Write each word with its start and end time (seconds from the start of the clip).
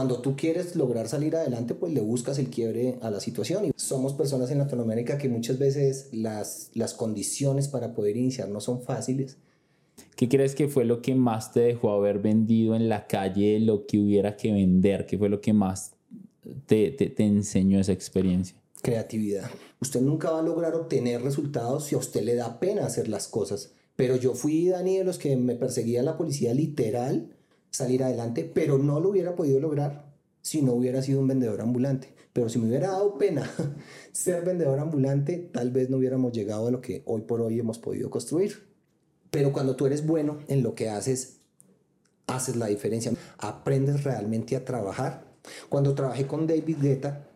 cuando 0.00 0.22
tú 0.22 0.34
quieres 0.34 0.76
lograr 0.76 1.08
salir 1.08 1.36
adelante, 1.36 1.74
pues 1.74 1.92
le 1.92 2.00
buscas 2.00 2.38
el 2.38 2.48
quiebre 2.48 2.96
a 3.02 3.10
la 3.10 3.20
situación. 3.20 3.66
Y 3.66 3.72
somos 3.76 4.14
personas 4.14 4.50
en 4.50 4.56
Latinoamérica 4.56 5.18
que 5.18 5.28
muchas 5.28 5.58
veces 5.58 6.08
las, 6.10 6.70
las 6.72 6.94
condiciones 6.94 7.68
para 7.68 7.92
poder 7.92 8.16
iniciar 8.16 8.48
no 8.48 8.62
son 8.62 8.80
fáciles. 8.80 9.36
¿Qué 10.16 10.26
crees 10.26 10.54
que 10.54 10.68
fue 10.68 10.86
lo 10.86 11.02
que 11.02 11.14
más 11.14 11.52
te 11.52 11.60
dejó 11.60 11.90
haber 11.90 12.18
vendido 12.18 12.74
en 12.74 12.88
la 12.88 13.06
calle 13.06 13.60
lo 13.60 13.86
que 13.86 13.98
hubiera 13.98 14.38
que 14.38 14.50
vender? 14.50 15.04
¿Qué 15.04 15.18
fue 15.18 15.28
lo 15.28 15.42
que 15.42 15.52
más 15.52 15.92
te, 16.64 16.92
te, 16.92 17.10
te 17.10 17.26
enseñó 17.26 17.78
esa 17.78 17.92
experiencia? 17.92 18.56
Creatividad. 18.80 19.50
Usted 19.82 20.00
nunca 20.00 20.30
va 20.30 20.38
a 20.38 20.42
lograr 20.42 20.74
obtener 20.74 21.20
resultados 21.20 21.84
si 21.84 21.94
a 21.94 21.98
usted 21.98 22.22
le 22.22 22.36
da 22.36 22.58
pena 22.58 22.86
hacer 22.86 23.06
las 23.06 23.28
cosas. 23.28 23.74
Pero 23.96 24.16
yo 24.16 24.32
fui, 24.32 24.66
Dani, 24.66 24.96
de 24.96 25.04
los 25.04 25.18
que 25.18 25.36
me 25.36 25.56
perseguía 25.56 26.02
la 26.02 26.16
policía 26.16 26.54
literal 26.54 27.36
salir 27.70 28.02
adelante, 28.02 28.50
pero 28.52 28.78
no 28.78 29.00
lo 29.00 29.10
hubiera 29.10 29.34
podido 29.34 29.60
lograr 29.60 30.10
si 30.42 30.62
no 30.62 30.72
hubiera 30.72 31.02
sido 31.02 31.20
un 31.20 31.28
vendedor 31.28 31.60
ambulante. 31.60 32.14
Pero 32.32 32.48
si 32.48 32.58
me 32.58 32.68
hubiera 32.68 32.88
dado 32.88 33.18
pena 33.18 33.50
ser 34.12 34.44
vendedor 34.44 34.78
ambulante, 34.78 35.50
tal 35.52 35.70
vez 35.70 35.90
no 35.90 35.96
hubiéramos 35.96 36.32
llegado 36.32 36.68
a 36.68 36.70
lo 36.70 36.80
que 36.80 37.02
hoy 37.06 37.22
por 37.22 37.40
hoy 37.40 37.58
hemos 37.58 37.78
podido 37.78 38.10
construir. 38.10 38.68
Pero 39.30 39.52
cuando 39.52 39.76
tú 39.76 39.86
eres 39.86 40.06
bueno 40.06 40.38
en 40.48 40.62
lo 40.62 40.74
que 40.74 40.88
haces, 40.88 41.38
haces 42.26 42.56
la 42.56 42.66
diferencia. 42.66 43.12
Aprendes 43.38 44.04
realmente 44.04 44.56
a 44.56 44.64
trabajar. 44.64 45.24
Cuando 45.68 45.94
trabajé 45.94 46.26
con 46.26 46.46
David 46.46 46.78
Guetta, 46.80 47.26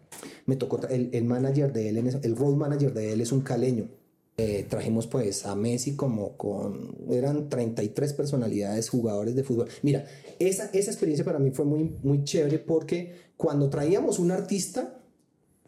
me 0.47 0.57
tocó 0.57 0.87
el, 0.89 1.11
el 1.13 1.25
manager 1.25 1.73
de 1.73 1.89
él, 1.89 1.97
el 1.99 2.37
road 2.37 2.55
manager 2.55 2.93
de 2.93 3.13
él 3.13 3.21
es 3.21 3.33
un 3.33 3.41
caleño. 3.41 3.89
Eh, 4.37 4.67
trajimos 4.69 5.07
pues 5.07 5.47
a 5.47 5.55
Messi 5.55 5.95
como 5.95 6.37
con, 6.37 6.97
eran 7.11 7.49
33 7.49 8.15
personalidades, 8.15 8.89
jugadores 8.89 9.37
de 9.37 9.45
fútbol. 9.45 9.69
Mira, 9.83 10.07
esa, 10.41 10.71
esa 10.73 10.91
experiencia 10.91 11.25
para 11.25 11.39
mí 11.39 11.53
fue 11.53 11.65
muy, 11.65 11.97
muy 12.03 12.25
chévere 12.25 12.59
porque 12.59 13.15
cuando 13.37 13.71
traíamos 13.71 14.19
un 14.19 14.33
artista, 14.33 15.01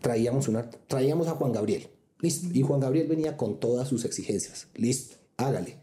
traíamos, 0.01 0.49
una, 0.49 0.69
traíamos 0.89 1.29
a 1.29 1.33
Juan 1.33 1.53
Gabriel. 1.53 1.89
Listo. 2.21 2.49
Y 2.53 2.63
Juan 2.63 2.81
Gabriel 2.81 3.07
venía 3.07 3.37
con 3.37 3.61
todas 3.61 3.89
sus 3.89 4.05
exigencias. 4.05 4.67
Listo, 4.75 5.17
hágale. 5.37 5.77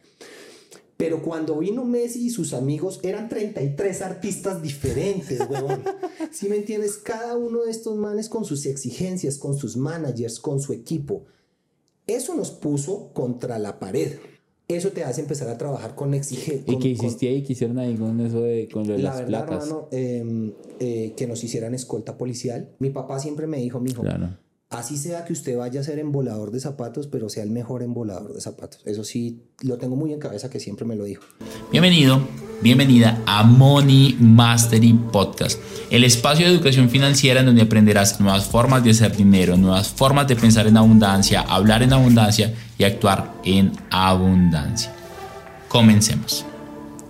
Pero 0.97 1.21
cuando 1.21 1.57
vino 1.57 1.85
Messi 1.85 2.27
y 2.27 2.29
sus 2.29 2.53
amigos, 2.53 2.99
eran 3.03 3.27
33 3.27 4.01
artistas 4.01 4.61
diferentes, 4.61 5.39
huevón. 5.49 5.83
Si 6.31 6.47
me 6.47 6.57
entiendes? 6.57 6.97
Cada 6.97 7.35
uno 7.35 7.63
de 7.63 7.71
estos 7.71 7.97
manes 7.97 8.29
con 8.29 8.45
sus 8.45 8.65
exigencias, 8.65 9.37
con 9.37 9.57
sus 9.57 9.75
managers, 9.75 10.39
con 10.39 10.59
su 10.59 10.73
equipo. 10.73 11.25
Eso 12.07 12.35
nos 12.35 12.51
puso 12.51 13.09
contra 13.13 13.59
la 13.59 13.79
pared. 13.79 14.13
Eso 14.67 14.91
te 14.91 15.03
hace 15.03 15.21
empezar 15.21 15.49
a 15.49 15.57
trabajar 15.57 15.93
con 15.95 16.13
exigencia. 16.13 16.73
¿Y 16.73 16.79
qué 16.79 16.87
hiciste 16.89 17.27
ahí? 17.27 17.43
¿Qué 17.43 17.53
hicieron 17.53 17.79
ahí 17.79 17.95
con 17.95 18.19
eso 18.21 18.41
de, 18.41 18.69
con 18.71 18.87
lo 18.87 18.93
de 18.93 18.99
la 19.03 19.09
las 19.09 19.19
verdad, 19.19 19.45
placas? 19.45 19.67
hermano, 19.67 19.87
eh, 19.91 20.53
eh, 20.79 21.13
que 21.17 21.27
nos 21.27 21.43
hicieran 21.43 21.73
escolta 21.73 22.17
policial. 22.17 22.69
Mi 22.79 22.89
papá 22.89 23.19
siempre 23.19 23.45
me 23.45 23.57
dijo, 23.57 23.79
mijo, 23.79 24.01
Claro. 24.01 24.37
Así 24.73 24.97
sea 24.97 25.23
que 25.25 25.33
usted 25.33 25.57
vaya 25.57 25.81
a 25.81 25.83
ser 25.83 25.99
embolador 25.99 26.51
de 26.51 26.59
zapatos, 26.59 27.07
pero 27.07 27.29
sea 27.29 27.43
el 27.43 27.51
mejor 27.51 27.83
embolador 27.83 28.33
de 28.33 28.41
zapatos. 28.41 28.81
Eso 28.85 29.03
sí, 29.03 29.43
lo 29.61 29.77
tengo 29.77 29.95
muy 29.95 30.13
en 30.13 30.19
cabeza 30.19 30.49
que 30.49 30.59
siempre 30.59 30.85
me 30.85 30.95
lo 30.95 31.05
dijo. 31.05 31.23
Bienvenido, 31.71 32.27
bienvenida 32.61 33.21
a 33.25 33.43
Money 33.43 34.17
Mastery 34.19 34.93
Podcast, 34.93 35.59
el 35.89 36.03
espacio 36.03 36.47
de 36.47 36.53
educación 36.53 36.89
financiera 36.89 37.41
en 37.41 37.45
donde 37.45 37.61
aprenderás 37.61 38.19
nuevas 38.19 38.45
formas 38.45 38.83
de 38.83 38.91
hacer 38.91 39.15
dinero, 39.15 39.57
nuevas 39.57 39.89
formas 39.89 40.27
de 40.27 40.35
pensar 40.35 40.67
en 40.67 40.77
abundancia, 40.77 41.41
hablar 41.41 41.83
en 41.83 41.93
abundancia 41.93 42.53
y 42.77 42.83
actuar 42.83 43.33
en 43.43 43.71
abundancia. 43.91 44.91
Comencemos. 45.67 46.45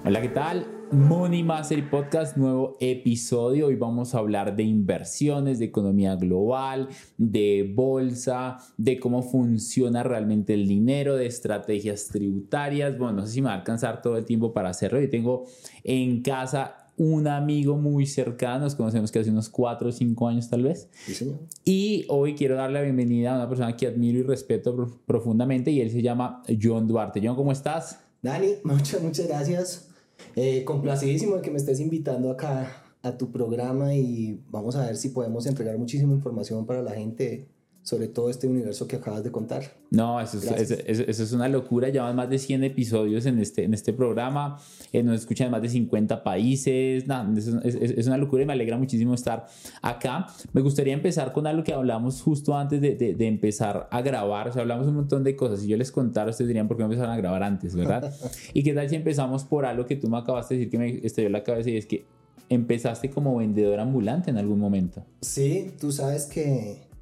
Hola, 0.05 0.21
¿qué 0.21 0.29
tal? 0.29 0.72
Money 0.93 1.41
Mastery 1.43 1.81
Podcast, 1.81 2.37
nuevo 2.37 2.77
episodio. 2.79 3.67
Hoy 3.67 3.75
vamos 3.75 4.13
a 4.13 4.19
hablar 4.19 4.55
de 4.55 4.61
inversiones, 4.63 5.57
de 5.57 5.65
economía 5.65 6.15
global, 6.15 6.87
de 7.17 7.71
bolsa, 7.75 8.57
de 8.77 8.99
cómo 8.99 9.23
funciona 9.23 10.03
realmente 10.03 10.53
el 10.53 10.67
dinero, 10.67 11.15
de 11.15 11.25
estrategias 11.25 12.09
tributarias. 12.09 12.95
Bueno, 12.97 13.13
no 13.13 13.25
sé 13.25 13.33
si 13.33 13.41
me 13.41 13.47
va 13.47 13.53
a 13.53 13.57
alcanzar 13.57 14.01
todo 14.03 14.17
el 14.17 14.25
tiempo 14.25 14.53
para 14.53 14.69
hacerlo. 14.69 15.01
Yo 15.01 15.09
tengo 15.09 15.45
en 15.83 16.21
casa 16.21 16.91
un 16.95 17.27
amigo 17.27 17.75
muy 17.75 18.05
cercano, 18.05 18.65
nos 18.65 18.75
conocemos 18.75 19.11
que 19.11 19.17
hace 19.17 19.31
unos 19.31 19.49
4 19.49 19.89
o 19.89 19.91
5 19.91 20.27
años 20.27 20.47
tal 20.47 20.61
vez. 20.61 20.89
Sí, 21.07 21.15
señor. 21.15 21.39
Y 21.65 22.05
hoy 22.09 22.35
quiero 22.35 22.55
darle 22.55 22.75
la 22.79 22.83
bienvenida 22.83 23.33
a 23.33 23.37
una 23.37 23.49
persona 23.49 23.75
que 23.75 23.87
admiro 23.87 24.19
y 24.19 24.23
respeto 24.23 24.75
pro- 24.75 24.99
profundamente 25.07 25.71
y 25.71 25.81
él 25.81 25.89
se 25.89 26.03
llama 26.03 26.43
John 26.61 26.87
Duarte. 26.87 27.19
John, 27.23 27.35
¿cómo 27.35 27.51
estás? 27.51 27.99
Dani, 28.21 28.49
muchas, 28.63 29.01
muchas 29.01 29.27
gracias. 29.27 29.89
Eh, 30.35 30.63
complacidísimo 30.63 31.35
de 31.35 31.41
que 31.41 31.51
me 31.51 31.57
estés 31.57 31.79
invitando 31.79 32.31
acá 32.31 32.83
a 33.01 33.17
tu 33.17 33.31
programa 33.31 33.95
y 33.95 34.39
vamos 34.49 34.75
a 34.75 34.85
ver 34.85 34.95
si 34.95 35.09
podemos 35.09 35.45
entregar 35.45 35.77
muchísima 35.77 36.13
información 36.13 36.65
para 36.65 36.81
la 36.81 36.91
gente 36.91 37.47
sobre 37.83 38.07
todo 38.07 38.29
este 38.29 38.47
universo 38.47 38.87
que 38.87 38.95
acabas 38.95 39.23
de 39.25 39.31
contar. 39.31 39.63
No, 39.91 40.19
eso 40.21 40.37
es, 40.37 40.45
eso- 40.45 40.75
eso- 40.87 41.03
eso 41.05 41.23
es 41.23 41.31
una 41.33 41.49
locura. 41.49 41.89
Llevan 41.89 42.15
más 42.15 42.29
de 42.29 42.39
100 42.39 42.63
episodios 42.63 43.25
en 43.25 43.39
este, 43.39 43.65
en 43.65 43.73
este 43.73 43.91
programa. 43.91 44.57
Eh, 44.93 45.03
nos 45.03 45.19
escuchan 45.19 45.47
en 45.47 45.51
más 45.51 45.61
de 45.61 45.67
50 45.69 46.23
países. 46.23 47.05
Nah, 47.07 47.29
es, 47.37 47.47
es- 47.75 48.07
una 48.07 48.17
locura 48.17 48.41
y 48.43 48.45
me 48.45 48.53
alegra 48.53 48.77
muchísimo 48.77 49.13
estar 49.13 49.47
acá. 49.81 50.27
Me 50.53 50.61
gustaría 50.61 50.93
empezar 50.93 51.33
con 51.33 51.45
algo 51.45 51.63
que 51.65 51.73
hablamos 51.73 52.21
justo 52.21 52.55
antes 52.57 52.79
de, 52.79 52.95
de- 52.95 53.15
de 53.15 53.27
empezar 53.27 53.89
a 53.91 54.01
grabar. 54.01 54.47
O 54.47 54.53
sea, 54.53 54.61
hablamos 54.61 54.87
un 54.87 54.95
montón 54.95 55.23
de 55.25 55.35
cosas. 55.35 55.59
Si 55.59 55.67
yo 55.67 55.75
les 55.75 55.91
contara, 55.91 56.29
ustedes 56.31 56.47
dirían, 56.47 56.69
¿por 56.69 56.77
qué 56.77 56.83
no 56.83 56.85
empezaron 56.85 57.11
a 57.11 57.17
grabar 57.17 57.43
antes, 57.43 57.75
verdad? 57.75 58.13
¿Y 58.53 58.63
qué 58.63 58.73
tal 58.73 58.89
si 58.89 58.95
empezamos 58.95 59.43
por 59.43 59.65
algo 59.65 59.85
que 59.85 59.97
tú 59.97 60.07
me 60.09 60.17
acabaste 60.17 60.53
de 60.53 60.59
decir 60.61 60.71
que 60.71 60.77
me 60.77 61.05
estalló 61.05 61.27
la 61.27 61.43
cabeza 61.43 61.69
y 61.69 61.75
es 61.75 61.85
que 61.85 62.05
empezaste 62.49 63.09
como 63.09 63.35
vendedor 63.35 63.79
ambulante 63.81 64.29
en 64.29 64.37
algún 64.37 64.59
momento? 64.59 65.03
Sí, 65.21 65.71
tú 65.81 65.91
sabes 65.91 66.25
que 66.27 66.92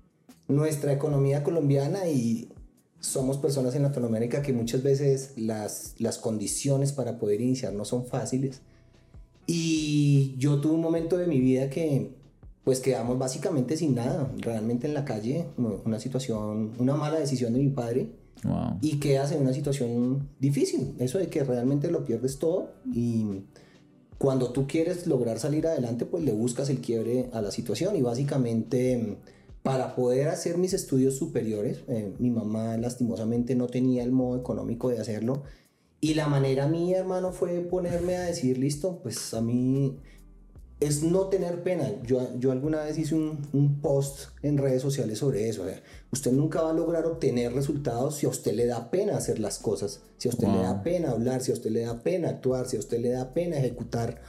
nuestra 0.51 0.93
economía 0.93 1.43
colombiana 1.43 2.07
y 2.07 2.49
somos 2.99 3.37
personas 3.37 3.75
en 3.75 3.83
Latinoamérica 3.83 4.41
que 4.41 4.53
muchas 4.53 4.83
veces 4.83 5.33
las, 5.35 5.95
las 5.97 6.17
condiciones 6.17 6.91
para 6.91 7.17
poder 7.17 7.41
iniciar 7.41 7.73
no 7.73 7.85
son 7.85 8.05
fáciles. 8.05 8.61
Y 9.47 10.35
yo 10.37 10.61
tuve 10.61 10.73
un 10.73 10.81
momento 10.81 11.17
de 11.17 11.27
mi 11.27 11.39
vida 11.39 11.69
que 11.69 12.11
pues 12.63 12.79
quedamos 12.79 13.17
básicamente 13.17 13.75
sin 13.75 13.95
nada, 13.95 14.31
realmente 14.37 14.85
en 14.85 14.93
la 14.93 15.03
calle, 15.03 15.47
una 15.57 15.99
situación, 15.99 16.73
una 16.77 16.95
mala 16.95 17.19
decisión 17.19 17.53
de 17.53 17.59
mi 17.59 17.69
padre 17.69 18.21
Wow. 18.43 18.79
y 18.81 18.99
quedas 18.99 19.31
en 19.33 19.41
una 19.41 19.53
situación 19.53 20.29
difícil. 20.39 20.95
Eso 20.97 21.19
de 21.19 21.27
que 21.27 21.43
realmente 21.43 21.91
lo 21.91 22.05
pierdes 22.05 22.39
todo 22.39 22.71
y 22.91 23.43
cuando 24.17 24.51
tú 24.51 24.67
quieres 24.67 25.05
lograr 25.05 25.39
salir 25.39 25.67
adelante, 25.67 26.05
pues 26.05 26.23
le 26.23 26.31
buscas 26.31 26.69
el 26.69 26.79
quiebre 26.79 27.29
a 27.33 27.41
la 27.41 27.51
situación 27.51 27.95
y 27.95 28.01
básicamente 28.01 29.17
para 29.63 29.95
poder 29.95 30.27
hacer 30.29 30.57
mis 30.57 30.73
estudios 30.73 31.15
superiores, 31.15 31.81
eh, 31.87 32.13
mi 32.19 32.31
mamá 32.31 32.77
lastimosamente 32.77 33.55
no 33.55 33.67
tenía 33.67 34.03
el 34.03 34.11
modo 34.11 34.37
económico 34.39 34.89
de 34.89 34.99
hacerlo 34.99 35.43
y 36.03 36.15
la 36.15 36.27
manera 36.27 36.67
mía, 36.67 36.97
hermano, 36.97 37.31
fue 37.31 37.59
ponerme 37.59 38.17
a 38.17 38.23
decir, 38.23 38.57
listo, 38.57 38.99
pues 39.03 39.35
a 39.35 39.41
mí 39.41 39.99
es 40.79 41.03
no 41.03 41.27
tener 41.27 41.61
pena. 41.61 42.01
Yo, 42.01 42.27
yo 42.39 42.51
alguna 42.51 42.83
vez 42.83 42.97
hice 42.97 43.13
un, 43.13 43.47
un 43.53 43.81
post 43.81 44.29
en 44.41 44.57
redes 44.57 44.81
sociales 44.81 45.19
sobre 45.19 45.47
eso. 45.47 45.61
o 45.61 45.65
sea, 45.67 45.79
usted 46.11 46.31
nunca 46.31 46.63
va 46.63 46.71
a 46.71 46.73
lograr 46.73 47.05
obtener 47.05 47.53
resultados 47.53 48.15
si 48.15 48.25
a 48.25 48.29
usted 48.29 48.53
le 48.53 48.65
da 48.65 48.89
pena 48.89 49.15
hacer 49.15 49.37
las 49.37 49.59
cosas, 49.59 50.01
si 50.17 50.27
a 50.27 50.31
usted 50.31 50.47
le 50.47 50.57
da 50.57 50.73
Wow. 50.73 50.83
pena 50.83 51.11
hablar, 51.11 51.41
si 51.41 51.51
a 51.51 51.53
usted 51.53 51.69
le 51.69 51.81
da 51.81 52.01
pena 52.01 52.29
actuar, 52.29 52.67
si 52.67 52.77
a 52.77 52.79
usted 52.79 52.99
le 52.99 53.09
da 53.11 53.31
pena 53.35 53.57
ejecutar. 53.59 54.23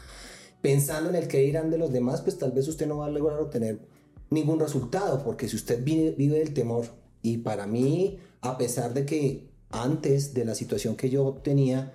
Pensando 0.60 1.08
en 1.08 1.16
el 1.16 1.26
que 1.26 1.38
dirán 1.38 1.70
de 1.70 1.78
los 1.78 1.90
demás, 1.90 2.20
pues 2.20 2.36
tal 2.36 2.52
vez 2.52 2.68
usted 2.68 2.86
no 2.86 2.98
va 2.98 3.06
a 3.06 3.10
lograr 3.10 3.38
obtener 3.40 3.78
ningún 4.32 4.58
resultado, 4.60 5.22
porque 5.22 5.48
si 5.48 5.56
usted 5.56 5.82
vive, 5.84 6.12
vive 6.12 6.38
del 6.38 6.54
temor, 6.54 6.86
y 7.22 7.38
para 7.38 7.66
mí, 7.66 8.18
a 8.40 8.58
pesar 8.58 8.94
de 8.94 9.06
que 9.06 9.50
antes 9.70 10.34
de 10.34 10.44
la 10.44 10.54
situación 10.54 10.96
que 10.96 11.08
yo 11.08 11.40
tenía, 11.42 11.92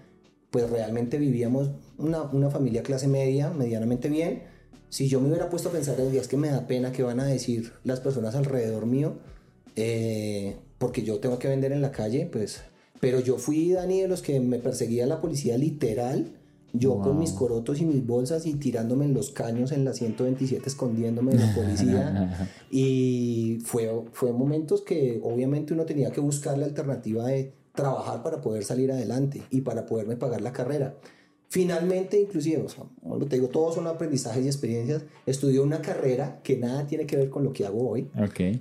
pues 0.49 0.69
realmente 0.69 1.17
vivíamos 1.17 1.71
una, 1.97 2.23
una 2.23 2.49
familia 2.49 2.83
clase 2.83 3.07
media, 3.07 3.49
medianamente 3.49 4.09
bien. 4.09 4.43
Si 4.89 5.09
yo 5.09 5.19
me 5.19 5.27
hubiera 5.27 5.49
puesto 5.49 5.69
a 5.69 5.73
pensar, 5.73 5.99
"Oye, 5.99 6.17
es 6.17 6.27
que 6.27 6.37
me 6.37 6.49
da 6.49 6.65
pena 6.65 6.91
que 6.91 7.03
van 7.03 7.19
a 7.19 7.25
decir 7.25 7.73
las 7.83 7.99
personas 7.99 8.35
alrededor 8.35 8.85
mío, 8.85 9.17
eh, 9.75 10.55
porque 10.77 11.03
yo 11.03 11.19
tengo 11.19 11.39
que 11.39 11.49
vender 11.49 11.71
en 11.71 11.81
la 11.81 11.91
calle, 11.91 12.27
pues... 12.31 12.61
Pero 12.99 13.19
yo 13.19 13.37
fui, 13.37 13.73
Dani, 13.73 14.01
de 14.01 14.07
los 14.07 14.23
que 14.23 14.39
me 14.39 14.57
perseguía 14.57 15.05
la 15.05 15.21
policía 15.21 15.55
literal, 15.55 16.36
yo 16.73 16.99
con 16.99 17.17
mis 17.19 17.31
corotos 17.31 17.79
y 17.81 17.85
mis 17.85 18.05
bolsas 18.05 18.45
y 18.45 18.55
tirándome 18.55 19.05
en 19.05 19.13
los 19.13 19.31
caños 19.31 19.71
en 19.71 19.85
la 19.85 19.93
127, 19.93 20.67
escondiéndome 20.67 21.33
de 21.33 21.39
la 21.39 21.55
policía. 21.55 22.49
Y 22.69 23.59
fue, 23.63 23.89
fue 24.11 24.33
momentos 24.33 24.81
que 24.81 25.21
obviamente 25.23 25.73
uno 25.73 25.85
tenía 25.85 26.11
que 26.11 26.19
buscar 26.19 26.57
la 26.57 26.65
alternativa 26.65 27.25
de 27.27 27.53
trabajar 27.73 28.23
para 28.23 28.41
poder 28.41 28.65
salir 28.65 28.91
adelante 28.91 29.43
y 29.49 29.61
para 29.61 29.85
poderme 29.85 30.17
pagar 30.17 30.41
la 30.41 30.51
carrera. 30.51 30.97
Finalmente, 31.49 32.19
inclusive, 32.19 32.61
o 32.61 32.67
sea, 32.67 32.83
como 33.01 33.17
te 33.25 33.37
digo, 33.37 33.47
todos 33.47 33.75
son 33.75 33.87
aprendizajes 33.87 34.43
y 34.43 34.47
experiencias. 34.47 35.05
Estudié 35.25 35.61
una 35.61 35.81
carrera 35.81 36.41
que 36.43 36.57
nada 36.57 36.85
tiene 36.85 37.05
que 37.05 37.15
ver 37.15 37.29
con 37.29 37.45
lo 37.45 37.53
que 37.53 37.65
hago 37.65 37.89
hoy, 37.89 38.09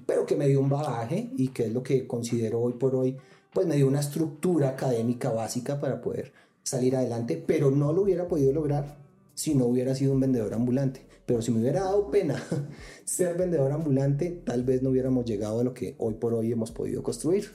pero 0.07 0.25
que 0.25 0.37
me 0.37 0.47
dio 0.47 0.61
un 0.61 0.69
bagaje 0.69 1.31
y 1.37 1.49
que 1.49 1.65
es 1.65 1.73
lo 1.73 1.83
que 1.83 2.07
considero 2.07 2.61
hoy 2.61 2.75
por 2.75 2.95
hoy, 2.95 3.17
pues 3.53 3.67
me 3.67 3.75
dio 3.75 3.89
una 3.89 4.01
estructura 4.01 4.69
académica 4.69 5.31
básica 5.31 5.81
para 5.81 6.01
poder 6.01 6.33
salir 6.67 6.97
adelante, 6.97 7.43
pero 7.47 7.71
no 7.71 7.93
lo 7.93 8.03
hubiera 8.03 8.27
podido 8.27 8.53
lograr 8.53 8.97
si 9.35 9.55
no 9.55 9.67
hubiera 9.67 9.95
sido 9.95 10.13
un 10.13 10.21
vendedor 10.21 10.53
ambulante. 10.53 11.07
Pero 11.27 11.41
si 11.43 11.51
me 11.53 11.61
hubiera 11.61 11.81
dado 11.85 12.11
pena 12.11 12.43
ser 13.05 13.37
vendedor 13.37 13.73
ambulante, 13.73 14.31
tal 14.45 14.65
vez 14.65 14.83
no 14.83 14.91
hubiéramos 14.91 15.25
llegado 15.25 15.61
a 15.61 15.65
lo 15.65 15.75
que 15.75 15.95
hoy 15.99 16.15
por 16.15 16.35
hoy 16.35 16.51
hemos 16.53 16.73
podido 16.73 17.03
construir. 17.03 17.51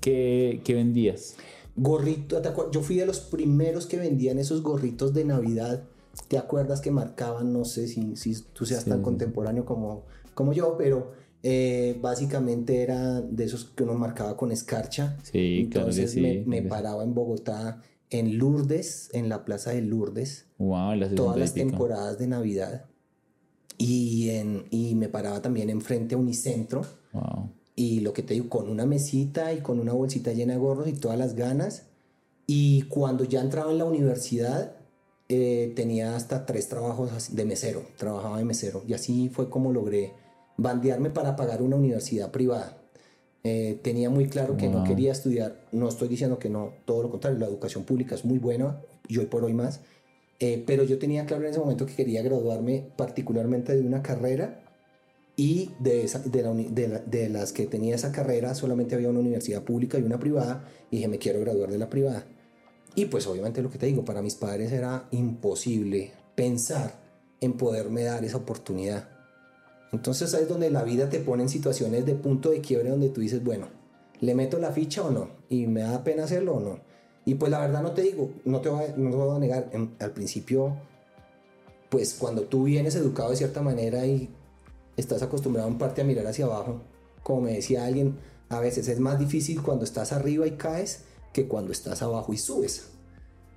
¿Qué, 0.00 0.60
qué 0.64 0.74
vendías? 0.74 1.36
Gorrito, 1.76 2.40
¿te 2.42 2.48
acuer- 2.50 2.70
yo 2.70 2.80
fui 2.82 2.96
de 2.96 3.06
los 3.06 3.20
primeros 3.20 3.86
que 3.86 3.96
vendían 3.98 4.38
esos 4.38 4.62
gorritos 4.62 5.14
de 5.14 5.24
Navidad. 5.24 5.84
¿Te 6.28 6.36
acuerdas 6.38 6.80
que 6.80 6.90
marcaban? 6.90 7.52
No 7.52 7.64
sé 7.64 7.86
si, 7.88 8.16
si 8.16 8.34
tú 8.52 8.66
seas 8.66 8.84
Sí, 8.84 8.90
tan 8.90 9.02
contemporáneo 9.02 9.64
como, 9.64 10.04
como 10.34 10.52
yo, 10.52 10.76
pero 10.76 11.12
eh, 11.42 11.96
básicamente 12.00 12.82
era 12.82 13.20
de 13.22 13.44
esos 13.44 13.64
que 13.64 13.82
uno 13.84 13.94
marcaba 13.94 14.36
con 14.36 14.52
escarcha. 14.52 15.16
Sí, 15.22 15.68
claro 15.70 15.88
que 15.88 16.06
sí, 16.06 16.20
me, 16.20 16.44
me 16.46 16.62
paraba 16.62 17.02
en 17.04 17.14
Bogotá, 17.14 17.80
en 18.12 18.38
Lourdes, 18.38 19.08
en 19.12 19.28
la 19.28 19.44
plaza 19.44 19.70
de 19.70 19.82
Lourdes, 19.82 20.46
Wow, 20.58 20.94
la 20.94 21.08
todas 21.14 21.36
60 21.36 21.36
y 21.36 21.40
las 21.40 21.54
temporadas 21.54 22.18
de 22.18 22.26
Navidad. 22.26 22.84
Y, 23.78 24.30
en, 24.30 24.66
y 24.70 24.94
me 24.94 25.08
paraba 25.08 25.40
también 25.42 25.70
enfrente 25.70 26.14
a 26.14 26.18
Unicentro. 26.18 26.82
Wow. 27.12 27.50
Y 27.74 28.00
lo 28.00 28.12
que 28.12 28.22
te 28.22 28.34
digo, 28.34 28.48
con 28.48 28.68
una 28.68 28.86
mesita 28.86 29.52
y 29.52 29.60
con 29.60 29.80
una 29.80 29.92
bolsita 29.92 30.32
llena 30.32 30.52
de 30.52 30.58
gorros 30.58 30.88
y 30.88 30.92
todas 30.92 31.18
las 31.18 31.34
ganas. 31.34 31.86
Y 32.46 32.82
cuando 32.82 33.24
ya 33.24 33.40
entraba 33.40 33.72
en 33.72 33.78
la 33.78 33.86
universidad, 33.86 34.76
eh, 35.28 35.72
tenía 35.74 36.14
hasta 36.14 36.44
tres 36.44 36.68
trabajos 36.68 37.34
de 37.34 37.44
mesero. 37.44 37.82
Trabajaba 37.96 38.38
de 38.38 38.44
mesero. 38.44 38.82
Y 38.86 38.92
así 38.92 39.30
fue 39.30 39.48
como 39.48 39.72
logré 39.72 40.12
bandearme 40.58 41.10
para 41.10 41.34
pagar 41.34 41.62
una 41.62 41.76
universidad 41.76 42.30
privada. 42.30 42.81
Eh, 43.44 43.80
tenía 43.82 44.08
muy 44.08 44.28
claro 44.28 44.56
que 44.56 44.68
no 44.68 44.78
Wow. 44.78 44.84
quería 44.86 45.12
estudiar. 45.12 45.56
No 45.72 45.88
estoy 45.88 46.08
diciendo 46.08 46.38
que 46.38 46.48
no, 46.48 46.72
todo 46.84 47.02
lo 47.02 47.10
contrario. 47.10 47.38
La 47.38 47.46
educación 47.46 47.84
pública 47.84 48.14
es 48.14 48.24
muy 48.24 48.38
buena 48.38 48.80
y 49.08 49.18
hoy 49.18 49.26
por 49.26 49.44
hoy 49.44 49.52
más. 49.52 49.80
Eh, 50.38 50.62
pero 50.66 50.84
yo 50.84 50.98
tenía 50.98 51.26
claro 51.26 51.44
en 51.44 51.50
ese 51.50 51.60
momento 51.60 51.86
que 51.86 51.94
quería 51.94 52.22
graduarme 52.22 52.84
particularmente 52.96 53.74
de 53.76 53.82
una 53.82 54.02
carrera 54.02 54.60
y 55.36 55.70
de, 55.80 56.02
esa- 56.04 56.18
de, 56.20 56.42
la 56.42 56.52
de 56.52 56.88
la- 56.88 56.98
de 57.00 57.28
las 57.28 57.52
que 57.52 57.66
tenía 57.66 57.94
esa 57.94 58.12
carrera 58.12 58.54
solamente 58.54 58.94
había 58.94 59.08
una 59.08 59.20
universidad 59.20 59.62
pública 59.62 59.98
y 59.98 60.02
una 60.02 60.18
privada 60.18 60.64
y 60.90 60.96
dije 60.96 61.08
me 61.08 61.18
quiero 61.18 61.40
graduar 61.40 61.70
de 61.70 61.78
la 61.78 61.88
privada. 61.88 62.24
Y 62.94 63.06
pues 63.06 63.26
obviamente 63.26 63.62
lo 63.62 63.70
que 63.70 63.78
te 63.78 63.86
digo, 63.86 64.04
para 64.04 64.20
mis 64.20 64.34
padres 64.34 64.70
era 64.72 65.08
imposible 65.12 66.10
pensar 66.34 67.00
en 67.40 67.54
poderme 67.54 68.02
dar 68.04 68.24
esa 68.24 68.36
oportunidad. 68.36 69.08
Entonces 69.92 70.32
ahí 70.34 70.42
es 70.42 70.48
donde 70.48 70.70
la 70.70 70.82
vida 70.84 71.08
te 71.10 71.20
pone 71.20 71.42
en 71.42 71.48
situaciones 71.48 72.06
de 72.06 72.14
punto 72.14 72.50
de 72.50 72.60
quiebre 72.60 72.90
donde 72.90 73.10
tú 73.10 73.20
dices, 73.20 73.44
bueno, 73.44 73.68
¿le 74.20 74.34
meto 74.34 74.58
la 74.58 74.72
ficha 74.72 75.02
o 75.02 75.10
no? 75.10 75.28
¿Y 75.48 75.66
me 75.66 75.82
da 75.82 76.02
pena 76.02 76.24
hacerlo 76.24 76.54
o 76.54 76.60
no? 76.60 76.78
Y 77.24 77.34
pues 77.34 77.50
la 77.50 77.60
verdad 77.60 77.82
no 77.82 77.92
te 77.92 78.02
digo, 78.02 78.30
no 78.44 78.60
te 78.60 78.68
voy 78.68 78.84
a, 78.84 78.96
no 78.96 79.10
voy 79.16 79.36
a 79.36 79.38
negar, 79.38 79.68
en- 79.72 79.94
al 80.00 80.10
principio, 80.12 80.76
pues 81.90 82.14
cuando 82.14 82.42
tú 82.42 82.64
vienes 82.64 82.94
educado 82.96 83.30
de 83.30 83.36
cierta 83.36 83.62
manera 83.62 84.06
y 84.06 84.30
estás 84.96 85.22
acostumbrado 85.22 85.68
en 85.68 85.78
parte 85.78 86.00
a 86.00 86.04
mirar 86.04 86.26
hacia 86.26 86.46
abajo, 86.46 86.80
como 87.22 87.42
me 87.42 87.52
decía 87.52 87.84
alguien, 87.84 88.16
a 88.48 88.60
veces 88.60 88.88
es 88.88 88.98
más 88.98 89.18
difícil 89.18 89.62
cuando 89.62 89.84
estás 89.84 90.12
arriba 90.12 90.46
y 90.46 90.52
caes 90.52 91.04
que 91.32 91.46
cuando 91.46 91.70
estás 91.72 92.02
abajo 92.02 92.32
y 92.32 92.38
subes. 92.38 92.88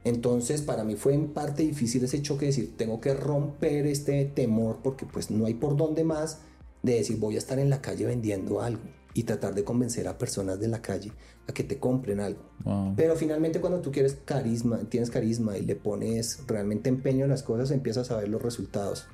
Entonces 0.06 0.62
para 0.62 0.86
mí 0.86 0.96
fue 0.96 1.14
en 1.14 1.34
parte 1.34 1.64
difícil 1.64 2.04
ese 2.06 2.22
choque 2.22 2.42
de 2.46 2.52
decir, 2.52 2.78
tengo 2.78 3.02
que 3.02 3.14
romper 3.14 3.86
este 3.88 4.24
temor 4.26 4.80
porque 4.82 5.06
pues 5.06 5.30
no 5.30 5.46
hay 5.48 5.56
por 5.56 5.76
dónde 5.76 6.06
más 6.06 6.40
de 6.84 6.94
decir 6.96 7.18
voy 7.18 7.36
a 7.36 7.40
estar 7.40 7.60
en 7.60 7.70
la 7.70 7.82
calle 7.82 8.06
vendiendo 8.06 8.62
algo 8.62 8.84
y 9.14 9.24
tratar 9.24 9.56
de 9.56 9.64
convencer 9.64 10.08
a 10.08 10.18
personas 10.18 10.60
de 10.60 10.68
la 10.68 10.82
calle 10.82 11.12
a 11.48 11.54
que 11.54 11.64
te 11.64 11.80
compren 11.80 12.20
algo. 12.20 12.42
Wow. 12.64 12.94
Pero 12.96 13.16
finalmente 13.16 13.60
cuando 13.60 13.82
tú 13.82 13.92
quieres 13.92 14.18
carisma, 14.26 14.80
tienes 14.90 15.10
carisma 15.10 15.58
y 15.58 15.64
le 15.64 15.76
pones 15.76 16.40
realmente 16.48 16.90
empeño 16.90 17.24
en 17.26 17.32
las 17.32 17.42
cosas, 17.44 17.72
empiezas 17.72 18.12
a 18.12 18.18
ver 18.18 18.30
los 18.30 18.42
resultados. 18.42 19.08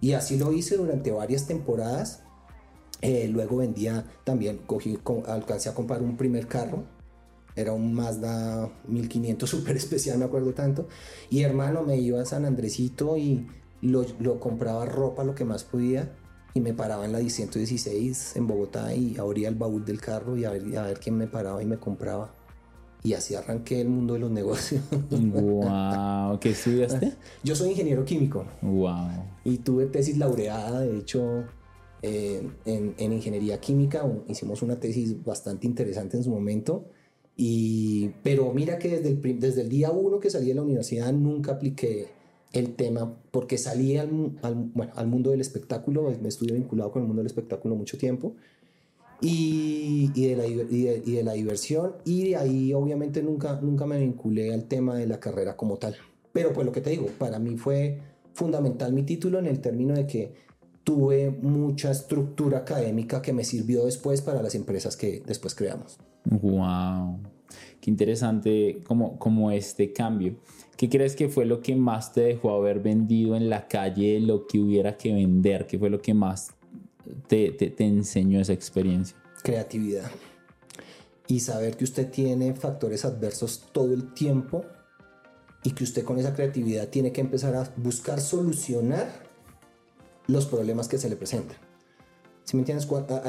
Y 0.00 0.12
así 0.12 0.36
lo 0.36 0.52
hice 0.52 0.76
durante 0.76 1.10
varias 1.10 1.46
temporadas. 1.46 2.20
Eh, 3.00 3.28
luego 3.28 3.58
vendía 3.58 4.04
también, 4.24 4.58
cogí, 4.66 4.96
co- 5.02 5.22
alcancé 5.26 5.68
a 5.68 5.74
comprar 5.74 6.02
un 6.02 6.16
primer 6.16 6.46
carro. 6.48 6.84
Era 7.56 7.72
un 7.72 7.94
Mazda 7.94 8.70
1500 8.88 9.48
súper 9.50 9.76
especial, 9.76 10.18
me 10.18 10.24
acuerdo 10.24 10.52
tanto. 10.54 10.88
Y 11.30 11.42
hermano, 11.42 11.82
me 11.82 11.96
iba 11.98 12.20
a 12.20 12.24
San 12.24 12.44
Andresito 12.44 13.16
y 13.16 13.46
lo, 13.80 14.04
lo 14.20 14.40
compraba 14.40 14.84
ropa 14.86 15.24
lo 15.24 15.34
que 15.34 15.44
más 15.44 15.64
podía. 15.64 16.12
Y 16.56 16.60
me 16.60 16.72
paraba 16.72 17.04
en 17.04 17.10
la 17.12 17.18
116 17.18 18.36
en 18.36 18.46
Bogotá 18.46 18.94
y 18.94 19.16
abría 19.18 19.48
el 19.48 19.56
baúl 19.56 19.84
del 19.84 20.00
carro 20.00 20.36
y 20.36 20.44
a 20.44 20.50
ver, 20.50 20.78
a 20.78 20.82
ver 20.82 21.00
quién 21.00 21.16
me 21.16 21.26
paraba 21.26 21.60
y 21.62 21.66
me 21.66 21.78
compraba. 21.78 22.32
Y 23.02 23.12
así 23.12 23.34
arranqué 23.34 23.80
el 23.80 23.88
mundo 23.88 24.14
de 24.14 24.20
los 24.20 24.30
negocios. 24.30 24.80
Wow. 25.10 26.38
¿Qué 26.40 26.50
estudiaste? 26.50 27.12
Yo 27.44 27.54
soy 27.54 27.70
ingeniero 27.70 28.04
químico 28.04 28.46
Wow. 28.62 29.24
y 29.44 29.58
tuve 29.58 29.86
tesis 29.86 30.16
laureada, 30.16 30.80
de 30.80 30.96
hecho, 30.98 31.44
eh, 32.02 32.48
en, 32.64 32.94
en 32.96 33.12
ingeniería 33.12 33.60
química. 33.60 34.04
Hicimos 34.28 34.62
una 34.62 34.80
tesis 34.80 35.22
bastante 35.24 35.66
interesante 35.66 36.16
en 36.16 36.24
su 36.24 36.30
momento. 36.30 36.86
Y, 37.36 38.10
pero 38.22 38.52
mira 38.52 38.78
que 38.78 38.88
desde 38.88 39.08
el, 39.08 39.40
desde 39.40 39.62
el 39.62 39.68
día 39.68 39.90
uno 39.90 40.20
que 40.20 40.30
salí 40.30 40.48
de 40.48 40.54
la 40.54 40.62
universidad 40.62 41.12
nunca 41.12 41.52
apliqué 41.52 42.08
el 42.52 42.76
tema 42.76 43.18
porque 43.32 43.58
salí 43.58 43.96
al, 43.96 44.38
al, 44.42 44.54
bueno, 44.54 44.92
al 44.94 45.08
mundo 45.08 45.30
del 45.30 45.40
espectáculo, 45.40 46.14
me 46.22 46.28
estuve 46.28 46.52
vinculado 46.52 46.92
con 46.92 47.02
el 47.02 47.08
mundo 47.08 47.20
del 47.20 47.26
espectáculo 47.26 47.74
mucho 47.74 47.98
tiempo 47.98 48.34
y, 49.20 50.12
y, 50.14 50.28
de 50.28 50.36
la, 50.36 50.46
y, 50.46 50.54
de, 50.54 51.02
y 51.04 51.12
de 51.12 51.22
la 51.24 51.32
diversión 51.32 51.96
y 52.04 52.30
de 52.30 52.36
ahí 52.36 52.72
obviamente 52.72 53.22
nunca, 53.22 53.60
nunca 53.60 53.84
me 53.86 53.98
vinculé 53.98 54.54
al 54.54 54.66
tema 54.68 54.96
de 54.96 55.08
la 55.08 55.18
carrera 55.18 55.56
como 55.56 55.76
tal. 55.76 55.96
Pero 56.32 56.52
pues 56.52 56.64
lo 56.64 56.72
que 56.72 56.80
te 56.80 56.90
digo, 56.90 57.06
para 57.18 57.40
mí 57.40 57.56
fue 57.56 57.98
fundamental 58.32 58.92
mi 58.92 59.02
título 59.02 59.40
en 59.40 59.46
el 59.46 59.60
término 59.60 59.94
de 59.94 60.06
que 60.06 60.32
tuve 60.84 61.30
mucha 61.30 61.90
estructura 61.90 62.58
académica 62.58 63.22
que 63.22 63.32
me 63.32 63.42
sirvió 63.42 63.86
después 63.86 64.20
para 64.20 64.42
las 64.42 64.54
empresas 64.54 64.96
que 64.96 65.22
después 65.26 65.54
creamos. 65.54 65.98
Wow. 66.24 67.20
Qué 67.80 67.90
interesante 67.90 68.80
como, 68.86 69.18
como 69.18 69.50
este 69.50 69.92
cambio. 69.92 70.36
¿Qué 70.76 70.88
crees 70.88 71.14
que 71.14 71.28
fue 71.28 71.44
lo 71.44 71.60
que 71.60 71.76
más 71.76 72.12
te 72.12 72.22
dejó 72.22 72.50
haber 72.52 72.80
vendido 72.80 73.36
en 73.36 73.48
la 73.48 73.68
calle 73.68 74.18
lo 74.20 74.46
que 74.46 74.58
hubiera 74.58 74.96
que 74.96 75.12
vender? 75.12 75.66
¿Qué 75.66 75.78
fue 75.78 75.90
lo 75.90 76.00
que 76.00 76.14
más 76.14 76.52
te, 77.28 77.52
te, 77.52 77.70
te 77.70 77.84
enseñó 77.84 78.40
esa 78.40 78.52
experiencia? 78.52 79.16
Creatividad. 79.42 80.10
Y 81.28 81.40
saber 81.40 81.76
que 81.76 81.84
usted 81.84 82.10
tiene 82.10 82.54
factores 82.54 83.04
adversos 83.04 83.64
todo 83.72 83.92
el 83.94 84.12
tiempo 84.14 84.64
y 85.62 85.70
que 85.70 85.84
usted 85.84 86.04
con 86.04 86.18
esa 86.18 86.34
creatividad 86.34 86.88
tiene 86.88 87.12
que 87.12 87.20
empezar 87.20 87.54
a 87.54 87.72
buscar 87.76 88.20
solucionar 88.20 89.24
los 90.26 90.46
problemas 90.46 90.88
que 90.88 90.98
se 90.98 91.08
le 91.08 91.16
presentan. 91.16 91.56
Si 92.44 92.56
me 92.56 92.60
entiendes? 92.60 92.86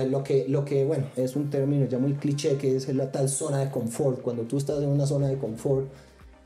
Lo 0.09 0.23
que, 0.23 0.45
lo 0.49 0.65
que, 0.65 0.83
bueno, 0.83 1.05
es 1.15 1.35
un 1.35 1.49
término 1.49 1.85
ya 1.85 1.97
muy 1.97 2.13
cliché 2.13 2.57
que 2.57 2.75
es 2.75 2.93
la 2.93 3.11
tal 3.11 3.29
zona 3.29 3.59
de 3.59 3.71
confort. 3.71 4.21
Cuando 4.21 4.43
tú 4.43 4.57
estás 4.57 4.83
en 4.83 4.89
una 4.89 5.07
zona 5.07 5.27
de 5.27 5.37
confort, 5.37 5.87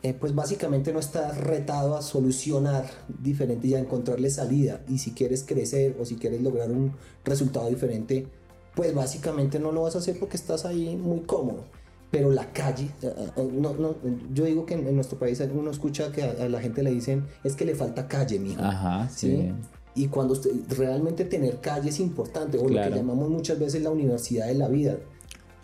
eh, 0.03 0.13
pues 0.13 0.33
básicamente 0.35 0.93
no 0.93 0.99
estás 0.99 1.37
retado 1.37 1.97
a 1.97 2.01
solucionar 2.01 2.85
diferente 3.07 3.67
y 3.67 3.73
a 3.73 3.79
encontrarle 3.79 4.29
salida. 4.29 4.81
Y 4.87 4.99
si 4.99 5.11
quieres 5.11 5.43
crecer 5.43 5.97
o 5.99 6.05
si 6.05 6.15
quieres 6.15 6.41
lograr 6.41 6.69
un 6.69 6.93
resultado 7.25 7.67
diferente, 7.69 8.27
pues 8.75 8.93
básicamente 8.93 9.59
no 9.59 9.71
lo 9.71 9.81
vas 9.81 9.95
a 9.95 9.99
hacer 9.99 10.19
porque 10.19 10.37
estás 10.37 10.63
ahí 10.65 10.95
muy 10.95 11.21
cómodo. 11.21 11.65
Pero 12.11 12.31
la 12.31 12.51
calle, 12.53 12.89
no, 13.35 13.73
no, 13.73 13.95
yo 14.33 14.45
digo 14.45 14.65
que 14.65 14.73
en, 14.75 14.95
nuestro 14.95 15.19
país 15.19 15.43
uno 15.53 15.69
escucha 15.69 16.11
que 16.11 16.23
a, 16.23 16.31
a 16.31 16.49
la 16.49 16.59
gente 16.59 16.81
le 16.81 16.91
dicen 16.91 17.27
es 17.43 17.55
que 17.55 17.65
le 17.65 17.75
falta 17.75 18.07
calle, 18.07 18.39
mijo. 18.39 18.63
Ajá, 18.63 19.07
sí. 19.09 19.27
¿sí? 19.27 19.51
Y 19.99 20.07
cuando 20.07 20.31
usted, 20.33 20.51
realmente 20.69 21.25
tener 21.25 21.59
calle 21.59 21.89
es 21.89 21.99
importante, 21.99 22.57
o 22.57 22.63
lo 22.63 22.69
Claro. 22.69 22.89
que 22.91 22.97
llamamos 22.99 23.29
muchas 23.29 23.59
veces 23.59 23.81
la 23.83 23.89
universidad 23.91 24.47
de 24.47 24.53
la 24.55 24.69
vida. 24.69 24.95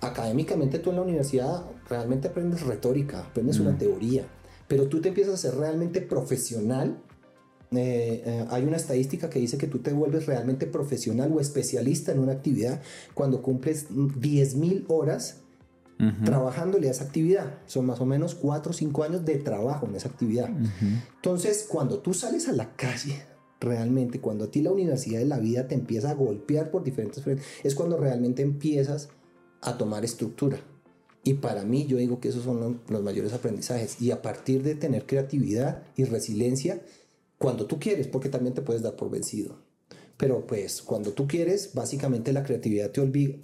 Académicamente 0.01 0.77
tú 0.80 0.89
en 0.89 0.98
la 0.98 1.04
universidad 1.04 1.63
realmente 1.89 2.27
aprendes 2.27 2.62
retórica, 2.62 3.22
aprendes 3.22 3.60
una 3.62 3.77
teoría, 3.77 4.27
pero 4.68 4.88
tú 4.88 5.00
te 5.00 5.08
empiezas 5.08 5.36
a 5.36 5.38
ser 5.38 5.56
realmente 5.56 6.01
profesional. 6.01 7.01
eh, 7.72 8.22
eh, 8.25 8.46
hay 8.51 8.63
una 8.63 8.75
estadística 8.77 9.30
que 9.30 9.39
dice 9.39 9.58
que 9.58 9.68
tú 9.68 9.80
te 9.80 9.92
vuelves 9.92 10.25
realmente 10.27 10.68
profesional 10.68 11.32
o 11.34 11.39
especialista 11.39 12.12
en 12.12 12.20
una 12.20 12.34
actividad 12.34 12.82
cuando 13.13 13.42
cumples 13.42 13.88
10.000 13.89 14.86
horas 14.89 15.42
Ujú, 16.00 16.25
trabajándole 16.25 16.89
a 16.89 16.92
esa 16.92 17.06
actividad. 17.06 17.60
Son 17.68 17.86
más 17.86 18.00
o 18.01 18.06
menos 18.06 18.36
4 18.36 18.72
o 18.72 18.74
5 18.74 19.04
años 19.04 19.24
de 19.25 19.38
trabajo 19.38 19.88
en 19.88 19.96
esa 19.96 20.10
actividad. 20.10 20.50
ujú. 20.50 20.86
Entonces, 21.15 21.65
cuando 21.70 22.00
tú 22.00 22.13
sales 22.13 22.48
a 22.50 22.51
la 22.54 22.75
calle, 22.75 23.24
realmente, 23.60 24.20
cuando 24.20 24.46
a 24.46 24.52
ti 24.52 24.62
la 24.62 24.72
universidad 24.72 25.20
de 25.20 25.26
la 25.26 25.40
vida 25.40 25.68
te 25.68 25.76
empieza 25.76 26.10
a 26.12 26.14
golpear 26.14 26.72
por 26.72 26.84
diferentes 26.84 27.24
frentes, 27.24 27.46
es 27.64 27.76
cuando 27.76 27.98
realmente 27.98 28.42
empiezas 28.42 29.10
a 29.62 29.78
tomar 29.78 30.04
estructura. 30.06 30.60
Y 31.24 31.36
para 31.36 31.64
mí, 31.64 31.88
yo 31.88 31.98
digo 31.98 32.20
que 32.20 32.30
esos 32.30 32.44
son 32.44 32.60
lo- 32.60 32.76
los 32.88 33.02
mayores 33.02 33.34
aprendizajes. 33.34 34.00
Y 34.02 34.12
a 34.12 34.22
partir 34.22 34.62
de 34.62 34.76
tener 34.76 35.06
creatividad 35.08 35.82
y 35.96 36.04
resiliencia, 36.04 36.82
cuando 37.40 37.66
tú 37.66 37.80
quieres, 37.80 38.08
porque 38.08 38.30
también 38.30 38.54
te 38.54 38.62
puedes 38.62 38.84
dar 38.84 38.96
por 38.96 39.10
vencido. 39.10 39.58
Pero 40.18 40.46
pues 40.46 40.82
cuando 40.82 41.12
tú 41.12 41.28
quieres, 41.28 41.74
básicamente 41.74 42.32
la 42.32 42.44
creatividad 42.44 42.92
te, 42.92 43.02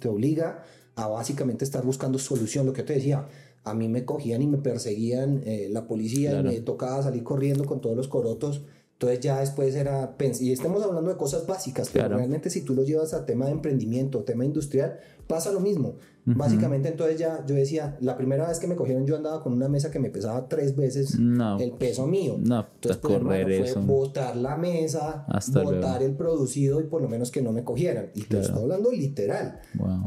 obliga 0.08 0.64
a 0.94 1.08
básicamente 1.08 1.64
estar 1.64 1.84
buscando 1.84 2.18
solución. 2.18 2.64
Lo 2.66 2.72
que 2.72 2.82
te 2.82 2.94
decía, 2.94 3.26
a 3.64 3.74
mí 3.74 3.88
me 3.88 4.04
cogían 4.04 4.42
y 4.42 4.46
me 4.46 4.58
perseguían 4.58 5.42
eh, 5.44 5.68
la 5.70 5.86
policía 5.86 6.30
Claro. 6.30 6.50
y 6.52 6.54
me 6.56 6.60
tocaba 6.60 7.02
salir 7.02 7.22
corriendo 7.24 7.64
con 7.64 7.80
todos 7.80 7.96
los 7.96 8.08
corotos. 8.08 8.62
Entonces 9.02 9.24
ya 9.24 9.40
después 9.40 9.74
era, 9.74 10.14
y 10.38 10.52
estamos 10.52 10.80
hablando 10.84 11.10
de 11.10 11.16
cosas 11.16 11.44
básicas, 11.44 11.90
pero 11.92 12.16
realmente 12.16 12.50
si 12.50 12.62
tú 12.62 12.72
lo 12.72 12.84
llevas 12.84 13.12
a 13.14 13.26
tema 13.26 13.46
de 13.46 13.50
emprendimiento, 13.50 14.22
tema 14.22 14.44
industrial, 14.44 15.00
pasa 15.26 15.50
lo 15.50 15.58
mismo. 15.58 15.96
Básicamente 16.24 16.88
entonces 16.88 17.18
ya 17.18 17.44
yo 17.46 17.56
decía, 17.56 17.96
la 18.00 18.16
primera 18.16 18.46
vez 18.46 18.60
que 18.60 18.68
me 18.68 18.76
cogieron 18.76 19.06
yo 19.06 19.16
andaba 19.16 19.42
con 19.42 19.52
una 19.52 19.68
mesa 19.68 19.90
que 19.90 19.98
me 19.98 20.08
pesaba 20.08 20.48
tres 20.48 20.76
veces 20.76 21.16
el 21.16 21.72
peso 21.72 22.06
mío. 22.06 22.36
No, 22.38 22.66
entonces 22.74 23.00
pues, 23.02 23.18
correr 23.18 23.66
fue 23.66 23.82
botar 23.82 24.36
la 24.36 24.56
mesa, 24.56 25.26
botar 25.52 26.02
el 26.02 26.14
producido 26.14 26.80
y 26.80 26.84
por 26.84 27.02
lo 27.02 27.08
menos 27.08 27.30
que 27.30 27.42
no 27.42 27.52
me 27.52 27.64
cogieran. 27.64 28.10
Y 28.14 28.22
te 28.22 28.40
estoy 28.40 28.62
hablando 28.62 28.92
literal. 28.92 29.60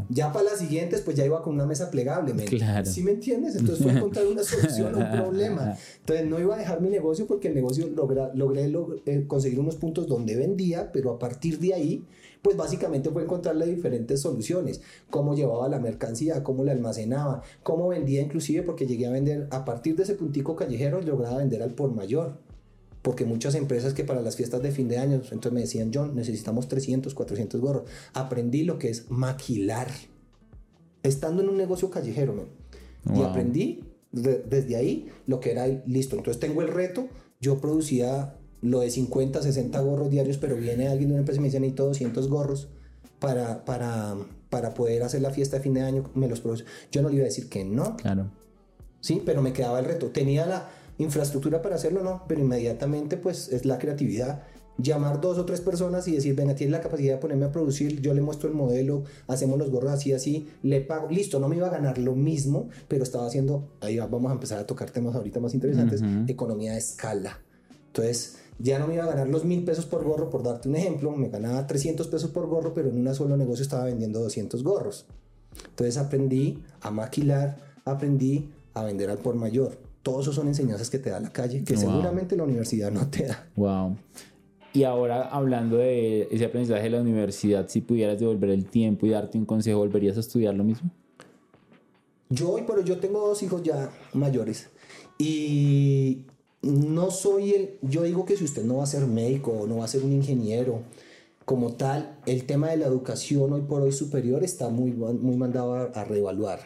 Ya 0.09 0.31
para 0.31 0.45
las 0.45 0.59
siguientes 0.59 1.01
pues 1.01 1.17
ya 1.17 1.25
iba 1.25 1.41
con 1.43 1.53
una 1.53 1.65
mesa 1.65 1.91
plegable. 1.91 2.33
¿me 2.33 2.45
claro. 2.45 2.85
¿Sí 2.85 3.03
me 3.03 3.11
entiendes? 3.11 3.55
Entonces 3.55 3.83
fue 3.83 3.93
encontrar 3.93 4.25
una 4.27 4.43
solución 4.43 4.95
a 4.95 4.97
un 4.97 5.21
problema. 5.21 5.77
Entonces 5.99 6.27
no 6.27 6.39
iba 6.39 6.55
a 6.55 6.57
dejar 6.57 6.79
mi 6.81 6.89
negocio 6.89 7.27
porque 7.27 7.49
el 7.49 7.55
negocio 7.55 7.89
logré 8.33 8.73
eh, 9.05 9.25
conseguir 9.27 9.59
unos 9.59 9.75
puntos 9.75 10.07
donde 10.07 10.35
vendía, 10.35 10.91
pero 10.93 11.11
a 11.11 11.19
partir 11.19 11.59
de 11.59 11.73
ahí 11.73 12.05
pues 12.45 12.57
básicamente 12.57 13.09
fue 13.09 13.23
encontrarle 13.23 13.65
diferentes 13.65 14.21
soluciones, 14.21 14.79
cómo 15.09 15.33
llevaba 15.33 15.67
la 15.67 15.79
mercancía, 15.79 16.43
cómo 16.43 16.63
la 16.63 16.73
almacenaba, 16.73 17.41
cómo 17.63 17.87
vendía 17.87 18.21
inclusive, 18.21 18.61
porque 18.61 18.85
llegué 18.85 19.07
a 19.07 19.09
vender, 19.09 19.47
a 19.49 19.65
partir 19.65 19.95
de 19.95 20.03
ese 20.03 20.13
puntico 20.13 20.55
callejero, 20.55 21.01
lograba 21.01 21.39
vender 21.39 21.63
al 21.63 21.73
por 21.73 21.91
mayor. 21.91 22.37
Porque 23.01 23.25
muchas 23.25 23.55
empresas 23.55 23.95
que 23.95 24.03
para 24.03 24.21
las 24.21 24.35
fiestas 24.35 24.61
de 24.61 24.69
fin 24.69 24.87
de 24.87 24.99
año, 24.99 25.15
entonces 25.15 25.51
me 25.53 25.61
decían, 25.61 25.89
John, 25.91 26.13
necesitamos 26.15 26.67
300, 26.67 27.15
400 27.15 27.59
gorros. 27.59 27.89
Aprendí 28.13 28.63
lo 28.63 28.77
que 28.77 28.89
es 28.89 29.09
maquilar. 29.09 29.87
Estando 31.01 31.41
en 31.41 31.49
un 31.49 31.57
negocio 31.57 31.89
callejero, 31.89 32.47
Y 33.11 33.23
aprendí 33.23 33.85
desde 34.11 34.75
ahí 34.75 35.07
lo 35.25 35.39
que 35.39 35.49
era 35.49 35.65
listo. 35.87 36.15
Entonces 36.15 36.39
tengo 36.39 36.61
el 36.61 36.67
reto, 36.67 37.07
yo 37.41 37.59
producía 37.59 38.37
lo 38.61 38.79
de 38.79 38.89
50, 38.89 39.41
60 39.41 39.79
gorros 39.81 40.09
diarios, 40.09 40.37
pero 40.37 40.55
viene 40.55 40.87
alguien 40.87 41.09
de 41.09 41.13
una 41.15 41.19
empresa 41.19 41.39
y 41.39 41.41
me 41.41 41.47
dice 41.47 41.59
necesito 41.59 41.85
200 41.85 42.27
gorros 42.29 42.67
para, 43.19 43.65
para, 43.65 44.15
para 44.49 44.73
poder 44.73 45.03
hacer 45.03 45.21
la 45.21 45.31
fiesta 45.31 45.57
de 45.57 45.63
fin 45.63 45.73
de 45.73 45.81
año, 45.81 46.09
me 46.15 46.27
los 46.27 46.41
produce. 46.41 46.65
Yo 46.91 47.01
no 47.01 47.09
le 47.09 47.15
iba 47.15 47.23
a 47.23 47.27
decir 47.27 47.49
que 47.49 47.63
no. 47.63 47.95
Claro. 47.97 48.29
Sí, 49.01 49.21
pero 49.25 49.41
me 49.41 49.53
quedaba 49.53 49.79
el 49.79 49.85
reto. 49.85 50.07
Tenía 50.07 50.45
la 50.45 50.69
infraestructura 50.97 51.61
para 51.61 51.75
hacerlo, 51.75 52.03
no, 52.03 52.23
pero 52.27 52.41
inmediatamente 52.41 53.17
pues 53.17 53.49
es 53.49 53.65
la 53.65 53.77
creatividad. 53.77 54.43
Llamar 54.77 55.21
dos 55.21 55.37
o 55.37 55.45
tres 55.45 55.61
personas 55.61 56.07
y 56.07 56.13
decir, 56.13 56.35
venga, 56.35 56.53
tienes 56.53 56.71
la 56.71 56.81
capacidad 56.81 57.13
de 57.13 57.21
ponerme 57.21 57.45
a 57.45 57.51
producir, 57.51 58.01
yo 58.01 58.13
le 58.13 58.21
muestro 58.21 58.49
el 58.49 58.55
modelo, 58.55 59.03
hacemos 59.27 59.57
los 59.57 59.71
gorros 59.71 59.91
así, 59.91 60.11
así, 60.11 60.49
le 60.63 60.81
pago, 60.81 61.09
listo, 61.09 61.39
no 61.39 61.47
me 61.47 61.55
iba 61.55 61.67
a 61.67 61.69
ganar 61.69 61.97
lo 61.97 62.13
mismo, 62.13 62.67
pero 62.89 63.03
estaba 63.03 63.25
haciendo, 63.25 63.69
ahí 63.79 63.97
vamos 63.99 64.29
a 64.31 64.33
empezar 64.33 64.59
a 64.59 64.65
tocar 64.65 64.91
temas 64.91 65.15
ahorita 65.15 65.39
más 65.39 65.53
interesantes, 65.53 66.01
economía 66.27 66.73
de 66.73 66.79
escala. 66.79 67.39
Entonces, 67.95 68.39
ya 68.59 68.77
no 68.77 68.87
me 68.87 68.95
iba 68.95 69.05
a 69.05 69.07
ganar 69.07 69.29
los 69.29 69.45
mil 69.45 69.63
pesos 69.63 69.85
por 69.85 70.03
gorro, 70.03 70.29
por 70.29 70.43
darte 70.43 70.67
un 70.67 70.75
ejemplo, 70.75 71.11
me 71.11 71.29
ganaba 71.29 71.65
300 71.65 72.07
pesos 72.07 72.29
por 72.29 72.45
gorro, 72.47 72.73
pero 72.73 72.89
en 72.89 73.07
un 73.07 73.15
solo 73.15 73.37
negocio 73.37 73.63
estaba 73.63 73.85
vendiendo 73.85 74.19
200 74.19 74.63
gorros. 74.63 75.05
Entonces 75.69 75.95
aprendí 75.97 76.61
a 76.81 76.91
maquilar, 76.91 77.57
aprendí 77.85 78.49
a 78.73 78.83
vender 78.83 79.09
al 79.09 79.19
por 79.19 79.35
mayor. 79.35 79.77
Todos 80.03 80.23
esos 80.25 80.35
son 80.35 80.47
enseñanzas 80.49 80.89
que 80.89 80.99
te 80.99 81.09
da 81.09 81.21
la 81.21 81.31
calle, 81.31 81.63
que 81.63 81.77
seguramente 81.77 82.35
la 82.35 82.43
universidad 82.43 82.91
no 82.91 83.09
te 83.09 83.27
da. 83.27 83.47
Wow. 83.55 83.95
Y 84.73 84.83
ahora 84.83 85.29
hablando 85.29 85.77
de 85.77 86.27
ese 86.31 86.45
aprendizaje 86.45 86.83
de 86.83 86.89
la 86.89 87.01
universidad, 87.01 87.69
si 87.69 87.79
pudieras 87.79 88.19
devolver 88.19 88.49
el 88.49 88.65
tiempo 88.65 89.05
y 89.05 89.11
darte 89.11 89.37
un 89.37 89.45
consejo, 89.45 89.79
¿volverías 89.79 90.17
a 90.17 90.19
estudiar 90.19 90.53
lo 90.53 90.65
mismo? 90.65 90.91
Yo 92.29 92.51
hoy, 92.51 92.63
pero 92.67 92.81
yo 92.81 92.97
tengo 92.99 93.25
dos 93.25 93.41
hijos 93.41 93.63
ya 93.63 93.89
mayores 94.13 94.67
y 95.17 96.25
no 96.65 97.11
soy 97.11 97.51
el, 97.51 97.77
yo 97.83 98.03
digo 98.03 98.25
que 98.25 98.35
si 98.35 98.43
usted 98.43 98.63
no 98.63 98.77
va 98.77 98.83
a 98.83 98.87
ser 98.87 99.05
médico 99.05 99.51
o 99.51 99.67
no 99.67 99.77
va 99.77 99.85
a 99.85 99.87
ser 99.87 100.03
un 100.03 100.11
ingeniero 100.11 100.81
como 101.45 101.73
tal, 101.73 102.17
el 102.25 102.45
tema 102.45 102.69
de 102.69 102.77
la 102.77 102.87
educación 102.87 103.53
hoy 103.53 103.61
por 103.61 103.83
hoy 103.83 103.91
superior 103.91 104.43
está 104.43 104.69
muy, 104.69 104.91
muy 104.91 105.37
mandado 105.37 105.75
a, 105.75 106.03
reevaluar. 106.03 106.61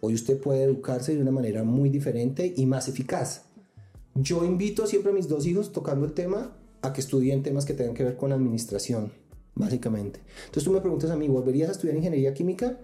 Hoy 0.00 0.14
usted 0.14 0.38
puede 0.40 0.62
educarse 0.62 1.16
de 1.16 1.22
una 1.22 1.32
manera 1.32 1.64
muy 1.64 1.88
diferente 1.90 2.54
y 2.56 2.66
más 2.66 2.86
eficaz. 2.86 3.46
Yo 4.14 4.44
invito 4.44 4.86
siempre 4.86 5.10
a 5.10 5.14
mis 5.14 5.26
dos 5.26 5.46
hijos 5.46 5.72
tocando 5.72 6.06
el 6.06 6.12
tema 6.12 6.56
a 6.82 6.92
que 6.92 7.00
estudien 7.00 7.42
temas 7.42 7.64
que 7.64 7.74
tengan 7.74 7.94
que 7.94 8.04
ver 8.04 8.16
con 8.16 8.30
administración, 8.30 9.12
básicamente. 9.56 10.20
Entonces 10.46 10.64
tú 10.64 10.70
me 10.70 10.80
preguntas 10.80 11.10
a 11.10 11.16
mí, 11.16 11.26
¿volverías 11.26 11.70
a 11.70 11.72
estudiar 11.72 11.96
ingeniería 11.96 12.34
química? 12.34 12.78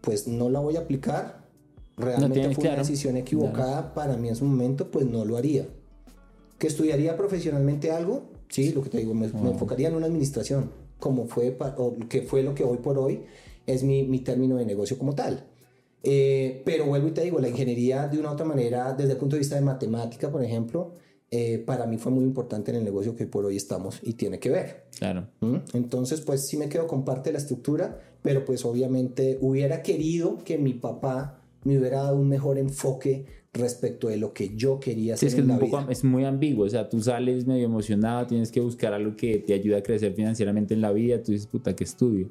Pues 0.00 0.26
no 0.26 0.48
la 0.48 0.60
voy 0.60 0.76
a 0.76 0.80
aplicar 0.80 1.43
realmente 1.96 2.54
fue 2.54 2.64
una 2.64 2.76
decisión 2.76 3.16
equivocada 3.16 3.94
para 3.94 4.16
mí 4.16 4.28
en 4.28 4.36
su 4.36 4.44
momento, 4.44 4.90
pues 4.90 5.06
no 5.06 5.24
lo 5.24 5.36
haría. 5.36 5.66
¿Que 6.58 6.66
estudiaría 6.66 7.16
profesionalmente 7.16 7.90
algo? 7.90 8.22
Sí, 8.48 8.72
lo 8.72 8.82
que 8.82 8.90
te 8.90 8.98
digo, 8.98 9.14
me, 9.14 9.26
enfocaría 9.26 9.88
en 9.88 9.94
una 9.94 10.06
administración, 10.06 10.70
como 10.98 11.26
fue, 11.26 11.56
o 11.76 11.96
que 12.08 12.22
fue 12.22 12.42
lo 12.42 12.54
que 12.54 12.64
hoy 12.64 12.78
por 12.78 12.98
hoy 12.98 13.22
es 13.66 13.82
mi, 13.82 14.04
mi 14.04 14.20
término 14.20 14.56
de 14.56 14.64
negocio 14.64 14.98
como 14.98 15.14
tal. 15.14 15.44
Eh, 16.02 16.62
pero 16.64 16.84
vuelvo 16.84 17.08
y 17.08 17.12
te 17.12 17.22
digo, 17.22 17.40
la 17.40 17.48
ingeniería 17.48 18.06
de 18.06 18.18
una 18.18 18.30
u 18.30 18.32
otra 18.34 18.44
manera, 18.44 18.92
desde 18.92 19.12
el 19.12 19.18
punto 19.18 19.36
de 19.36 19.40
vista 19.40 19.56
de 19.56 19.62
matemática, 19.62 20.30
por 20.30 20.44
ejemplo, 20.44 20.92
eh, 21.30 21.58
para 21.58 21.86
mí 21.86 21.96
fue 21.96 22.12
muy 22.12 22.24
importante 22.24 22.70
en 22.70 22.76
el 22.76 22.84
negocio 22.84 23.16
que 23.16 23.26
por 23.26 23.44
hoy 23.46 23.56
estamos 23.56 23.98
y 24.02 24.12
tiene 24.12 24.38
que 24.38 24.50
ver. 24.50 24.84
Claro. 24.98 25.26
¿Mm? 25.40 25.56
Entonces, 25.72 26.20
pues 26.20 26.46
sí 26.46 26.56
me 26.58 26.68
quedo 26.68 26.86
con 26.86 27.04
parte 27.04 27.30
de 27.30 27.32
la 27.32 27.38
estructura, 27.38 27.98
pero 28.22 28.44
pues 28.44 28.64
obviamente 28.64 29.38
hubiera 29.40 29.82
querido 29.82 30.38
que 30.44 30.58
mi 30.58 30.74
papá 30.74 31.40
me 31.64 31.78
hubiera 31.78 32.02
dado 32.02 32.16
un 32.16 32.28
mejor 32.28 32.58
enfoque 32.58 33.26
respecto 33.54 34.08
de 34.08 34.16
lo 34.16 34.32
que 34.32 34.54
yo 34.54 34.80
quería 34.80 35.14
hacer. 35.14 35.28
es 35.28 35.34
que 35.34 35.40
es, 35.40 35.46
un 35.46 35.58
poco, 35.58 35.86
es 35.88 36.04
muy 36.04 36.24
ambiguo, 36.24 36.66
o 36.66 36.68
sea, 36.68 36.88
tú 36.88 37.00
sales 37.00 37.46
medio 37.46 37.64
emocionado, 37.64 38.26
tienes 38.26 38.50
que 38.50 38.60
buscar 38.60 38.92
algo 38.92 39.16
que 39.16 39.38
te 39.38 39.54
ayude 39.54 39.76
a 39.76 39.82
crecer 39.82 40.12
financieramente 40.12 40.74
en 40.74 40.80
la 40.80 40.92
vida, 40.92 41.22
tú 41.22 41.32
dices, 41.32 41.46
puta, 41.46 41.74
¿qué 41.74 41.84
estudio? 41.84 42.28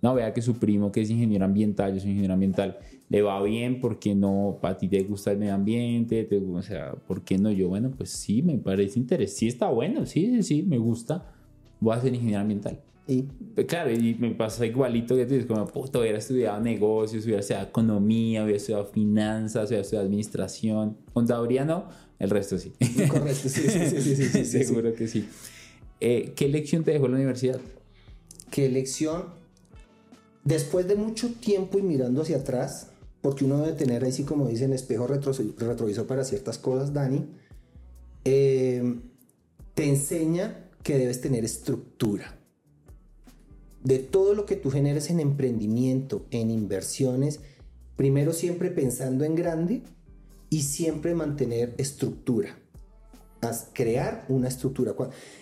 No, 0.00 0.14
vea 0.14 0.32
que 0.32 0.42
su 0.42 0.54
primo, 0.54 0.92
que 0.92 1.00
es 1.00 1.10
ingeniero 1.10 1.44
ambiental, 1.44 1.94
yo 1.94 2.00
soy 2.00 2.10
ingeniero 2.10 2.34
ambiental, 2.34 2.78
le 3.08 3.22
va 3.22 3.42
bien 3.42 3.80
porque 3.80 4.14
no, 4.14 4.58
para 4.60 4.76
ti 4.76 4.88
te 4.88 5.02
gusta 5.02 5.32
el 5.32 5.38
medio 5.38 5.54
ambiente, 5.54 6.24
te, 6.24 6.36
o 6.38 6.62
sea, 6.62 6.92
¿por 6.92 7.22
qué 7.22 7.36
no? 7.38 7.50
Yo, 7.50 7.68
bueno, 7.68 7.90
pues 7.90 8.10
sí, 8.10 8.42
me 8.42 8.56
parece 8.58 8.98
interesante, 8.98 9.38
sí 9.38 9.48
está 9.48 9.68
bueno, 9.68 10.06
sí, 10.06 10.26
sí, 10.36 10.42
sí, 10.42 10.62
me 10.62 10.78
gusta, 10.78 11.32
voy 11.80 11.96
a 11.96 12.00
ser 12.00 12.14
ingeniero 12.14 12.40
ambiental. 12.40 12.80
Y 13.06 13.22
pues, 13.54 13.66
claro, 13.66 13.90
y 13.90 14.14
me 14.14 14.30
pasa 14.30 14.64
igualito 14.64 15.14
que 15.14 15.26
tú 15.26 15.34
dices, 15.34 15.46
como, 15.46 15.66
puto, 15.66 16.00
hubiera 16.00 16.18
estudiado 16.18 16.60
negocios, 16.60 17.24
hubiera 17.24 17.40
estudiado 17.40 17.66
economía, 17.66 18.42
hubiera 18.42 18.56
estudiado 18.56 18.86
finanzas, 18.86 19.68
hubiera 19.68 19.82
estudiado 19.82 20.06
administración. 20.06 20.96
Contaduría 21.12 21.64
no, 21.64 21.88
el 22.18 22.30
resto 22.30 22.58
sí. 22.58 22.72
Correcto, 23.08 23.48
sí, 23.48 23.62
sí, 23.68 24.00
sí, 24.00 24.44
sí, 24.44 24.44
Seguro 24.44 24.94
que 24.94 25.06
sí. 25.06 25.28
Eh, 26.00 26.32
¿Qué 26.34 26.48
lección 26.48 26.82
te 26.82 26.92
dejó 26.92 27.08
la 27.08 27.16
universidad? 27.16 27.60
¿Qué 28.50 28.70
lección? 28.70 29.24
Después 30.44 30.88
de 30.88 30.96
mucho 30.96 31.32
tiempo 31.34 31.78
y 31.78 31.82
mirando 31.82 32.22
hacia 32.22 32.38
atrás, 32.38 32.88
porque 33.20 33.44
uno 33.44 33.60
debe 33.60 33.76
tener 33.76 34.04
ahí, 34.04 34.12
sí, 34.12 34.24
como 34.24 34.48
dicen, 34.48 34.72
espejo 34.72 35.06
retrovisor 35.06 36.06
para 36.06 36.24
ciertas 36.24 36.58
cosas, 36.58 36.92
Dani, 36.92 37.26
eh, 38.24 39.00
te 39.74 39.88
enseña 39.88 40.70
que 40.82 40.98
debes 40.98 41.20
tener 41.20 41.44
estructura 41.44 42.38
de 43.84 43.98
todo 43.98 44.34
lo 44.34 44.46
que 44.46 44.56
tú 44.56 44.70
generes 44.70 45.10
en 45.10 45.20
emprendimiento, 45.20 46.26
en 46.30 46.50
inversiones, 46.50 47.40
primero 47.96 48.32
siempre 48.32 48.70
pensando 48.70 49.24
en 49.24 49.34
grande 49.36 49.82
y 50.50 50.62
siempre 50.62 51.14
mantener 51.14 51.74
estructura. 51.78 52.58
crear 53.74 54.24
una 54.30 54.48
estructura. 54.48 54.94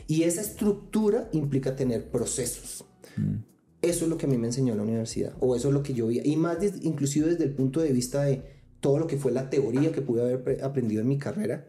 Y 0.08 0.24
esa 0.24 0.40
estructura 0.40 1.28
implica 1.32 1.76
tener 1.76 2.10
procesos. 2.10 2.84
Mm. 3.16 3.44
Eso 3.80 4.04
es 4.04 4.10
lo 4.10 4.18
que 4.18 4.26
a 4.26 4.28
mí 4.28 4.36
me 4.38 4.48
enseñó 4.48 4.74
la 4.74 4.82
universidad, 4.82 5.34
o 5.40 5.54
eso 5.56 5.68
es 5.68 5.74
lo 5.74 5.82
que 5.82 5.94
yo 5.94 6.08
vi, 6.08 6.20
y 6.24 6.36
más 6.36 6.58
inclusive 6.82 7.30
desde 7.30 7.44
el 7.44 7.52
punto 7.52 7.80
de 7.80 7.92
vista 7.92 8.22
de 8.22 8.42
todo 8.80 8.98
lo 8.98 9.06
que 9.06 9.16
fue 9.16 9.32
la 9.32 9.50
teoría 9.50 9.92
que 9.92 10.02
pude 10.02 10.22
haber 10.22 10.64
aprendido 10.64 11.02
en 11.02 11.08
mi 11.08 11.18
carrera, 11.18 11.66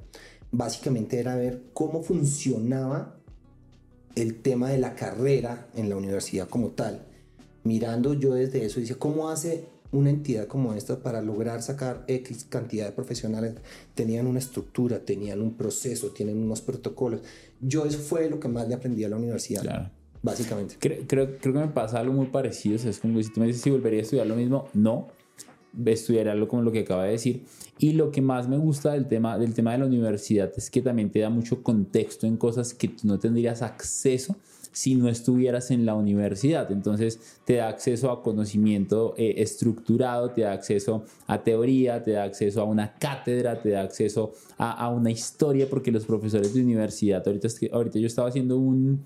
básicamente 0.52 1.20
era 1.20 1.36
ver 1.36 1.64
cómo 1.74 2.04
funcionaba 2.04 3.23
el 4.16 4.36
tema 4.42 4.70
de 4.70 4.78
la 4.78 4.96
carrera 4.96 5.68
en 5.76 5.90
la 5.90 5.96
universidad 5.96 6.48
como 6.48 6.70
tal, 6.70 7.02
mirando 7.64 8.14
yo 8.14 8.34
desde 8.34 8.66
eso, 8.66 8.80
dice, 8.80 8.96
¿cómo 8.96 9.30
hace 9.30 9.66
una 9.92 10.10
entidad 10.10 10.48
como 10.48 10.74
esta 10.74 11.00
para 11.02 11.22
lograr 11.22 11.62
sacar 11.62 12.04
X 12.08 12.46
cantidad 12.50 12.86
de 12.86 12.92
profesionales? 12.92 13.56
Tenían 13.96 14.28
una 14.28 14.40
estructura, 14.40 15.00
tenían 15.00 15.42
un 15.42 15.56
proceso, 15.56 16.10
tienen 16.12 16.38
unos 16.38 16.62
protocolos. 16.62 17.22
Yo 17.62 17.86
eso 17.86 18.00
fue 18.00 18.30
lo 18.30 18.40
que 18.40 18.48
más 18.48 18.68
le 18.68 18.76
aprendí 18.76 19.04
a 19.04 19.10
la 19.10 19.18
universidad. 19.18 19.92
Básicamente. 20.22 20.76
Creo, 20.80 21.06
creo, 21.06 21.38
que 21.40 21.50
me 21.50 21.68
pasa 21.68 22.00
algo 22.00 22.14
muy 22.14 22.28
parecido. 22.28 22.76
es 22.76 23.00
como 23.00 23.22
si 23.22 23.32
tú 23.32 23.42
me 23.42 23.48
dices 23.48 23.62
si 23.62 23.70
volvería 23.70 24.00
a 24.00 24.04
estudiar 24.04 24.26
lo 24.26 24.36
mismo, 24.36 24.70
no 24.74 25.10
estudiar 25.86 26.28
algo 26.28 26.48
como 26.48 26.62
lo 26.62 26.72
que 26.72 26.80
acaba 26.80 27.06
de 27.06 27.12
decir. 27.12 27.44
Y 27.80 27.94
lo 27.94 28.12
que 28.12 28.22
más 28.22 28.48
me 28.48 28.58
gusta 28.58 28.94
del 28.94 29.08
tema, 29.08 29.38
del 29.38 29.54
tema 29.54 29.72
de 29.72 29.80
la 29.80 29.86
universidad 29.86 30.52
es 30.56 30.70
que 30.70 30.82
también 30.82 31.10
te 31.12 31.20
da 31.20 31.30
mucho 31.30 31.64
contexto 31.64 32.28
en 32.28 32.38
cosas 32.38 32.74
que 32.74 32.88
tú 32.88 33.08
no 33.08 33.20
tendrías 33.20 33.62
acceso 33.62 34.36
si 34.74 34.96
no 34.96 35.08
estuvieras 35.08 35.72
en 35.72 35.86
la 35.86 35.94
universidad. 35.96 36.72
Entonces 36.72 37.20
te 37.46 37.56
da 37.56 37.70
acceso 37.70 38.12
a 38.12 38.22
conocimiento 38.22 39.14
eh, 39.18 39.36
estructurado, 39.38 40.32
te 40.32 40.42
da 40.42 40.52
acceso 40.52 41.06
a 41.28 41.44
teoría, 41.44 42.04
te 42.04 42.12
da 42.12 42.24
acceso 42.24 42.62
a 42.62 42.66
una 42.66 42.94
cátedra, 42.96 43.62
te 43.62 43.70
da 43.70 43.82
acceso 43.82 44.34
a, 44.58 44.90
una 44.90 45.12
historia, 45.12 45.68
porque 45.70 45.92
los 45.92 46.06
profesores 46.06 46.54
de 46.54 46.62
universidad, 46.62 47.26
ahorita, 47.26 47.48
ahorita 47.72 48.00
yo 48.00 48.08
estaba 48.08 48.30
haciendo 48.30 48.58
un 48.58 49.04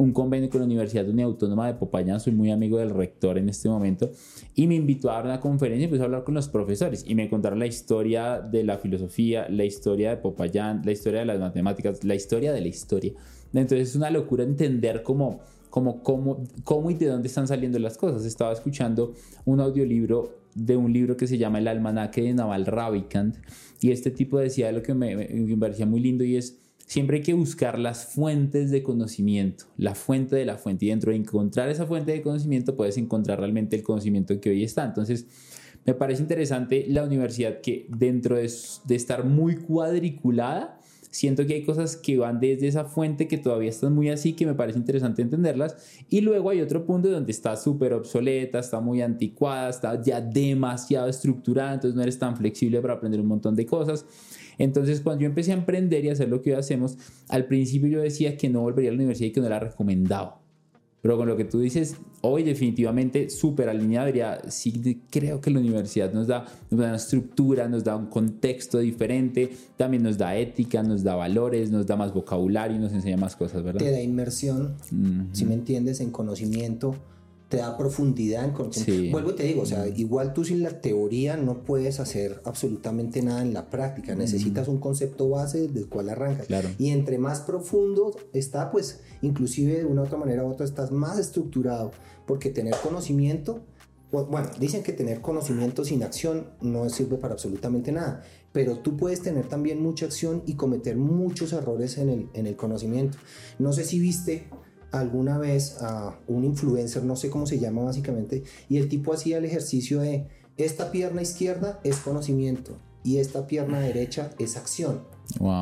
un 0.00 0.12
convenio 0.12 0.48
con 0.48 0.60
la 0.60 0.64
Universidad 0.64 1.06
Autónoma 1.20 1.66
de 1.66 1.74
Popayán, 1.74 2.20
soy 2.20 2.32
muy 2.32 2.50
amigo 2.50 2.78
del 2.78 2.88
rector 2.88 3.36
en 3.36 3.50
este 3.50 3.68
momento, 3.68 4.10
y 4.54 4.66
me 4.66 4.74
invitó 4.74 5.10
a 5.10 5.16
dar 5.16 5.26
una 5.26 5.40
conferencia 5.40 5.82
y 5.82 5.84
empecé 5.84 6.00
a 6.02 6.06
hablar 6.06 6.24
con 6.24 6.34
los 6.34 6.48
profesores 6.48 7.04
y 7.06 7.14
me 7.14 7.28
contaron 7.28 7.58
la 7.58 7.66
historia 7.66 8.40
de 8.40 8.64
la 8.64 8.78
filosofía, 8.78 9.46
la 9.50 9.66
historia 9.66 10.08
de 10.08 10.16
Popayán, 10.16 10.80
la 10.86 10.92
historia 10.92 11.20
de 11.20 11.26
las 11.26 11.38
matemáticas, 11.38 12.02
la 12.02 12.14
historia 12.14 12.50
de 12.54 12.62
la 12.62 12.68
historia. 12.68 13.12
Entonces 13.52 13.90
es 13.90 13.96
una 13.96 14.08
locura 14.08 14.42
entender 14.42 15.02
cómo, 15.02 15.40
cómo, 15.68 16.02
cómo, 16.02 16.44
cómo 16.64 16.90
y 16.90 16.94
de 16.94 17.06
dónde 17.06 17.28
están 17.28 17.46
saliendo 17.46 17.78
las 17.78 17.98
cosas. 17.98 18.24
Estaba 18.24 18.54
escuchando 18.54 19.12
un 19.44 19.60
audiolibro 19.60 20.40
de 20.54 20.78
un 20.78 20.94
libro 20.94 21.18
que 21.18 21.26
se 21.26 21.36
llama 21.36 21.58
El 21.58 21.68
almanaque 21.68 22.22
de 22.22 22.32
Naval 22.32 22.64
Ravikant 22.64 23.36
y 23.82 23.90
este 23.90 24.10
tipo 24.10 24.38
decía 24.38 24.72
lo 24.72 24.82
que 24.82 24.94
me, 24.94 25.14
me 25.14 25.56
parecía 25.58 25.84
muy 25.84 26.00
lindo 26.00 26.24
y 26.24 26.36
es 26.36 26.58
siempre 26.90 27.18
hay 27.18 27.22
que 27.22 27.34
buscar 27.34 27.78
las 27.78 28.04
fuentes 28.04 28.72
de 28.72 28.82
conocimiento, 28.82 29.66
la 29.76 29.94
fuente 29.94 30.34
de 30.34 30.44
la 30.44 30.58
fuente. 30.58 30.86
Y 30.86 30.88
dentro 30.88 31.12
de 31.12 31.18
encontrar 31.18 31.68
esa 31.68 31.86
fuente 31.86 32.10
de 32.10 32.20
conocimiento 32.20 32.76
puedes 32.76 32.96
encontrar 32.96 33.38
realmente 33.38 33.76
el 33.76 33.84
conocimiento 33.84 34.40
que 34.40 34.50
hoy 34.50 34.64
está. 34.64 34.86
Entonces, 34.86 35.24
me 35.86 35.94
parece 35.94 36.20
interesante 36.20 36.86
la 36.88 37.04
universidad 37.04 37.60
que 37.60 37.86
dentro 37.96 38.34
de, 38.34 38.44
estar 38.44 39.24
muy 39.24 39.54
cuadriculada, 39.54 40.80
siento 41.12 41.46
que 41.46 41.54
hay 41.54 41.64
cosas 41.64 41.96
que 41.96 42.18
van 42.18 42.40
desde 42.40 42.66
esa 42.66 42.84
fuente 42.84 43.28
que 43.28 43.38
todavía 43.38 43.70
están 43.70 43.94
muy 43.94 44.08
así, 44.08 44.32
que 44.32 44.44
me 44.44 44.54
parece 44.54 44.80
interesante 44.80 45.22
entenderlas. 45.22 45.76
Y 46.08 46.22
luego 46.22 46.50
hay 46.50 46.60
otro 46.60 46.86
punto 46.86 47.08
donde 47.08 47.30
está 47.30 47.56
súper 47.56 47.92
obsoleta, 47.92 48.58
está 48.58 48.80
muy 48.80 49.00
anticuada, 49.00 49.70
está 49.70 50.02
ya 50.02 50.20
demasiado 50.20 51.08
estructurada, 51.08 51.74
entonces 51.74 51.94
no 51.94 52.02
eres 52.02 52.18
tan 52.18 52.36
flexible 52.36 52.80
para 52.80 52.94
aprender 52.94 53.20
un 53.20 53.28
montón 53.28 53.54
de 53.54 53.64
cosas. 53.64 54.04
Entonces, 54.60 55.00
cuando 55.00 55.22
yo 55.22 55.26
empecé 55.26 55.52
a 55.52 55.54
emprender 55.54 56.04
y 56.04 56.10
a 56.10 56.12
hacer 56.12 56.28
lo 56.28 56.42
que 56.42 56.52
hoy 56.52 56.58
hacemos, 56.58 56.98
al 57.30 57.46
principio 57.46 57.88
yo 57.88 58.02
decía 58.02 58.36
que 58.36 58.50
no 58.50 58.60
volvería 58.60 58.90
a 58.90 58.92
la 58.92 58.98
universidad 58.98 59.28
y 59.28 59.32
que 59.32 59.40
no 59.40 59.48
la 59.48 59.58
recomendaba. 59.58 60.38
Pero 61.00 61.16
con 61.16 61.26
lo 61.26 61.34
que 61.34 61.46
tú 61.46 61.60
dices, 61.60 61.96
hoy 62.20 62.42
definitivamente 62.42 63.30
súper 63.30 63.70
alineado, 63.70 64.08
diría, 64.08 64.38
sí 64.50 65.00
creo 65.08 65.40
que 65.40 65.50
la 65.50 65.60
universidad 65.60 66.12
nos 66.12 66.26
da, 66.26 66.44
una 66.70 66.94
estructura, 66.94 67.68
nos 67.68 67.84
da 67.84 67.96
un 67.96 68.08
contexto 68.08 68.80
diferente, 68.80 69.50
también 69.78 70.02
nos 70.02 70.18
da 70.18 70.36
ética, 70.36 70.82
nos 70.82 71.02
da 71.02 71.14
valores, 71.14 71.70
nos 71.70 71.86
da 71.86 71.96
más 71.96 72.12
vocabulario, 72.12 72.78
nos 72.78 72.92
enseña 72.92 73.16
más 73.16 73.36
cosas, 73.36 73.62
¿verdad? 73.62 73.80
Te 73.80 73.90
da 73.90 74.02
inmersión, 74.02 74.74
si 75.32 75.46
me 75.46 75.54
entiendes, 75.54 76.00
en 76.00 76.10
conocimiento 76.10 76.96
te 77.50 77.56
da 77.56 77.76
profundidad 77.76 78.44
en 78.44 78.52
conocimiento. 78.52 79.10
Vuelvo 79.10 79.32
y 79.32 79.34
te 79.34 79.42
digo, 79.42 79.62
o 79.62 79.66
sea, 79.66 79.88
igual 79.88 80.32
tú 80.32 80.44
sin 80.44 80.62
la 80.62 80.80
teoría 80.80 81.36
no 81.36 81.64
puedes 81.64 81.98
hacer 81.98 82.40
absolutamente 82.44 83.22
nada 83.22 83.42
en 83.42 83.52
la 83.52 83.68
práctica. 83.68 84.14
Necesitas 84.14 84.68
un 84.68 84.78
concepto 84.78 85.28
base 85.28 85.66
del 85.66 85.88
cual 85.88 86.10
arrancas. 86.10 86.46
Y 86.78 86.90
entre 86.90 87.18
más 87.18 87.40
profundo 87.40 88.16
está, 88.32 88.70
pues 88.70 89.00
inclusive 89.20 89.78
de 89.78 89.84
una 89.84 90.02
u 90.02 90.04
otra 90.04 90.16
manera 90.16 90.44
u 90.44 90.48
otra 90.48 90.64
estás 90.64 90.92
más 90.92 91.18
estructurado, 91.18 91.90
porque 92.24 92.50
tener 92.50 92.76
conocimiento, 92.84 93.64
bueno, 94.12 94.48
dicen 94.60 94.84
que 94.84 94.92
tener 94.92 95.20
conocimiento 95.20 95.84
sin 95.84 96.04
acción 96.04 96.50
no 96.60 96.88
sirve 96.88 97.16
para 97.16 97.34
absolutamente 97.34 97.90
nada, 97.90 98.22
pero 98.52 98.78
tú 98.78 98.96
puedes 98.96 99.22
tener 99.22 99.48
también 99.48 99.82
mucha 99.82 100.06
acción 100.06 100.44
y 100.46 100.54
cometer 100.54 100.96
muchos 100.96 101.52
errores 101.52 101.98
en 101.98 102.10
el, 102.10 102.28
en 102.32 102.46
el 102.46 102.54
conocimiento. 102.54 103.18
No 103.58 103.72
sé 103.72 103.82
si 103.82 103.98
viste 103.98 104.46
alguna 104.92 105.38
vez 105.38 105.78
a 105.80 106.18
un 106.26 106.44
influencer, 106.44 107.04
no 107.04 107.16
sé 107.16 107.30
cómo 107.30 107.46
se 107.46 107.58
llama 107.58 107.82
básicamente, 107.82 108.44
y 108.68 108.78
el 108.78 108.88
tipo 108.88 109.12
hacía 109.12 109.38
el 109.38 109.44
ejercicio 109.44 110.00
de 110.00 110.26
esta 110.56 110.90
pierna 110.90 111.22
izquierda 111.22 111.80
es 111.84 111.96
conocimiento 111.96 112.76
y 113.02 113.18
esta 113.18 113.46
pierna 113.46 113.80
derecha 113.80 114.30
es 114.38 114.56
acción. 114.56 115.02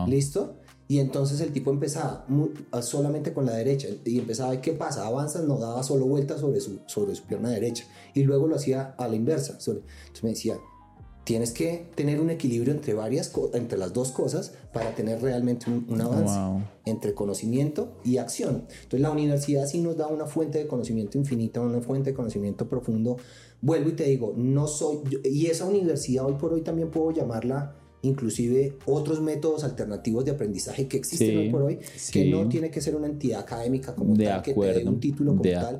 ¿Listo? 0.06 0.56
Y 0.88 1.00
entonces 1.00 1.40
el 1.42 1.52
tipo 1.52 1.70
empezaba 1.70 2.26
solamente 2.80 3.34
con 3.34 3.44
la 3.44 3.52
derecha 3.52 3.88
y 4.06 4.18
empezaba, 4.18 4.58
¿qué 4.62 4.72
pasa? 4.72 5.06
Avanza, 5.06 5.42
no 5.42 5.58
daba 5.58 5.82
solo 5.82 6.06
vueltas 6.06 6.40
sobre 6.40 6.60
su, 6.60 6.80
sobre 6.86 7.14
su 7.14 7.24
pierna 7.24 7.50
derecha 7.50 7.84
y 8.14 8.22
luego 8.22 8.48
lo 8.48 8.56
hacía 8.56 8.94
a 8.96 9.06
la 9.06 9.14
inversa. 9.14 9.52
Entonces 9.52 10.22
me 10.22 10.30
decía, 10.30 10.58
tienes 11.28 11.50
que 11.50 11.84
tener 11.94 12.22
un 12.22 12.30
equilibrio 12.30 12.72
entre 12.72 12.94
varias 12.94 13.30
entre 13.52 13.76
las 13.76 13.92
dos 13.92 14.12
cosas 14.12 14.54
para 14.72 14.94
tener 14.94 15.20
realmente 15.20 15.66
un, 15.68 16.00
avance 16.00 16.64
entre 16.86 17.12
conocimiento 17.12 17.92
y 18.02 18.16
acción. 18.16 18.64
Entonces 18.70 19.00
la 19.00 19.10
universidad 19.10 19.66
sí 19.66 19.82
nos 19.82 19.98
da 19.98 20.06
una 20.06 20.24
fuente 20.24 20.56
de 20.56 20.66
conocimiento 20.66 21.18
infinita, 21.18 21.60
una 21.60 21.82
fuente 21.82 22.12
de 22.12 22.16
conocimiento 22.16 22.66
profundo. 22.66 23.18
Vuelvo 23.60 23.90
y 23.90 23.92
te 23.92 24.04
digo, 24.04 24.32
no 24.38 24.66
soy 24.66 25.00
y 25.22 25.48
esa 25.48 25.66
universidad 25.66 26.24
hoy 26.24 26.36
por 26.40 26.54
hoy 26.54 26.62
también 26.62 26.90
puedo 26.90 27.10
llamarla 27.10 27.74
inclusive 28.02 28.76
otros 28.86 29.20
métodos 29.20 29.64
alternativos 29.64 30.24
de 30.24 30.30
aprendizaje 30.30 30.86
que 30.86 30.96
existen 30.96 31.36
hoy 31.38 31.50
por 31.50 31.62
hoy, 31.62 31.78
que 32.12 32.30
no 32.30 32.48
tiene 32.48 32.70
que 32.70 32.80
ser 32.80 32.94
una 32.94 33.06
entidad 33.06 33.40
académica 33.40 33.94
como 33.94 34.16
tal, 34.16 34.42
que 34.42 34.54
te 34.54 34.72
dé 34.74 34.84
un 34.86 35.00
título 35.00 35.32
como 35.32 35.42
tal. 35.42 35.78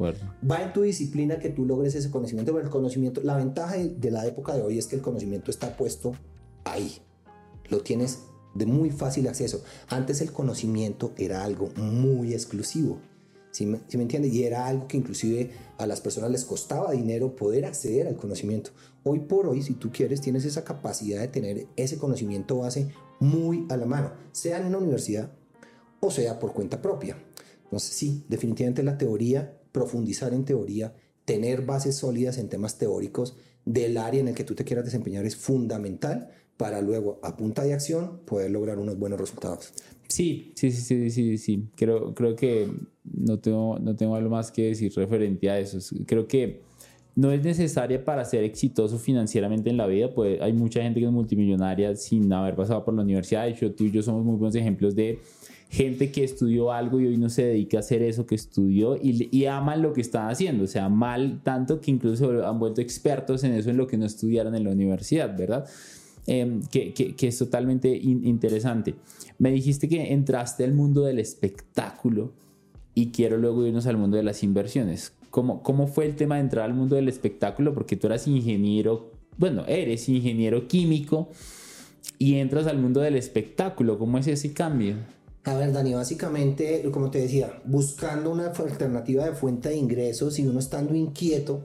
Va 0.49 0.63
en 0.63 0.73
tu 0.73 0.83
disciplina 0.83 1.39
que 1.39 1.51
tú 1.51 1.65
logres 1.65 1.95
ese 1.95 2.11
conocimiento, 2.11 2.53
pero 2.53 2.65
el 2.65 2.71
conocimiento, 2.71 3.21
la 3.23 3.37
ventaja 3.37 3.77
de 3.77 4.11
la 4.11 4.27
época 4.27 4.55
de 4.55 4.63
hoy 4.63 4.79
es 4.79 4.87
que 4.87 4.97
el 4.97 5.03
conocimiento 5.03 5.51
está 5.51 5.77
puesto 5.77 6.13
ahí. 6.65 6.99
Lo 7.69 7.81
tienes 7.81 8.21
de 8.55 8.67
muy 8.67 8.91
fácil 8.91 9.29
acceso. 9.29 9.63
Antes 9.89 10.21
el 10.21 10.33
conocimiento 10.33 11.13
era 11.17 11.45
algo 11.45 11.71
muy 11.77 12.33
exclusivo. 12.33 12.99
¿Sí 13.59 13.67
me, 13.67 13.81
me 13.93 14.03
entiende? 14.03 14.29
Y 14.29 14.45
era 14.45 14.69
algo 14.69 14.87
que 14.87 14.97
inclusive 14.97 15.51
a 15.79 15.87
las 15.89 16.01
personas 16.01 16.31
les 16.31 16.45
costaba 16.45 16.93
dinero 16.93 17.35
poder 17.35 17.65
acceder 17.65 18.07
al 18.07 18.17
conocimiento. 18.17 18.71
Hoy 19.03 19.19
por 19.19 19.49
hoy, 19.49 19.63
si 19.63 19.75
tú 19.75 19.91
quieres, 19.91 20.21
tienes 20.21 20.45
esa 20.45 20.63
capacidad 20.63 21.21
de 21.21 21.27
tener 21.27 21.67
ese 21.75 21.99
conocimiento 21.99 22.59
base 22.59 22.93
muy 23.19 23.67
a 23.69 23.77
la 23.77 23.85
mano, 23.85 24.13
sea 24.31 24.61
en 24.61 24.67
una 24.67 24.79
universidad 24.79 25.33
o 25.99 26.13
sea 26.13 26.39
por 26.39 26.53
cuenta 26.53 26.81
propia. 26.81 27.19
Entonces, 27.65 27.91
sí, 27.91 28.25
definitivamente 28.29 28.85
la 28.85 28.97
teoría, 28.97 29.59
profundizar 29.73 30.33
en 30.35 30.45
teoría, 30.45 30.95
tener 31.25 31.63
bases 31.63 31.97
sólidas 31.97 32.39
en 32.39 32.49
temas 32.49 32.79
teóricos 32.79 33.39
del 33.65 33.97
área 33.97 34.21
en 34.21 34.29
el 34.29 34.37
que 34.37 34.45
tú 34.45 34.55
te 34.55 34.63
quieras 34.63 34.85
desempeñar 34.85 35.27
es 35.27 35.35
fundamental 35.35 36.31
para 36.57 36.81
luego, 36.81 37.19
a 37.25 37.37
punta 37.37 37.65
de 37.65 37.75
acción, 37.75 38.21
poder 38.25 38.53
lograr 38.53 38.79
unos 38.79 38.97
buenos 38.97 39.19
resultados. 39.19 39.73
Sí, 40.09 40.53
sí, 40.57 40.73
sí, 40.73 40.81
sí, 40.81 41.11
sí, 41.11 41.39
sí. 41.39 41.69
Creo, 41.77 42.15
creo 42.15 42.35
que 42.35 42.69
no 43.15 43.39
tengo, 43.39 43.79
no 43.79 43.95
tengo 43.97 44.15
algo 44.15 44.31
más 44.31 44.51
que 44.51 44.69
decir 44.69 44.93
referente 44.95 45.51
a 45.51 45.59
eso. 45.59 45.79
Creo 46.07 46.27
que 46.27 46.61
no 47.15 47.33
es 47.33 47.43
necesaria 47.43 48.05
para 48.05 48.25
ser 48.25 48.45
exitoso 48.45 48.99
financieramente 48.99 49.71
en 49.71 49.77
la 49.77 49.87
vida, 49.87 50.15
pues 50.15 50.41
hay 50.41 50.53
mucha 50.53 50.83
gente 50.83 51.01
que 51.01 51.07
es 51.07 51.13
multimillonaria 51.13 51.97
sin 51.97 52.33
haber 52.33 52.55
pasado 52.55 52.85
por 52.85 52.95
la 52.95 53.03
universidad. 53.03 53.45
De 53.45 53.51
hecho, 53.51 53.73
tú 53.73 53.85
y 53.85 53.91
yo 53.91 54.03
somos 54.03 54.25
muy 54.25 54.37
buenos 54.37 54.55
ejemplos 54.55 54.95
de 54.95 55.19
gente 55.69 56.11
que 56.11 56.25
estudió 56.25 56.73
algo 56.73 57.01
y 57.01 57.07
hoy 57.07 57.17
no 57.17 57.29
se 57.29 57.45
dedica 57.45 57.79
a 57.79 57.81
hacer 57.81 58.03
eso 58.03 58.25
que 58.25 58.35
estudió 58.35 58.97
y, 58.97 59.29
y 59.37 59.47
aman 59.47 59.83
lo 59.83 59.93
que 59.93 60.01
están 60.01 60.31
haciendo, 60.31 60.65
o 60.65 60.67
sea, 60.67 60.89
mal 60.89 61.41
tanto 61.43 61.81
que 61.81 61.91
incluso 61.91 62.47
han 62.47 62.59
vuelto 62.59 62.81
expertos 62.81 63.45
en 63.45 63.53
eso 63.53 63.69
en 63.69 63.77
lo 63.77 63.87
que 63.87 63.99
no 63.99 64.07
estudiaron 64.07 64.55
en 64.55 64.65
la 64.65 64.71
universidad, 64.71 65.37
¿verdad? 65.37 65.67
Em, 66.31 66.63
que, 66.71 66.93
que, 66.93 67.27
es 67.27 67.39
totalmente 67.39 67.89
interesante. 67.89 68.95
Me 69.39 69.51
dijiste 69.51 69.89
que 69.89 70.13
entraste 70.13 70.63
al 70.63 70.75
mundo 70.75 71.03
del 71.03 71.19
espectáculo 71.19 72.33
y 72.99 73.13
quiero 73.13 73.37
luego 73.37 73.65
irnos 73.65 73.87
al 73.87 73.97
mundo 73.97 74.17
de 74.17 74.25
las 74.25 74.43
inversiones. 74.43 75.13
¿Cómo, 75.31 75.63
¿Cómo 75.63 75.87
fue 75.87 76.05
el 76.05 76.17
tema 76.17 76.35
de 76.35 76.41
entrar 76.41 76.65
al 76.65 76.75
mundo 76.75 76.97
del 76.97 77.09
espectáculo? 77.09 77.73
Porque 77.73 77.95
tú 77.95 78.09
eras 78.09 78.27
ingeniero, 78.27 79.13
bueno, 79.37 79.65
eres 79.69 80.09
ingeniero 80.09 80.67
químico 80.67 81.29
y 82.19 82.35
entras 82.35 82.67
al 82.67 82.79
mundo 82.79 83.01
del 83.01 83.15
espectáculo. 83.15 84.01
¿Cómo 84.01 84.19
es 84.19 84.27
ese 84.27 84.53
cambio? 84.53 84.97
A 85.45 85.55
ver, 85.55 85.73
Dani, 85.73 85.95
básicamente, 85.95 86.91
como 86.91 87.09
te 87.09 87.21
decía, 87.21 87.63
buscando 87.65 88.33
una 88.33 88.47
alternativa 88.49 89.27
de 89.27 89.33
fuente 89.33 89.69
de 89.69 89.77
ingresos 89.77 90.37
y 90.41 90.49
uno 90.49 90.59
estando 90.59 90.93
inquieto, 90.97 91.63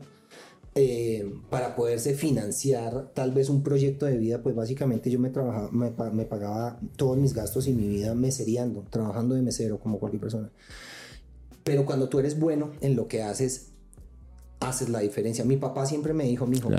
eh, 0.75 1.33
para 1.49 1.75
poderse 1.75 2.13
financiar 2.13 3.11
tal 3.15 3.31
vez 3.31 3.49
un 3.49 3.63
proyecto 3.63 4.05
de 4.05 4.17
vida, 4.17 4.43
pues 4.43 4.55
básicamente 4.55 5.09
yo 5.09 5.19
me, 5.19 5.31
trabajaba, 5.31 5.71
me, 5.71 6.25
pagaba 6.25 6.79
todos 6.95 7.17
mis 7.17 7.33
gastos 7.33 7.67
y 7.67 7.73
mi 7.73 7.87
vida 7.87 8.13
meseriando, 8.13 8.83
trabajando 8.91 9.33
de 9.33 9.41
mesero 9.41 9.79
como 9.79 9.97
cualquier 9.97 10.21
persona. 10.21 10.51
Pero 11.63 11.85
cuando 11.85 12.09
tú 12.09 12.19
eres 12.19 12.39
bueno 12.39 12.71
en 12.81 12.95
lo 12.95 13.07
que 13.07 13.23
haces, 13.23 13.71
haces 14.59 14.89
la 14.89 14.99
diferencia. 14.99 15.45
Mi 15.45 15.57
papá 15.57 15.85
siempre 15.85 16.13
me 16.13 16.25
dijo, 16.25 16.45
mi 16.45 16.57
hijo, 16.57 16.69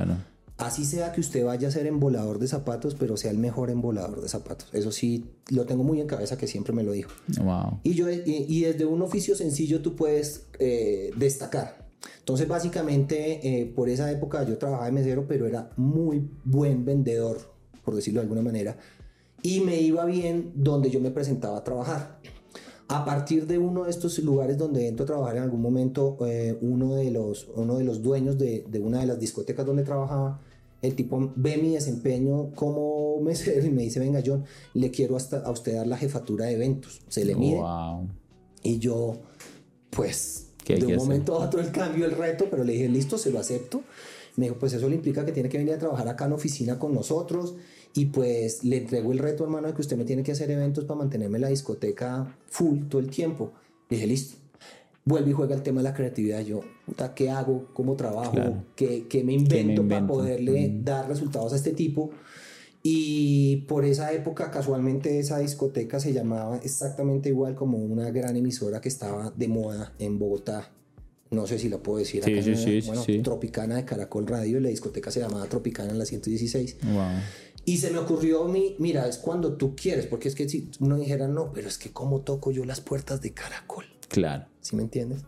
así 0.57 0.85
sea 0.85 1.13
que 1.13 1.21
usted 1.21 1.45
vaya 1.45 1.69
a 1.69 1.71
ser 1.71 1.87
embolador 1.87 2.39
de 2.39 2.49
zapatos, 2.49 2.95
pero 2.95 3.17
sea 3.17 3.31
el 3.31 3.39
mejor 3.39 3.71
embolador 3.71 4.21
de 4.21 4.29
zapatos. 4.29 4.69
Eso 4.73 4.93
sí, 4.93 5.25
lo 5.51 5.65
tengo 5.65 5.85
muy 5.85 6.01
en 6.01 6.07
cabeza 6.07 6.37
que 6.37 6.47
siempre 6.47 6.73
me 6.73 6.83
lo 6.83 6.93
dijo. 6.93 7.11
Y, 7.83 7.95
yo, 7.95 8.11
y, 8.11 8.61
desde 8.63 8.85
un 8.85 9.03
oficio 9.03 9.35
sencillo 9.35 9.81
tú 9.83 9.97
puedes 9.97 10.47
eh, 10.59 11.11
destacar. 11.17 11.85
Entonces, 12.19 12.49
básicamente, 12.49 13.61
eh, 13.61 13.67
por 13.67 13.89
esa 13.89 14.11
época 14.11 14.45
yo 14.45 14.59
trabajaba 14.59 14.87
de 14.87 14.93
mesero, 14.93 15.27
pero 15.27 15.47
era 15.47 15.71
muy 15.77 16.31
buen 16.45 16.85
vendedor, 16.85 17.39
por 17.85 17.95
decirlo 17.95 18.21
de 18.21 18.25
alguna 18.25 18.43
manera, 18.43 18.77
y 19.43 19.61
me 19.61 19.81
iba 19.81 20.05
bien 20.07 20.53
donde 20.55 20.91
yo 20.91 21.01
me 21.01 21.11
presentaba 21.11 21.59
a 21.59 21.65
trabajar. 21.65 22.19
A 22.95 23.05
partir 23.05 23.47
de 23.47 23.59
uno 23.59 23.85
de 23.85 23.91
estos 23.91 24.19
lugares 24.21 24.57
donde 24.57 24.87
entro 24.87 25.05
a 25.05 25.07
trabajar 25.07 25.37
en 25.37 25.43
algún 25.43 25.61
momento, 25.61 26.17
eh, 26.27 26.57
uno, 26.61 26.95
de 26.95 27.11
los, 27.11 27.49
uno 27.57 27.77
de 27.77 27.85
los 27.85 28.03
dueños 28.03 28.39
de, 28.39 28.65
de 28.69 28.79
una 28.79 29.01
de 29.01 29.07
las 29.07 29.19
discotecas 29.19 29.67
donde 29.67 29.83
trabajaba, 29.83 30.41
el 30.81 30.95
tipo 30.95 31.33
ve 31.35 31.57
mi 31.57 31.71
desempeño 31.71 32.53
como 32.55 33.21
mesero 33.21 33.67
y 33.67 33.71
me 33.71 33.83
dice, 33.83 33.99
venga 34.01 34.23
John, 34.25 34.45
le 34.75 34.91
quiero 34.91 35.17
hasta 35.17 35.39
a 35.39 35.51
usted 35.51 35.75
dar 35.75 35.87
la 35.87 35.97
jefatura 35.97 36.45
de 36.47 36.53
eventos. 36.53 37.01
Se 37.09 37.25
le 37.25 37.35
mide. 37.35 37.57
Wow. 37.57 38.09
Y 38.63 38.79
yo, 38.79 39.17
pues, 39.91 40.51
¿Qué 40.63 40.75
hay 40.75 40.81
de 40.81 40.87
un 40.87 40.93
hacer? 40.93 41.03
momento 41.03 41.35
a 41.35 41.47
otro 41.47 41.61
el 41.61 41.73
cambio, 41.73 42.05
el 42.05 42.13
reto, 42.13 42.47
pero 42.51 42.65
le 42.65 42.75
dije, 42.75 42.89
listo, 42.89 43.19
se 43.19 43.31
lo 43.31 43.39
acepto. 43.41 43.83
Me 44.37 44.47
dijo, 44.47 44.59
pues 44.59 44.73
eso 44.73 44.89
le 44.89 44.95
implica 44.95 45.25
que 45.25 45.33
tiene 45.33 45.49
que 45.49 45.59
venir 45.59 45.75
a 45.75 45.79
trabajar 45.79 46.07
acá 46.09 46.27
en 46.27 46.33
oficina 46.33 46.79
con 46.79 46.95
nosotros 46.95 47.55
y 47.95 48.07
pues 48.07 48.65
le 48.65 48.79
entrego 48.79 49.13
el 49.13 49.19
reto, 49.19 49.45
hermano, 49.45 49.69
de 49.69 49.75
que 49.75 49.81
usted 49.81 49.97
me 49.97 50.05
tiene 50.05 50.23
que 50.23 50.33
hacer 50.33 50.51
eventos 50.51 50.85
para 50.85 50.99
mantenerme 50.99 51.39
en 51.39 51.43
la 51.43 51.49
discoteca 51.49 52.37
full 52.47 52.89
todo 52.89 53.01
el 53.01 53.09
tiempo. 53.09 53.53
Le 53.89 53.97
dije, 53.97 54.07
listo. 54.09 54.37
Vuelve 55.07 55.31
y 55.31 55.33
juega 55.35 55.55
el 55.55 55.63
tema 55.63 55.81
de 55.81 55.85
la 55.85 55.95
creatividad. 55.95 56.41
Yo, 56.41 56.63
puta, 56.87 57.15
¿qué 57.15 57.29
hago? 57.31 57.67
¿Cómo 57.75 57.95
trabajo? 57.95 58.33
Claro. 58.33 58.65
¿Qué, 58.75 59.07
qué 59.07 59.23
me 59.23 59.35
invento 59.35 59.83
para 59.83 59.99
invento? 60.01 60.07
poderle 60.15 60.69
Mm. 60.71 60.85
dar 60.85 61.09
resultados 61.09 61.53
a 61.53 61.57
este 61.57 61.73
tipo? 61.73 62.11
Y 62.83 63.65
por 63.69 63.85
esa 63.85 64.13
época, 64.13 64.51
casualmente, 64.51 65.19
esa 65.19 65.39
discoteca 65.39 66.01
se 66.01 66.13
llamaba 66.13 66.59
exactamente 66.63 67.29
igual 67.31 67.55
como 67.55 67.79
una 67.79 68.11
gran 68.11 68.37
emisora 68.37 68.81
que 68.81 68.89
estaba 68.89 69.31
de 69.37 69.49
moda 69.49 69.93
en 69.99 70.19
Bogotá. 70.19 70.71
No 71.31 71.47
sé 71.47 71.59
si 71.59 71.69
lo 71.69 71.83
puedo 71.83 71.99
decir. 71.99 72.23
Sí, 72.25 72.33
acá, 72.33 72.43
sí, 72.43 72.55
sí, 72.57 72.87
bueno, 72.87 73.03
sí. 73.03 73.21
Tropicana 73.21 73.77
de 73.77 73.85
Caracol 73.85 74.27
Radio. 74.27 74.59
y 74.59 74.63
La 74.63 74.69
discoteca 74.69 75.11
se 75.11 75.21
llamaba 75.21 75.47
Tropicana 75.47 75.91
en 75.93 75.99
la 75.99 76.05
116. 76.05 76.77
Wow. 76.93 77.03
Y 77.65 77.79
se 77.79 77.91
me 77.91 77.99
ocurrió 77.99 78.45
a 78.45 78.49
mí, 78.49 78.77
mira, 78.79 79.09
es 79.09 79.19
cuando 79.19 79.55
tú 79.57 79.75
quieres, 79.75 80.07
porque 80.07 80.29
es 80.29 80.35
que 80.35 80.49
si 80.49 80.71
uno 80.81 80.97
dijera, 80.97 81.29
no, 81.29 81.53
pero 81.53 81.69
es 81.69 81.79
que 81.79 81.91
cómo 81.91 82.21
toco 82.21 82.51
yo 82.51 82.65
las 82.65 82.81
puertas 82.81 83.21
de 83.21 83.33
Caracol. 83.33 83.87
Claro. 84.09 84.47
¿Sí 84.61 84.77
me 84.77 84.83
entiendes? 84.83 85.23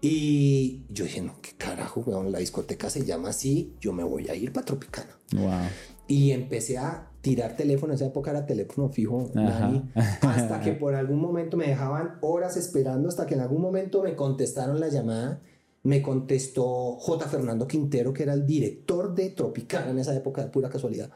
Y 0.00 0.82
yo 0.90 1.04
dije, 1.04 1.22
no, 1.22 1.36
qué 1.40 1.52
carajo, 1.56 2.04
la 2.28 2.40
discoteca 2.40 2.90
se 2.90 3.04
llama 3.04 3.30
así, 3.30 3.74
yo 3.80 3.92
me 3.92 4.02
voy 4.02 4.28
a 4.28 4.34
ir 4.34 4.52
para 4.52 4.66
Tropicana. 4.66 5.16
Wow. 5.32 5.68
Y 6.08 6.32
empecé 6.32 6.76
a 6.76 7.08
tirar 7.20 7.56
teléfono, 7.56 7.92
en 7.92 7.96
esa 7.96 8.06
época 8.06 8.32
era 8.32 8.44
teléfono 8.44 8.88
fijo. 8.88 9.30
Dani, 9.32 9.90
hasta 10.22 10.60
que 10.60 10.72
por 10.72 10.94
algún 10.94 11.20
momento 11.20 11.56
me 11.56 11.68
dejaban 11.68 12.18
horas 12.20 12.56
esperando, 12.56 13.08
hasta 13.08 13.26
que 13.26 13.34
en 13.34 13.40
algún 13.40 13.62
momento 13.62 14.02
me 14.02 14.14
contestaron 14.16 14.80
la 14.80 14.88
llamada. 14.88 15.40
Me 15.84 16.00
contestó 16.00 16.96
J. 16.96 17.26
Fernando 17.28 17.66
Quintero, 17.66 18.12
que 18.12 18.22
era 18.22 18.34
el 18.34 18.46
director 18.46 19.14
de 19.14 19.30
Tropicana 19.30 19.90
en 19.90 19.98
esa 19.98 20.14
época, 20.14 20.42
de 20.42 20.48
pura 20.48 20.68
casualidad. 20.68 21.10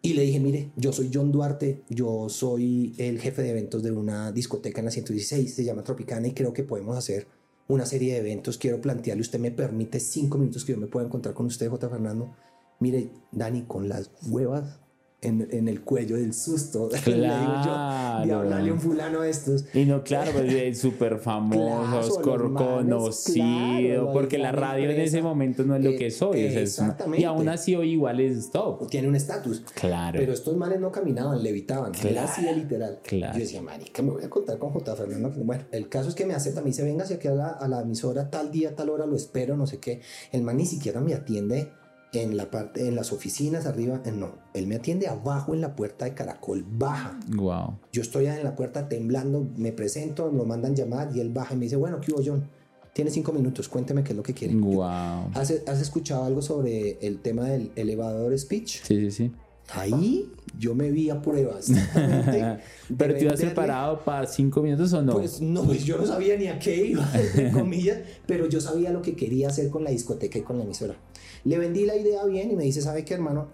Y 0.00 0.14
le 0.14 0.22
dije, 0.22 0.38
mire, 0.38 0.70
yo 0.76 0.92
soy 0.92 1.10
John 1.12 1.32
Duarte, 1.32 1.82
yo 1.88 2.28
soy 2.28 2.94
el 2.98 3.20
jefe 3.20 3.42
de 3.42 3.50
eventos 3.50 3.82
de 3.82 3.90
una 3.90 4.30
discoteca 4.30 4.80
en 4.80 4.84
la 4.86 4.90
116, 4.90 5.52
se 5.52 5.64
llama 5.64 5.82
Tropicana 5.82 6.28
y 6.28 6.34
creo 6.34 6.52
que 6.52 6.62
podemos 6.62 6.96
hacer 6.96 7.26
una 7.66 7.84
serie 7.84 8.14
de 8.14 8.20
eventos. 8.20 8.58
Quiero 8.58 8.80
plantearle, 8.80 9.22
usted 9.22 9.40
me 9.40 9.50
permite 9.50 9.98
cinco 9.98 10.38
minutos 10.38 10.64
que 10.64 10.72
yo 10.72 10.78
me 10.78 10.86
pueda 10.86 11.06
encontrar 11.06 11.34
con 11.34 11.46
usted, 11.46 11.68
J. 11.68 11.88
Fernando. 11.88 12.34
Mire, 12.80 13.10
Dani, 13.32 13.62
con 13.62 13.88
las 13.88 14.10
huevas 14.28 14.78
en, 15.20 15.48
en 15.50 15.66
el 15.68 15.80
cuello 15.82 16.16
del 16.16 16.32
susto, 16.32 16.88
le 17.06 17.12
digo 17.14 17.26
yo, 17.26 17.30
de 17.30 18.24
Claro. 18.24 18.38
hablarle 18.40 18.70
a 18.70 18.72
un 18.72 18.80
fulano 18.80 19.20
de 19.22 19.30
estos. 19.30 19.64
Y 19.74 19.84
no, 19.84 20.02
claro, 20.04 20.30
pues 20.32 20.52
es 20.52 20.80
súper 20.80 21.18
famoso, 21.18 22.20
Claro, 22.22 22.54
conocido, 22.54 24.02
claro, 24.04 24.12
porque 24.12 24.38
la 24.38 24.52
radio 24.52 24.90
en 24.90 25.00
ese 25.00 25.22
momento 25.22 25.64
no 25.64 25.74
es 25.76 25.82
lo 25.84 25.90
Eh, 25.90 25.96
que 25.96 26.06
es 26.06 26.22
hoy. 26.22 26.44
o 26.46 26.50
sea, 26.50 26.60
es 26.60 26.78
una- 26.78 26.88
exactamente. 26.88 27.20
y 27.22 27.24
aún 27.24 27.48
así 27.48 27.74
hoy 27.74 27.92
igual 27.92 28.20
es 28.20 28.50
top. 28.50 28.88
Tiene 28.88 29.08
un 29.08 29.16
estatus. 29.16 29.62
Claro. 29.74 30.18
Pero 30.18 30.32
estos 30.32 30.56
manes 30.56 30.80
no 30.80 30.90
caminaban, 30.92 31.42
levitaban. 31.42 31.92
Claro, 31.92 32.20
así 32.28 32.42
literal. 32.54 33.00
claro. 33.02 33.34
Yo 33.34 33.40
decía, 33.40 33.62
marica, 33.62 34.02
me 34.02 34.10
voy 34.10 34.24
a 34.24 34.30
contar 34.30 34.58
con 34.58 34.70
J. 34.70 34.94
Fernando. 34.96 35.30
Bueno, 35.44 35.64
el 35.72 35.88
caso 35.88 36.08
es 36.08 36.14
que 36.14 36.26
me 36.26 36.34
acepta, 36.34 36.60
me 36.60 36.68
dice, 36.68 36.82
venga 36.84 37.04
hacia 37.04 37.16
aquí 37.16 37.28
a 37.28 37.32
la, 37.32 37.48
a 37.48 37.66
la 37.68 37.80
emisora 37.82 38.30
tal 38.30 38.50
día, 38.50 38.74
tal 38.74 38.90
hora, 38.90 39.06
lo 39.06 39.16
espero, 39.16 39.56
no 39.56 39.66
sé 39.66 39.78
qué. 39.78 40.00
El 40.32 40.42
man 40.42 40.56
ni 40.56 40.66
siquiera 40.66 41.00
me 41.00 41.14
atiende 41.14 41.72
en 42.12 42.36
la 42.36 42.50
parte, 42.50 42.88
en 42.88 42.94
las 42.94 43.12
oficinas 43.12 43.66
arriba. 43.66 44.00
eh, 44.04 44.12
No, 44.12 44.36
él 44.54 44.66
me 44.66 44.76
atiende 44.76 45.08
abajo 45.08 45.54
en 45.54 45.60
la 45.60 45.76
puerta 45.76 46.04
de 46.04 46.14
Caracol, 46.14 46.64
baja. 46.68 47.18
Wow. 47.34 47.78
Yo 47.92 48.02
estoy 48.02 48.26
en 48.26 48.42
la 48.44 48.56
puerta 48.56 48.88
temblando, 48.88 49.46
me 49.56 49.72
presento, 49.72 50.30
lo 50.30 50.44
mandan 50.44 50.74
llamar 50.74 51.10
y 51.14 51.20
él 51.20 51.30
baja 51.30 51.54
y 51.54 51.58
me 51.58 51.64
dice, 51.64 51.76
bueno, 51.76 52.00
¿qué 52.00 52.12
hubo, 52.12 52.22
John? 52.24 52.48
Tiene 52.94 53.10
cinco 53.10 53.32
minutos, 53.32 53.68
cuénteme 53.68 54.02
qué 54.02 54.12
es 54.12 54.16
lo 54.16 54.22
que 54.22 54.34
quiere. 54.34 54.54
Wow. 54.54 55.30
¿Has, 55.34 55.52
¿Has 55.66 55.80
escuchado 55.80 56.24
algo 56.24 56.42
sobre 56.42 56.98
el 57.00 57.20
tema 57.20 57.44
del 57.44 57.70
elevador 57.76 58.36
speech? 58.38 58.82
Sí, 58.82 58.96
sí, 58.96 59.10
sí. 59.10 59.32
Ahí 59.70 60.32
yo 60.58 60.74
me 60.74 60.90
vi 60.90 61.10
a 61.10 61.20
prueba. 61.20 61.56
exactamente, 61.58 62.30
de 62.32 62.58
Pero 62.96 63.16
tú 63.16 63.24
ibas 63.24 63.40
preparado 63.40 64.02
para 64.02 64.26
cinco 64.26 64.62
minutos 64.62 64.92
o 64.94 65.02
no? 65.02 65.12
Pues 65.12 65.40
no, 65.40 65.62
pues 65.62 65.84
yo 65.84 65.98
no 65.98 66.06
sabía 66.06 66.36
ni 66.36 66.46
a 66.48 66.58
qué 66.58 66.86
iba, 66.86 67.06
entre 67.14 67.50
comillas, 67.52 67.98
pero 68.26 68.48
yo 68.48 68.60
sabía 68.60 68.90
lo 68.90 69.02
que 69.02 69.14
quería 69.14 69.48
hacer 69.48 69.68
con 69.68 69.84
la 69.84 69.90
discoteca 69.90 70.38
y 70.38 70.42
con 70.42 70.56
la 70.58 70.64
emisora. 70.64 70.96
Le 71.44 71.58
vendí 71.58 71.84
la 71.86 71.96
idea 71.96 72.24
bien 72.24 72.50
y 72.50 72.56
me 72.56 72.64
dice, 72.64 72.82
¿sabe 72.82 73.04
qué, 73.04 73.14
hermano? 73.14 73.48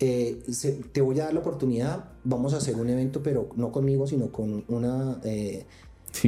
Eh, 0.00 0.42
se- 0.50 0.72
te 0.92 1.00
voy 1.00 1.18
a 1.20 1.24
dar 1.24 1.34
la 1.34 1.40
oportunidad, 1.40 2.04
vamos 2.24 2.54
a 2.54 2.58
hacer 2.58 2.76
un 2.76 2.88
evento, 2.88 3.22
pero 3.22 3.48
no 3.56 3.72
conmigo, 3.72 4.06
sino 4.06 4.30
con 4.30 4.64
una 4.68 5.20
eh, 5.24 5.64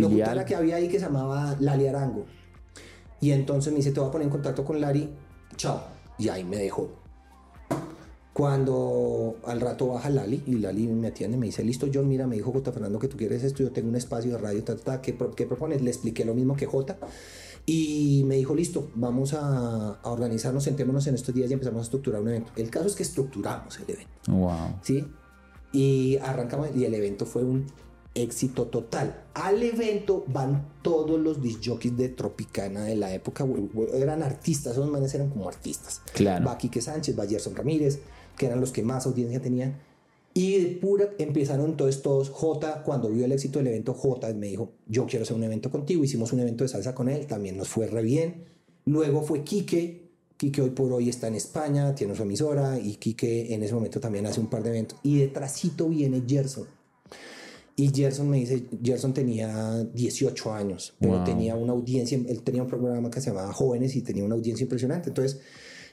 locutora 0.02 0.44
que 0.44 0.54
había 0.56 0.76
ahí 0.76 0.88
que 0.88 0.98
se 0.98 1.04
llamaba 1.06 1.56
Lali 1.60 1.86
Arango. 1.86 2.24
Y 3.20 3.30
entonces 3.32 3.72
me 3.72 3.76
dice, 3.78 3.92
te 3.92 4.00
voy 4.00 4.08
a 4.08 4.12
poner 4.12 4.26
en 4.26 4.32
contacto 4.32 4.64
con 4.64 4.80
Lari, 4.80 5.08
chao. 5.56 5.82
Y 6.18 6.28
ahí 6.28 6.42
me 6.44 6.56
dejó. 6.56 6.88
Cuando 8.32 9.36
al 9.44 9.60
rato 9.60 9.88
baja 9.88 10.08
Lali 10.08 10.42
y 10.46 10.54
Lali 10.54 10.86
me 10.86 11.08
atiende, 11.08 11.36
me 11.36 11.46
dice, 11.46 11.62
listo 11.64 11.88
John, 11.92 12.08
mira, 12.08 12.26
me 12.26 12.36
dijo 12.36 12.52
J. 12.52 12.72
Fernando 12.72 12.98
que 12.98 13.08
tú 13.08 13.16
quieres 13.16 13.42
esto, 13.42 13.62
yo 13.62 13.70
tengo 13.72 13.88
un 13.88 13.96
espacio 13.96 14.32
de 14.32 14.38
radio, 14.38 14.62
ta, 14.64 14.76
ta, 14.76 14.82
ta, 14.84 15.02
¿qué, 15.02 15.12
pro- 15.12 15.32
qué 15.32 15.46
propones? 15.46 15.82
Le 15.82 15.90
expliqué 15.90 16.24
lo 16.24 16.34
mismo 16.34 16.56
que 16.56 16.64
J. 16.66 16.96
Y 17.66 18.24
me 18.26 18.36
dijo, 18.36 18.54
listo, 18.54 18.90
vamos 18.94 19.34
a, 19.34 20.00
a 20.02 20.10
organizarnos, 20.10 20.64
sentémonos 20.64 21.06
en 21.06 21.14
estos 21.14 21.34
días 21.34 21.50
y 21.50 21.52
empezamos 21.52 21.80
a 21.80 21.84
estructurar 21.84 22.20
un 22.20 22.28
evento. 22.28 22.52
El 22.56 22.70
caso 22.70 22.86
es 22.86 22.94
que 22.94 23.02
estructuramos 23.02 23.78
el 23.78 23.90
evento. 23.90 24.12
Wow. 24.28 24.78
¿sí? 24.82 25.06
Y 25.72 26.16
arrancamos 26.18 26.68
y 26.74 26.84
el 26.84 26.94
evento 26.94 27.26
fue 27.26 27.44
un 27.44 27.66
éxito 28.14 28.66
total. 28.66 29.24
Al 29.34 29.62
evento 29.62 30.24
van 30.26 30.66
todos 30.82 31.20
los 31.20 31.40
disjockeys 31.40 31.96
de 31.96 32.08
Tropicana 32.08 32.84
de 32.84 32.96
la 32.96 33.12
época, 33.12 33.46
eran 33.94 34.22
artistas, 34.22 34.72
esos 34.72 34.90
manes 34.90 35.14
eran 35.14 35.30
como 35.30 35.48
artistas. 35.48 36.02
Claro. 36.12 36.46
Va 36.46 36.58
Quique 36.58 36.80
Sánchez, 36.80 37.18
va 37.18 37.26
Gerson 37.26 37.54
Ramírez, 37.54 38.00
que 38.36 38.46
eran 38.46 38.60
los 38.60 38.72
que 38.72 38.82
más 38.82 39.06
audiencia 39.06 39.40
tenían. 39.40 39.78
Y 40.32 40.58
de 40.58 40.66
pura 40.76 41.10
empezaron 41.18 41.70
entonces 41.70 42.02
todos. 42.02 42.30
J, 42.30 42.82
cuando 42.84 43.10
vio 43.10 43.24
el 43.24 43.32
éxito 43.32 43.58
del 43.58 43.68
evento, 43.68 43.94
J 43.94 44.32
me 44.34 44.46
dijo: 44.46 44.72
Yo 44.86 45.06
quiero 45.06 45.24
hacer 45.24 45.36
un 45.36 45.42
evento 45.42 45.70
contigo. 45.70 46.04
Hicimos 46.04 46.32
un 46.32 46.40
evento 46.40 46.64
de 46.64 46.68
salsa 46.68 46.94
con 46.94 47.08
él, 47.08 47.26
también 47.26 47.56
nos 47.56 47.68
fue 47.68 47.86
re 47.86 48.02
bien. 48.02 48.44
Luego 48.84 49.22
fue 49.22 49.42
Quique. 49.42 50.08
Quique 50.36 50.62
hoy 50.62 50.70
por 50.70 50.92
hoy 50.92 51.08
está 51.08 51.28
en 51.28 51.34
España, 51.34 51.94
tiene 51.94 52.14
su 52.14 52.22
emisora. 52.22 52.78
Y 52.78 52.94
Quique 52.96 53.52
en 53.52 53.62
ese 53.62 53.74
momento 53.74 53.98
también 54.00 54.24
hace 54.26 54.40
un 54.40 54.46
par 54.48 54.62
de 54.62 54.70
eventos. 54.70 54.98
Y 55.02 55.18
detrásito 55.18 55.88
viene 55.88 56.22
Gerson. 56.26 56.66
Y 57.76 57.88
Gerson 57.92 58.30
me 58.30 58.38
dice: 58.38 58.66
Gerson 58.82 59.12
tenía 59.12 59.82
18 59.84 60.52
años, 60.52 60.94
pero 61.00 61.14
Wow. 61.16 61.24
tenía 61.24 61.56
una 61.56 61.72
audiencia. 61.72 62.18
Él 62.28 62.42
tenía 62.42 62.62
un 62.62 62.68
programa 62.68 63.10
que 63.10 63.20
se 63.20 63.30
llamaba 63.30 63.52
Jóvenes 63.52 63.96
y 63.96 64.02
tenía 64.02 64.24
una 64.24 64.36
audiencia 64.36 64.62
impresionante. 64.64 65.08
Entonces 65.08 65.40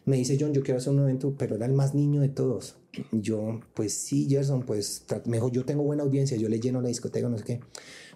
me 0.08 0.15
dice 0.15 0.38
John, 0.39 0.54
yo 0.54 0.63
quiero 0.63 0.78
hacer 0.78 0.93
un 0.93 1.00
evento, 1.00 1.36
pero 1.38 1.58
era 1.58 1.65
el 1.65 1.74
más 1.74 1.93
niño 1.93 2.22
de 2.22 2.30
todos. 2.30 2.78
Y 3.12 3.20
yo, 3.20 3.60
pues 3.74 3.93
sí, 3.93 4.26
Gerson, 4.30 4.63
pues 4.63 5.04
me 5.26 5.36
dijo, 5.36 5.52
yo 5.52 5.65
tengo 5.65 5.84
buena 5.84 6.04
audiencia, 6.04 6.38
yo 6.38 6.48
le 6.48 6.62
lleno 6.62 6.80
la 6.80 6.88
discoteca, 6.88 7.28
no 7.28 7.38
sé 7.38 7.43
qué. 7.43 7.60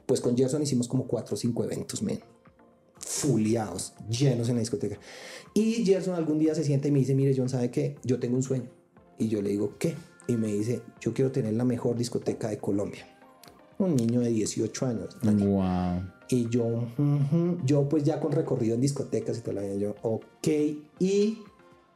Pues 0.06 0.22
con 0.22 0.38
Gerson 0.38 0.64
hicimos 0.64 0.88
como 0.88 1.06
cuatro 1.06 1.36
o 1.36 1.38
cinco 1.38 1.66
eventos, 1.66 2.02
men. 2.02 2.22
Fuleados, 2.98 3.94
llenos 4.10 4.48
en 4.48 4.56
la 4.56 4.62
discoteca. 4.62 5.00
Y 5.54 5.84
Gerson 5.84 6.16
algún 6.16 6.40
día 6.40 6.56
se 6.56 6.64
siente 6.64 6.88
y 6.88 6.92
me 6.92 7.00
dice, 7.00 7.14
mire, 7.14 7.36
John, 7.36 7.50
¿sabe 7.50 7.70
qué? 7.72 7.98
Yo 8.06 8.20
tengo 8.20 8.38
un 8.38 8.44
sueño. 8.44 8.70
Y 9.20 9.28
yo 9.28 9.42
le 9.42 9.50
digo, 9.50 9.76
¿qué? 9.78 9.94
Y 10.30 10.38
me 10.38 10.48
dice, 10.48 10.82
yo 11.02 11.14
quiero 11.14 11.30
tener 11.34 11.54
la 11.56 11.66
mejor 11.66 11.98
discoteca 11.98 12.48
de 12.48 12.58
Colombia. 12.58 13.06
Un 13.80 13.98
niño 13.98 14.22
de 14.22 14.30
18 14.30 14.86
años. 14.86 15.18
Wow. 15.24 16.04
Y 16.30 16.48
yo, 16.48 16.88
ujú, 16.98 17.58
yo 17.66 17.90
pues 17.90 18.06
ya 18.06 18.22
con 18.22 18.32
recorrido 18.32 18.76
en 18.76 18.82
discotecas 18.82 19.38
y 19.38 19.42
toda 19.42 19.56
la 19.56 19.62
vida, 19.64 19.76
yo, 19.76 19.96
ok. 20.04 20.48
Y 21.00 21.40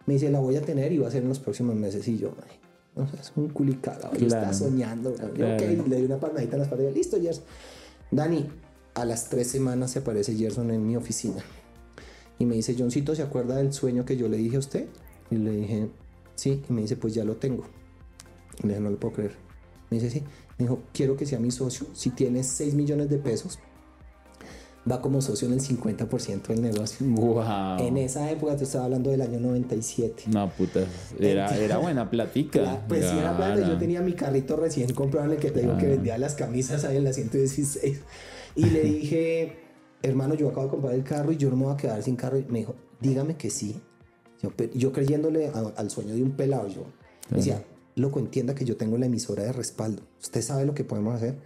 me 0.05 0.13
dice, 0.15 0.29
la 0.29 0.39
voy 0.39 0.55
a 0.55 0.61
tener 0.61 0.91
y 0.91 0.97
va 0.97 1.07
a 1.07 1.11
ser 1.11 1.23
en 1.23 1.29
los 1.29 1.39
próximos 1.39 1.75
meses. 1.75 2.07
Y 2.07 2.17
yo, 2.17 2.33
ay, 2.43 2.57
no 2.95 3.03
es 3.03 3.31
un 3.35 3.49
culicagado, 3.49 4.13
yo 4.17 4.27
Claro. 4.27 4.51
está 4.51 4.53
soñando. 4.53 5.15
Yo, 5.15 5.33
Claro. 5.33 5.83
Le 5.87 5.95
di 5.97 6.03
una 6.05 6.19
palmadita 6.19 6.53
en 6.55 6.59
las 6.61 6.69
paredes, 6.69 6.93
listo, 6.93 7.19
Gerson. 7.21 7.43
Dani, 8.11 8.47
a 8.93 9.03
las 9.05 9.29
tres 9.29 9.47
semanas 9.47 9.91
se 9.91 9.99
aparece 9.99 10.35
Gerson 10.35 10.71
en 10.71 10.85
mi 10.85 10.95
oficina. 10.95 11.43
Y 12.39 12.45
me 12.45 12.55
dice, 12.55 12.75
Johncito, 12.77 13.15
¿se 13.15 13.21
acuerda 13.23 13.55
del 13.57 13.73
sueño 13.73 14.05
que 14.05 14.17
yo 14.17 14.27
le 14.27 14.37
dije 14.37 14.57
a 14.57 14.59
usted? 14.59 14.87
Y 15.31 15.35
le 15.35 15.51
dije, 15.51 15.89
sí. 16.35 16.61
Y 16.69 16.73
me 16.73 16.81
dice, 16.81 16.95
pues 16.97 17.13
ya 17.13 17.23
lo 17.23 17.37
tengo. 17.37 17.63
Y 18.63 18.67
le 18.67 18.73
dije, 18.73 18.81
no 18.81 18.89
lo 18.89 18.99
puedo 18.99 19.15
creer. 19.15 19.35
Me 19.89 19.97
dice, 19.99 20.09
sí. 20.11 20.19
Me 20.57 20.65
dijo, 20.65 20.79
quiero 20.93 21.15
que 21.17 21.25
sea 21.25 21.39
mi 21.39 21.51
socio. 21.51 21.87
Si 21.93 22.09
tienes 22.11 22.47
6 22.47 22.73
millones 22.75 23.09
de 23.09 23.17
pesos, 23.17 23.59
va 24.89 25.02
como 25.02 25.21
socio 25.21 25.48
en 25.48 25.54
el 25.56 25.62
50% 25.62 26.48
del 26.48 26.62
negocio. 26.62 27.06
Wow. 27.08 27.78
En 27.80 27.98
esa 27.98 28.30
época, 28.30 28.56
te 28.56 28.65
estaba 28.65 28.86
hablando 28.86 29.10
del 29.10 29.21
año 29.21 29.39
97. 29.39 30.24
No, 30.28 30.50
puta. 30.50 30.82
Era, 31.19 31.56
era 31.58 31.78
buena 31.78 32.10
platica. 32.10 32.62
La- 32.62 32.80
pues 32.88 33.06
sí, 33.10 33.17
era 33.17 33.36
plata. 33.36 33.67
Yo 33.67 33.78
tenía 33.78 34.02
mi 34.02 34.13
carrito 34.13 34.56
recién 34.56 34.93
comprado 34.93 35.26
en 35.28 35.34
el 35.34 35.38
que 35.39 35.52
te 35.52 35.62
digo 35.62 35.78
que 35.78 35.88
vendía 35.88 36.17
las 36.17 36.36
camisas 36.36 36.84
ahí 36.86 36.98
en 36.98 37.04
la 37.04 37.13
116. 37.13 38.00
Y 38.56 38.65
le 38.65 38.82
dije, 38.84 39.58
hermano, 40.04 40.36
yo 40.36 40.50
acabo 40.50 40.63
de 40.65 40.69
comprar 40.69 40.93
el 40.93 41.04
carro 41.04 41.32
y 41.32 41.38
yo 41.38 41.50
no 41.50 41.56
me 41.56 41.63
voy 41.65 41.74
a 41.74 41.78
quedar 41.78 42.02
sin 42.04 42.15
carro. 42.15 42.38
Y 42.38 42.45
me 42.45 42.60
dijo, 42.60 42.76
dígame 43.02 43.38
que 43.38 43.50
sí. 43.50 43.82
Yo, 44.41 44.52
yo 44.76 44.91
creyéndole 44.91 45.48
a, 45.48 45.74
al 45.78 45.89
sueño 45.89 46.13
de 46.13 46.21
un 46.21 46.32
pelado, 46.34 46.67
yo 46.67 46.86
decía, 47.32 47.63
loco, 47.95 48.19
entienda 48.19 48.54
que 48.54 48.65
yo 48.65 48.78
tengo 48.78 48.98
la 49.00 49.08
emisora 49.08 49.41
de 49.43 49.52
respaldo. 49.52 50.04
Usted 50.21 50.41
sabe 50.43 50.65
lo 50.65 50.76
que 50.76 50.84
podemos 50.84 51.15
hacer. 51.15 51.38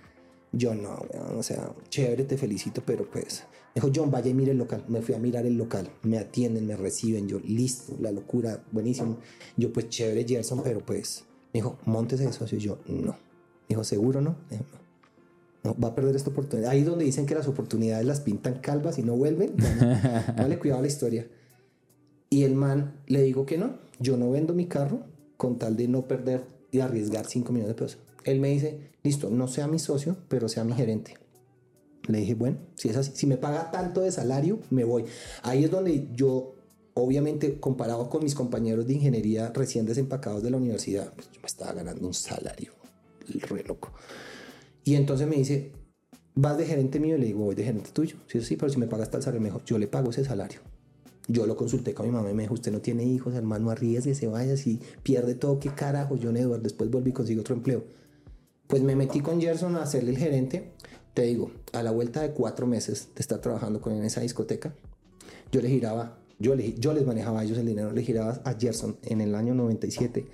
Yo 0.52 0.74
no, 0.74 0.98
o 1.38 1.44
sea, 1.44 1.74
chévere, 1.90 2.24
te 2.24 2.38
felicito, 2.38 2.82
pero 2.86 3.10
pues. 3.10 3.44
Dijo, 3.76 3.92
John, 3.94 4.10
vaya 4.10 4.30
y 4.30 4.34
mire 4.34 4.52
el 4.52 4.58
local. 4.58 4.84
Me 4.88 5.02
fui 5.02 5.14
a 5.14 5.20
mirar 5.20 5.46
el 5.46 5.56
local. 5.56 5.90
Me 6.02 6.18
atienden, 6.18 6.66
me 6.66 6.76
reciben. 6.76 7.28
Yo, 7.28 7.40
listo, 7.40 7.96
la 8.00 8.12
locura, 8.12 8.64
buenísimo. 8.72 9.18
Yo, 9.58 9.72
pues 9.72 9.90
chévere, 9.90 10.26
Gerson, 10.28 10.62
pero 10.64 10.80
pues. 10.80 11.26
Me 11.54 11.60
dijo, 11.60 11.78
montes 11.86 12.20
de 12.20 12.32
socio. 12.34 12.58
Yo, 12.58 12.80
no. 12.88 13.12
Me 13.12 13.18
dijo, 13.70 13.84
¿seguro 13.84 14.22
no? 14.22 14.38
No. 15.64 15.76
Va 15.76 15.90
a 15.90 15.96
perder 15.96 16.16
esta 16.16 16.32
oportunidad. 16.32 16.72
Ahí 16.72 16.84
donde 16.84 17.06
dicen 17.06 17.28
que 17.28 17.36
las 17.36 17.48
oportunidades 17.48 18.06
las 18.06 18.22
pintan 18.22 18.56
calvas 18.56 18.98
y 18.98 19.04
no 19.04 19.16
vuelven. 19.16 19.54
No, 20.36 20.48
le 20.48 20.58
cuidado 20.58 20.82
la 20.82 20.88
historia. 20.88 21.28
Y 22.32 22.44
el 22.44 22.56
man 22.56 23.02
le 23.06 23.22
digo 23.22 23.46
que 23.46 23.58
no. 23.58 23.78
Yo 24.00 24.18
no 24.18 24.32
vendo 24.32 24.56
mi 24.56 24.66
carro 24.66 25.02
con 25.38 25.60
tal 25.60 25.76
de 25.76 25.88
no 25.88 26.08
perder 26.08 26.46
y 26.72 26.80
arriesgar 26.80 27.26
5 27.26 27.52
millones 27.52 27.76
de 27.76 27.84
pesos. 27.84 28.00
Él 28.24 28.40
me 28.40 28.50
dice, 28.50 28.92
listo, 29.04 29.30
no 29.30 29.48
sea 29.48 29.68
mi 29.68 29.80
socio, 29.80 30.18
pero 30.28 30.50
sea 30.50 30.64
mi 30.64 30.74
gerente. 30.74 31.16
Le 32.08 32.20
dije, 32.20 32.36
bueno, 32.36 32.58
si 32.76 32.90
es 32.90 32.98
así, 32.98 33.12
si 33.14 33.28
me 33.28 33.38
paga 33.38 33.72
tanto 33.72 34.02
de 34.02 34.12
salario, 34.12 34.60
me 34.72 34.84
voy. 34.84 35.06
Ahí 35.44 35.64
es 35.64 35.72
donde 35.72 36.10
yo, 36.16 36.56
obviamente, 36.96 37.60
comparado 37.60 38.10
con 38.10 38.24
mis 38.24 38.36
compañeros 38.36 38.88
de 38.88 38.94
ingeniería 38.94 39.52
recién 39.54 39.86
desempacados 39.86 40.42
de 40.42 40.50
la 40.50 40.58
universidad, 40.58 41.14
pues 41.14 41.30
yo 41.32 41.40
me 41.42 41.48
estaba 41.48 41.74
ganando 41.74 42.08
un 42.08 42.14
salario, 42.14 42.74
re 43.28 43.64
loco. 43.64 43.92
Y 44.84 44.96
entonces 44.96 45.28
me 45.28 45.36
dice, 45.36 45.72
¿vas 46.34 46.58
de 46.58 46.66
gerente 46.66 47.00
mío? 47.00 47.18
Le 47.18 47.28
digo, 47.28 47.40
voy 47.40 47.56
de 47.56 47.64
gerente 47.64 47.92
tuyo. 47.92 48.18
Sí, 48.28 48.42
sí, 48.42 48.56
pero 48.56 48.72
si 48.72 48.80
me 48.80 48.88
pagas 48.88 49.12
tal 49.12 49.22
salario, 49.22 49.42
me 49.42 49.50
dijo, 49.50 49.62
yo 49.66 49.78
le 49.78 49.88
pago 49.88 50.10
ese 50.10 50.26
salario. 50.26 50.62
Yo 51.28 51.46
lo 51.46 51.56
consulté 51.56 51.94
con 51.94 52.08
mi 52.08 52.12
mamá 52.12 52.32
y 52.32 52.34
me 52.34 52.42
dijo, 52.42 52.56
usted 52.56 52.72
no 52.72 52.82
tiene 52.82 53.04
hijos, 53.04 53.36
hermano, 53.36 53.70
arriesgue, 53.70 54.16
se 54.16 54.26
vaya, 54.26 54.58
si 54.58 54.80
pierde 55.04 55.36
todo, 55.36 55.60
¿qué 55.60 55.70
carajo? 55.70 56.18
John 56.20 56.38
Edward, 56.38 56.64
después 56.64 56.90
volví 56.90 57.12
y 57.12 57.14
consigo 57.14 57.42
otro 57.42 57.54
empleo. 57.54 57.84
Pues 58.70 58.84
me 58.84 58.96
metí 58.96 59.20
con 59.22 59.42
Gerson 59.42 59.76
a 59.78 59.82
hacerle 59.82 60.12
el 60.12 60.18
gerente. 60.20 60.72
Te 61.16 61.24
digo, 61.24 61.50
a 61.74 61.82
la 61.82 61.90
vuelta 61.90 62.22
de 62.22 62.30
cuatro 62.34 62.68
meses 62.68 63.10
de 63.16 63.22
estar 63.22 63.40
trabajando 63.40 63.82
con 63.82 63.94
él 63.94 64.00
en 64.00 64.06
esa 64.06 64.22
discoteca, 64.22 64.76
yo 65.52 65.60
le 65.60 65.70
giraba, 65.70 66.20
yo, 66.38 66.54
le, 66.54 66.76
yo 66.76 66.94
les 66.94 67.04
manejaba 67.04 67.40
a 67.40 67.44
ellos 67.46 67.58
el 67.58 67.66
dinero, 67.66 67.92
le 67.92 68.04
giraba 68.04 68.40
a 68.46 68.54
Gerson 68.54 68.98
en 69.02 69.22
el 69.22 69.34
año 69.34 69.56
97 69.56 70.28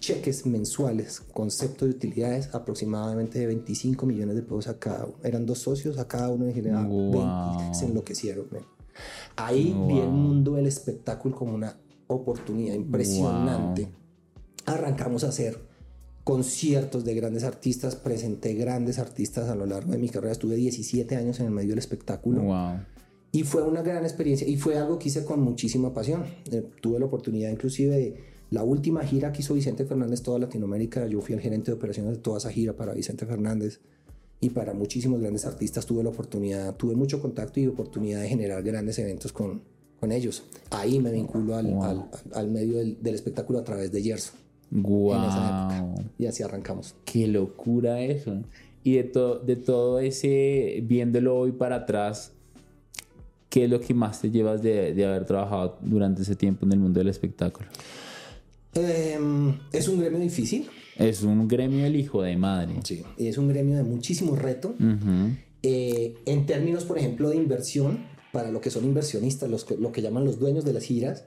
cheques 0.00 0.46
mensuales, 0.46 1.20
concepto 1.32 1.84
de 1.84 1.92
utilidades 1.92 2.52
aproximadamente 2.56 3.38
de 3.38 3.46
25 3.46 4.04
millones 4.04 4.34
de 4.34 4.42
pesos 4.42 4.66
a 4.66 4.78
cada 4.80 5.04
uno. 5.04 5.14
Eran 5.22 5.46
dos 5.46 5.60
socios, 5.60 5.96
a 5.98 6.08
cada 6.08 6.28
uno 6.30 6.44
le 6.46 6.52
giraba 6.52 6.82
Wow. 6.84 7.12
20, 7.60 7.74
se 7.74 7.84
enloquecieron. 7.86 8.46
man. 8.50 8.62
Ahí 9.36 9.76
vi 9.86 10.00
el 10.00 10.06
Wow. 10.08 10.10
mundo 10.16 10.52
del 10.54 10.66
espectáculo 10.66 11.36
como 11.36 11.54
una 11.54 11.78
oportunidad 12.08 12.74
impresionante. 12.74 13.88
Arrancamos 14.66 15.22
a 15.22 15.28
hacer 15.28 15.60
conciertos 16.30 17.04
de 17.04 17.14
grandes 17.14 17.44
artistas, 17.44 17.94
presenté 17.94 18.54
grandes 18.54 18.98
artistas 18.98 19.48
a 19.48 19.54
lo 19.54 19.64
largo 19.64 19.92
de 19.92 19.98
mi 19.98 20.08
carrera, 20.08 20.32
estuve 20.32 20.56
17 20.56 21.14
años 21.14 21.38
en 21.38 21.46
el 21.46 21.52
medio 21.52 21.68
del 21.70 21.78
espectáculo 21.78 22.42
Wow. 22.42 22.80
y 23.30 23.44
fue 23.44 23.62
una 23.62 23.80
gran 23.82 24.02
experiencia 24.02 24.44
y 24.44 24.56
fue 24.56 24.76
algo 24.76 24.98
que 24.98 25.06
hice 25.08 25.24
con 25.24 25.38
muchísima 25.40 25.94
pasión. 25.94 26.24
Eh, 26.50 26.64
tuve 26.82 26.98
la 26.98 27.06
oportunidad 27.06 27.48
inclusive 27.52 27.94
de 27.96 28.16
la 28.50 28.64
última 28.64 29.04
gira 29.04 29.30
que 29.30 29.42
hizo 29.42 29.54
Vicente 29.54 29.84
Fernández 29.84 30.20
toda 30.20 30.40
Latinoamérica, 30.40 31.06
yo 31.06 31.20
fui 31.20 31.36
el 31.36 31.40
gerente 31.40 31.70
de 31.70 31.76
operaciones 31.76 32.10
de 32.16 32.18
toda 32.18 32.38
esa 32.38 32.50
gira 32.50 32.72
para 32.74 32.92
Vicente 32.92 33.24
Fernández 33.24 33.78
y 34.40 34.50
para 34.50 34.74
muchísimos 34.74 35.20
grandes 35.20 35.46
artistas 35.46 35.86
tuve 35.86 36.02
la 36.02 36.08
oportunidad, 36.10 36.74
tuve 36.74 36.96
mucho 36.96 37.22
contacto 37.22 37.60
y 37.60 37.68
oportunidad 37.68 38.20
de 38.22 38.28
generar 38.28 38.64
grandes 38.64 38.98
eventos 38.98 39.32
con, 39.32 39.62
con 40.00 40.10
ellos. 40.10 40.42
Ahí 40.70 40.98
me 40.98 41.12
vinculo 41.12 41.54
al, 41.54 41.66
Wow. 41.68 41.82
al- 41.84 42.08
al 42.34 42.50
medio 42.50 42.78
del, 42.78 43.00
del 43.00 43.14
espectáculo 43.14 43.60
a 43.60 43.64
través 43.64 43.92
de 43.92 44.02
Gerson. 44.02 44.44
En 44.72 44.78
esa 44.80 45.68
Wow. 45.68 45.88
época. 45.94 46.10
Y 46.18 46.26
así 46.26 46.42
arrancamos. 46.42 46.94
Qué 47.04 47.26
locura 47.28 48.00
eso. 48.00 48.42
Y 48.84 48.94
de, 48.94 49.04
to- 49.04 49.38
de 49.40 49.56
todo 49.56 49.98
ese, 50.00 50.80
viéndolo 50.84 51.36
hoy 51.36 51.52
para 51.52 51.76
atrás, 51.76 52.32
¿qué 53.48 53.64
es 53.64 53.70
lo 53.70 53.80
que 53.80 53.94
más 53.94 54.20
te 54.20 54.30
llevas 54.30 54.62
de, 54.62 54.94
de 54.94 55.04
haber 55.06 55.24
trabajado 55.26 55.78
durante 55.82 56.22
ese 56.22 56.36
tiempo 56.36 56.64
en 56.66 56.72
el 56.72 56.78
mundo 56.78 56.98
del 57.00 57.08
espectáculo? 57.08 57.68
Em, 58.74 59.54
es 59.72 59.88
un 59.88 59.98
gremio 60.00 60.18
difícil, 60.18 60.68
Es 60.96 61.22
un 61.22 61.48
gremio 61.48 61.86
el 61.86 61.96
hijo 61.96 62.22
de 62.22 62.36
madre. 62.36 62.74
sí. 62.84 63.02
y 63.18 63.26
es 63.28 63.38
un 63.38 63.48
gremio 63.48 63.76
de 63.76 63.82
muchísimo 63.84 64.36
reto. 64.36 64.74
Eh, 65.62 66.14
en 66.26 66.46
términos, 66.46 66.84
por 66.84 66.98
ejemplo, 66.98 67.30
de 67.30 67.36
inversión, 67.36 67.98
para 68.32 68.50
lo 68.50 68.60
que 68.60 68.70
son 68.70 68.84
inversionistas, 68.84 69.48
los 69.50 69.64
que- 69.64 69.76
lo 69.78 69.90
que 69.92 70.02
llaman 70.02 70.24
los 70.24 70.38
dueños 70.38 70.64
de 70.64 70.72
las 70.74 70.84
giras, 70.84 71.24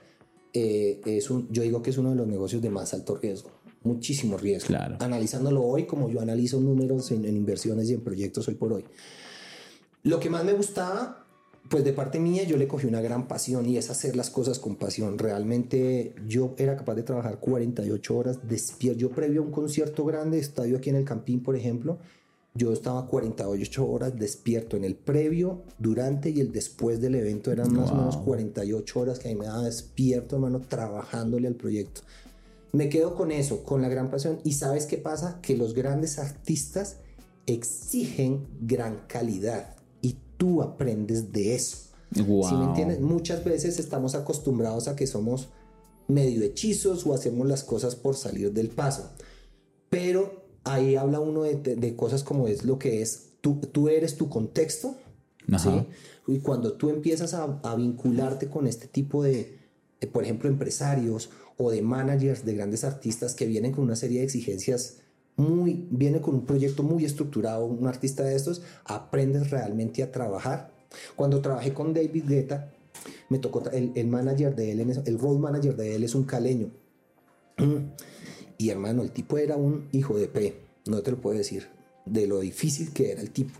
eh, 0.52 1.00
es 1.04 1.30
un, 1.30 1.48
yo 1.50 1.62
digo 1.62 1.82
que 1.82 1.90
es 1.90 1.98
uno 1.98 2.10
de 2.10 2.16
los 2.16 2.26
negocios 2.26 2.62
de 2.62 2.70
más 2.70 2.92
alto 2.94 3.16
riesgo, 3.16 3.50
muchísimo 3.82 4.36
riesgo. 4.36 4.68
Claro. 4.68 4.96
Analizándolo 5.00 5.62
hoy, 5.62 5.86
como 5.86 6.08
yo 6.10 6.20
analizo 6.20 6.60
números 6.60 7.10
en, 7.10 7.24
en 7.24 7.36
inversiones 7.36 7.90
y 7.90 7.94
en 7.94 8.00
proyectos 8.00 8.48
hoy 8.48 8.54
por 8.54 8.72
hoy. 8.72 8.84
Lo 10.02 10.18
que 10.18 10.30
más 10.30 10.44
me 10.44 10.52
gustaba, 10.52 11.26
pues 11.68 11.84
de 11.84 11.92
parte 11.92 12.18
mía, 12.18 12.42
yo 12.44 12.56
le 12.56 12.66
cogí 12.66 12.86
una 12.86 13.00
gran 13.00 13.28
pasión 13.28 13.66
y 13.68 13.76
es 13.76 13.90
hacer 13.90 14.16
las 14.16 14.30
cosas 14.30 14.58
con 14.58 14.76
pasión. 14.76 15.18
Realmente 15.18 16.14
yo 16.26 16.54
era 16.58 16.76
capaz 16.76 16.94
de 16.94 17.02
trabajar 17.02 17.38
48 17.38 18.16
horas 18.16 18.48
despierto. 18.48 18.98
Yo 18.98 19.10
previo 19.10 19.42
a 19.42 19.44
un 19.44 19.52
concierto 19.52 20.04
grande, 20.04 20.38
estadio 20.38 20.78
aquí 20.78 20.90
en 20.90 20.96
el 20.96 21.04
Campín, 21.04 21.42
por 21.42 21.54
ejemplo, 21.54 21.98
yo 22.54 22.72
estaba 22.72 23.06
48 23.06 23.88
horas 23.88 24.18
despierto 24.18 24.76
en 24.76 24.84
el 24.84 24.96
previo, 24.96 25.62
durante 25.78 26.30
y 26.30 26.40
el 26.40 26.50
después 26.50 27.00
del 27.00 27.14
evento. 27.14 27.52
Eran 27.52 27.72
más 27.72 27.90
o 27.90 27.94
menos 27.94 28.16
48 28.16 29.00
horas 29.00 29.18
que 29.18 29.28
ahí 29.28 29.36
me 29.36 29.46
daba 29.46 29.62
despierto, 29.62 30.36
hermano, 30.36 30.60
trabajándole 30.60 31.46
al 31.46 31.54
proyecto. 31.54 32.02
Me 32.72 32.88
quedo 32.88 33.14
con 33.14 33.30
eso, 33.30 33.64
con 33.64 33.82
la 33.82 33.88
gran 33.88 34.10
pasión. 34.10 34.40
Y 34.44 34.54
sabes 34.54 34.86
qué 34.86 34.96
pasa? 34.96 35.40
Que 35.42 35.56
los 35.56 35.74
grandes 35.74 36.18
artistas 36.18 36.98
exigen 37.46 38.46
gran 38.60 39.06
calidad 39.06 39.76
y 40.02 40.16
tú 40.36 40.62
aprendes 40.62 41.32
de 41.32 41.54
eso. 41.54 41.78
Wow. 42.26 42.48
¿Sí 42.48 42.54
me 42.56 42.64
entiendes? 42.64 43.00
Muchas 43.00 43.44
veces 43.44 43.78
estamos 43.78 44.16
acostumbrados 44.16 44.88
a 44.88 44.96
que 44.96 45.06
somos 45.06 45.48
medio 46.08 46.42
hechizos 46.42 47.06
o 47.06 47.14
hacemos 47.14 47.46
las 47.46 47.62
cosas 47.62 47.94
por 47.94 48.16
salir 48.16 48.52
del 48.52 48.68
paso. 48.68 49.10
Pero 49.88 50.39
ahí 50.64 50.96
habla 50.96 51.20
uno 51.20 51.42
de, 51.42 51.56
de- 51.56 51.76
de 51.76 51.96
cosas 51.96 52.22
como 52.24 52.48
es 52.48 52.64
lo 52.64 52.78
que 52.78 53.02
es, 53.02 53.30
tú, 53.40 53.56
tú 53.72 53.88
eres 53.88 54.16
tu 54.16 54.28
contexto, 54.28 54.96
Ajá. 55.50 55.58
¿sí? 55.58 56.32
Y 56.32 56.38
cuando 56.40 56.74
tú 56.74 56.90
empiezas 56.90 57.34
a, 57.34 57.60
a 57.62 57.74
vincularte 57.76 58.48
con 58.48 58.66
este 58.66 58.86
tipo 58.86 59.22
de, 59.22 59.58
de, 60.00 60.06
por 60.06 60.22
ejemplo, 60.24 60.48
empresarios 60.48 61.30
o 61.56 61.70
de 61.70 61.82
managers 61.82 62.44
de 62.44 62.54
grandes 62.54 62.84
artistas 62.84 63.34
que 63.34 63.46
vienen 63.46 63.72
con 63.72 63.84
una 63.84 63.96
serie 63.96 64.18
de 64.20 64.24
exigencias 64.24 64.98
muy, 65.36 65.86
viene 65.90 66.20
con 66.20 66.34
un 66.34 66.44
proyecto 66.46 66.82
muy 66.82 67.04
estructurado, 67.04 67.64
un 67.64 67.86
artista 67.86 68.22
de 68.22 68.36
estos, 68.36 68.62
aprendes 68.84 69.50
realmente 69.50 70.02
a 70.02 70.12
trabajar. 70.12 70.70
Cuando 71.16 71.40
trabajé 71.40 71.72
con 71.72 71.94
David 71.94 72.24
Guetta, 72.28 72.72
me 73.30 73.38
tocó, 73.38 73.62
el, 73.70 73.92
el 73.94 74.06
manager 74.08 74.54
de 74.54 74.72
él, 74.72 74.80
el 74.80 75.18
road 75.18 75.38
manager 75.38 75.76
de 75.76 75.96
él 75.96 76.04
es 76.04 76.14
un 76.14 76.24
caleño. 76.24 76.70
Y 78.60 78.68
hermano, 78.68 79.02
el 79.02 79.10
tipo 79.10 79.38
era 79.38 79.56
un 79.56 79.88
hijo 79.92 80.18
de 80.18 80.28
P, 80.28 80.54
no 80.86 81.00
te 81.00 81.10
lo 81.12 81.16
puedo 81.18 81.38
decir, 81.38 81.66
de 82.04 82.26
lo 82.26 82.40
difícil 82.40 82.92
que 82.92 83.10
era 83.12 83.22
el 83.22 83.30
tipo. 83.30 83.58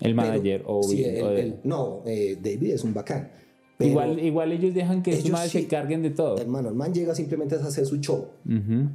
El 0.00 0.14
Pero- 0.14 0.16
manager 0.16 0.62
o, 0.66 0.82
sí, 0.82 1.02
o 1.02 1.30
el- 1.30 1.38
el- 1.38 1.60
no, 1.64 2.02
eh, 2.04 2.36
David 2.38 2.72
es 2.74 2.84
un 2.84 2.92
bacán. 2.92 3.30
Pero, 3.78 3.90
igual, 3.90 4.18
igual 4.18 4.52
ellos 4.52 4.74
dejan 4.74 5.02
que 5.02 5.12
estos 5.12 5.26
ellos 5.30 5.40
sí. 5.44 5.62
se 5.62 5.66
carguen 5.66 6.02
de 6.02 6.10
todo. 6.10 6.36
hermano, 6.38 6.68
el 6.68 6.74
man 6.74 6.92
llega 6.92 7.14
simplemente 7.14 7.54
a 7.54 7.58
hacer 7.58 7.86
su 7.86 7.96
show. 7.96 8.28
Ujú. 8.44 8.90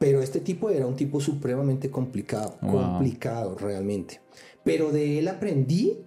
Pero 0.00 0.20
este 0.20 0.40
tipo 0.40 0.70
era 0.70 0.86
un 0.88 0.96
tipo 0.96 1.20
supremamente 1.20 1.88
complicado, 1.88 2.56
Wow. 2.60 2.72
complicado 2.72 3.56
realmente. 3.56 4.20
Pero 4.64 4.90
de 4.90 5.20
él 5.20 5.28
aprendí 5.28 5.98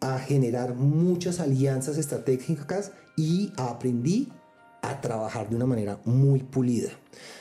a 0.00 0.18
generar 0.18 0.74
muchas 0.74 1.40
alianzas 1.40 1.96
estratégicas 1.96 2.92
y 3.16 3.50
aprendí 3.56 4.28
a 4.82 5.00
trabajar 5.00 5.48
de 5.48 5.56
una 5.56 5.66
manera 5.66 6.00
muy 6.04 6.40
pulida. 6.40 6.90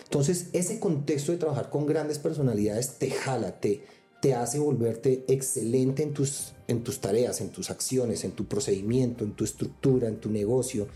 Entonces, 0.04 0.48
ese 0.54 0.80
contexto 0.80 1.32
de 1.32 1.40
trabajar 1.40 1.70
con 1.70 1.86
grandes 1.86 2.20
personalidades 2.20 2.98
te 3.00 3.10
jala, 3.10 3.60
te, 3.60 3.84
te 4.22 4.36
hace 4.36 4.60
volverte 4.60 5.26
excelente 5.28 6.04
en 6.04 6.14
tus, 6.14 6.54
en 6.68 6.84
tus 6.84 7.02
tareas, 7.02 7.42
en 7.42 7.50
tus 7.50 7.72
acciones, 7.72 8.24
en 8.24 8.32
tu 8.32 8.46
procedimiento, 8.46 9.24
en 9.24 9.34
tu 9.34 9.44
estructura, 9.44 10.08
en 10.08 10.18
tu 10.18 10.30
negocio. 10.30 10.88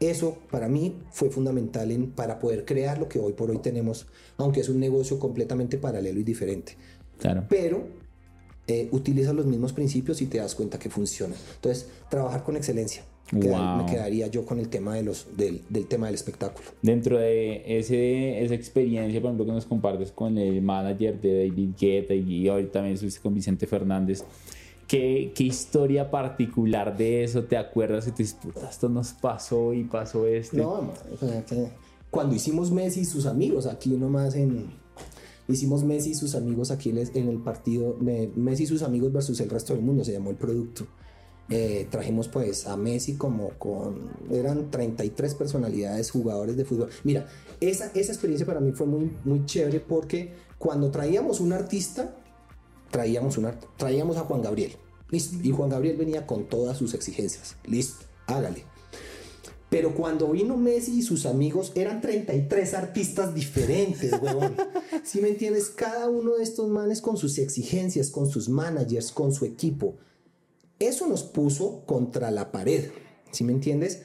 Eso 0.00 0.38
para 0.50 0.68
mí 0.68 0.96
fue 1.12 1.30
fundamental 1.30 1.92
en, 1.92 2.10
para 2.10 2.40
poder 2.40 2.64
crear 2.64 2.98
lo 2.98 3.08
que 3.08 3.20
hoy 3.20 3.34
por 3.34 3.50
hoy 3.50 3.58
tenemos, 3.58 4.06
aunque 4.36 4.60
es 4.60 4.68
un 4.68 4.80
negocio 4.80 5.20
completamente 5.20 5.78
paralelo 5.78 6.18
y 6.18 6.24
diferente. 6.24 6.76
Claro. 7.20 7.44
Pero 7.48 7.86
eh, 8.66 8.88
utiliza 8.90 9.32
los 9.32 9.46
mismos 9.46 9.72
principios 9.72 10.20
y 10.20 10.26
te 10.26 10.38
das 10.38 10.56
cuenta 10.56 10.78
que 10.78 10.90
funciona. 10.90 11.36
Entonces, 11.54 11.86
trabajar 12.08 12.42
con 12.42 12.56
excelencia. 12.56 13.04
Wow. 13.32 13.78
Me 13.78 13.86
quedaría 13.90 14.26
yo 14.26 14.44
con 14.44 14.58
el 14.58 14.68
tema 14.68 14.94
de 14.94 15.02
los, 15.02 15.26
del, 15.36 15.62
del 15.70 15.86
tema 15.86 16.06
del 16.06 16.14
espectáculo. 16.14 16.68
Dentro 16.82 17.18
de 17.18 17.62
ese, 17.78 18.44
esa 18.44 18.54
experiencia, 18.54 19.20
por 19.22 19.30
ejemplo, 19.30 19.46
que 19.46 19.52
nos 19.52 19.64
compartes 19.64 20.12
con 20.12 20.36
el 20.36 20.60
manager 20.60 21.18
de 21.18 21.48
David 21.48 21.70
Guetta 21.80 22.14
y 22.14 22.48
hoy 22.50 22.66
también 22.66 22.94
estuviste 22.94 23.20
con 23.20 23.34
Vicente 23.34 23.66
Fernández, 23.66 24.22
¿Qué, 24.86 25.32
¿Qué, 25.34 25.44
historia 25.44 26.10
particular 26.10 26.94
de 26.94 27.24
eso 27.24 27.44
te 27.44 27.56
acuerdas? 27.56 28.06
Y 28.08 28.10
te 28.10 28.24
dices, 28.24 28.38
puta, 28.42 28.68
esto 28.68 28.90
nos 28.90 29.14
pasó 29.14 29.72
y 29.72 29.84
pasó 29.84 30.26
esto. 30.26 30.56
No, 30.58 30.92
cuando 32.10 32.34
hicimos 32.34 32.70
Messi 32.70 33.00
y 33.00 33.04
sus 33.06 33.24
amigos, 33.24 33.66
aquí 33.66 33.88
nomás 33.90 34.34
en. 34.34 34.66
Hicimos 35.48 35.82
Messi 35.82 36.10
y 36.10 36.14
sus 36.14 36.34
amigos 36.34 36.70
aquí 36.70 36.90
en 36.90 37.28
el 37.28 37.38
partido. 37.38 37.96
Messi 38.36 38.64
y 38.64 38.66
sus 38.66 38.82
amigos 38.82 39.10
versus 39.10 39.40
el 39.40 39.48
resto 39.48 39.72
del 39.72 39.82
mundo, 39.82 40.04
se 40.04 40.12
llamó 40.12 40.28
el 40.28 40.36
producto. 40.36 40.86
Eh, 41.54 41.86
trajimos 41.90 42.28
pues 42.28 42.66
a 42.66 42.78
Messi 42.78 43.16
como 43.16 43.50
con, 43.58 44.10
eran 44.30 44.70
33 44.70 45.34
personalidades, 45.34 46.10
jugadores 46.10 46.56
de 46.56 46.64
fútbol. 46.64 46.88
Mira, 47.04 47.26
esa, 47.60 47.92
esa 47.94 48.10
experiencia 48.10 48.46
para 48.46 48.58
mí 48.58 48.72
fue 48.72 48.86
muy, 48.86 49.14
muy 49.24 49.44
chévere 49.44 49.80
porque 49.80 50.32
cuando 50.56 50.90
traíamos 50.90 51.40
un 51.40 51.52
artista, 51.52 52.16
traíamos, 52.90 53.36
un 53.36 53.50
traíamos 53.76 54.16
a 54.16 54.20
Juan 54.20 54.40
Gabriel. 54.40 54.72
Listo. 55.10 55.36
Y 55.42 55.50
Juan 55.50 55.68
Gabriel 55.68 55.98
venía 55.98 56.26
con 56.26 56.48
todas 56.48 56.78
sus 56.78 56.94
exigencias. 56.94 57.56
Listo, 57.66 58.06
hágale. 58.26 58.64
Pero 59.68 59.94
cuando 59.94 60.28
vino 60.30 60.56
Messi 60.56 61.00
y 61.00 61.02
sus 61.02 61.26
amigos, 61.26 61.72
eran 61.74 62.00
33 62.00 62.72
artistas 62.72 63.34
diferentes, 63.34 64.10
huevón. 64.22 64.56
Si 65.04 65.20
me 65.20 65.28
entiendes? 65.28 65.68
Cada 65.68 66.08
uno 66.08 66.36
de 66.36 66.44
estos 66.44 66.68
manes 66.68 67.02
con 67.02 67.18
sus 67.18 67.36
exigencias, 67.36 68.08
con 68.08 68.30
sus 68.30 68.48
managers, 68.48 69.12
con 69.12 69.34
su 69.34 69.44
equipo. 69.44 69.96
Eso 70.82 71.06
nos 71.06 71.22
puso 71.22 71.84
contra 71.86 72.32
la 72.32 72.50
pared, 72.50 72.90
¿sí 73.30 73.44
me 73.44 73.52
entiendes? 73.52 74.02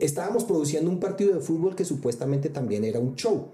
Estábamos 0.00 0.44
produciendo 0.44 0.90
un 0.90 0.98
partido 0.98 1.34
de 1.34 1.40
fútbol 1.40 1.76
que 1.76 1.84
supuestamente 1.84 2.48
también 2.48 2.84
era 2.84 2.98
un 2.98 3.16
show, 3.16 3.48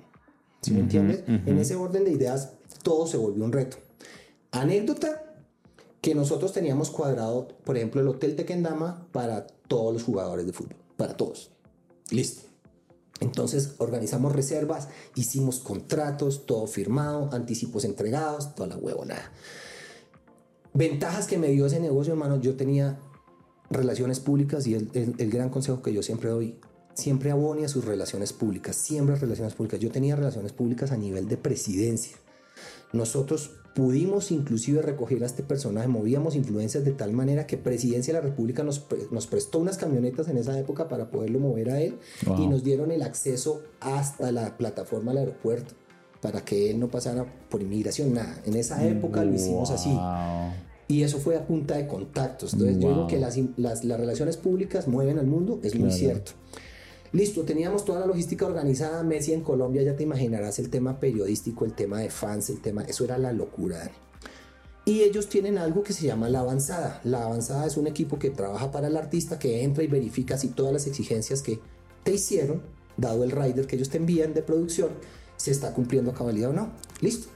¿sí 0.62 0.70
me 0.70 0.78
entiendes? 0.78 1.24
En 1.26 1.58
ese 1.58 1.74
orden 1.74 2.04
de 2.04 2.12
ideas 2.12 2.52
todo 2.84 3.08
se 3.08 3.16
volvió 3.16 3.44
un 3.44 3.50
reto. 3.50 3.78
Anécdota 4.52 5.24
que 6.00 6.14
nosotros 6.14 6.52
teníamos 6.52 6.90
cuadrado, 6.90 7.48
por 7.64 7.76
ejemplo, 7.76 8.00
el 8.00 8.06
Hotel 8.06 8.36
Tequendama 8.36 9.08
para 9.10 9.48
todos 9.48 9.92
los 9.92 10.04
jugadores 10.04 10.46
de 10.46 10.52
fútbol, 10.52 10.76
para 10.96 11.16
todos. 11.16 11.50
Listo. 12.10 12.42
Entonces 13.18 13.74
organizamos 13.78 14.32
reservas, 14.32 14.86
hicimos 15.16 15.58
contratos, 15.58 16.46
todo 16.46 16.68
firmado, 16.68 17.28
anticipos 17.32 17.84
entregados, 17.84 18.54
toda 18.54 18.68
la 18.68 18.76
huevonada 18.76 19.32
ventajas 20.76 21.26
que 21.26 21.38
me 21.38 21.48
dio 21.48 21.66
ese 21.66 21.80
negocio, 21.80 22.12
hermano, 22.12 22.40
yo 22.40 22.56
tenía 22.56 22.98
relaciones 23.70 24.20
públicas 24.20 24.66
y 24.66 24.74
el, 24.74 24.90
el, 24.94 25.30
gran 25.30 25.48
consejo 25.48 25.82
que 25.82 25.92
yo 25.92 26.02
siempre 26.02 26.30
doy, 26.30 26.56
siempre 26.94 27.30
abone 27.30 27.64
a 27.64 27.68
sus 27.68 27.84
relaciones 27.84 28.32
públicas, 28.32 28.76
siempre 28.76 29.16
relaciones 29.16 29.54
públicas. 29.54 29.80
Yo 29.80 29.90
tenía 29.90 30.16
relaciones 30.16 30.52
públicas 30.52 30.92
a 30.92 30.96
nivel 30.96 31.28
de 31.28 31.36
presidencia. 31.36 32.16
Nosotros 32.92 33.50
pudimos 33.74 34.30
inclusive 34.30 34.80
recoger 34.80 35.22
a 35.22 35.26
este 35.26 35.42
personaje, 35.42 35.86
movíamos 35.86 36.34
influencias 36.34 36.84
de 36.84 36.92
tal 36.92 37.12
manera 37.12 37.46
que 37.46 37.58
Presidencia 37.58 38.14
de 38.14 38.20
la 38.20 38.26
República 38.26 38.62
nos, 38.62 38.86
nos 39.10 39.26
prestó 39.26 39.58
unas 39.58 39.76
camionetas 39.76 40.28
en 40.28 40.38
esa 40.38 40.58
época 40.58 40.88
para 40.88 41.10
poderlo 41.10 41.40
mover 41.40 41.70
a 41.70 41.80
él 41.82 41.98
y 42.38 42.46
nos 42.46 42.64
dieron 42.64 42.90
el 42.90 43.02
acceso 43.02 43.62
hasta 43.80 44.32
la 44.32 44.56
plataforma 44.56 45.10
del 45.12 45.18
aeropuerto 45.18 45.74
para 46.22 46.42
que 46.42 46.70
él 46.70 46.80
no 46.80 46.88
pasara 46.88 47.26
por 47.50 47.60
inmigración, 47.60 48.14
nada. 48.14 48.40
En 48.46 48.56
esa 48.56 48.82
época 48.86 49.22
lo 49.22 49.34
hicimos 49.34 49.70
así. 49.70 49.94
Y 50.88 51.02
eso 51.02 51.18
fue 51.18 51.36
a 51.36 51.46
punta 51.46 51.76
de 51.76 51.86
contactos. 51.86 52.52
Entonces 52.52 52.78
yo 52.78 52.88
digo 52.88 53.06
que 53.06 53.18
las, 53.18 53.36
las, 53.56 53.84
las, 53.84 53.98
relaciones 53.98 54.36
públicas 54.36 54.86
mueven 54.86 55.18
al 55.18 55.26
mundo, 55.26 55.58
es 55.62 55.74
muy 55.74 55.90
cierto. 55.90 56.32
Listo, 57.12 57.42
teníamos 57.42 57.84
toda 57.84 58.00
la 58.00 58.06
logística 58.06 58.46
organizada. 58.46 59.02
Messi 59.02 59.32
en 59.32 59.40
Colombia, 59.40 59.82
ya 59.82 59.96
te 59.96 60.02
imaginarás 60.02 60.58
el 60.58 60.70
tema 60.70 61.00
periodístico, 61.00 61.64
el 61.64 61.72
tema 61.72 62.00
de 62.00 62.10
fans, 62.10 62.50
el 62.50 62.60
tema, 62.60 62.82
eso 62.82 63.04
era 63.04 63.18
la 63.18 63.32
locura. 63.32 63.90
Y 64.84 65.00
ellos 65.02 65.28
tienen 65.28 65.58
algo 65.58 65.82
que 65.82 65.92
se 65.92 66.06
llama 66.06 66.28
la 66.28 66.40
avanzada. 66.40 67.00
La 67.02 67.24
avanzada 67.24 67.66
es 67.66 67.76
un 67.76 67.88
equipo 67.88 68.20
que 68.20 68.30
trabaja 68.30 68.70
para 68.70 68.86
el 68.86 68.96
artista, 68.96 69.38
que 69.38 69.64
entra 69.64 69.82
y 69.82 69.88
verifica 69.88 70.38
si 70.38 70.48
todas 70.48 70.72
las 70.72 70.86
exigencias 70.86 71.42
que 71.42 71.58
te 72.04 72.12
hicieron, 72.14 72.62
dado 72.96 73.24
el 73.24 73.32
rider 73.32 73.66
que 73.66 73.74
ellos 73.74 73.90
te 73.90 73.96
envían 73.96 74.32
de 74.32 74.42
producción, 74.42 74.90
se 75.36 75.50
está 75.50 75.74
cumpliendo 75.74 76.12
a 76.12 76.14
cabalidad 76.14 76.50
o 76.50 76.52
no. 76.52 76.70
Listo. 77.00 77.35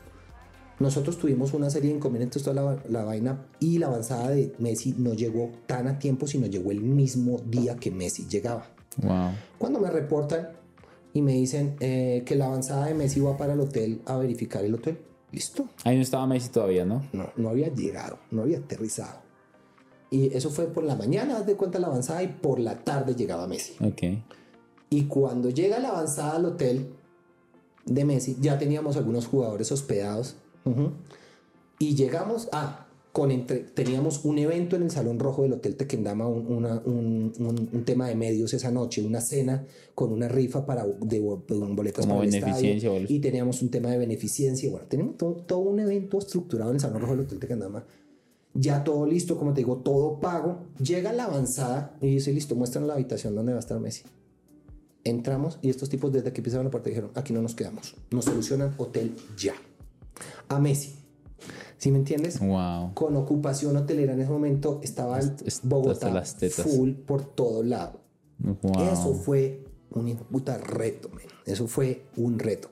Nosotros 0.81 1.19
tuvimos 1.19 1.53
una 1.53 1.69
serie 1.69 1.91
de 1.91 1.97
inconvenientes 1.97 2.43
toda 2.43 2.81
la, 2.89 3.05
vaina 3.05 3.47
y 3.61 3.77
la 3.77 3.89
avanzada 3.89 4.31
de 4.31 4.55
Messi 4.59 4.95
no 4.97 5.13
llegó 5.13 5.51
tan 5.67 5.87
a 5.87 5.99
tiempo, 5.99 6.27
sino 6.27 6.47
llegó 6.47 6.71
el 6.71 6.81
mismo 6.81 7.39
día 7.45 7.77
que 7.77 7.91
Messi 7.91 8.27
llegaba. 8.27 8.67
Wow. 8.97 9.33
Cuando 9.59 9.79
me 9.79 9.91
reportan 9.91 10.49
y 11.13 11.21
me 11.21 11.35
dicen 11.35 11.77
eh, 11.81 12.23
que 12.25 12.35
la 12.35 12.47
avanzada 12.47 12.87
de 12.87 12.95
Messi 12.95 13.21
va 13.21 13.37
para 13.37 13.53
el 13.53 13.61
hotel 13.61 14.01
a 14.07 14.17
verificar 14.17 14.65
el 14.65 14.75
hotel, 14.75 14.99
listo. 15.33 15.69
Ahí 15.85 15.97
no 15.97 16.03
estaba 16.03 16.27
Messi 16.27 16.49
todavía, 16.49 16.87
¿no? 16.87 17.07
No, 17.13 17.31
no 17.37 17.51
había 17.51 17.69
llegado, 17.69 18.19
no 18.31 18.41
había 18.41 18.57
aterrizado. 18.57 19.21
Y 20.11 20.35
eso 20.35 20.49
fue 20.49 20.65
por 20.69 20.85
la 20.85 20.97
mañana, 20.97 21.37
haz 21.37 21.47
de 21.47 21.57
cuenta 21.57 21.79
la 21.79 21.89
avanzada, 21.89 22.23
y 22.23 22.29
por 22.29 22.59
la 22.59 22.83
tarde 22.83 23.15
llegaba 23.15 23.47
Messi. 23.47 23.75
Ok. 23.85 24.03
Y 24.89 25.05
cuando 25.05 25.51
llega 25.51 25.79
la 25.79 25.91
avanzada 25.91 26.37
al 26.37 26.47
hotel 26.47 26.95
de 27.85 28.05
Messi, 28.07 28.39
ya 28.41 28.59
teníamos 28.59 28.97
algunos 28.97 29.27
jugadores 29.27 29.71
hospedados 29.73 30.37
y 31.79 31.95
llegamos 31.95 32.49
a, 32.53 32.87
con 33.13 33.31
entre, 33.31 33.61
teníamos 33.61 34.25
un 34.25 34.39
evento 34.39 34.77
en 34.77 34.83
el 34.83 34.91
Salón 34.91 35.19
Rojo 35.19 35.43
del 35.43 35.55
Hotel 35.55 35.77
Tequendama, 35.77 36.29
un, 36.29 36.65
un, 36.65 37.69
un, 37.73 37.85
tema 37.85 38.07
de 38.09 38.15
medios 38.15 38.53
esa 38.55 38.71
noche, 38.71 39.03
una 39.03 39.21
cena 39.21 39.65
con 39.95 40.13
una 40.13 40.29
rifa 40.29 40.67
para 40.67 40.87
de, 40.87 41.21
boletas 41.21 42.07
Como 42.07 42.21
beneficencia. 42.21 42.91
y 43.09 43.19
teníamos 43.19 43.63
un 43.63 43.71
tema 43.71 43.91
de 43.91 43.99
beneficencia. 43.99 44.71
Bueno, 44.71 44.87
tenemos 44.89 45.17
todo, 45.17 45.33
todo, 45.37 45.61
un 45.61 45.81
evento 45.81 46.19
estructurado 46.19 46.71
en 46.71 46.77
el 46.77 46.81
Salón 46.81 47.01
Rojo 47.01 47.13
del 47.13 47.25
Hotel 47.25 47.39
Tequendama. 47.39 47.85
Ya 48.53 48.85
todo 48.85 49.07
listo, 49.07 49.39
como 49.39 49.55
te 49.55 49.61
digo, 49.61 49.79
todo 49.79 50.21
pago. 50.21 50.67
Llega 50.83 51.13
la 51.13 51.25
avanzada 51.25 51.97
y 52.01 52.15
dice, 52.15 52.33
listo, 52.33 52.57
muéstranos 52.57 52.89
la 52.89 52.95
habitación 52.95 53.35
donde 53.35 53.53
va 53.53 53.59
a 53.59 53.61
estar 53.61 53.79
Messi. 53.81 54.03
Entramos 55.03 55.59
y 55.63 55.71
estos 55.71 55.89
tipos 55.89 56.13
desde 56.13 56.33
que 56.33 56.41
empezaron 56.41 56.67
la 56.67 56.71
puerta 56.71 56.91
dijeron, 56.91 57.11
aquí 57.15 57.33
no 57.33 57.41
nos 57.41 57.55
quedamos. 57.55 57.95
Nos 58.11 58.27
solucionan 58.27 58.75
hotel 58.77 59.15
ya 59.39 59.55
a 60.51 60.59
Messi. 60.59 60.97
¿Sí 61.79 61.91
me 61.91 61.99
entiendes? 61.99 62.39
Wow. 62.41 62.93
Con 62.93 63.17
ocupación 63.17 63.75
hotelera 63.77 64.13
en 64.13 64.21
ese 64.21 64.31
momento 64.31 64.81
estaba 64.83 65.19
el 65.19 65.33
Bogotá 65.63 66.11
las 66.11 66.37
tetas. 66.37 66.67
full 66.67 66.91
por 66.93 67.25
todo 67.25 67.63
lado. 67.63 68.01
Eso 68.93 69.15
fue 69.15 69.65
un 69.93 70.15
puta 70.17 70.59
reto, 70.59 71.09
man. 71.09 71.25
Eso 71.47 71.67
fue 71.67 72.05
un 72.17 72.39
reto. 72.39 72.69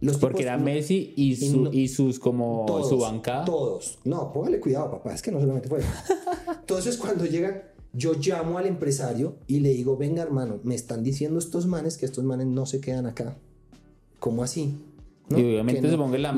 Los 0.00 0.18
Porque 0.18 0.42
era 0.42 0.56
Messi 0.58 1.12
y, 1.16 1.36
su, 1.36 1.70
y, 1.72 1.88
sus 1.88 2.18
como 2.18 2.66
su 2.88 2.98
bancada. 2.98 3.44
Todos. 3.44 3.98
No, 4.04 4.32
póngale 4.32 4.58
cuidado, 4.58 4.90
papá. 4.90 5.14
Es 5.14 5.22
que 5.22 5.30
no 5.30 5.40
solamente 5.40 5.68
fue. 5.68 5.80
Entonces, 6.60 6.96
cuando 6.96 7.26
llegan, 7.26 7.62
yo 7.92 8.14
llamo 8.14 8.58
al 8.58 8.66
empresario 8.66 9.36
y 9.46 9.60
le 9.60 9.70
digo, 9.70 9.96
venga, 9.96 10.22
hermano, 10.22 10.58
me 10.64 10.74
están 10.74 11.02
diciendo 11.02 11.38
estos 11.38 11.66
manes 11.66 11.98
que 11.98 12.06
estos 12.06 12.24
manes 12.24 12.46
no 12.46 12.66
se 12.66 12.80
quedan 12.80 13.06
acá. 13.06 13.36
¿Cómo 14.18 14.42
así? 14.42 14.78
Y 15.30 15.42
obviamente 15.42 15.88
supongo 15.88 16.12
que 16.12 16.18
la, 16.18 16.32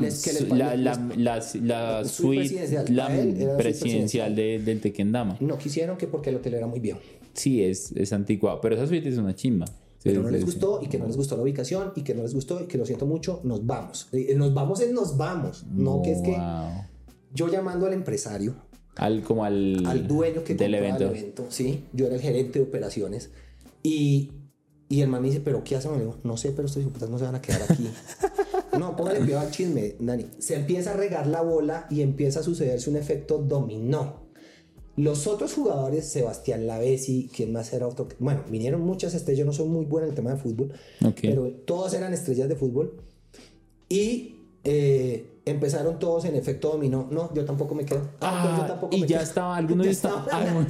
la, 0.75 0.75
la, 1.17 1.43
la, 1.61 2.05
suite 2.05 2.41
presidencial, 2.41 3.57
presidencial 3.57 4.35
de, 4.35 4.59
del 4.59 4.81
Tequendama. 4.81 5.37
No 5.39 5.57
quisieron 5.57 5.97
que 5.97 6.07
porque 6.07 6.29
el 6.29 6.35
hotel 6.35 6.53
era 6.53 6.67
muy 6.67 6.79
viejo. 6.79 6.99
Sí, 7.33 7.63
es, 7.63 7.91
es 7.93 8.13
anticuado, 8.13 8.61
pero 8.61 8.75
esa 8.75 8.85
suite 8.85 9.09
es 9.09 9.17
una 9.17 9.33
chimba. 9.33 9.65
Pero 10.03 10.21
no 10.21 10.29
les 10.29 10.45
gustó 10.45 10.79
y 10.81 10.87
que 10.87 10.99
no 10.99 11.07
les 11.07 11.15
gustó 11.15 11.37
la 11.37 11.43
ubicación 11.43 11.93
y 11.95 12.01
que 12.01 12.13
no 12.13 12.23
les 12.23 12.33
gustó 12.33 12.61
y 12.61 12.65
que 12.65 12.77
lo 12.77 12.85
siento 12.85 13.05
mucho, 13.05 13.39
nos 13.43 13.65
vamos. 13.65 14.09
Eh, 14.11 14.35
nos 14.35 14.53
vamos 14.53 14.81
es 14.81 14.91
nos 14.91 15.17
vamos. 15.17 15.65
No, 15.71 16.01
que 16.03 16.11
es 16.11 16.21
que 16.21 16.37
yo 17.33 17.47
llamando 17.47 17.87
al 17.87 17.93
empresario. 17.93 18.53
Al, 18.95 19.23
como 19.23 19.43
al, 19.43 19.83
al 19.87 20.07
dueño 20.07 20.43
que 20.43 20.53
del 20.53 20.75
evento. 20.75 21.05
El 21.05 21.17
evento. 21.17 21.45
Sí, 21.49 21.85
yo 21.93 22.05
era 22.05 22.15
el 22.15 22.21
gerente 22.21 22.59
de 22.59 22.65
operaciones. 22.65 23.31
Y, 23.81 24.31
y 24.87 25.01
el 25.01 25.07
man 25.07 25.21
me 25.21 25.29
dice, 25.29 25.39
¿pero 25.39 25.63
qué 25.63 25.77
hacen? 25.77 25.91
no 26.23 26.37
sé, 26.37 26.51
pero 26.51 26.67
estos 26.67 26.83
putas 26.83 27.09
no 27.09 27.17
se 27.17 27.23
van 27.23 27.35
a 27.35 27.41
quedar 27.41 27.63
aquí. 27.63 27.89
No, 28.79 28.95
póngale 28.95 29.19
cuidado 29.19 29.45
al 29.45 29.51
chisme, 29.51 29.95
Dani. 29.99 30.27
Se 30.39 30.55
empieza 30.55 30.91
a 30.91 30.97
regar 30.97 31.27
la 31.27 31.41
bola 31.41 31.87
y 31.89 32.01
empieza 32.01 32.39
a 32.39 32.43
sucederse 32.43 32.89
un 32.89 32.95
efecto 32.95 33.37
dominó. 33.37 34.23
Los 34.95 35.25
otros 35.25 35.53
jugadores, 35.53 36.07
Sebastián 36.07 36.67
Lavesi, 36.67 37.29
¿quién 37.35 37.51
más 37.51 37.73
era 37.73 37.87
otro? 37.87 38.07
Bueno, 38.19 38.43
vinieron 38.49 38.81
muchas 38.81 39.15
estrellas, 39.15 39.39
yo 39.39 39.45
no 39.45 39.53
soy 39.53 39.67
muy 39.67 39.85
buena 39.85 40.05
en 40.05 40.11
el 40.11 40.15
tema 40.15 40.31
de 40.31 40.37
fútbol, 40.37 40.71
pero 41.19 41.49
todas 41.65 41.93
eran 41.95 42.13
estrellas 42.13 42.47
de 42.47 42.55
fútbol. 42.55 43.01
Y 43.89 44.35
eh, 44.63 45.33
empezaron 45.45 45.97
todos 45.99 46.25
en 46.25 46.35
efecto 46.35 46.69
dominó. 46.71 47.07
No, 47.09 47.33
yo 47.33 47.43
tampoco 47.43 47.73
me 47.75 47.85
quedo. 47.85 48.07
Ah, 48.21 48.43
pues 48.43 48.57
yo 48.61 48.65
tampoco 48.67 48.95
y 48.95 49.05
ya 49.07 49.21
estaba, 49.21 49.57
algunos 49.57 49.85
ya 49.85 49.91
estaban. 49.91 50.67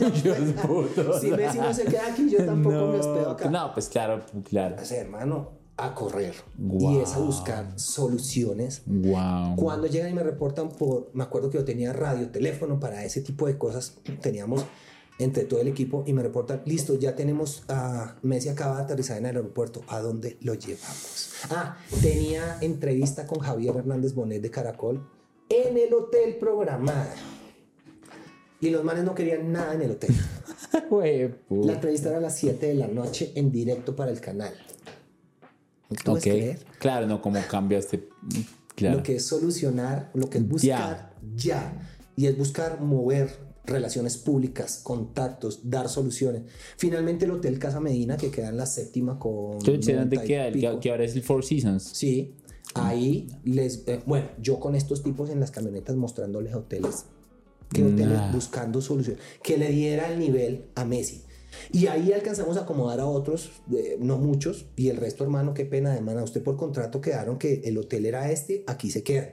Si 1.19 1.32
Messi 1.32 1.57
no 1.59 1.73
se 1.73 1.84
queda 1.84 2.07
aquí, 2.07 2.30
yo 2.30 2.45
tampoco 2.45 2.88
me 2.88 2.99
hospedo 2.99 3.30
acá. 3.32 3.49
No, 3.49 3.73
pues 3.73 3.89
claro, 3.89 4.23
claro. 4.49 4.78
Sea, 4.84 5.01
hermano, 5.01 5.51
a 5.86 5.95
correr 5.95 6.36
y 6.57 6.97
es 6.97 7.13
a 7.13 7.19
buscar 7.19 7.79
soluciones. 7.79 8.84
Wow. 8.86 9.55
Cuando 9.55 9.88
llegan 9.88 10.11
y 10.11 10.13
me 10.13 10.23
reportan 10.23 10.69
por, 10.69 11.09
me 11.13 11.23
acuerdo 11.23 11.49
que 11.49 11.57
yo 11.57 11.65
tenía 11.65 11.93
radio, 11.93 12.29
teléfono 12.29 12.79
para 12.79 13.03
ese 13.03 13.21
tipo 13.21 13.47
de 13.47 13.57
cosas, 13.57 13.97
teníamos 14.21 14.65
entre 15.19 15.43
todo 15.43 15.61
el 15.61 15.67
equipo 15.67 16.03
y 16.07 16.13
me 16.13 16.23
reportan, 16.23 16.61
listo, 16.65 16.97
ya 16.97 17.15
tenemos 17.15 17.63
a 17.67 18.15
Messi 18.23 18.49
acaba 18.49 18.77
de 18.77 18.84
aterrizar 18.84 19.17
en 19.17 19.27
el 19.27 19.36
aeropuerto, 19.36 19.84
¿a 19.88 19.99
dónde 19.99 20.38
lo 20.41 20.55
llevamos? 20.55 21.31
Ah, 21.51 21.77
tenía 22.01 22.57
entrevista 22.61 23.27
con 23.27 23.39
Javier 23.39 23.75
Hernández 23.75 24.15
Bonet 24.15 24.41
de 24.41 24.49
Caracol 24.49 25.07
en 25.49 25.77
el 25.77 25.93
hotel 25.93 26.38
programada. 26.38 27.13
Y 28.59 28.69
los 28.69 28.84
manes 28.84 29.03
no 29.03 29.13
querían 29.13 29.51
nada 29.51 29.73
en 29.73 29.81
el 29.81 29.91
hotel. 29.91 30.15
La 31.49 31.73
entrevista 31.73 32.09
era 32.09 32.17
a 32.17 32.21
las 32.21 32.38
7 32.38 32.65
de 32.65 32.73
la 32.73 32.88
noche 32.88 33.31
en 33.36 33.51
directo 33.51 33.95
para 33.95 34.09
el 34.09 34.21
canal. 34.21 34.53
¿No 35.93 35.97
te 35.97 36.03
puedes 36.11 36.25
Ok. 36.25 36.31
creer? 36.31 36.65
Claro, 36.79 37.07
no, 37.07 37.21
como 37.21 37.39
cambiaste. 37.49 38.07
Claro. 38.75 38.97
Lo 38.97 39.03
que 39.03 39.15
es 39.17 39.25
solucionar, 39.25 40.09
lo 40.13 40.29
que 40.29 40.39
es 40.39 40.47
buscar 40.47 41.13
ya. 41.35 41.89
Y 42.15 42.25
es 42.27 42.37
buscar 42.37 42.81
mover 42.81 43.29
relaciones 43.65 44.17
públicas, 44.17 44.81
contactos, 44.83 45.61
dar 45.69 45.87
soluciones. 45.89 46.43
Finalmente 46.77 47.25
el 47.25 47.31
Hotel 47.31 47.59
Casa 47.59 47.79
Medina, 47.79 48.17
que 48.17 48.29
queda 48.29 48.49
en 48.49 48.57
la 48.57 48.65
séptima 48.65 49.17
con... 49.19 49.59
Yo 49.61 49.81
sé 49.81 49.93
dónde 49.93 50.17
90 50.17 50.23
y 50.23 50.27
queda, 50.27 50.47
el 50.47 50.79
que 50.79 50.91
ahora 50.91 51.05
es 51.05 51.15
el 51.15 51.23
Four 51.23 51.45
Seasons. 51.45 51.83
Sí, 51.93 52.35
ahí 52.75 53.29
les... 53.45 53.83
eh, 53.87 54.01
bueno, 54.05 54.27
yo 54.41 54.59
con 54.59 54.75
estos 54.75 55.01
tipos 55.01 55.29
en 55.29 55.39
las 55.39 55.51
camionetas 55.51 55.95
mostrándoles 55.95 56.53
hoteles. 56.55 57.05
Que 57.71 57.83
hoteles 57.83 58.09
Nah. 58.19 58.31
buscando 58.31 58.81
soluciones. 58.81 59.21
Que 59.41 59.57
le 59.57 59.69
diera 59.69 60.11
el 60.11 60.19
nivel 60.19 60.65
a 60.75 60.85
Messi. 60.85 61.23
Y 61.72 61.88
ahí 61.88 62.12
alcanzamos 62.14 62.58
a 62.58 62.62
acomodar 62.62 62.99
a 62.99 63.06
otros, 63.06 63.51
eh, 63.76 63.97
no 63.99 64.18
muchos, 64.18 64.66
y 64.76 64.89
el 64.89 64.97
resto, 64.97 65.24
hermano, 65.24 65.54
qué 65.54 65.66
pena, 65.66 65.95
hermano. 65.95 66.20
A 66.20 66.24
usted 66.24 66.41
por 66.43 66.58
contrato 66.58 67.01
quedaron 67.01 67.38
que 67.38 67.62
el 67.66 67.78
hotel 67.78 68.06
era 68.06 68.32
este, 68.32 68.64
aquí 68.68 68.89
se 68.91 69.04
quedan. 69.04 69.32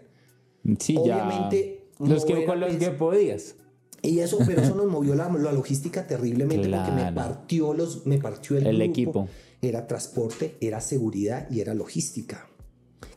Sí, 0.79 0.97
Obviamente, 0.97 1.87
ya. 1.99 2.07
Los 2.07 2.25
que 2.25 2.35
mover 2.35 2.47
con 2.47 2.61
los 2.61 2.75
que 2.77 2.91
podías. 2.91 3.55
Y 4.03 4.21
eso, 4.21 4.39
pero 4.47 4.63
eso 4.63 4.75
nos 4.75 4.87
movió 4.87 5.15
la, 5.15 5.29
la 5.29 5.53
logística 5.53 6.07
terriblemente 6.07 6.69
porque 6.71 6.91
me 6.93 7.01
Claro. 7.03 7.15
partió 7.15 7.75
los, 7.75 8.07
me 8.07 8.17
partió 8.19 8.57
el, 8.57 8.67
El 8.67 8.77
grupo. 8.77 8.91
equipo. 8.91 9.29
Era 9.63 9.87
transporte, 9.87 10.57
era 10.63 10.81
seguridad 10.81 11.47
y 11.51 11.61
era 11.61 11.75
logística. 11.75 12.49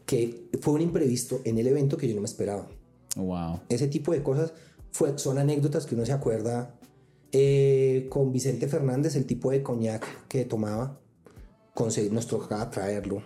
Que 0.06 0.49
fue 0.60 0.74
un 0.74 0.82
imprevisto 0.82 1.39
en 1.45 1.58
el 1.58 1.68
evento 1.68 1.95
que 1.95 2.08
yo 2.10 2.16
no 2.16 2.22
me 2.22 2.28
esperaba. 2.28 2.68
Wow. 3.16 3.62
Ese 3.70 3.88
tipo 3.88 4.12
de 4.12 4.22
cosas 4.24 4.54
fue, 4.91 5.18
son 5.18 5.38
anécdotas 5.38 5.86
que 5.86 5.95
uno 5.95 6.06
se 6.06 6.12
acuerda. 6.12 6.76
Eh, 7.36 8.05
con 8.09 8.31
Vicente 8.31 8.67
Fernández, 8.67 9.15
el 9.15 9.25
tipo 9.25 9.49
de 9.51 9.63
coñac 9.63 10.27
que 10.27 10.45
tomaba, 10.45 10.99
nos 12.11 12.27
tocaba 12.27 12.69
traerlo 12.69 13.23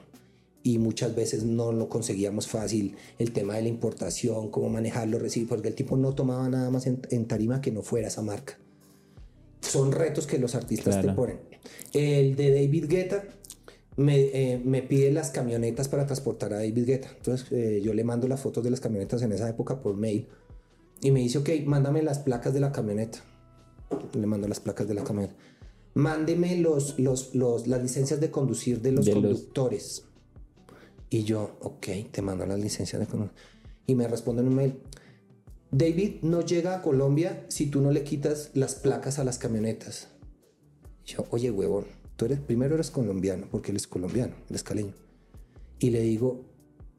y 0.63 0.77
muchas 0.79 1.13
veces 1.13 1.43
no 1.43 1.73
lo 1.73 1.89
conseguíamos 1.89 2.47
fácil. 2.47 2.95
El 3.19 3.31
tema 3.33 3.55
de 3.57 3.63
la 3.63 3.67
importación, 3.67 4.49
cómo 4.49 4.69
manejarlo, 4.69 5.19
recibir, 5.19 5.49
porque 5.49 5.67
el 5.67 5.75
tipo 5.75 5.97
no 5.97 6.15
tomaba 6.15 6.47
nada 6.47 6.69
más 6.69 6.87
en, 6.87 7.01
en 7.09 7.25
tarima 7.25 7.59
que 7.59 7.71
no 7.71 7.81
fuera 7.81 8.07
esa 8.07 8.21
marca. 8.21 8.57
Son 9.59 9.91
retos 9.91 10.25
que 10.25 10.37
los 10.37 10.55
artistas 10.55 10.95
te 10.95 11.01
Claro. 11.01 11.15
ponen. 11.17 11.39
El 11.91 12.35
de 12.37 12.51
David 12.51 12.85
Guetta 12.87 13.23
me, 13.97 14.15
eh, 14.17 14.61
me 14.63 14.81
pide 14.83 15.11
las 15.11 15.31
camionetas 15.31 15.89
para 15.89 16.05
transportar 16.05 16.53
a 16.53 16.57
David 16.57 16.85
Guetta. 16.85 17.09
Entonces 17.17 17.47
eh, 17.51 17.81
yo 17.83 17.93
le 17.93 18.05
mando 18.05 18.27
las 18.29 18.39
fotos 18.39 18.63
de 18.63 18.69
las 18.69 18.79
camionetas 18.79 19.21
en 19.21 19.33
esa 19.33 19.49
época 19.49 19.81
por 19.81 19.97
mail 19.97 20.27
y 21.01 21.11
me 21.11 21.19
dice, 21.19 21.39
ok, 21.39 21.49
mándame 21.65 22.01
las 22.03 22.19
placas 22.19 22.53
de 22.53 22.61
la 22.61 22.71
camioneta. 22.71 23.19
Le 24.13 24.25
mando 24.27 24.47
las 24.47 24.59
placas 24.59 24.87
de 24.87 24.93
la 24.93 25.03
camioneta. 25.03 25.35
Mándeme 25.93 26.57
los, 26.57 26.99
los, 26.99 27.33
los, 27.33 27.67
las 27.67 27.81
licencias 27.81 28.19
de 28.19 28.29
conducir 28.29 28.81
de 28.81 28.91
los 28.91 29.05
De 29.05 29.13
los- 29.15 29.23
conductores. 29.23 30.03
Y 31.09 31.23
yo, 31.23 31.57
ok, 31.61 31.87
te 32.11 32.21
mando 32.21 32.45
las 32.45 32.59
licencias 32.59 32.99
de 32.99 33.07
conducir. 33.07 33.33
Y 33.85 33.95
me 33.95 34.07
responde 34.07 34.41
en 34.41 34.49
un 34.49 34.55
mail, 34.55 34.79
David 35.71 36.17
no 36.21 36.41
llega 36.41 36.75
a 36.75 36.81
Colombia 36.81 37.45
si 37.49 37.67
tú 37.67 37.81
no 37.81 37.91
le 37.91 38.03
quitas 38.03 38.51
las 38.53 38.75
placas 38.75 39.19
a 39.19 39.23
las 39.23 39.37
camionetas. 39.37 40.09
Y 41.05 41.11
yo, 41.13 41.25
oye, 41.31 41.49
huevón, 41.51 41.85
tú 42.17 42.25
eres, 42.25 42.39
primero 42.39 42.75
eres 42.75 42.91
colombiano, 42.91 43.47
porque 43.49 43.71
él 43.71 43.77
es 43.77 43.87
colombiano, 43.87 44.35
él 44.49 44.55
es 44.55 44.63
caleño. 44.63 44.93
Y 45.79 45.89
le 45.91 46.01
digo, 46.01 46.43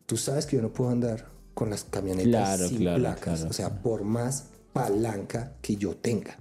tú 0.07 0.16
sabes 0.16 0.47
que 0.47 0.57
yo 0.57 0.62
no 0.62 0.72
puedo 0.72 0.91
andar 0.91 1.26
con 1.55 1.68
las 1.70 1.84
camionetas 1.84 2.28
Claro, 2.28 2.68
sin 2.68 2.78
claro, 2.78 3.01
placas, 3.01 3.22
claro, 3.41 3.51
o 3.51 3.53
sea, 3.53 3.82
por 3.82 4.05
más 4.05 4.49
palanca 4.72 5.57
que 5.61 5.76
yo 5.76 5.97
tenga. 5.97 6.39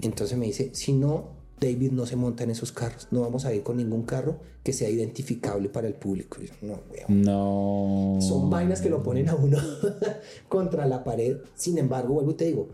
Entonces 0.00 0.36
me 0.38 0.46
dice, 0.46 0.70
si 0.72 0.92
no, 0.92 1.40
David 1.60 1.92
no 1.92 2.06
se 2.06 2.16
monta 2.16 2.42
en 2.44 2.50
esos 2.50 2.72
carros, 2.72 3.08
no 3.10 3.20
vamos 3.20 3.44
a 3.44 3.54
ir 3.54 3.62
con 3.62 3.76
ningún 3.76 4.02
carro 4.02 4.38
que 4.64 4.72
sea 4.72 4.88
identificable 4.90 5.68
para 5.68 5.86
el 5.88 5.94
público. 5.94 6.38
Yo, 6.40 6.52
no, 6.62 6.80
weón. 6.90 7.22
No. 7.22 8.18
Son 8.20 8.50
vainas 8.50 8.80
que 8.80 8.90
lo 8.90 9.02
ponen 9.02 9.28
a 9.28 9.34
uno 9.34 9.58
contra 10.48 10.86
la 10.86 11.04
pared. 11.04 11.36
Sin 11.54 11.78
embargo, 11.78 12.14
vuelvo 12.14 12.32
y 12.32 12.34
te 12.34 12.46
digo, 12.46 12.68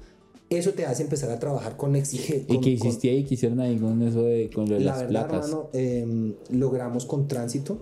eso 0.50 0.72
te 0.72 0.86
hace 0.86 1.02
empezar 1.02 1.30
a 1.30 1.38
trabajar 1.38 1.76
con 1.76 1.96
exigencia. 1.96 2.54
¿Y 2.54 2.60
qué 2.60 2.70
hiciste 2.70 3.10
ahí? 3.10 3.24
¿Qué 3.24 3.34
hicieron 3.34 3.60
ahí 3.60 3.76
con 3.76 4.00
eso 4.02 4.22
de, 4.22 4.48
con 4.54 4.68
lo 4.68 4.74
de 4.76 4.80
La 4.80 4.92
las 4.92 5.00
verdad, 5.02 5.26
placas? 5.28 5.46
hermano, 5.48 5.70
eh, 5.74 6.34
logramos 6.50 7.04
con 7.04 7.28
tránsito 7.28 7.78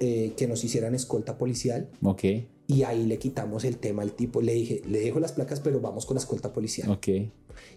eh, 0.00 0.32
que 0.36 0.46
nos 0.46 0.62
hicieran 0.64 0.94
escolta 0.94 1.36
policial 1.38 1.88
Ok, 2.02 2.24
y 2.66 2.82
ahí 2.84 3.04
le 3.06 3.18
quitamos 3.18 3.64
el 3.64 3.78
tema 3.78 4.02
al 4.02 4.12
tipo. 4.12 4.40
Le 4.42 4.52
dije, 4.54 4.82
le 4.88 5.00
dejo 5.00 5.18
las 5.20 5.32
placas, 5.32 5.60
pero 5.60 5.80
vamos 5.80 6.06
con 6.06 6.16
escolta 6.18 6.52
policial. 6.52 6.90
ok. 6.90 7.08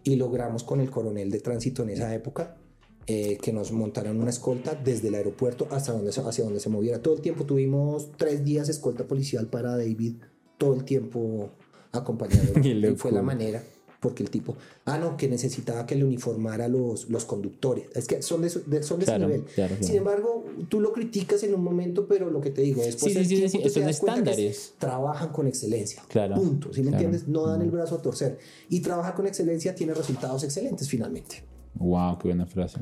Y 0.04 0.16
logramos 0.16 0.64
con 0.64 0.82
el 0.82 0.90
coronel 0.90 1.30
de 1.32 1.40
tránsito 1.40 1.84
en 1.84 1.90
esa 1.90 2.14
época 2.14 2.58
eh, 3.06 3.38
que 3.42 3.52
nos 3.52 3.74
montaran 3.74 4.18
una 4.18 4.30
escolta 4.30 4.76
desde 4.76 5.10
el 5.10 5.16
aeropuerto 5.16 5.68
hasta 5.72 5.92
donde, 5.92 6.12
hacia 6.12 6.44
donde 6.44 6.62
se 6.62 6.70
moviera. 6.70 7.02
Todo 7.02 7.16
el 7.16 7.22
tiempo 7.22 7.44
tuvimos 7.44 8.12
tres 8.16 8.46
días 8.46 8.70
escolta 8.70 9.06
policial 9.06 9.48
para 9.48 9.76
David, 9.76 10.16
todo 10.58 10.74
el 10.74 10.86
tiempo 10.86 11.52
acompañándolo. 11.92 12.54
Qué 12.62 12.70
y 12.70 12.96
fue 12.96 13.12
la 13.12 13.22
manera, 13.22 13.62
porque 14.04 14.22
el 14.22 14.30
tipo, 14.30 14.56
ah, 14.86 15.00
no, 15.00 15.18
que 15.18 15.28
necesitaba 15.28 15.88
que 15.88 15.96
le 15.96 16.04
uniformara 16.06 16.68
los, 16.68 17.10
los 17.10 17.26
conductores. 17.26 17.86
Es 17.96 18.06
que 18.06 18.22
son 18.22 18.42
de, 18.44 18.50
son 18.52 18.64
de 18.70 19.06
Claro, 19.06 19.26
ese 19.26 19.34
nivel. 19.38 19.44
claro, 19.56 19.70
claro. 19.76 19.84
Sin 19.84 19.96
embargo, 19.96 20.46
tú 20.70 20.80
lo 20.82 20.94
criticas 20.94 21.42
en 21.44 21.56
un 21.56 21.64
momento, 21.64 22.06
pero 22.08 22.30
lo 22.30 22.42
que 22.42 22.52
te 22.52 22.62
digo, 22.62 22.84
después 22.84 23.14
Sí, 23.14 23.18
del 23.18 23.26
sí, 23.28 23.36
sí, 23.36 23.42
tiempo 23.42 23.58
sí, 23.58 23.64
tú 23.64 23.70
son 23.70 23.74
te 23.74 23.88
das 23.88 24.00
que 24.00 24.06
estándares. 24.06 24.74
trabajan 24.78 25.30
con 25.32 25.48
excelencia. 25.48 26.04
Claro, 26.10 26.36
Punto. 26.36 26.74
¿Sí 26.74 26.84
me 26.84 26.92
entiendes? 26.92 27.28
No 27.28 27.48
dan 27.48 27.62
el 27.62 27.72
brazo 27.72 27.96
a 27.96 28.02
torcer. 28.02 28.38
Y 28.70 28.82
trabajar 28.82 29.16
con 29.16 29.26
excelencia 29.26 29.74
tiene 29.74 29.94
resultados 29.96 30.44
excelentes 30.44 30.88
finalmente. 30.90 31.44
Wow, 31.76 32.20
qué 32.20 32.28
buena 32.28 32.46
frase. 32.46 32.80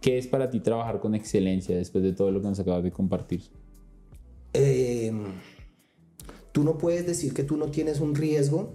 ¿Qué 0.00 0.18
es 0.18 0.26
para 0.26 0.50
ti 0.50 0.60
trabajar 0.60 1.00
con 1.00 1.14
excelencia 1.14 1.74
después 1.74 2.04
de 2.04 2.12
todo 2.12 2.30
lo 2.30 2.42
que 2.42 2.48
nos 2.48 2.60
acabas 2.60 2.84
de 2.84 2.92
compartir? 2.92 3.40
Eh, 4.52 5.10
tú 6.52 6.62
no 6.62 6.78
puedes 6.78 7.06
decir 7.06 7.34
que 7.34 7.42
tú 7.42 7.56
no 7.56 7.66
tienes 7.70 8.00
un 8.00 8.14
riesgo 8.14 8.74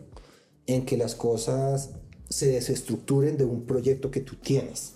en 0.70 0.86
que 0.86 0.98
las 0.98 1.16
cosas 1.16 1.90
se 2.30 2.48
desestructuren 2.48 3.38
de 3.38 3.46
un 3.46 3.66
proyecto 3.66 4.12
que 4.12 4.22
tú 4.22 4.36
tienes, 4.36 4.94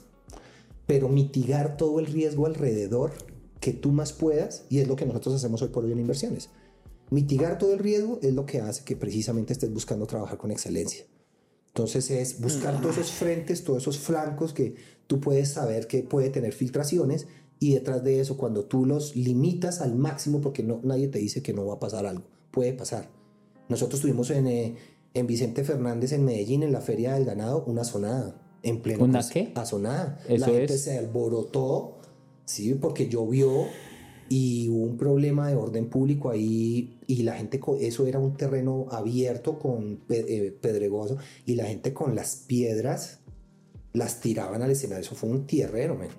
pero 0.85 1.09
mitigar 1.09 1.77
todo 1.77 1.99
el 1.99 2.05
riesgo 2.05 2.45
alrededor 2.45 3.11
que 3.59 3.73
tú 3.73 3.91
más 3.91 4.13
puedas, 4.13 4.65
y 4.69 4.79
es 4.79 4.87
lo 4.87 4.95
que 4.95 5.05
nosotros 5.05 5.33
hacemos 5.33 5.61
hoy 5.63 5.69
por 5.69 5.83
hoy 5.83 5.91
en 5.91 5.99
inversiones. 5.99 6.49
Mitigar 7.09 7.57
todo 7.57 7.73
el 7.73 7.79
riesgo 7.79 8.19
es 8.21 8.33
lo 8.33 8.45
que 8.45 8.59
hace 8.61 8.83
que 8.83 8.95
precisamente 8.95 9.53
estés 9.53 9.73
buscando 9.73 10.05
trabajar 10.05 10.37
con 10.37 10.51
excelencia. 10.51 11.05
Entonces 11.67 12.11
es 12.11 12.39
buscar 12.39 12.79
todos 12.79 12.99
esos 12.99 13.13
frentes, 13.13 13.63
todos 13.63 13.81
esos 13.81 13.97
flancos 13.97 14.53
que 14.53 14.75
tú 15.07 15.19
puedes 15.19 15.49
saber 15.49 15.87
que 15.87 16.03
puede 16.03 16.29
tener 16.29 16.53
filtraciones 16.53 17.25
y 17.59 17.73
detrás 17.73 18.03
de 18.03 18.19
eso 18.19 18.37
cuando 18.37 18.65
tú 18.65 18.85
los 18.85 19.15
limitas 19.15 19.81
al 19.81 19.95
máximo 19.95 20.39
porque 20.39 20.61
no, 20.61 20.81
nadie 20.83 21.07
te 21.07 21.17
dice 21.17 21.41
que 21.41 21.53
no 21.53 21.65
va 21.65 21.75
a 21.75 21.79
pasar 21.79 22.05
algo, 22.05 22.25
puede 22.51 22.73
pasar. 22.73 23.09
Nosotros 23.69 24.01
tuvimos 24.01 24.29
en, 24.29 24.47
eh, 24.47 24.75
en 25.13 25.27
Vicente 25.27 25.63
Fernández 25.63 26.11
en 26.11 26.25
Medellín 26.25 26.63
en 26.63 26.71
la 26.71 26.81
Feria 26.81 27.13
del 27.13 27.25
Ganado 27.25 27.63
una 27.65 27.83
sonada 27.83 28.35
en 28.63 28.81
pleno 28.81 29.03
¿Una 29.03 29.27
qué? 29.27 29.51
Asonada. 29.55 30.19
Eso 30.27 30.47
la 30.47 30.47
gente 30.47 30.73
es. 30.73 30.83
se 30.83 30.97
alborotó, 30.97 31.99
sí, 32.45 32.73
porque 32.75 33.09
llovió 33.09 33.65
y 34.29 34.69
hubo 34.69 34.83
un 34.85 34.97
problema 34.97 35.49
de 35.49 35.55
orden 35.55 35.89
público 35.89 36.29
ahí 36.29 36.97
y 37.05 37.23
la 37.23 37.33
gente, 37.33 37.59
eso 37.81 38.07
era 38.07 38.19
un 38.19 38.35
terreno 38.35 38.87
abierto 38.89 39.59
con 39.59 39.99
eh, 40.09 40.57
pedregoso 40.59 41.17
y 41.45 41.55
la 41.55 41.65
gente 41.65 41.93
con 41.93 42.15
las 42.15 42.37
piedras 42.47 43.19
las 43.91 44.21
tiraban 44.21 44.63
al 44.63 44.71
escenario, 44.71 45.03
eso 45.05 45.13
fue 45.13 45.29
un 45.29 45.45
tierrero, 45.45 45.95
men. 45.95 46.09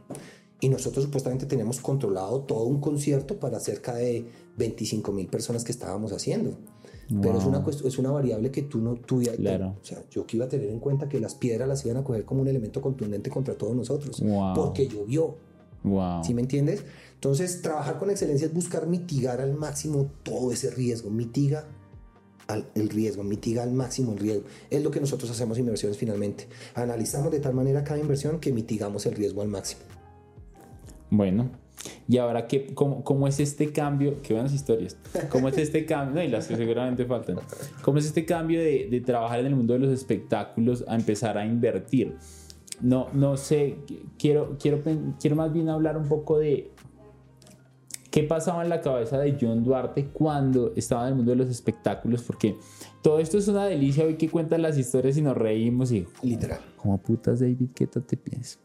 Y 0.60 0.68
nosotros 0.68 1.04
supuestamente 1.04 1.46
teníamos 1.46 1.80
controlado 1.80 2.42
todo 2.42 2.64
un 2.64 2.80
concierto 2.80 3.40
para 3.40 3.58
cerca 3.58 3.94
de 3.94 4.24
25 4.56 5.12
mil 5.12 5.26
personas 5.26 5.64
que 5.64 5.72
estábamos 5.72 6.12
haciendo. 6.12 6.56
Pero 7.20 7.38
es 7.38 7.44
una, 7.44 7.64
es 7.84 7.98
una 7.98 8.10
variable 8.10 8.50
que 8.50 8.62
tú 8.62 8.80
no 8.80 8.94
tuviera. 8.94 9.36
Claro. 9.36 9.76
O 9.80 9.84
sea, 9.84 10.02
yo 10.10 10.26
que 10.26 10.36
iba 10.36 10.46
a 10.46 10.48
tener 10.48 10.70
en 10.70 10.80
cuenta 10.80 11.08
que 11.08 11.20
las 11.20 11.34
piedras 11.34 11.68
las 11.68 11.84
iban 11.84 11.98
a 11.98 12.04
coger 12.04 12.24
como 12.24 12.40
un 12.42 12.48
elemento 12.48 12.80
contundente 12.80 13.30
contra 13.30 13.54
todos 13.56 13.76
nosotros. 13.76 14.20
Wow. 14.20 14.54
Porque 14.54 14.88
llovió. 14.88 15.36
Wow. 15.82 16.24
¿Sí 16.24 16.32
me 16.32 16.40
entiendes? 16.40 16.82
Entonces, 17.14 17.60
trabajar 17.62 17.98
con 17.98 18.10
excelencia 18.10 18.46
es 18.46 18.54
buscar 18.54 18.86
mitigar 18.86 19.40
al 19.40 19.54
máximo 19.54 20.06
todo 20.22 20.50
ese 20.50 20.70
riesgo. 20.70 21.10
Mitiga 21.10 21.66
al- 22.46 22.68
el 22.74 22.88
riesgo, 22.88 23.22
mitiga 23.22 23.62
al 23.62 23.72
máximo 23.72 24.12
el 24.12 24.18
riesgo. 24.18 24.44
Es 24.70 24.82
lo 24.82 24.90
que 24.90 25.00
nosotros 25.00 25.30
hacemos 25.30 25.58
en 25.58 25.64
inversiones 25.64 25.98
finalmente. 25.98 26.48
Analizamos 26.74 27.30
de 27.32 27.40
tal 27.40 27.52
manera 27.54 27.84
cada 27.84 28.00
inversión 28.00 28.40
que 28.40 28.50
mitigamos 28.52 29.04
el 29.06 29.14
riesgo 29.14 29.42
al 29.42 29.48
máximo. 29.48 29.82
Bueno, 31.10 31.50
y 32.08 32.18
ahora, 32.18 32.46
¿qué, 32.46 32.72
cómo, 32.74 33.04
cómo 33.04 33.28
es 33.28 33.40
este 33.40 33.72
cambio? 33.72 34.20
Qué 34.22 34.34
buenas 34.34 34.52
historias. 34.52 34.96
¿Cómo 35.30 35.48
es 35.48 35.58
este 35.58 35.84
cambio? 35.86 36.16
No, 36.16 36.22
y 36.22 36.28
las 36.28 36.46
que 36.46 36.56
seguramente 36.56 37.04
faltan. 37.04 37.36
¿Cómo 37.82 37.98
es 37.98 38.06
este 38.06 38.24
cambio 38.24 38.60
de, 38.60 38.88
de 38.90 39.00
trabajar 39.00 39.40
en 39.40 39.46
el 39.46 39.56
mundo 39.56 39.74
de 39.74 39.80
los 39.80 39.92
espectáculos 39.92 40.84
a 40.88 40.94
empezar 40.94 41.38
a 41.38 41.46
invertir? 41.46 42.16
No, 42.80 43.08
no 43.12 43.36
sé, 43.36 43.76
quiero, 44.18 44.56
quiero, 44.58 44.82
quiero 45.20 45.36
más 45.36 45.52
bien 45.52 45.68
hablar 45.68 45.96
un 45.96 46.08
poco 46.08 46.38
de 46.38 46.72
¿Qué 48.14 48.22
pasaba 48.22 48.62
en 48.62 48.68
la 48.68 48.80
cabeza 48.80 49.18
de 49.18 49.36
John 49.40 49.64
Duarte 49.64 50.06
cuando 50.06 50.72
estaba 50.76 51.02
en 51.02 51.08
el 51.08 51.14
mundo 51.16 51.32
de 51.32 51.36
los 51.36 51.48
espectáculos? 51.48 52.22
Porque 52.22 52.56
todo 53.02 53.18
esto 53.18 53.38
es 53.38 53.48
una 53.48 53.66
delicia 53.66 54.04
hoy 54.04 54.14
que 54.14 54.30
cuentan 54.30 54.62
las 54.62 54.78
historias 54.78 55.16
y 55.16 55.22
nos 55.22 55.36
reímos 55.36 55.90
y... 55.90 56.06
Literal. 56.22 56.60
Como 56.76 56.96
putas, 56.98 57.40
David, 57.40 57.70
¿qué 57.74 57.88
tal 57.88 58.04
te 58.04 58.16
piensas? 58.16 58.60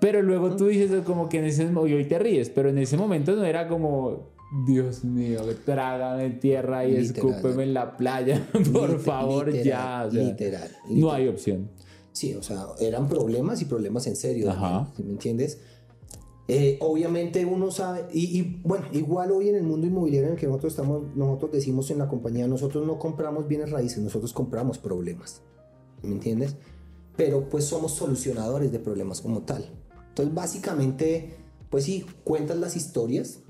Pero 0.00 0.22
luego 0.22 0.56
tú 0.56 0.66
dices 0.66 1.02
como 1.04 1.28
que 1.28 1.38
en 1.38 1.44
ese 1.44 1.64
momento, 1.64 1.86
y 1.88 1.94
hoy 1.94 2.04
te 2.06 2.18
ríes, 2.18 2.50
pero 2.50 2.68
en 2.68 2.78
ese 2.78 2.96
momento 2.96 3.34
no 3.34 3.44
era 3.44 3.68
como, 3.68 4.30
Dios 4.66 5.04
mío, 5.04 5.40
trágame 5.64 6.30
tierra 6.30 6.84
y 6.86 6.96
Literal. 6.98 7.30
escúpeme 7.32 7.62
en 7.64 7.74
la 7.74 7.96
playa, 7.96 8.46
por 8.72 9.00
favor, 9.00 9.46
literal, 9.48 9.64
ya. 9.64 10.06
o 10.08 10.10
sea, 10.10 10.22
literal, 10.22 10.70
No 10.90 11.12
hay 11.12 11.28
opción. 11.28 11.70
Sí, 12.12 12.34
o 12.34 12.42
sea, 12.42 12.66
eran 12.80 13.08
problemas 13.08 13.60
y 13.60 13.64
problemas 13.64 14.06
en 14.06 14.14
serio. 14.14 14.50
Ajá. 14.50 14.68
Daniel, 14.70 14.86
¿sí 14.96 15.02
¿Me 15.02 15.12
entiendes? 15.12 15.60
Eh, 16.46 16.76
obviamente 16.80 17.44
uno 17.46 17.70
sabe, 17.70 18.04
y, 18.12 18.38
y, 18.38 18.60
bueno, 18.62 18.84
igual 18.92 19.32
hoy 19.32 19.48
en 19.48 19.56
el 19.56 19.62
mundo 19.62 19.86
inmobiliario 19.86 20.28
en 20.28 20.34
el 20.34 20.38
que 20.38 20.46
nosotros 20.46 20.74
estamos, 20.74 21.16
nosotros 21.16 21.52
decimos 21.52 21.90
en 21.90 21.98
la 21.98 22.08
compañía, 22.08 22.46
nosotros 22.46 22.86
no 22.86 22.98
compramos 22.98 23.48
bienes 23.48 23.70
raíces, 23.70 23.98
nosotros 23.98 24.32
compramos 24.34 24.78
problemas. 24.78 25.42
¿Me 26.02 26.12
entiendes? 26.12 26.56
Pero 27.16 27.48
pues 27.48 27.64
somos 27.64 27.92
solucionadores 27.92 28.72
de 28.72 28.78
problemas 28.78 29.20
como 29.20 29.42
tal. 29.42 29.64
Entonces 30.08 30.34
básicamente, 30.34 31.36
pues 31.70 31.84
sí, 31.84 32.06
cuentas 32.24 32.56
las 32.58 32.76
historias 32.76 33.40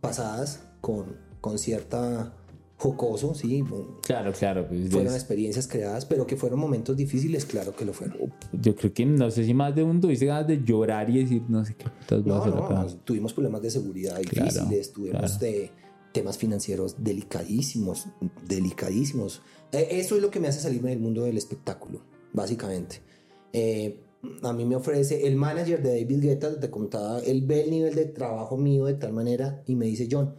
pasadas 0.00 0.60
con, 0.80 1.16
con 1.40 1.58
cierta 1.58 2.34
jocoso, 2.76 3.34
sí, 3.34 3.62
Claro, 4.02 4.32
claro. 4.32 4.66
pues, 4.66 4.88
fueron 4.90 5.12
experiencias 5.14 5.68
creadas, 5.68 6.06
pero 6.06 6.26
que 6.26 6.36
fueron 6.36 6.58
momentos 6.60 6.96
difíciles, 6.96 7.44
claro 7.44 7.76
que 7.76 7.84
lo 7.84 7.92
fueron. 7.92 8.32
yo 8.54 8.74
creo 8.74 8.94
que 8.94 9.04
no 9.04 9.30
sé 9.30 9.44
si 9.44 9.52
más 9.52 9.74
de 9.74 9.82
uno 9.82 10.00
tuviste 10.00 10.24
ganas 10.24 10.46
de 10.46 10.64
llorar 10.64 11.10
y 11.10 11.18
decir, 11.22 11.42
no 11.48 11.62
sé 11.62 11.74
qué 11.74 11.84
putas 11.90 12.24
No, 12.24 12.46
no, 12.46 12.64
acá. 12.64 12.74
no, 12.84 12.86
tuvimos 13.04 13.34
problemas 13.34 13.60
de 13.60 13.70
seguridad 13.70 14.18
Claro, 14.22 14.48
difíciles, 14.50 14.92
tuvimos 14.94 15.20
claro. 15.20 15.38
de 15.40 15.70
temas 16.12 16.38
financieros 16.38 16.96
delicadísimos, 17.04 18.06
delicadísimos. 18.48 19.42
Eh, 19.72 19.88
eso 19.92 20.16
es 20.16 20.22
lo 20.22 20.30
que 20.30 20.40
me 20.40 20.48
hace 20.48 20.60
salirme 20.60 20.88
del 20.90 21.00
mundo 21.00 21.24
del 21.24 21.36
espectáculo, 21.36 22.00
básicamente. 22.32 23.00
Eh, 23.52 24.00
a 24.42 24.52
mí 24.52 24.64
me 24.66 24.76
ofrece 24.76 25.26
el 25.26 25.36
manager 25.36 25.82
de 25.82 26.00
David 26.00 26.20
Guetta, 26.22 26.60
te 26.60 26.70
contaba, 26.70 27.20
él 27.20 27.42
ve 27.46 27.62
el 27.64 27.70
nivel 27.70 27.94
de 27.94 28.04
trabajo 28.06 28.56
mío 28.56 28.84
de 28.84 28.94
tal 28.94 29.12
manera 29.12 29.62
y 29.66 29.76
me 29.76 29.86
dice, 29.86 30.08
John, 30.10 30.34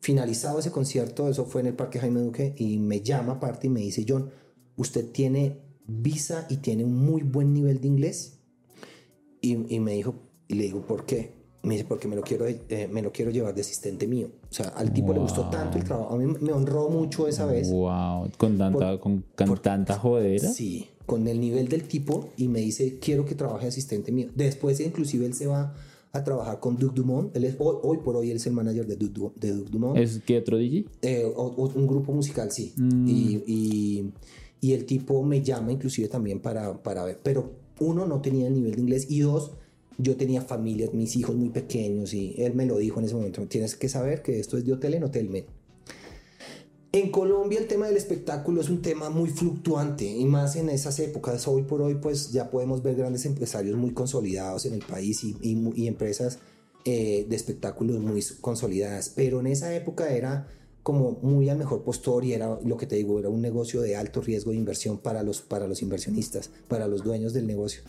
finalizado 0.00 0.58
ese 0.58 0.70
concierto, 0.70 1.28
eso 1.28 1.46
fue 1.46 1.62
en 1.62 1.68
el 1.68 1.74
Parque 1.74 1.98
Jaime 1.98 2.20
Duque, 2.20 2.54
y 2.58 2.78
me 2.78 3.00
llama 3.00 3.34
aparte 3.34 3.68
y 3.68 3.70
me 3.70 3.80
dice, 3.80 4.04
John, 4.06 4.30
usted 4.76 5.10
tiene 5.10 5.62
visa 5.86 6.46
y 6.50 6.58
tiene 6.58 6.84
un 6.84 6.94
muy 6.94 7.22
buen 7.22 7.54
nivel 7.54 7.80
de 7.80 7.88
inglés. 7.88 8.40
Y, 9.40 9.74
y 9.74 9.80
me 9.80 9.92
dijo, 9.92 10.14
y 10.48 10.54
le 10.54 10.64
digo, 10.64 10.82
¿por 10.86 11.04
qué? 11.06 11.32
Me 11.62 11.74
dice, 11.74 11.86
porque 11.86 12.06
me 12.08 12.16
lo 12.16 12.22
quiero, 12.22 12.46
eh, 12.46 12.88
me 12.92 13.00
lo 13.00 13.10
quiero 13.10 13.30
llevar 13.30 13.54
de 13.54 13.62
asistente 13.62 14.06
mío. 14.06 14.28
O 14.50 14.52
sea, 14.52 14.68
al 14.68 14.92
tipo 14.92 15.14
le 15.14 15.20
gustó 15.20 15.48
tanto 15.48 15.78
el 15.78 15.84
trabajo. 15.84 16.14
A 16.14 16.18
mí 16.18 16.26
me 16.40 16.52
honró 16.52 16.90
mucho 16.90 17.26
esa 17.26 17.46
vez. 17.46 17.70
Wow, 17.70 18.30
con 18.36 18.58
tanta, 18.58 18.78
Por- 18.78 19.00
con, 19.00 19.24
con 19.34 19.62
tanta 19.62 19.98
jodera. 19.98 20.48
Sí, 20.50 20.88
con 21.06 21.28
el 21.28 21.40
nivel 21.40 21.68
del 21.68 21.84
tipo 21.84 22.30
y 22.36 22.48
me 22.48 22.60
dice, 22.60 22.98
quiero 23.00 23.24
que 23.24 23.34
trabaje 23.34 23.66
asistente 23.66 24.10
mío. 24.12 24.28
Después, 24.34 24.80
inclusive, 24.80 25.26
él 25.26 25.34
se 25.34 25.46
va 25.46 25.74
a 26.12 26.24
trabajar 26.24 26.60
con 26.60 26.76
Duke 26.78 26.94
Dumont. 26.94 27.36
Él 27.36 27.44
es, 27.44 27.56
hoy, 27.58 27.76
hoy 27.82 27.98
por 27.98 28.16
hoy, 28.16 28.30
él 28.30 28.36
es 28.36 28.46
el 28.46 28.52
manager 28.52 28.86
de 28.86 28.96
Duke, 28.96 29.12
Du- 29.12 29.32
de 29.36 29.52
Duke 29.52 29.70
Dumont. 29.70 29.98
¿Es 29.98 30.20
que 30.24 30.38
otro 30.38 30.56
DJ? 30.58 30.86
Eh, 31.02 31.24
o- 31.24 31.42
o- 31.56 31.72
un 31.74 31.86
grupo 31.86 32.12
musical, 32.12 32.50
sí. 32.52 32.72
Mm. 32.76 33.08
Y, 33.08 33.42
y, 33.46 34.12
y 34.60 34.72
el 34.72 34.86
tipo 34.86 35.22
me 35.24 35.42
llama 35.42 35.72
inclusive 35.72 36.08
también 36.08 36.40
para, 36.40 36.82
para 36.82 37.04
ver. 37.04 37.18
Pero 37.22 37.52
uno, 37.80 38.06
no 38.06 38.20
tenía 38.22 38.46
el 38.46 38.54
nivel 38.54 38.76
de 38.76 38.80
inglés 38.80 39.06
y 39.10 39.20
dos, 39.20 39.52
yo 39.98 40.16
tenía 40.16 40.40
familia, 40.42 40.88
mis 40.92 41.16
hijos 41.16 41.36
muy 41.36 41.50
pequeños 41.50 42.14
y 42.14 42.34
él 42.38 42.54
me 42.54 42.64
lo 42.66 42.78
dijo 42.78 42.98
en 43.00 43.06
ese 43.06 43.14
momento. 43.14 43.42
Tienes 43.46 43.76
que 43.76 43.88
saber 43.88 44.22
que 44.22 44.38
esto 44.40 44.56
es 44.56 44.64
de 44.64 44.72
hotel 44.72 44.94
en 44.94 45.04
hotel, 45.04 45.28
men. 45.28 45.44
En 46.94 47.10
Colombia 47.10 47.58
el 47.58 47.66
tema 47.66 47.88
del 47.88 47.96
espectáculo 47.96 48.60
es 48.60 48.68
un 48.68 48.80
tema 48.80 49.10
muy 49.10 49.28
fluctuante 49.28 50.06
y 50.06 50.24
más 50.26 50.54
en 50.54 50.68
esas 50.68 51.00
épocas. 51.00 51.48
Hoy 51.48 51.62
por 51.62 51.82
hoy 51.82 51.96
pues 51.96 52.30
ya 52.30 52.52
podemos 52.52 52.84
ver 52.84 52.94
grandes 52.94 53.26
empresarios 53.26 53.76
muy 53.76 53.90
consolidados 53.90 54.64
en 54.64 54.74
el 54.74 54.84
país 54.84 55.24
y, 55.24 55.88
empresas 55.88 56.38
eh, 56.84 57.26
de 57.28 57.34
espectáculos 57.34 57.98
muy 57.98 58.24
consolidadas. 58.40 59.08
Pero 59.08 59.40
en 59.40 59.48
esa 59.48 59.74
época 59.74 60.14
era 60.14 60.46
como 60.84 61.18
muy 61.20 61.48
al 61.48 61.58
mejor 61.58 61.82
postor 61.82 62.24
y 62.24 62.32
era 62.32 62.60
lo 62.64 62.76
que 62.76 62.86
te 62.86 62.94
digo, 62.94 63.18
era 63.18 63.28
un 63.28 63.42
negocio 63.42 63.80
de 63.80 63.96
alto 63.96 64.20
riesgo 64.20 64.52
de 64.52 64.58
inversión 64.58 64.98
para 64.98 65.24
los, 65.24 65.40
para 65.40 65.66
los 65.66 65.82
inversionistas, 65.82 66.48
para 66.68 66.86
los 66.86 67.02
dueños 67.02 67.32
del 67.32 67.48
negocio. 67.48 67.82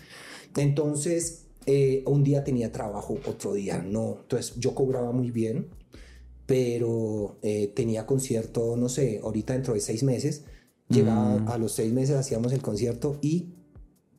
Entonces, 0.57 1.45
eh, 1.67 2.01
un 2.07 2.23
día 2.23 2.43
tenía 2.43 2.71
trabajo, 2.71 3.19
otro 3.27 3.53
día 3.53 3.83
no. 3.83 4.17
Entonces 4.21 4.55
yo 4.57 4.73
cobraba 4.73 5.11
muy 5.11 5.29
bien, 5.29 5.67
pero 6.45 7.37
eh, 7.41 7.71
tenía 7.75 8.05
concierto, 8.05 8.77
no 8.77 8.89
sé, 8.89 9.19
ahorita 9.23 9.53
dentro 9.53 9.73
de 9.73 9.79
seis 9.81 10.03
meses. 10.03 10.45
Llegaba 10.89 11.39
Mm. 11.39 11.47
a 11.49 11.57
los 11.57 11.71
seis 11.71 11.91
meses, 11.91 12.15
hacíamos 12.15 12.53
el 12.53 12.61
concierto 12.61 13.17
y 13.21 13.55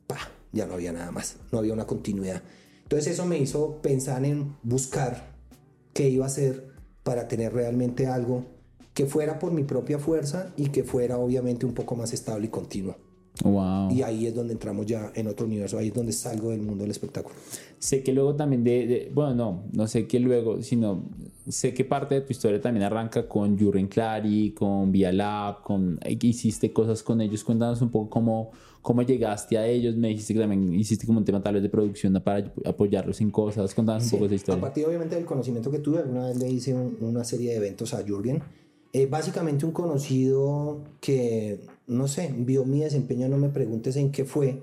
pa, 0.05 0.17
ya 0.51 0.65
no 0.65 0.73
había 0.73 0.91
nada 0.91 1.11
más, 1.11 1.37
no 1.51 1.59
había 1.59 1.73
una 1.73 1.87
continuidad. 1.87 2.43
Entonces 2.83 3.13
eso 3.13 3.25
me 3.25 3.37
hizo 3.37 3.81
pensar 3.81 4.25
en 4.25 4.55
buscar 4.63 5.35
qué 5.93 6.09
iba 6.09 6.25
a 6.25 6.27
hacer 6.27 6.67
para 7.03 7.27
tener 7.29 7.53
realmente 7.53 8.07
algo 8.07 8.43
que 8.93 9.05
fuera 9.05 9.39
por 9.39 9.51
mi 9.53 9.63
propia 9.63 9.97
fuerza 9.99 10.53
y 10.57 10.67
que 10.69 10.83
fuera 10.83 11.17
obviamente 11.17 11.65
un 11.65 11.73
poco 11.73 11.95
más 11.95 12.11
estable 12.13 12.47
y 12.47 12.49
continuo. 12.49 12.97
Wow. 13.43 13.91
Y 13.91 14.01
ahí 14.01 14.25
es 14.27 14.33
donde 14.35 14.53
entramos 14.53 14.85
ya 14.85 15.11
en 15.15 15.27
otro 15.27 15.45
universo, 15.45 15.77
ahí 15.77 15.87
es 15.89 15.93
donde 15.93 16.11
salgo 16.11 16.49
del 16.51 16.61
mundo 16.61 16.83
del 16.83 16.91
espectáculo. 16.91 17.35
Sé 17.79 18.01
que 18.03 18.11
luego 18.13 18.35
también 18.35 18.63
de, 18.63 18.87
de- 18.87 19.11
bueno, 19.13 19.35
no, 19.35 19.63
no 19.73 19.87
sé 19.87 20.07
que 20.07 20.19
luego, 20.19 20.61
sino 20.63 21.03
sé 21.47 21.73
que 21.73 21.85
parte 21.85 22.15
de 22.15 22.21
tu 22.21 22.31
historia 22.31 22.59
también 22.59 22.83
arranca 22.83 23.27
con 23.27 23.57
Jurgen 23.57 23.87
Clary, 23.87 24.51
con 24.51 24.91
Via 24.91 25.11
Lab, 25.11 25.61
con 25.63 25.99
hiciste 26.21 26.73
cosas 26.73 27.03
con 27.03 27.21
ellos. 27.21 27.43
Cuéntanos 27.43 27.81
un 27.81 27.89
poco 27.89 28.09
cómo, 28.09 28.51
cómo 28.81 29.03
llegaste 29.03 29.57
a 29.57 29.67
ellos. 29.67 29.95
Me 29.95 30.09
dijiste 30.09 30.33
que 30.33 30.39
también 30.39 30.73
hiciste 30.73 31.05
como 31.05 31.19
un 31.19 31.25
tema 31.25 31.41
tal 31.43 31.53
vez 31.53 31.63
de 31.63 31.69
producción 31.69 32.13
para 32.23 32.51
apoyarlos 32.65 33.21
en 33.21 33.29
cosas. 33.31 33.73
Cuéntanos 33.75 34.03
un 34.03 34.09
Sí, 34.09 34.15
poco 34.15 34.25
esa 34.25 34.33
A 34.33 34.35
historia. 34.35 34.61
partir 34.61 34.85
obviamente 34.85 35.15
del 35.15 35.25
conocimiento 35.25 35.69
que 35.71 35.79
tuve, 35.79 35.99
alguna 35.99 36.27
vez 36.27 36.37
le 36.37 36.49
hice 36.49 36.73
un- 36.73 36.97
una 37.01 37.23
serie 37.23 37.51
de 37.51 37.57
eventos 37.57 37.93
a 37.93 38.03
Jürgen. 38.03 38.41
Eh, 38.93 39.05
básicamente 39.05 39.65
un 39.65 39.71
conocido 39.73 40.81
que, 40.99 41.59
no 41.87 42.07
sé, 42.07 42.33
vio 42.37 42.65
mi 42.65 42.81
desempeño, 42.81 43.27
no 43.29 43.37
me 43.37 43.49
preguntes 43.49 43.95
en 43.95 44.11
qué 44.11 44.25
fue. 44.25 44.61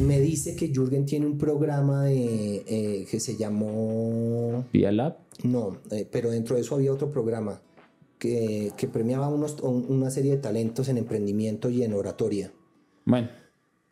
Me 0.00 0.20
dice 0.20 0.54
que 0.56 0.68
Jürgen 0.68 1.06
tiene 1.06 1.26
un 1.26 1.38
programa 1.38 2.04
de, 2.04 2.62
eh, 2.66 3.06
que 3.10 3.18
se 3.20 3.36
llamó... 3.36 4.64
Via 4.72 4.92
Lab. 4.92 5.16
No, 5.44 5.78
eh, 5.90 6.06
pero 6.10 6.30
dentro 6.30 6.56
de 6.56 6.62
eso 6.62 6.74
había 6.74 6.92
otro 6.92 7.10
programa 7.10 7.60
que, 8.18 8.72
que 8.76 8.86
premiaba 8.88 9.28
unos, 9.28 9.60
un- 9.60 9.86
una 9.88 10.10
serie 10.10 10.32
de 10.32 10.38
talentos 10.38 10.88
en 10.88 10.98
emprendimiento 10.98 11.68
y 11.70 11.82
en 11.82 11.92
oratoria. 11.94 12.52
Bueno, 13.04 13.28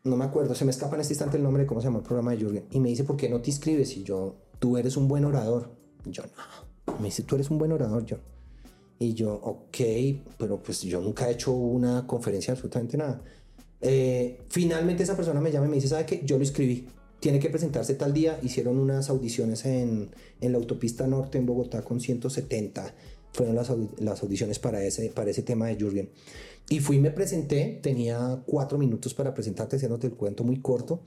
No 0.05 0.17
me 0.17 0.25
acuerdo, 0.25 0.55
se 0.55 0.65
me 0.67 0.71
escapa 0.71 0.95
en 0.97 1.01
este 1.01 1.15
instante 1.15 1.39
el 1.39 1.43
nombre 1.43 1.63
de 1.63 1.67
cómo 1.67 1.81
se 1.81 1.87
llama 1.87 1.99
el 1.99 2.05
programa 2.05 2.33
de 2.33 2.37
Jürgen. 2.39 2.65
Y 2.71 2.81
me 2.81 2.91
dice, 2.91 3.05
¿por 3.05 3.17
qué 3.17 3.29
no 3.29 3.41
te 3.41 3.51
inscribes? 3.51 3.97
Y 3.97 4.03
yo, 4.05 4.37
tú 4.59 4.77
eres 4.77 4.97
un 4.99 5.09
buen 5.09 5.25
orador. 5.25 5.71
Y 6.05 6.11
yo, 6.11 6.23
no. 6.25 6.95
Me 6.99 7.07
dice, 7.07 7.23
tú 7.23 7.35
eres 7.37 7.51
un 7.51 7.59
buen 7.59 7.73
orador, 7.73 8.05
John. 8.09 8.21
Y 8.99 9.15
yo, 9.15 9.35
ok, 9.35 9.79
pero 10.39 10.63
pues 10.63 10.83
yo 10.83 11.01
nunca 11.01 11.29
he 11.29 11.33
hecho 11.33 11.53
una 11.53 12.07
conferencia, 12.07 12.53
absolutamente 12.53 12.97
nada. 12.97 13.23
Eh, 13.81 14.41
finalmente 14.49 15.03
esa 15.03 15.17
persona 15.17 15.41
me 15.41 15.51
llama 15.51 15.67
y 15.67 15.71
me 15.71 15.75
dice, 15.77 15.89
¿sabe 15.89 16.07
qué? 16.07 16.23
Yo 16.25 16.39
lo 16.39 16.45
escribí. 16.45 16.87
Tiene 17.21 17.39
que 17.39 17.51
presentarse 17.51 17.95
tal 17.95 18.13
día. 18.13 18.39
Hicieron 18.43 18.79
unas 18.79 19.11
audiciones 19.11 19.65
en, 19.65 20.11
en 20.41 20.53
la 20.53 20.59
autopista 20.59 21.07
norte 21.07 21.39
en 21.39 21.47
Bogotá 21.47 21.83
con 21.83 22.01
170. 22.01 22.95
Fueron 23.33 23.55
las, 23.55 23.73
las 23.99 24.23
audiciones 24.23 24.59
para 24.59 24.83
ese, 24.85 25.11
para 25.11 25.31
ese 25.31 25.43
tema 25.43 25.67
de 25.67 25.77
Jürgen. 25.77 26.11
Y 26.69 26.81
fui 26.81 26.99
me 26.99 27.11
presenté. 27.11 27.81
Tenía 27.83 28.43
cuatro 28.47 28.79
minutos 28.79 29.13
para 29.13 29.35
presentarte, 29.35 29.77
haciéndote 29.77 30.07
el 30.07 30.15
cuento 30.15 30.45
muy 30.45 30.61
corto. 30.61 31.03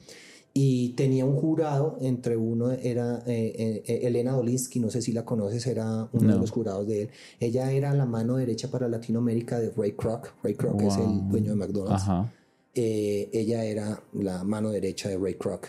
Y 0.60 0.89
tenía 0.93 1.24
un 1.24 1.36
jurado, 1.36 1.97
entre 2.01 2.36
uno 2.36 2.72
era 2.72 3.22
eh, 3.28 3.84
eh, 3.86 3.99
Elena 4.08 4.32
Dolinsky, 4.32 4.80
no 4.80 4.89
sé 4.89 5.03
si 5.03 5.12
la 5.12 5.24
conoces, 5.24 5.68
era 5.68 6.10
uno 6.12 6.34
de 6.34 6.39
los 6.39 6.49
jurados 6.49 6.88
de 6.88 7.03
él. 7.03 7.10
Ella 7.39 7.72
era 7.72 7.93
la 7.93 8.08
mano 8.08 8.38
derecha 8.38 8.72
para 8.72 8.88
Latinoamérica 8.88 9.60
de 9.60 9.70
Ray 9.70 9.91
Kroc. 9.91 10.34
Ray 10.41 10.55
Kroc 10.55 10.82
es 10.82 10.97
el 10.97 11.30
dueño 11.30 11.51
de 11.51 11.58
McDonald's. 11.58 12.01
ajá. 12.01 12.34
Eh, 12.74 13.30
ella 13.34 13.66
era 13.66 14.01
la 14.14 14.43
mano 14.43 14.72
derecha 14.72 15.10
de 15.10 15.20
Ray 15.20 15.36
Kroc. 15.36 15.68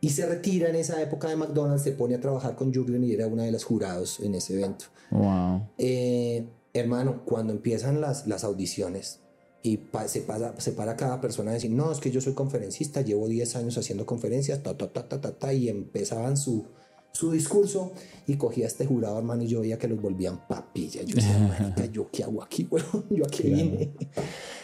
Y 0.00 0.08
se 0.08 0.24
retira 0.24 0.70
en 0.70 0.76
esa 0.76 1.02
época 1.02 1.28
de 1.28 1.36
McDonald's, 1.36 1.82
se 1.82 1.92
pone 1.92 2.14
a 2.14 2.20
trabajar 2.22 2.56
con 2.56 2.72
Jürgen 2.72 3.04
y 3.04 3.12
era 3.12 3.26
una 3.26 3.42
de 3.42 3.52
las 3.52 3.64
jurados 3.64 4.20
en 4.20 4.34
ese 4.34 4.54
evento. 4.54 4.86
Wow. 5.10 5.68
Eh, 5.76 6.46
hermano, 6.72 7.26
cuando 7.26 7.52
empiezan 7.52 8.00
las, 8.00 8.26
las 8.26 8.44
audiciones 8.44 9.20
y 9.62 9.76
pa- 9.76 10.08
se, 10.08 10.20
pasa, 10.22 10.54
se 10.58 10.72
para 10.72 10.96
cada 10.96 11.20
persona 11.20 11.50
a 11.50 11.54
decir, 11.54 11.70
no, 11.70 11.92
es 11.92 11.98
que 12.00 12.10
yo 12.10 12.20
soy 12.20 12.32
conferencista, 12.34 13.02
llevo 13.02 13.28
10 13.28 13.56
años 13.56 13.76
haciendo 13.78 14.06
conferencias, 14.06 14.62
ta, 14.62 14.76
ta, 14.76 14.92
ta, 14.92 15.08
ta, 15.08 15.20
ta, 15.20 15.32
ta", 15.32 15.52
y 15.52 15.68
empezaban 15.68 16.36
su, 16.36 16.66
su 17.12 17.30
discurso 17.32 17.92
y 18.26 18.36
cogía 18.36 18.64
a 18.64 18.68
este 18.68 18.86
jurado, 18.86 19.18
hermano, 19.18 19.42
y 19.42 19.48
yo 19.48 19.60
veía 19.60 19.78
que 19.78 19.88
los 19.88 20.00
volvían 20.00 20.46
papilla. 20.48 21.02
Yo 21.02 21.16
decía, 21.16 21.38
marica, 21.60 21.84
¿yo 21.86 22.08
qué 22.10 22.24
hago 22.24 22.42
aquí, 22.42 22.66
weón? 22.70 23.06
¿Yo 23.10 23.24
a 23.26 23.28
qué 23.28 23.42
Claro. 23.44 23.56
vine? 23.64 23.90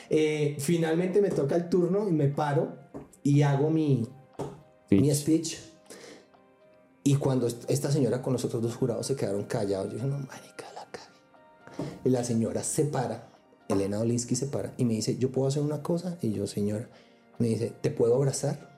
Eh, 0.08 0.54
finalmente 0.60 1.20
me 1.20 1.30
toca 1.30 1.56
el 1.56 1.68
turno 1.68 2.08
y 2.08 2.12
me 2.12 2.28
paro 2.28 2.76
y 3.24 3.42
hago 3.42 3.70
mi, 3.70 4.06
mi 4.88 5.00
Pitch. 5.00 5.14
speech. 5.16 5.56
Y 7.02 7.16
cuando 7.16 7.48
esta 7.68 7.90
señora 7.90 8.22
con 8.22 8.32
los 8.32 8.44
otros 8.44 8.62
dos 8.62 8.76
jurados 8.76 9.06
se 9.06 9.16
quedaron 9.16 9.44
callados, 9.44 9.88
yo 9.88 9.94
dije, 9.94 10.06
no, 10.06 10.18
marica, 10.18 10.66
la 10.76 10.86
cagué. 10.92 11.88
Y 12.04 12.08
la 12.10 12.22
señora 12.22 12.62
se 12.62 12.84
para, 12.84 13.28
Elena 13.68 14.00
Olinsky 14.00 14.36
se 14.36 14.46
para 14.46 14.74
y 14.76 14.84
me 14.84 14.94
dice, 14.94 15.16
¿yo 15.18 15.30
puedo 15.30 15.48
hacer 15.48 15.62
una 15.62 15.82
cosa? 15.82 16.18
Y 16.22 16.32
yo, 16.32 16.46
señora, 16.46 16.88
me 17.38 17.48
dice, 17.48 17.72
¿te 17.80 17.90
puedo 17.90 18.14
abrazar? 18.14 18.76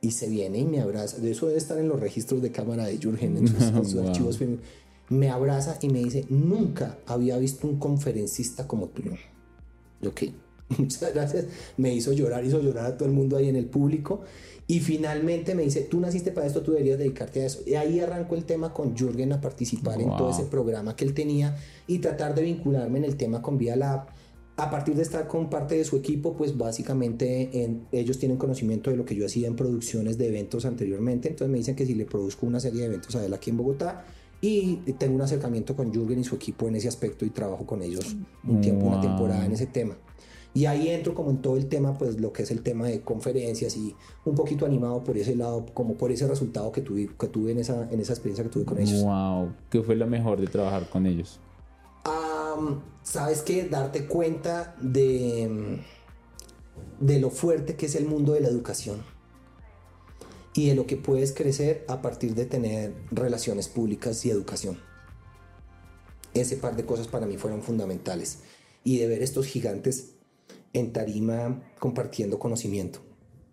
Y 0.00 0.12
se 0.12 0.28
viene 0.28 0.58
y 0.58 0.64
me 0.64 0.80
abraza. 0.80 1.18
De 1.18 1.30
eso 1.30 1.46
debe 1.46 1.58
estar 1.58 1.78
en 1.78 1.88
los 1.88 2.00
registros 2.00 2.40
de 2.40 2.50
cámara 2.50 2.86
de 2.86 2.98
Jürgen, 2.98 3.36
en 3.36 3.48
sus, 3.48 3.96
archivos. 3.96 4.38
Me 5.10 5.28
abraza 5.28 5.78
y 5.82 5.88
me 5.88 5.98
dice, 5.98 6.24
nunca 6.28 6.98
había 7.06 7.36
visto 7.36 7.66
un 7.66 7.78
conferencista 7.78 8.66
como 8.66 8.88
tú. 8.88 9.02
Yo, 10.00 10.14
¿qué? 10.14 10.32
Muchas 10.78 11.12
gracias. 11.12 11.46
Me 11.76 11.94
hizo 11.94 12.12
llorar, 12.12 12.44
hizo 12.44 12.60
llorar 12.60 12.86
a 12.86 12.96
todo 12.96 13.08
el 13.08 13.14
mundo 13.14 13.36
ahí 13.36 13.48
en 13.48 13.56
el 13.56 13.66
público. 13.66 14.22
Y 14.66 14.78
finalmente 14.78 15.56
me 15.56 15.64
dice, 15.64 15.80
tú 15.82 15.98
naciste 15.98 16.30
para 16.30 16.46
esto, 16.46 16.62
tú 16.62 16.70
deberías 16.70 16.96
dedicarte 16.96 17.42
a 17.42 17.46
eso. 17.46 17.60
Y 17.66 17.74
ahí 17.74 17.98
arrancó 17.98 18.36
el 18.36 18.44
tema 18.44 18.72
con 18.72 18.96
Jürgen 18.96 19.32
a 19.32 19.40
participar 19.40 20.00
en 20.00 20.16
todo 20.16 20.30
ese 20.30 20.44
programa 20.44 20.94
que 20.94 21.04
él 21.04 21.12
tenía 21.12 21.56
y 21.88 21.98
tratar 21.98 22.36
de 22.36 22.42
vincularme 22.42 22.98
en 22.98 23.04
el 23.04 23.16
tema 23.16 23.42
con 23.42 23.58
Vía 23.58 23.74
Lab. 23.74 24.06
A 24.60 24.70
partir 24.70 24.94
de 24.94 25.02
estar 25.02 25.26
con 25.26 25.48
parte 25.48 25.74
de 25.74 25.84
su 25.84 25.96
equipo, 25.96 26.34
pues 26.34 26.56
básicamente 26.58 27.64
en, 27.64 27.86
ellos 27.92 28.18
tienen 28.18 28.36
conocimiento 28.36 28.90
de 28.90 28.96
lo 28.96 29.06
que 29.06 29.14
yo 29.14 29.24
hacía 29.24 29.48
en 29.48 29.56
producciones 29.56 30.18
de 30.18 30.28
eventos 30.28 30.66
anteriormente. 30.66 31.28
Entonces 31.28 31.50
me 31.50 31.58
dicen 31.58 31.74
que 31.74 31.86
si 31.86 31.94
le 31.94 32.04
produzco 32.04 32.46
una 32.46 32.60
serie 32.60 32.80
de 32.80 32.86
eventos 32.88 33.16
a 33.16 33.24
él 33.24 33.32
aquí 33.32 33.48
en 33.50 33.56
Bogotá, 33.56 34.04
y 34.42 34.76
tengo 34.98 35.14
un 35.14 35.22
acercamiento 35.22 35.76
con 35.76 35.92
Jürgen 35.92 36.20
y 36.20 36.24
su 36.24 36.34
equipo 36.34 36.68
en 36.68 36.76
ese 36.76 36.88
aspecto 36.88 37.24
y 37.26 37.30
trabajo 37.30 37.66
con 37.66 37.82
ellos 37.82 38.16
un 38.46 38.60
tiempo, 38.60 38.86
una 38.86 39.00
temporada 39.00 39.44
en 39.44 39.52
ese 39.52 39.66
tema. 39.66 39.96
Y 40.52 40.64
ahí 40.64 40.88
entro 40.88 41.14
como 41.14 41.30
en 41.30 41.38
todo 41.38 41.56
el 41.56 41.66
tema, 41.66 41.96
pues 41.96 42.20
lo 42.20 42.32
que 42.32 42.42
es 42.42 42.50
el 42.50 42.62
tema 42.62 42.86
de 42.88 43.02
conferencias 43.02 43.76
y 43.76 43.94
un 44.24 44.34
poquito 44.34 44.66
animado 44.66 45.04
por 45.04 45.16
ese 45.16 45.36
lado, 45.36 45.66
como 45.72 45.94
por 45.94 46.10
ese 46.10 46.26
resultado 46.26 46.72
que 46.72 46.80
tuve, 46.80 47.08
que 47.18 47.28
tuve 47.28 47.52
en, 47.52 47.58
esa, 47.58 47.88
en 47.90 48.00
esa 48.00 48.14
experiencia 48.14 48.42
que 48.44 48.50
tuve 48.50 48.64
con 48.64 48.78
ellos. 48.78 49.02
¡Wow! 49.02 49.52
¿Qué 49.70 49.80
fue 49.82 49.94
lo 49.94 50.06
mejor 50.06 50.40
de 50.40 50.48
trabajar 50.48 50.88
con 50.88 51.06
ellos? 51.06 51.38
Sabes 53.02 53.42
que 53.42 53.64
darte 53.68 54.06
cuenta 54.06 54.76
de, 54.80 55.80
de 57.00 57.20
lo 57.20 57.30
fuerte 57.30 57.76
que 57.76 57.86
es 57.86 57.94
el 57.94 58.06
mundo 58.06 58.32
de 58.32 58.40
la 58.40 58.48
educación 58.48 59.02
y 60.54 60.68
de 60.68 60.74
lo 60.74 60.86
que 60.86 60.96
puedes 60.96 61.32
crecer 61.32 61.84
a 61.88 62.02
partir 62.02 62.34
de 62.34 62.44
tener 62.44 62.94
relaciones 63.10 63.68
públicas 63.68 64.24
y 64.24 64.30
educación. 64.30 64.78
Ese 66.34 66.56
par 66.56 66.76
de 66.76 66.84
cosas 66.84 67.08
para 67.08 67.26
mí 67.26 67.36
fueron 67.36 67.62
fundamentales. 67.62 68.40
Y 68.82 68.98
de 68.98 69.08
ver 69.08 69.22
estos 69.22 69.46
gigantes 69.46 70.14
en 70.72 70.92
tarima 70.92 71.62
compartiendo 71.78 72.38
conocimiento. 72.38 73.00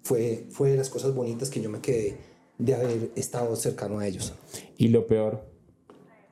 Fue, 0.04 0.48
fue 0.52 0.72
de 0.72 0.78
las 0.78 0.90
cosas 0.90 1.14
bonitas 1.14 1.50
que 1.50 1.62
yo 1.62 1.70
me 1.70 1.82
quedé 1.82 2.18
de 2.58 2.76
haber 2.76 3.12
estado 3.16 3.56
cercano 3.56 4.00
a 4.00 4.08
ellos. 4.08 4.34
¿Y 4.78 4.88
lo 4.88 5.06
peor? 5.06 5.46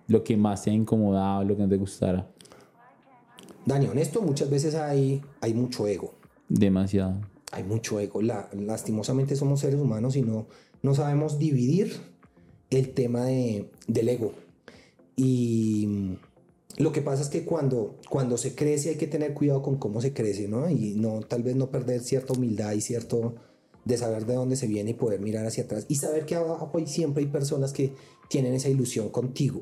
Lo 0.08 0.24
que 0.24 0.38
más 0.38 0.64
te 0.64 0.70
ha 0.70 0.74
incomodado, 0.74 1.44
lo 1.44 1.56
que 1.58 1.64
no 1.64 1.70
te 1.70 1.78
gustara. 1.78 2.32
Dani, 3.66 3.88
honesto, 3.88 4.22
muchas 4.22 4.50
veces 4.50 4.76
hay, 4.76 5.22
hay 5.42 5.54
mucho 5.54 5.88
ego. 5.88 6.14
Demasiado. 6.50 7.22
Hay 7.52 7.64
mucho 7.64 8.00
ego. 8.00 8.22
La, 8.22 8.50
lastimosamente 8.54 9.36
somos 9.36 9.60
seres 9.60 9.80
humanos 9.80 10.16
y 10.16 10.22
no, 10.22 10.48
no 10.82 10.94
sabemos 10.94 11.40
dividir 11.40 11.94
el 12.70 12.94
tema 12.94 13.26
de, 13.26 13.70
del 13.88 14.10
ego. 14.10 14.34
Y 15.16 16.18
lo 16.78 16.92
que 16.92 17.02
pasa 17.02 17.24
es 17.24 17.30
que 17.30 17.46
cuando, 17.46 17.96
cuando 18.10 18.38
se 18.38 18.54
crece 18.54 18.90
hay 18.90 18.96
que 18.96 19.08
tener 19.08 19.34
cuidado 19.34 19.62
con 19.62 19.78
cómo 19.78 20.02
se 20.02 20.14
crece, 20.14 20.48
¿no? 20.48 20.70
Y 20.70 20.96
no, 20.96 21.22
tal 21.22 21.42
vez 21.42 21.56
no 21.56 21.72
perder 21.72 22.02
cierta 22.02 22.34
humildad 22.34 22.74
y 22.74 22.82
cierto 22.82 23.36
de 23.86 23.98
saber 23.98 24.26
de 24.26 24.34
dónde 24.34 24.56
se 24.56 24.68
viene 24.68 24.92
y 24.92 24.94
poder 24.96 25.22
mirar 25.22 25.46
hacia 25.46 25.64
atrás 25.64 25.86
y 25.88 25.96
saber 25.96 26.26
que 26.26 26.36
abajo 26.36 26.72
hay, 26.76 26.88
siempre 26.88 27.24
hay 27.24 27.30
personas 27.30 27.72
que 27.72 27.94
tienen 28.30 28.54
esa 28.54 28.70
ilusión 28.70 29.10
contigo. 29.10 29.62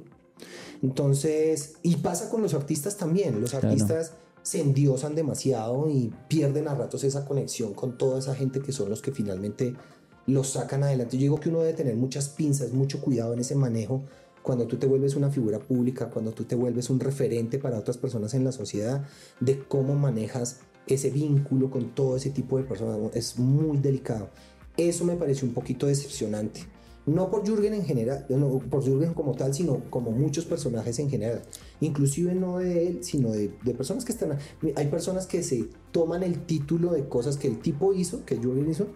Entonces, 0.84 1.76
y 1.82 1.96
pasa 1.96 2.30
con 2.30 2.42
los 2.42 2.54
artistas 2.54 2.98
también, 2.98 3.40
los 3.40 3.54
artistas 3.54 4.14
se 4.42 4.60
endiosan 4.60 5.16
demasiado 5.16 5.90
y 5.90 6.14
pierden 6.28 6.68
a 6.68 6.76
ratos 6.76 7.06
esa 7.06 7.26
conexión 7.26 7.74
con 7.74 7.98
toda 7.98 8.20
esa 8.20 8.36
gente 8.36 8.60
que 8.60 8.74
son 8.74 8.90
los 8.90 9.02
que 9.02 9.14
finalmente 9.14 9.74
los 10.28 10.50
sacan 10.50 10.84
adelante. 10.84 11.16
Yo 11.18 11.22
digo 11.22 11.40
que 11.40 11.48
uno 11.48 11.62
debe 11.62 11.74
tener 11.74 11.96
muchas 11.96 12.28
pinzas, 12.28 12.74
mucho 12.74 13.00
cuidado 13.00 13.34
en 13.34 13.40
ese 13.40 13.56
manejo 13.56 14.04
cuando 14.42 14.68
tú 14.68 14.76
te 14.76 14.86
vuelves 14.86 15.16
una 15.16 15.30
figura 15.30 15.58
pública, 15.60 16.10
cuando 16.10 16.34
tú 16.34 16.44
te 16.44 16.56
vuelves 16.56 16.90
un 16.90 17.00
referente 17.00 17.60
para 17.60 17.80
otras 17.80 17.98
personas 17.98 18.34
en 18.34 18.44
la 18.44 18.52
sociedad, 18.52 19.06
de 19.40 19.60
cómo 19.60 19.96
manejas 19.96 20.60
ese 20.86 21.12
vínculo 21.12 21.72
con 21.72 21.96
todo 21.96 22.18
ese 22.18 22.30
tipo 22.30 22.58
de 22.58 22.66
personas. 22.66 23.16
Es 23.16 23.40
muy 23.40 23.78
delicado. 23.78 24.30
Eso 24.76 25.06
me 25.06 25.16
pareció 25.16 25.48
un 25.48 25.54
poquito 25.54 25.88
decepcionante. 25.88 26.73
No 27.06 27.30
por 27.30 27.46
Jürgen 27.46 27.74
en 27.74 27.84
general, 27.84 28.26
no 28.30 28.60
por 28.60 28.84
Jürgen 28.84 29.14
como 29.14 29.34
tal, 29.34 29.54
sino 29.54 29.84
como 29.90 30.12
muchos 30.12 30.46
personajes 30.46 31.00
en 31.00 31.10
general. 31.10 31.42
Inclusive 31.82 32.34
no 32.34 32.60
de 32.60 32.88
él, 32.88 33.04
sino 33.04 33.32
de, 33.32 33.50
personas 33.78 34.06
que 34.06 34.14
están... 34.14 34.38
Hay 34.76 34.88
personas 34.88 35.28
que 35.28 35.44
se 35.44 35.68
toman 35.92 36.24
el 36.24 36.46
título 36.46 36.94
de 36.94 37.08
cosas 37.10 37.36
que 37.38 37.48
el 37.48 37.60
tipo 37.60 37.94
hizo, 37.94 38.24
que 38.26 38.38
Jürgen 38.38 38.70
hizo, 38.70 38.88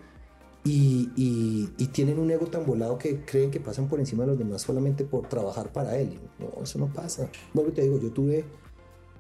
y, 0.70 1.88
tienen 1.93 2.20
un 2.20 2.30
ego 2.30 2.47
tan 2.47 2.66
volado 2.66 2.97
que 2.97 3.22
creen 3.26 3.51
que 3.51 3.60
pasan 3.60 3.88
por 3.88 3.99
encima 3.99 4.24
de 4.24 4.32
los 4.32 4.38
demás 4.38 4.62
solamente 4.62 5.03
por 5.03 5.28
trabajar 5.28 5.72
para 5.72 5.97
él. 5.97 6.20
No, 6.39 6.64
eso 6.64 6.80
no 6.80 6.91
pasa. 6.93 7.30
Bueno, 7.53 7.72
te 7.72 7.82
digo, 7.82 7.99
yo 7.99 8.12
tuve 8.12 8.45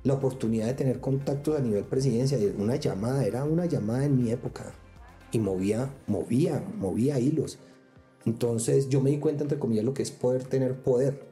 la 0.03 0.13
oportunidad 0.13 0.67
de 0.67 0.73
tener 0.73 0.99
contactos 0.99 1.57
a 1.57 1.61
nivel 1.61 1.85
presidencia. 1.85 2.37
Una 2.57 2.75
llamada, 2.75 3.25
era 3.25 3.43
una 3.43 3.65
llamada 3.65 4.05
en 4.05 4.21
mi 4.21 4.31
época. 4.31 4.73
Y 5.31 5.39
movía, 5.39 5.93
movía, 6.07 6.63
movía 6.77 7.19
hilos. 7.19 7.59
Entonces 8.27 8.89
yo 8.89 8.99
me 8.99 9.09
di 9.09 9.19
cuenta, 9.19 9.43
entre 9.43 9.57
comillas, 9.57 9.85
lo 9.85 9.93
que 9.93 10.03
es 10.03 10.11
poder 10.11 10.43
tener 10.43 10.75
poder. 10.75 11.25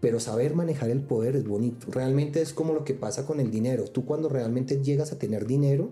Pero 0.00 0.20
saber 0.20 0.54
manejar 0.54 0.90
el 0.90 1.00
poder 1.00 1.34
es 1.36 1.48
bonito. 1.48 1.86
Realmente 1.90 2.42
es 2.42 2.52
como 2.52 2.74
lo 2.74 2.84
que 2.84 2.92
pasa 2.92 3.24
con 3.24 3.40
el 3.40 3.50
dinero. 3.50 3.84
Tú 3.84 4.04
cuando 4.04 4.28
realmente 4.28 4.82
llegas 4.82 5.10
a 5.10 5.18
tener 5.18 5.46
dinero, 5.46 5.88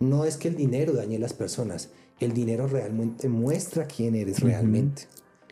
no 0.00 0.26
es 0.26 0.36
que 0.36 0.48
el 0.48 0.54
dinero 0.54 0.92
dañe 0.92 1.16
a 1.16 1.20
las 1.20 1.32
personas, 1.32 1.90
el 2.20 2.34
dinero 2.34 2.66
realmente 2.66 3.30
muestra 3.30 3.86
quién 3.86 4.14
eres 4.14 4.40
realmente. 4.40 5.04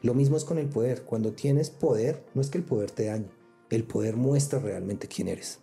Lo 0.03 0.13
mismo 0.13 0.37
es 0.37 0.45
con 0.45 0.59
el 0.59 0.69
poder. 0.69 1.03
Cuando 1.03 1.33
tienes 1.33 1.71
poder, 1.71 2.23
no 2.35 2.43
es 2.43 2.51
que 2.51 2.59
el 2.59 2.65
poder 2.65 2.91
te 2.91 3.07
dañe, 3.07 3.31
el 3.71 3.85
poder 3.85 4.17
muestra 4.17 4.59
realmente 4.59 5.09
quién 5.09 5.29
eres. 5.29 5.59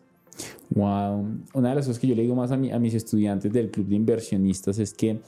Wow. 0.71 1.37
Una 1.53 1.69
de 1.69 1.75
las 1.75 1.85
cosas 1.85 1.99
que 1.99 2.07
yo 2.07 2.15
le 2.15 2.23
digo 2.23 2.33
más 2.33 2.49
a, 2.49 2.55
a 2.55 2.79
mis 2.79 2.95
estudiantes 2.95 3.53
del 3.53 3.69
club 3.69 3.87
de 3.89 3.95
inversionistas 3.95 4.79
es 4.79 4.91
que 4.91 5.21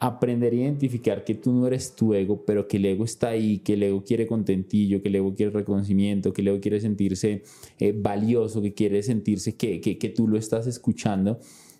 aprender 0.00 0.52
a 0.52 0.56
identificar 0.56 1.24
que 1.24 1.34
tú 1.34 1.52
no 1.52 1.66
eres 1.66 1.94
tu 1.94 2.14
ego, 2.14 2.44
pero 2.44 2.68
que 2.68 2.76
el 2.76 2.86
ego 2.86 3.04
está 3.04 3.28
ahí, 3.28 3.58
que 3.58 3.74
el 3.74 3.82
ego 3.82 4.04
quiere 4.04 4.26
contentillo, 4.26 5.02
que 5.02 5.08
el 5.08 5.16
ego 5.16 5.34
quiere 5.34 5.52
reconocimiento, 5.52 6.32
que 6.32 6.42
el 6.42 6.48
ego 6.48 6.60
quiere 6.60 6.80
sentirse 6.80 7.42
eh, 7.78 7.92
valioso, 7.96 8.62
que 8.62 8.74
quiere 8.74 9.02
sentirse 9.02 9.56
que, 9.56 9.80
que, 9.80 9.98
que 9.98 10.08
tú 10.08 10.28
lo 10.28 10.38
estás 10.38 10.66
escuchando 10.66 11.38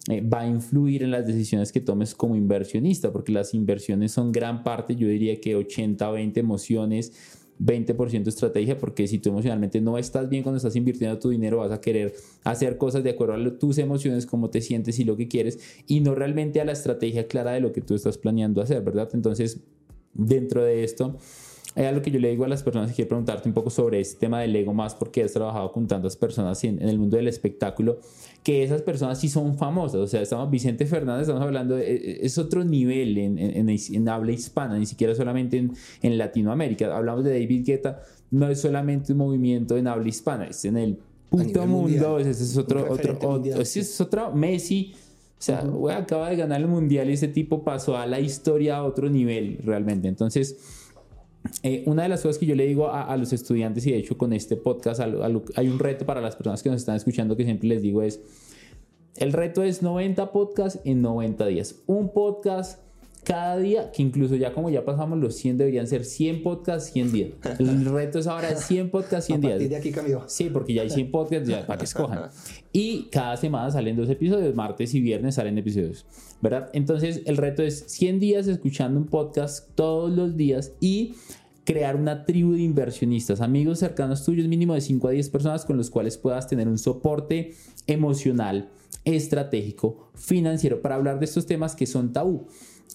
eh, 0.09 0.23
va 0.23 0.41
a 0.41 0.47
influir 0.47 1.03
en 1.03 1.11
las 1.11 1.27
decisiones 1.27 1.71
que 1.71 1.81
tomes 1.81 2.15
como 2.15 2.35
inversionista, 2.35 3.13
porque 3.13 3.31
las 3.31 3.53
inversiones 3.53 4.13
son 4.13 4.33
gran 4.33 4.65
parte, 4.65 4.97
yo 4.97 5.07
diría 5.07 5.39
que 5.39 5.55
80, 5.55 6.11
20 6.11 6.41
emociones, 6.41 7.13
20% 7.61 8.27
estrategia, 8.29 8.79
porque 8.79 9.07
si 9.07 9.19
tú 9.19 9.31
emocionalmente 9.31 9.81
no 9.81 9.99
estás 9.99 10.29
bien 10.29 10.43
cuando 10.43 10.57
estás 10.57 10.77
invirtiendo 10.77 11.19
tu 11.19 11.31
dinero, 11.31 11.59
vas 11.59 11.73
a 11.73 11.81
querer 11.81 12.15
hacer 12.45 12.79
cosas 12.79 13.03
de 13.03 13.11
acuerdo 13.11 13.35
a 13.35 13.59
tus 13.59 13.79
emociones, 13.79 14.27
cómo 14.27 14.51
te 14.51 14.61
sientes 14.61 14.99
y 14.99 15.05
lo 15.05 15.17
que 15.17 15.29
quieres, 15.29 15.59
y 15.87 16.01
no 16.01 16.15
realmente 16.15 16.61
a 16.61 16.65
la 16.65 16.73
estrategia 16.73 17.27
clara 17.27 17.53
de 17.53 17.61
lo 17.61 17.73
que 17.73 17.81
tú 17.81 17.95
estás 17.95 18.19
planeando 18.19 18.63
hacer, 18.63 18.83
¿verdad? 18.83 19.09
Entonces, 19.13 19.61
dentro 20.15 20.63
de 20.65 20.85
esto, 20.85 21.17
hay 21.75 21.85
algo 21.85 22.03
que 22.03 22.11
yo 22.11 22.19
le 22.19 22.31
digo 22.31 22.45
a 22.45 22.49
las 22.49 22.63
personas 22.63 22.91
que 22.91 22.97
quiero 22.97 23.11
preguntarte 23.11 23.49
un 23.49 23.55
poco 23.55 23.71
sobre 23.71 24.01
este 24.01 24.19
tema 24.19 24.41
del 24.41 24.55
ego 24.57 24.75
más 24.75 24.95
porque 24.95 25.23
has 25.23 25.33
trabajado 25.33 25.71
con 25.71 25.87
tantas 25.87 26.17
personas 26.17 26.63
en, 26.65 26.83
el 26.83 26.99
mundo 26.99 27.17
del 27.17 27.29
espectáculo, 27.29 28.01
que 28.49 28.63
esas 28.63 28.81
personas 28.81 29.21
sí 29.21 29.29
son 29.29 29.59
famosas. 29.59 30.01
O 30.01 30.07
sea, 30.07 30.23
estamos 30.23 30.51
Vicente 30.51 30.87
Fernández, 30.87 31.25
estamos 31.25 31.43
hablando, 31.43 31.77
de, 31.77 31.83
e, 31.83 32.25
es 32.25 32.39
otro 32.39 32.65
nivel 32.65 33.19
en, 33.19 33.39
en, 33.39 33.69
en, 33.69 34.09
habla 34.09 34.33
hispana, 34.33 34.79
ni 34.79 34.87
siquiera 34.87 35.15
solamente 35.15 35.69
en, 36.01 36.17
Latinoamérica. 36.17 36.97
Hablamos 36.97 37.25
de 37.25 37.39
David 37.39 37.67
Guetta, 37.67 38.01
no 38.31 38.49
es 38.49 38.63
solamente 38.63 39.13
un 39.13 39.19
movimiento 39.19 39.77
en 39.77 39.87
habla 39.87 40.09
hispana, 40.09 40.47
es 40.47 40.65
en 40.65 40.79
el 40.79 40.99
puto 41.29 41.67
mundo, 41.67 42.19
ese 42.19 42.31
es 42.31 42.57
otro, 42.57 42.91
otro, 42.91 43.19
otro, 43.21 43.61
es 43.61 44.01
otro 44.01 44.33
Messi. 44.33 44.95
O 45.39 45.43
sea, 45.43 45.63
acaba 45.95 46.31
de 46.31 46.37
ganar 46.37 46.63
el 46.63 46.69
mundial 46.69 47.11
y 47.11 47.13
ese 47.13 47.29
tipo 47.29 47.63
pasó 47.63 47.99
a 47.99 48.07
la 48.07 48.19
historia 48.19 48.79
a 48.79 48.85
otro 48.85 49.11
nivel 49.11 49.59
realmente. 49.63 50.09
Entonces, 50.09 50.57
eh, 51.63 51.83
una 51.87 52.05
de 52.05 52.09
las 52.09 52.23
cosas 52.23 52.39
que 52.39 52.47
yo 52.47 52.55
le 52.55 52.67
digo 52.67 52.91
a, 52.91 53.17
los 53.17 53.33
estudiantes, 53.33 53.87
y 53.87 53.93
de 53.93 53.99
hecho 53.99 54.17
con 54.17 54.33
este 54.33 54.57
podcast 54.57 55.01
hay 55.01 55.69
un 55.69 55.79
reto 55.79 56.07
para 56.07 56.21
las 56.21 56.37
personas 56.37 56.63
que 56.63 56.71
nos 56.71 56.81
están 56.81 56.97
escuchando 56.97 57.37
que 57.37 57.45
siempre 57.45 57.69
les 57.69 57.83
digo 57.83 58.03
es, 58.03 58.21
el 59.17 59.33
reto 59.33 59.63
es 59.63 59.83
90 59.83 60.33
podcasts 60.33 60.81
en 60.85 61.03
90 61.03 61.47
días. 61.47 61.77
Un 61.87 62.13
podcast 62.13 62.79
cada 63.25 63.59
día, 63.59 63.91
que 63.93 64.03
incluso 64.03 64.37
ya 64.37 64.55
como 64.55 64.71
ya 64.71 64.85
pasamos 64.85 65.19
los 65.19 65.35
100, 65.37 65.59
deberían 65.59 65.87
ser 65.87 66.05
100 66.05 66.43
podcasts, 66.43 66.93
100 66.93 67.13
días. 67.13 67.31
El 67.59 67.85
reto 67.85 68.19
es 68.19 68.27
ahora 68.27 68.57
100 68.57 68.91
podcasts, 68.91 69.27
100 69.27 69.41
días. 69.41 69.69
de 69.69 69.77
aquí 69.77 69.91
cambió. 69.91 70.25
Sí, 70.29 70.49
porque 70.51 70.73
ya 70.73 70.83
hay 70.83 70.91
100 70.91 71.11
podcasts 71.11 71.47
ya, 71.49 71.67
para 71.67 71.79
que 71.79 71.85
escojan. 71.85 72.31
Y 72.73 73.09
cada 73.11 73.37
semana 73.37 73.71
salen 73.71 73.97
dos 73.97 74.09
episodios, 74.09 74.55
martes 74.55 74.95
y 74.95 75.01
viernes 75.01 75.35
salen 75.35 75.59
episodios, 75.59 76.07
¿verdad? 76.41 76.71
Entonces 76.73 77.23
el 77.27 77.37
reto 77.37 77.63
es 77.63 77.85
100 77.89 78.19
días 78.19 78.47
escuchando 78.47 78.99
un 78.99 79.07
podcast 79.07 79.75
todos 79.75 80.11
los 80.11 80.37
días 80.37 80.73
y 80.81 81.15
crear 81.69 81.97
una 81.97 82.25
tribu 82.25 82.55
de 82.55 82.63
inversionistas, 82.63 83.43
amigos 83.43 83.81
cercanos 83.81 84.25
tuyos, 84.25 84.49
mínimo 84.49 84.73
de 84.73 84.81
5 84.81 85.07
a 85.07 85.11
10 85.11 85.29
personas 85.29 85.67
con 85.67 85.77
los 85.77 85.91
cuales 85.91 86.17
puedas 86.17 86.49
tener 86.49 86.67
un 86.67 86.79
soporte 86.79 87.53
emocional, 87.87 88.71
estratégico, 89.05 90.09
financiero 90.15 90.81
para 90.81 90.95
hablar 90.95 91.19
de 91.19 91.27
estos 91.27 91.45
temas 91.45 91.77
que 91.77 91.85
son 91.85 92.15
tabú. 92.15 92.47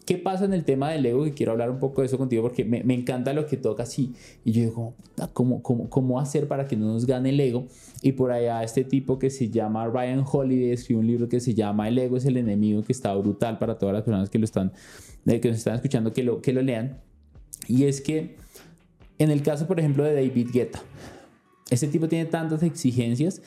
¿Qué 0.07 0.17
pasa 0.17 0.45
en 0.45 0.53
el 0.53 0.65
tema 0.65 0.89
del 0.89 1.05
ego? 1.05 1.23
Que 1.23 1.35
quiero 1.35 1.51
hablar 1.51 1.69
un 1.69 1.77
poco 1.77 2.01
de 2.01 2.07
eso 2.07 2.17
contigo 2.17 2.41
porque 2.41 2.65
me, 2.65 2.83
me 2.83 2.95
encanta 2.95 3.31
lo 3.33 3.45
que 3.45 3.57
toca 3.57 3.83
así. 3.83 4.15
Y 4.43 4.53
yo 4.53 4.61
digo, 4.63 4.95
¿cómo, 5.33 5.61
cómo, 5.61 5.87
¿cómo 5.87 6.19
hacer 6.19 6.47
para 6.47 6.65
que 6.65 6.75
no 6.75 6.87
nos 6.87 7.05
gane 7.05 7.29
el 7.29 7.39
ego? 7.39 7.67
Y 8.01 8.13
por 8.13 8.31
allá 8.31 8.63
este 8.63 8.83
tipo 8.83 9.19
que 9.19 9.29
se 9.29 9.51
llama 9.51 9.85
Ryan 9.85 10.25
Holiday 10.25 10.71
escribió 10.71 11.01
un 11.01 11.05
libro 11.05 11.29
que 11.29 11.39
se 11.41 11.53
llama 11.53 11.89
El 11.89 11.99
ego 11.99 12.17
es 12.17 12.25
el 12.25 12.37
enemigo, 12.37 12.81
que 12.81 12.91
está 12.91 13.13
brutal 13.13 13.59
para 13.59 13.77
todas 13.77 13.93
las 13.93 14.01
personas 14.01 14.31
que 14.31 14.39
lo 14.39 14.45
están, 14.45 14.73
eh, 15.27 15.39
que 15.39 15.49
nos 15.49 15.59
están 15.59 15.75
escuchando, 15.75 16.11
que 16.11 16.23
lo, 16.23 16.41
que 16.41 16.53
lo 16.53 16.63
lean. 16.63 16.97
Y 17.67 17.83
es 17.83 18.01
que 18.01 18.41
en 19.19 19.31
el 19.31 19.41
caso, 19.43 19.67
por 19.67 19.79
ejemplo, 19.79 20.03
de 20.03 20.13
David 20.13 20.49
Guetta, 20.51 20.81
ese 21.69 21.87
tipo 21.87 22.07
tiene 22.07 22.25
tantas 22.25 22.63
exigencias 22.63 23.41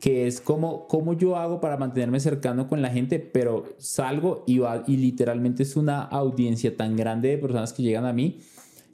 que 0.00 0.26
es 0.26 0.40
como, 0.40 0.86
como 0.88 1.14
yo 1.14 1.36
hago 1.36 1.60
para 1.60 1.76
mantenerme 1.76 2.20
cercano 2.20 2.68
con 2.68 2.82
la 2.82 2.90
gente, 2.90 3.18
pero 3.18 3.64
salgo 3.78 4.44
y, 4.46 4.58
literalmente 4.96 5.62
es 5.62 5.76
una 5.76 6.02
audiencia 6.02 6.76
tan 6.76 6.96
grande 6.96 7.30
de 7.30 7.38
personas 7.38 7.72
que 7.72 7.82
llegan 7.82 8.04
a 8.04 8.12
mí 8.12 8.38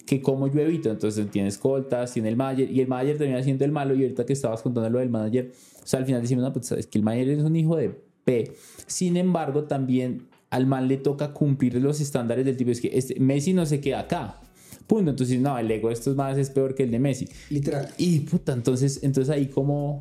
que 0.07 0.21
como 0.21 0.49
yo 0.49 0.61
evito. 0.61 0.91
Entonces 0.91 1.29
tiene 1.31 1.49
escoltas, 1.49 2.13
tiene 2.13 2.29
el 2.29 2.37
manager 2.37 2.71
y 2.71 2.81
el 2.81 2.89
manager 2.89 3.19
termina 3.19 3.43
siendo 3.43 3.65
el 3.65 3.73
malo 3.73 3.95
y 3.95 4.03
ahorita 4.03 4.27
que 4.27 4.33
estabas 4.33 4.63
contando 4.63 4.91
lo 4.91 4.99
del 4.99 5.11
manager, 5.11 5.53
o 5.83 5.87
sea, 5.87 6.01
al 6.01 6.07
final 6.07 6.23
decimos, 6.23 6.45
no, 6.45 6.53
pues 6.53 6.71
es 6.73 6.87
que 6.87 6.99
el 6.99 7.05
manager 7.05 7.29
es 7.31 7.43
un 7.43 7.57
hijo 7.57 7.77
de 7.77 7.91
P. 8.25 8.53
Sin 8.87 9.17
embargo, 9.17 9.65
también 9.65 10.29
al 10.51 10.67
man 10.67 10.87
le 10.87 10.99
toca 10.99 11.33
cumplir 11.33 11.75
los 11.77 12.01
estándares 12.01 12.45
del 12.45 12.57
tipo, 12.57 12.71
es 12.71 12.81
que 12.81 12.91
este, 12.97 13.19
Messi 13.19 13.53
no 13.53 13.67
se 13.67 13.81
queda 13.81 14.01
acá. 14.01 14.41
Punto. 14.87 15.11
Entonces, 15.11 15.41
no, 15.41 15.59
el 15.59 15.71
ego 15.71 15.89
de 15.89 15.95
estos 15.95 16.17
más 16.17 16.37
es 16.39 16.51
peor 16.51 16.75
que 16.75 16.83
el 16.85 16.91
de 16.91 16.99
Messi. 16.99 17.29
Literal. 17.51 17.89
Y 17.99 18.21
puta, 18.21 18.53
entonces, 18.53 19.01
entonces 19.03 19.31
ahí 19.35 19.47
como, 19.47 20.01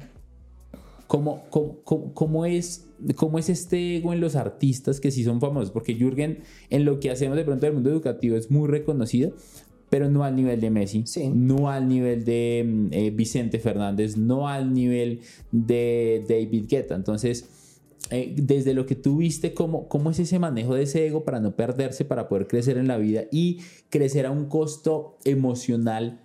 cómo, 1.07 1.43
cómo, 1.49 2.13
cómo, 2.13 2.45
es, 2.45 2.85
cómo 3.15 3.39
es 3.39 3.49
este 3.49 3.97
ego 3.97 4.13
en 4.13 4.21
los 4.21 4.35
artistas 4.35 4.99
que 4.99 5.11
sí 5.11 5.23
son 5.23 5.39
famosos. 5.41 5.71
Porque 5.71 5.95
Jürgen, 5.95 6.39
en 6.69 6.85
lo 6.85 6.99
que 6.99 7.09
hacemos 7.11 7.37
de 7.37 7.43
pronto 7.43 7.65
en 7.65 7.69
el 7.71 7.73
mundo 7.75 7.89
educativo, 7.89 8.35
es 8.35 8.49
muy 8.49 8.67
reconocido, 8.67 9.33
pero 9.89 10.09
no 10.09 10.23
al 10.23 10.35
nivel 10.37 10.61
de 10.61 10.69
Messi, 10.69 11.03
Sí. 11.05 11.29
no 11.33 11.69
al 11.69 11.89
nivel 11.89 12.23
de 12.23 12.63
mm, 12.65 12.87
eh, 12.91 13.11
Vicente 13.11 13.59
Fernández, 13.59 14.15
no 14.15 14.47
al 14.47 14.73
nivel 14.73 15.19
de 15.51 16.23
David 16.29 16.65
Guetta. 16.69 16.95
Entonces, 16.95 17.49
eh, 18.09 18.33
desde 18.35 18.73
lo 18.73 18.85
que 18.85 18.95
tú 18.95 19.17
viste, 19.17 19.53
¿cómo, 19.53 19.87
¿cómo 19.87 20.11
es 20.11 20.19
ese 20.19 20.39
manejo 20.39 20.75
de 20.75 20.83
ese 20.83 21.05
ego 21.05 21.23
para 21.23 21.39
no 21.39 21.55
perderse, 21.55 22.03
para 22.05 22.27
poder 22.27 22.47
crecer 22.47 22.77
en 22.77 22.87
la 22.87 22.97
vida 22.97 23.23
y 23.31 23.59
crecer 23.89 24.25
a 24.25 24.31
un 24.31 24.47
costo 24.47 25.17
emocional 25.23 26.21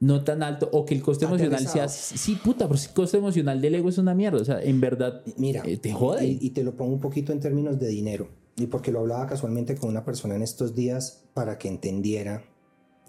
no 0.00 0.22
tan 0.22 0.42
alto 0.42 0.68
o 0.72 0.84
que 0.84 0.94
el 0.94 1.02
costo 1.02 1.26
emocional 1.26 1.66
sea... 1.66 1.88
Sí, 1.88 2.36
puta, 2.36 2.68
pero 2.68 2.80
el 2.80 2.88
costo 2.90 3.16
emocional 3.16 3.60
del 3.60 3.74
ego 3.74 3.88
es 3.88 3.98
una 3.98 4.14
mierda. 4.14 4.40
O 4.40 4.44
sea, 4.44 4.62
en 4.62 4.80
verdad, 4.80 5.22
Mira, 5.36 5.62
eh, 5.66 5.76
te 5.76 5.92
jode. 5.92 6.24
Y, 6.24 6.38
y 6.40 6.50
te 6.50 6.62
lo 6.62 6.76
pongo 6.76 6.92
un 6.92 7.00
poquito 7.00 7.32
en 7.32 7.40
términos 7.40 7.78
de 7.80 7.88
dinero. 7.88 8.28
Y 8.56 8.66
porque 8.66 8.92
lo 8.92 9.00
hablaba 9.00 9.26
casualmente 9.26 9.76
con 9.76 9.90
una 9.90 10.04
persona 10.04 10.36
en 10.36 10.42
estos 10.42 10.74
días 10.74 11.24
para 11.34 11.58
que 11.58 11.68
entendiera 11.68 12.44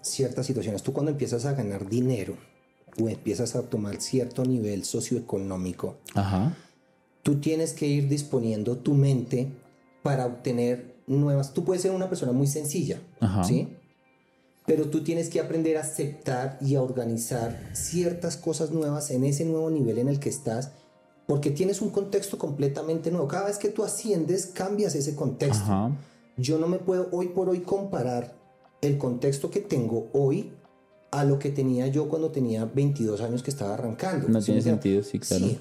ciertas 0.02 0.46
situaciones. 0.46 0.82
Tú 0.82 0.92
cuando 0.92 1.12
empiezas 1.12 1.44
a 1.44 1.54
ganar 1.54 1.88
dinero 1.88 2.36
o 3.00 3.08
empiezas 3.08 3.54
a 3.54 3.62
tomar 3.62 4.00
cierto 4.00 4.44
nivel 4.44 4.84
socioeconómico, 4.84 5.98
Ajá. 6.14 6.56
Tú 7.22 7.40
tienes 7.40 7.72
que 7.72 7.86
ir 7.86 8.08
disponiendo 8.08 8.76
tu 8.76 8.94
mente 8.94 9.48
para 10.02 10.26
obtener 10.26 10.94
nuevas. 11.06 11.52
Tú 11.52 11.64
puedes 11.64 11.82
ser 11.82 11.92
una 11.92 12.08
persona 12.08 12.32
muy 12.32 12.46
sencilla, 12.46 13.00
Ajá. 13.20 13.44
¿sí? 13.44 13.68
Pero 14.66 14.88
tú 14.88 15.02
tienes 15.02 15.28
que 15.28 15.40
aprender 15.40 15.76
a 15.76 15.80
aceptar 15.80 16.58
y 16.60 16.76
a 16.76 16.82
organizar 16.82 17.70
ciertas 17.72 18.36
cosas 18.36 18.70
nuevas 18.70 19.10
en 19.10 19.24
ese 19.24 19.44
nuevo 19.44 19.70
nivel 19.70 19.98
en 19.98 20.08
el 20.08 20.20
que 20.20 20.28
estás, 20.28 20.70
porque 21.26 21.50
tienes 21.50 21.80
un 21.80 21.90
contexto 21.90 22.38
completamente 22.38 23.10
nuevo. 23.10 23.28
Cada 23.28 23.46
vez 23.46 23.58
que 23.58 23.68
tú 23.68 23.84
asciendes, 23.84 24.46
cambias 24.46 24.94
ese 24.94 25.14
contexto. 25.14 25.64
Ajá. 25.64 25.90
Yo 26.36 26.58
no 26.58 26.68
me 26.68 26.78
puedo 26.78 27.08
hoy 27.12 27.28
por 27.28 27.48
hoy 27.48 27.60
comparar 27.60 28.34
el 28.80 28.96
contexto 28.96 29.50
que 29.50 29.60
tengo 29.60 30.08
hoy 30.12 30.52
a 31.10 31.24
lo 31.24 31.38
que 31.38 31.50
tenía 31.50 31.88
yo 31.88 32.08
cuando 32.08 32.30
tenía 32.30 32.64
22 32.64 33.20
años 33.20 33.42
que 33.42 33.50
estaba 33.50 33.74
arrancando. 33.74 34.28
No 34.28 34.40
¿Sí 34.40 34.46
tiene 34.46 34.62
sentido, 34.62 35.02
sí, 35.02 35.18
claro. 35.18 35.46
Sí, 35.46 35.58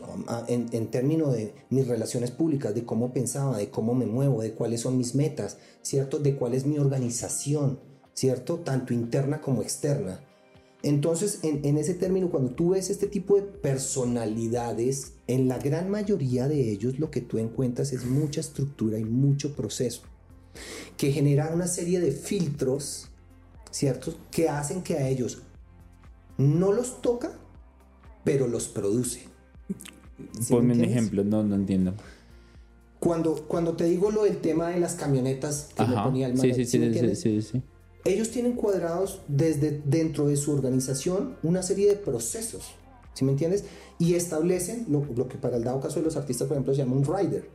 en, 0.47 0.68
en 0.72 0.88
términos 0.88 1.34
de 1.34 1.54
mis 1.70 1.88
relaciones 1.88 2.32
públicas, 2.32 2.76
de 2.76 2.86
cómo 2.86 3.12
pensaba, 3.14 3.58
de 3.58 3.70
cómo 3.70 3.95
me 3.95 4.06
muevo, 4.06 4.41
de 4.41 4.54
cuáles 4.54 4.82
son 4.82 4.97
mis 4.97 5.16
metas, 5.16 5.58
¿cierto? 5.82 6.20
De 6.20 6.36
cuál 6.36 6.54
es 6.54 6.66
mi 6.66 6.78
organización, 6.78 7.80
¿cierto? 8.14 8.58
Tanto 8.58 8.93
interna 8.93 9.41
como 9.41 9.64
externa. 9.64 10.20
Entonces, 10.84 11.39
en, 11.43 11.66
en 11.66 11.78
ese 11.78 11.93
término, 11.93 12.30
cuando 12.30 12.52
tú 12.52 12.70
ves 12.70 12.89
este 12.89 13.08
tipo 13.08 13.36
de 13.36 13.41
personalidades, 13.41 15.14
en 15.28 15.47
la 15.47 15.58
gran 15.58 15.89
mayoría 15.89 16.47
de 16.47 16.72
ellos 16.72 17.00
lo 17.00 17.12
que 17.12 17.22
tú 17.22 17.38
encuentras 17.38 17.91
es 17.91 18.06
mucha 18.06 18.39
estructura 18.39 18.97
y 18.97 19.04
mucho 19.04 19.56
proceso, 19.56 20.04
que 20.95 21.12
genera 21.12 21.52
una 21.54 21.68
serie 21.68 22.00
de 22.00 22.12
filtros, 22.12 23.09
¿cierto? 23.72 24.14
Que 24.32 24.50
hacen 24.50 24.82
que 24.82 24.96
a 24.96 25.08
ellos 25.08 25.42
no 26.38 26.72
los 26.72 27.02
toca, 27.02 27.32
pero 28.24 28.48
los 28.48 28.68
produce. 28.68 29.22
¿Sí 30.40 30.54
me 30.54 30.60
Ponme 30.60 30.74
un 30.74 30.84
ejemplo, 30.84 31.24
no, 31.24 31.44
no 31.44 31.56
entiendo. 31.56 31.94
Cuando, 33.00 33.48
cuando 33.48 33.74
te 33.74 33.86
digo 33.86 34.12
lo 34.12 34.24
del 34.24 34.38
tema 34.38 34.70
de 34.70 34.80
las 34.80 34.96
camionetas 34.96 35.70
que 35.76 35.84
me 35.84 35.94
Ajá. 35.94 36.04
ponía 36.04 36.28
el 36.28 36.38
Sí, 36.38 36.54
sí, 36.54 36.66
¿sí 36.66 36.80
me 36.80 36.94
sí, 36.94 37.16
sí, 37.16 37.42
sí. 37.42 37.64
ellos 38.04 38.30
tienen 38.30 38.54
cuadrados 38.54 39.22
desde 39.28 39.82
dentro 39.86 40.28
de 40.28 40.36
su 40.36 40.52
organización 40.52 41.38
una 41.42 41.64
serie 41.64 41.88
de 41.88 41.96
procesos, 41.96 42.72
¿sí 43.14 43.24
me 43.24 43.32
entiendes? 43.32 43.64
Y 44.00 44.16
establecen 44.16 44.86
lo, 44.90 45.06
lo 45.16 45.30
que 45.30 45.38
para 45.38 45.58
el 45.58 45.64
dado 45.64 45.80
caso 45.80 46.00
de 46.00 46.06
los 46.06 46.18
artistas, 46.18 46.48
por 46.48 46.56
ejemplo, 46.56 46.74
se 46.74 46.80
llama 46.80 46.96
un 46.96 47.06
rider. 47.06 47.50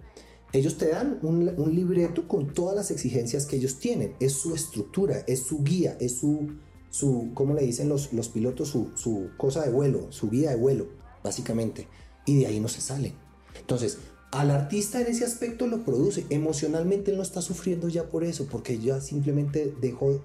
Ellos 0.54 0.78
te 0.78 0.88
dan 0.88 1.18
un, 1.22 1.52
un 1.56 1.74
libreto 1.74 2.28
con 2.28 2.54
todas 2.54 2.76
las 2.76 2.92
exigencias 2.92 3.44
que 3.44 3.56
ellos 3.56 3.80
tienen. 3.80 4.14
Es 4.20 4.34
su 4.34 4.54
estructura, 4.54 5.24
es 5.26 5.40
su 5.40 5.64
guía, 5.64 5.96
es 5.98 6.18
su, 6.18 6.48
su 6.90 7.32
¿cómo 7.34 7.54
le 7.54 7.62
dicen 7.62 7.88
los, 7.88 8.12
los 8.12 8.28
pilotos? 8.28 8.68
Su, 8.68 8.92
su 8.94 9.30
cosa 9.36 9.64
de 9.64 9.72
vuelo, 9.72 10.12
su 10.12 10.30
guía 10.30 10.50
de 10.50 10.56
vuelo, 10.56 10.86
básicamente. 11.24 11.88
Y 12.24 12.38
de 12.38 12.46
ahí 12.46 12.60
no 12.60 12.68
se 12.68 12.80
salen. 12.80 13.14
Entonces, 13.58 13.98
al 14.30 14.52
artista 14.52 15.00
en 15.00 15.08
ese 15.08 15.24
aspecto 15.24 15.66
lo 15.66 15.84
produce. 15.84 16.24
Emocionalmente 16.30 17.10
él 17.10 17.16
no 17.16 17.24
está 17.24 17.42
sufriendo 17.42 17.88
ya 17.88 18.04
por 18.04 18.22
eso, 18.22 18.46
porque 18.48 18.78
ya 18.78 19.00
simplemente 19.00 19.74
dejó 19.80 20.22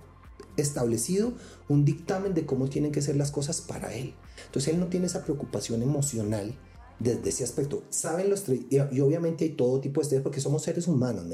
establecido 0.57 1.33
un 1.69 1.85
dictamen 1.85 2.35
de 2.35 2.45
cómo 2.45 2.69
tienen 2.69 2.91
que 2.91 3.01
ser 3.01 3.15
las 3.15 3.31
cosas 3.31 3.61
para 3.61 3.95
él. 3.95 4.13
Entonces 4.45 4.75
él 4.75 4.79
no 4.79 4.89
tiene 4.89 5.07
esa 5.07 5.23
preocupación 5.23 5.81
emocional 5.81 6.55
desde 6.99 7.29
ese 7.29 7.43
aspecto. 7.43 7.83
Saben 7.89 8.29
los 8.29 8.47
y, 8.49 8.67
y 8.91 8.99
obviamente 8.99 9.45
hay 9.45 9.51
todo 9.51 9.79
tipo 9.79 10.01
de 10.01 10.03
estrellas 10.03 10.23
porque 10.23 10.41
somos 10.41 10.63
seres 10.63 10.87
humanos. 10.87 11.25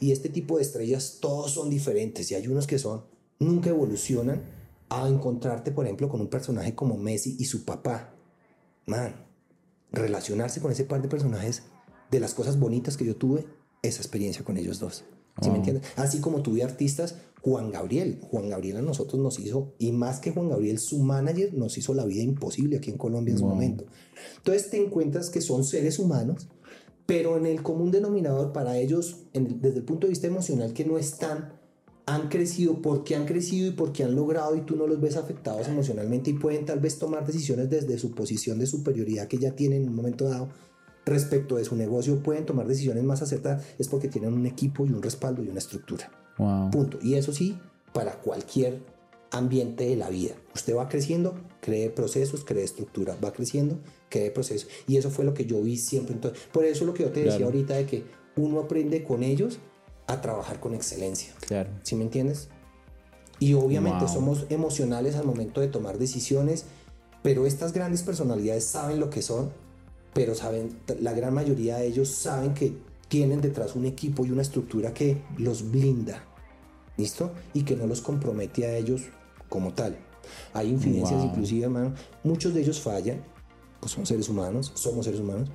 Y 0.00 0.12
este 0.12 0.28
tipo 0.28 0.56
de 0.56 0.62
estrellas 0.62 1.18
todos 1.20 1.52
son 1.52 1.70
diferentes 1.70 2.30
y 2.30 2.34
hay 2.34 2.46
unos 2.46 2.66
que 2.66 2.78
son 2.78 3.04
nunca 3.38 3.70
evolucionan 3.70 4.42
a 4.88 5.08
encontrarte, 5.08 5.72
por 5.72 5.84
ejemplo, 5.84 6.08
con 6.08 6.20
un 6.20 6.28
personaje 6.28 6.74
como 6.74 6.96
Messi 6.96 7.36
y 7.38 7.44
su 7.46 7.64
papá. 7.64 8.14
Man, 8.86 9.26
relacionarse 9.90 10.60
con 10.60 10.72
ese 10.72 10.84
par 10.84 11.02
de 11.02 11.08
personajes 11.08 11.64
de 12.10 12.20
las 12.20 12.34
cosas 12.34 12.58
bonitas 12.58 12.96
que 12.96 13.04
yo 13.04 13.16
tuve, 13.16 13.46
esa 13.82 14.00
experiencia 14.00 14.44
con 14.44 14.56
ellos 14.56 14.78
dos. 14.78 15.04
¿Sí 15.40 15.50
me 15.50 15.56
entiendes? 15.56 15.84
Así 15.96 16.20
como 16.20 16.42
tuve 16.42 16.62
artistas, 16.62 17.16
Juan 17.42 17.70
Gabriel. 17.70 18.18
Juan 18.22 18.48
Gabriel 18.48 18.76
a 18.78 18.82
nosotros 18.82 19.20
nos 19.20 19.38
hizo, 19.40 19.74
y 19.78 19.92
más 19.92 20.20
que 20.20 20.30
Juan 20.30 20.48
Gabriel, 20.48 20.78
su 20.78 21.00
manager 21.02 21.52
nos 21.54 21.76
hizo 21.76 21.92
la 21.92 22.04
vida 22.06 22.22
imposible 22.22 22.76
aquí 22.78 22.90
en 22.90 22.98
Colombia 22.98 23.32
en 23.32 23.38
su 23.38 23.44
momento. 23.46 23.84
Entonces 24.38 24.70
te 24.70 24.76
encuentras 24.82 25.28
que 25.28 25.40
son 25.40 25.64
seres 25.64 25.98
humanos, 25.98 26.48
pero 27.04 27.36
en 27.36 27.46
el 27.46 27.62
común 27.62 27.90
denominador 27.90 28.52
para 28.52 28.78
ellos, 28.78 29.24
en- 29.32 29.60
desde 29.60 29.78
el 29.78 29.84
punto 29.84 30.06
de 30.06 30.10
vista 30.10 30.28
emocional, 30.28 30.72
que 30.72 30.84
no 30.84 30.98
están, 30.98 31.52
han 32.06 32.28
crecido 32.28 32.80
porque 32.80 33.16
han 33.16 33.26
crecido 33.26 33.66
y 33.68 33.72
porque 33.72 34.04
han 34.04 34.14
logrado 34.14 34.54
y 34.56 34.60
tú 34.62 34.76
no 34.76 34.86
los 34.86 35.00
ves 35.00 35.16
afectados 35.16 35.66
emocionalmente 35.68 36.30
y 36.30 36.34
pueden 36.34 36.64
tal 36.64 36.78
vez 36.80 36.98
tomar 36.98 37.26
decisiones 37.26 37.68
desde 37.70 37.98
su 37.98 38.12
posición 38.12 38.58
de 38.60 38.66
superioridad 38.66 39.26
que 39.28 39.38
ya 39.38 39.52
tienen 39.56 39.82
en 39.82 39.88
un 39.88 39.96
momento 39.96 40.28
dado 40.28 40.48
respecto 41.04 41.56
de 41.56 41.64
su 41.64 41.74
negocio, 41.74 42.22
pueden 42.22 42.46
tomar 42.46 42.68
decisiones 42.68 43.02
más 43.02 43.20
acertadas, 43.22 43.64
es 43.78 43.88
porque 43.88 44.06
tienen 44.08 44.32
un 44.32 44.46
equipo 44.46 44.86
y 44.86 44.90
un 44.92 45.02
respaldo 45.02 45.42
y 45.42 45.48
una 45.48 45.58
estructura. 45.58 46.10
Wow. 46.38 46.70
Punto. 46.70 46.98
Y 47.02 47.14
eso 47.14 47.32
sí, 47.32 47.58
para 47.92 48.12
cualquier 48.20 48.80
ambiente 49.30 49.84
de 49.86 49.96
la 49.96 50.10
vida. 50.10 50.34
Usted 50.54 50.76
va 50.76 50.88
creciendo, 50.88 51.34
cree 51.60 51.88
procesos, 51.90 52.44
cree 52.44 52.64
estructura, 52.64 53.16
va 53.24 53.32
creciendo, 53.32 53.78
cree 54.10 54.30
procesos. 54.30 54.68
Y 54.86 54.96
eso 54.98 55.10
fue 55.10 55.24
lo 55.24 55.32
que 55.34 55.46
yo 55.46 55.60
vi 55.62 55.76
siempre. 55.78 56.14
Entonces, 56.14 56.42
por 56.52 56.64
eso 56.64 56.84
lo 56.84 56.92
que 56.94 57.04
yo 57.04 57.10
te 57.10 57.20
decía 57.20 57.36
Claro. 57.38 57.46
ahorita 57.46 57.74
de 57.74 57.86
que 57.86 58.04
uno 58.36 58.60
aprende 58.60 59.04
con 59.04 59.22
ellos 59.22 59.58
a 60.06 60.20
trabajar 60.20 60.60
con 60.60 60.74
excelencia. 60.74 61.32
Claro. 61.46 61.70
¿Sí 61.82 61.94
me 61.96 62.02
entiendes? 62.04 62.48
Y 63.38 63.54
obviamente 63.54 64.04
Wow. 64.04 64.14
somos 64.14 64.46
emocionales 64.50 65.16
al 65.16 65.24
momento 65.24 65.60
de 65.60 65.68
tomar 65.68 65.98
decisiones, 65.98 66.66
pero 67.22 67.46
estas 67.46 67.72
grandes 67.72 68.02
personalidades 68.02 68.64
saben 68.64 69.00
lo 69.00 69.08
que 69.10 69.22
son, 69.22 69.50
pero 70.12 70.34
saben, 70.34 70.78
la 71.00 71.12
gran 71.12 71.32
mayoría 71.32 71.78
de 71.78 71.86
ellos 71.86 72.08
saben 72.08 72.52
que 72.52 72.76
tienen 73.12 73.42
detrás 73.42 73.76
un 73.76 73.84
equipo 73.84 74.24
y 74.24 74.30
una 74.30 74.40
estructura 74.40 74.94
que 74.94 75.20
los 75.36 75.70
blinda, 75.70 76.24
¿listo? 76.96 77.30
Y 77.52 77.62
que 77.62 77.76
no 77.76 77.86
los 77.86 78.00
compromete 78.00 78.64
a 78.64 78.74
ellos 78.74 79.02
como 79.50 79.74
tal. 79.74 79.98
Hay 80.54 80.70
infidencias 80.70 81.20
Wow. 81.20 81.28
inclusive, 81.28 81.64
hermano. 81.64 81.92
Muchos 82.24 82.54
de 82.54 82.62
ellos 82.62 82.80
fallan, 82.80 83.22
pues 83.80 83.92
son 83.92 84.06
seres 84.06 84.30
humanos, 84.30 84.72
somos 84.76 85.04
seres 85.04 85.20
humanos, 85.20 85.50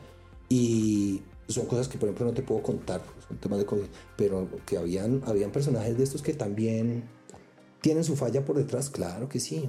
y 0.49 1.23
son 1.47 1.65
cosas 1.65 1.87
que 1.87 1.97
por 1.97 2.09
ejemplo 2.09 2.27
no 2.27 2.33
te 2.33 2.43
puedo 2.43 2.61
contar, 2.61 3.01
son 3.27 3.37
temas 3.37 3.57
de 3.57 3.65
COVID, 3.65 3.87
pero 4.15 4.47
que 4.63 4.77
habían, 4.77 5.23
habían 5.25 5.51
personajes 5.51 5.97
de 5.97 6.03
estos 6.03 6.21
que 6.21 6.33
también 6.33 7.05
tienen 7.81 8.03
su 8.03 8.15
falla 8.15 8.45
por 8.45 8.55
detrás, 8.55 8.91
claro 8.91 9.27
que 9.29 9.39
sí. 9.39 9.67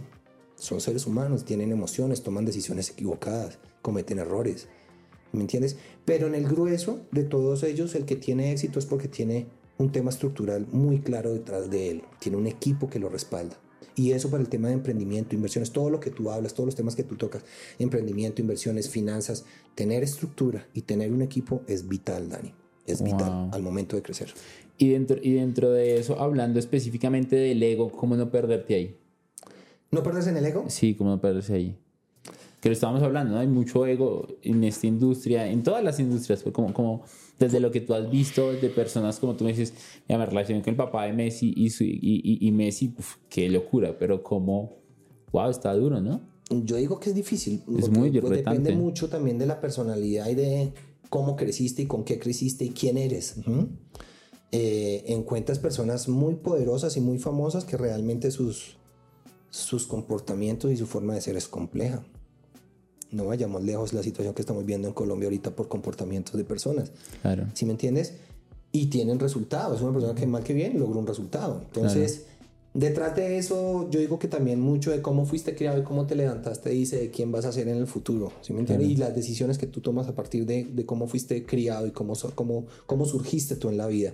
Son 0.57 0.82
seres 0.82 1.07
humanos, 1.07 1.47
tienen 1.47 1.72
emociones, 1.72 2.22
toman 2.22 2.45
decisiones 2.45 2.91
equivocadas, 2.91 3.59
cometen 3.80 4.18
errores. 4.18 4.68
¿Me 5.33 5.41
entiendes? 5.43 5.76
Pero 6.05 6.26
en 6.26 6.35
el 6.35 6.47
grueso 6.47 7.01
de 7.12 7.22
todos 7.24 7.62
ellos, 7.62 7.95
el 7.95 8.05
que 8.05 8.16
tiene 8.16 8.53
éxito 8.53 8.79
es 8.79 8.87
porque 8.87 9.09
tiene 9.09 9.47
un 9.76 9.93
tema 9.93 10.11
estructural 10.11 10.66
muy 10.72 11.01
claro 11.01 11.33
detrás 11.33 11.70
de 11.70 11.91
él. 11.91 12.03
Tiene 12.18 12.39
un 12.39 12.47
equipo 12.47 12.89
que 12.89 12.99
lo 12.99 13.09
respalda. 13.09 13.57
Y 13.95 14.12
eso 14.12 14.31
para 14.31 14.43
el 14.43 14.49
tema 14.49 14.68
de 14.68 14.74
emprendimiento, 14.74 15.35
inversiones, 15.35 15.72
todo 15.72 15.91
lo 15.91 15.99
que 16.01 16.11
tú 16.11 16.31
hablas, 16.31 16.55
todos 16.55 16.66
los 16.66 16.76
temas 16.76 16.95
que 16.95 17.03
tú 17.03 17.16
tocas, 17.16 17.43
emprendimiento, 17.81 18.41
inversiones, 18.41 18.89
finanzas, 18.89 19.45
tener 19.74 20.03
estructura 20.05 20.66
y 20.72 20.83
tener 20.83 21.12
un 21.12 21.20
equipo 21.22 21.62
es 21.66 21.89
vital, 21.89 22.29
Dani. 22.29 22.55
Es 22.87 23.03
vital 23.03 23.29
Wow. 23.31 23.51
al 23.53 23.62
momento 23.62 23.97
de 23.97 24.03
crecer. 24.03 24.33
Y 24.79 24.91
dentro, 24.91 25.18
y 25.20 25.33
dentro 25.35 25.70
de 25.72 25.99
eso, 25.99 26.18
hablando 26.20 26.59
específicamente 26.61 27.35
del 27.37 27.61
ego, 27.62 27.91
¿cómo 27.91 28.16
no 28.16 28.31
perderte 28.31 28.74
ahí? 28.76 28.97
¿No 29.91 30.03
perderse 30.03 30.31
en 30.31 30.37
el 30.37 30.47
ego? 30.47 30.64
Sí, 30.68 30.95
¿cómo 30.95 31.11
no 31.11 31.20
perderse 31.20 31.55
ahí? 31.55 31.76
Que 32.61 32.68
lo 32.68 32.72
estábamos 32.72 33.02
hablando, 33.02 33.34
¿no? 33.34 33.38
Hay 33.40 33.46
mucho 33.46 33.86
ego 33.86 34.26
en 34.42 34.64
esta 34.64 34.86
industria, 34.88 35.46
en 35.48 35.62
todas 35.62 35.84
las 35.84 36.00
industrias, 36.00 36.42
pues 36.42 36.52
como, 36.52 36.72
como 36.74 37.02
desde 37.38 37.61
lo 37.61 37.70
que 37.70 37.80
tú 37.80 37.94
has 37.94 38.11
visto 38.11 38.52
de 38.52 38.68
personas 38.68 39.20
como 39.20 39.36
tú 39.36 39.44
me 39.44 39.50
dices, 39.50 39.72
ya 40.09 40.18
me 40.18 40.26
relacioné 40.26 40.61
con 40.62 40.70
el 40.70 40.76
papá 40.76 41.04
de 41.04 41.12
Messi 41.12 41.54
y, 41.56 41.70
su- 41.70 41.84
y, 41.84 41.98
y- 42.02 42.46
y 42.48 42.50
Messi, 42.50 42.92
uf, 42.98 43.16
qué 43.28 43.48
locura, 43.48 43.96
pero 43.96 44.24
como, 44.24 44.76
wow, 45.32 45.48
está 45.50 45.72
duro, 45.74 46.00
¿no? 46.00 46.20
Yo 46.50 46.76
digo 46.76 46.98
que 46.98 47.11
es 47.11 47.14
difícil. 47.14 47.62
Es 47.78 47.88
muy 47.90 48.11
pues. 48.11 48.32
Depende 48.38 48.72
mucho 48.74 49.09
también 49.09 49.38
de 49.38 49.46
la 49.46 49.61
personalidad 49.61 50.28
y 50.28 50.34
de 50.34 50.72
cómo 51.11 51.36
creciste 51.36 51.82
y 51.82 51.86
con 51.86 52.02
qué 52.04 52.18
creciste 52.18 52.64
y 52.64 52.70
quién 52.70 52.98
eres. 52.98 53.36
Ujú. 53.36 53.68
Eh, 54.50 55.04
encuentras 55.09 55.59
personas 55.59 56.09
muy 56.09 56.36
poderosas 56.36 56.96
y 56.96 57.00
muy 57.00 57.18
famosas 57.18 57.64
que 57.66 57.76
realmente 57.76 58.30
sus, 58.30 58.78
sus 59.50 59.86
comportamientos 59.86 60.72
y 60.72 60.76
su 60.76 60.86
forma 60.86 61.14
de 61.14 61.20
ser 61.20 61.36
es 61.36 61.46
compleja. 61.48 62.02
No 63.11 63.24
vayamos 63.24 63.62
lejos 63.62 63.92
la 63.92 64.02
situación 64.02 64.34
que 64.34 64.42
estamos 64.42 64.64
viendo 64.64 64.88
en 64.88 64.94
Colombia 64.94 65.26
ahorita 65.26 65.54
por 65.54 65.68
comportamientos 65.68 66.34
de 66.36 66.44
personas. 66.44 66.90
Claro. 67.22 67.46
¿Sí 67.54 67.64
me 67.64 67.72
entiendes? 67.72 68.14
Y 68.72 68.86
tienen 68.86 69.18
resultados. 69.18 69.76
Es 69.76 69.82
una 69.82 69.92
persona 69.92 70.14
que 70.14 70.26
mal 70.26 70.44
que 70.44 70.52
bien 70.52 70.78
logró 70.78 70.98
un 71.00 71.06
resultado. 71.06 71.62
Entonces, 71.64 72.26
detrás 72.74 73.16
de 73.16 73.38
eso, 73.38 73.88
yo 73.90 73.98
digo 73.98 74.18
que 74.18 74.28
también 74.28 74.61
mucho 74.61 74.90
de 74.90 75.00
cómo 75.00 75.24
fuiste 75.24 75.54
criado 75.54 75.80
y 75.80 75.84
cómo 75.84 76.06
te 76.06 76.14
levantaste 76.14 76.70
dice 76.70 76.98
de 76.98 77.11
quién 77.11 77.32
vas 77.32 77.44
a 77.44 77.52
ser 77.52 77.68
en 77.68 77.76
el 77.76 77.86
futuro. 77.86 78.32
¿Sí 78.42 78.52
me 78.52 78.61
entiendes? 78.61 78.88
Y 78.88 78.96
las 78.96 79.14
decisiones 79.14 79.56
que 79.56 79.66
tú 79.66 79.80
tomas 79.80 80.06
a 80.09 80.14
partir 80.14 80.44
de, 80.44 80.64
de 80.64 80.84
cómo 80.84 81.06
fuiste 81.06 81.46
criado 81.46 81.86
y 81.86 81.92
cómo, 81.92 82.12
cómo, 82.34 82.66
cómo 82.86 83.06
surgiste 83.06 83.56
tú 83.56 83.70
en 83.70 83.78
la 83.78 83.86
vida. 83.86 84.12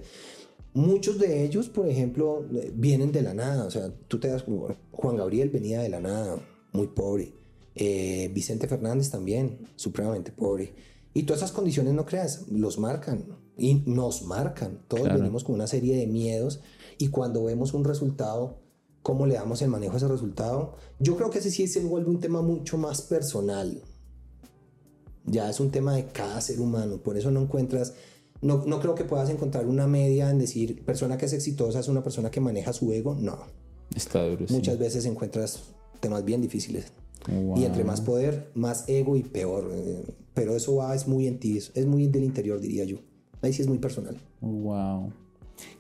Muchos 0.75 1.19
de 1.19 1.45
ellos, 1.45 1.69
por 1.69 1.89
ejemplo, 1.89 2.45
eh, 2.53 2.73
vienen 2.75 3.13
de 3.13 3.23
la 3.23 3.33
nada. 3.33 3.65
O 3.65 3.71
sea, 3.71 3.93
tú 4.09 4.19
te 4.19 4.29
das. 4.29 4.45
Juan 4.91 5.17
Gabriel 5.17 5.49
venía 5.51 5.81
de 5.81 5.89
la 5.89 6.01
nada, 6.01 6.37
muy 6.73 6.89
pobre. 6.89 7.33
Eh, 7.75 8.31
Vicente 8.33 8.69
Fernández 8.69 9.11
también, 9.11 9.59
supremamente 9.77 10.33
pobre. 10.33 10.75
Y 11.13 11.25
todas 11.25 11.43
esas 11.43 11.53
condiciones, 11.53 11.95
no 11.95 12.05
creas, 12.07 12.49
los 12.51 12.79
marcan 12.79 13.25
y 13.57 13.83
nos 13.87 14.23
marcan. 14.25 14.81
Todos 14.89 15.05
Claro. 15.05 15.19
venimos 15.21 15.45
con 15.45 15.55
una 15.55 15.67
serie 15.67 15.97
de 15.97 16.07
miedos 16.07 16.61
y 16.99 17.09
cuando 17.09 17.45
vemos 17.45 17.73
un 17.73 17.85
resultado, 17.85 18.59
¿cómo 19.03 19.27
le 19.27 19.35
damos 19.35 19.63
el 19.63 19.69
manejo 19.69 19.95
a 19.95 19.97
ese 19.99 20.09
resultado? 20.09 20.77
Yo 20.99 21.17
creo 21.17 21.31
que 21.31 21.39
ese 21.39 21.51
sí 21.51 21.67
se 21.69 21.81
vuelve 21.85 22.11
un 22.11 22.21
tema 22.21 22.43
mucho 22.43 22.79
más 22.79 23.03
personal. 23.03 23.83
Ya 25.27 25.49
es 25.49 25.61
un 25.61 25.71
tema 25.71 25.95
de 25.95 26.07
cada 26.07 26.41
ser 26.41 26.61
humano, 26.61 26.99
por 26.99 27.17
eso 27.17 27.31
no 27.31 27.41
encuentras, 27.41 27.95
no, 28.43 28.65
no 28.67 28.79
creo 28.81 28.95
que 28.95 29.05
puedas 29.05 29.31
encontrar 29.31 29.67
una 29.67 29.87
media 29.87 30.31
en 30.31 30.39
decir, 30.39 30.85
persona 30.85 31.17
que 31.17 31.27
es 31.27 31.33
exitosa 31.33 31.81
es 31.81 31.89
una 31.89 32.03
persona 32.03 32.31
que 32.31 32.41
maneja 32.41 32.73
su 32.73 32.93
ego, 32.93 33.15
no. 33.15 33.39
Está 33.97 34.23
duro, 34.27 34.47
sí. 34.47 34.53
Muchas 34.53 34.79
veces 34.79 35.07
encuentras 35.07 35.61
temas 36.01 36.25
bien 36.25 36.43
difíciles. 36.43 36.87
Wow. 37.29 37.59
Y 37.59 37.65
entre 37.65 37.85
más 37.85 38.01
poder, 38.01 38.51
más 38.55 38.89
ego 38.89 39.17
y 39.17 39.23
peor. 39.23 39.71
eh, 39.73 40.05
Pero 40.35 40.57
eso 40.57 40.77
va, 40.77 40.95
es 40.95 41.07
muy 41.09 41.27
en 41.27 41.39
ti, 41.39 41.59
es- 41.59 41.87
muy 41.87 42.07
del 42.09 42.25
interior, 42.25 42.61
diría 42.61 42.85
yo. 42.85 42.99
Ahí 43.41 43.53
sí 43.53 43.63
es 43.63 43.69
muy 43.69 43.79
personal. 43.79 44.17
Wow. 44.41 45.13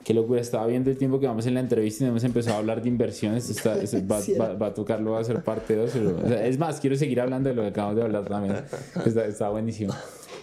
Qué 0.05 0.14
locura, 0.14 0.40
estaba 0.40 0.66
viendo 0.68 0.88
el 0.90 0.97
tiempo 0.97 1.18
que 1.18 1.26
vamos 1.26 1.47
en 1.47 1.55
la 1.55 1.61
entrevista 1.61 2.05
y 2.05 2.07
hemos 2.07 2.22
empezado 2.22 2.57
a 2.57 2.59
hablar 2.61 2.80
de 2.82 2.88
inversiones. 2.88 3.51
Está- 3.51 3.76
es- 3.82 3.95
va, 3.95 4.20
va- 4.38 4.55
va 4.55 4.66
a 4.68 4.74
tocarlo, 4.74 5.12
va 5.12 5.20
a 5.20 5.24
ser 5.24 5.42
parte 5.42 5.74
2. 5.74 5.95
es 6.45 6.59
más, 6.59 6.78
quiero 6.80 6.95
seguir 6.97 7.20
hablando 7.20 7.49
de 7.49 7.55
lo 7.57 7.62
que 7.62 7.68
acabamos 7.68 7.97
de 7.97 8.03
hablar 8.03 8.24
también. 8.28 8.57
Está, 9.05 9.26
está 9.26 9.49
buenísimo. 9.51 9.92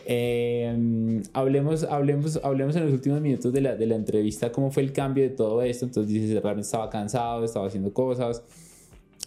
Eh, 0.06 1.22
hablemos, 1.34 1.84
hablemos, 1.84 2.40
hablemos 2.44 2.76
en 2.76 2.84
los 2.86 2.94
últimos 2.94 3.22
minutos 3.22 3.54
de 3.54 3.62
la, 3.62 3.76
de 3.76 3.86
la 3.86 3.96
entrevista, 3.96 4.52
cómo 4.52 4.70
fue 4.72 4.84
el 4.84 4.92
cambio 4.92 5.24
de 5.24 5.30
todo 5.30 5.62
esto. 5.62 5.86
Entonces 5.86 6.12
dices, 6.12 6.32
realmente 6.42 6.66
estaba 6.66 6.90
cansado, 6.90 7.44
estaba 7.46 7.68
haciendo 7.68 7.94
cosas. 7.94 8.42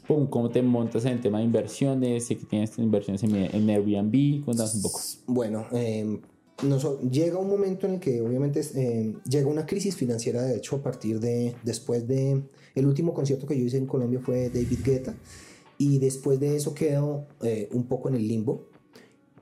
Pum, 0.07 0.27
¿Cómo 0.27 0.51
te 0.51 0.61
montas 0.63 1.05
en 1.07 1.13
el 1.13 1.21
tema 1.21 1.39
de 1.39 1.45
inversiones? 1.45 2.27
Sé 2.27 2.37
que 2.37 2.45
tienes 2.45 2.77
inversiones 2.79 3.23
en, 3.23 3.35
en 3.37 3.71
Airbnb. 3.71 4.45
Cuéntanos 4.45 4.75
un 4.75 4.83
poco. 4.83 5.01
Bueno, 5.27 5.65
eh, 5.73 6.21
noso- 6.63 7.01
llega 7.11 7.39
un 7.39 7.49
momento 7.49 7.87
en 7.87 7.95
el 7.95 8.01
que 8.01 8.21
obviamente 8.21 8.61
eh, 8.75 9.15
llega 9.29 9.47
una 9.47 9.65
crisis 9.65 9.97
financiera, 9.97 10.43
de 10.43 10.57
hecho, 10.57 10.77
a 10.77 10.83
partir 10.83 11.21
de, 11.21 11.55
después 11.63 12.07
de, 12.07 12.43
el 12.75 12.87
último 12.87 13.15
concierto 13.15 13.47
que 13.47 13.59
yo 13.59 13.65
hice 13.65 13.79
en 13.79 13.87
Colombia 13.87 14.21
fue 14.23 14.51
David 14.51 14.79
Guetta, 14.85 15.15
y 15.79 15.99
después 15.99 16.39
de 16.39 16.55
eso 16.57 16.75
quedo 16.75 17.27
eh, 17.43 17.69
un 17.73 17.85
poco 17.85 18.11
en 18.11 18.17
el 18.17 18.29
limbo, 18.29 18.67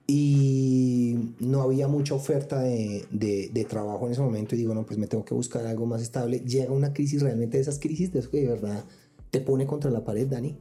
y 0.07 1.17
no 1.41 1.63
había 1.63 1.89
mucha 1.89 2.15
oferta 2.15 2.61
de, 2.63 3.05
de- 3.11 3.51
de 3.53 3.65
trabajo 3.65 4.07
en 4.07 4.13
ese 4.13 4.21
momento, 4.21 4.55
y 4.55 4.59
digo, 4.59 4.75
no, 4.75 4.85
pues 4.87 4.97
me 4.99 5.07
tengo 5.09 5.25
que 5.25 5.35
buscar 5.35 5.67
algo 5.67 5.87
más 5.87 6.03
estable. 6.03 6.41
Llega 6.41 6.73
una 6.73 6.93
crisis, 6.93 7.21
realmente 7.23 7.57
de 7.57 7.63
esas 7.63 7.79
crisis, 7.81 8.13
de 8.13 8.21
eso 8.21 8.31
que 8.31 8.41
de 8.43 8.49
verdad 8.49 8.85
te 9.33 9.41
pone 9.41 9.67
contra 9.67 9.91
la 9.91 10.05
pared, 10.05 10.29
Dani, 10.29 10.55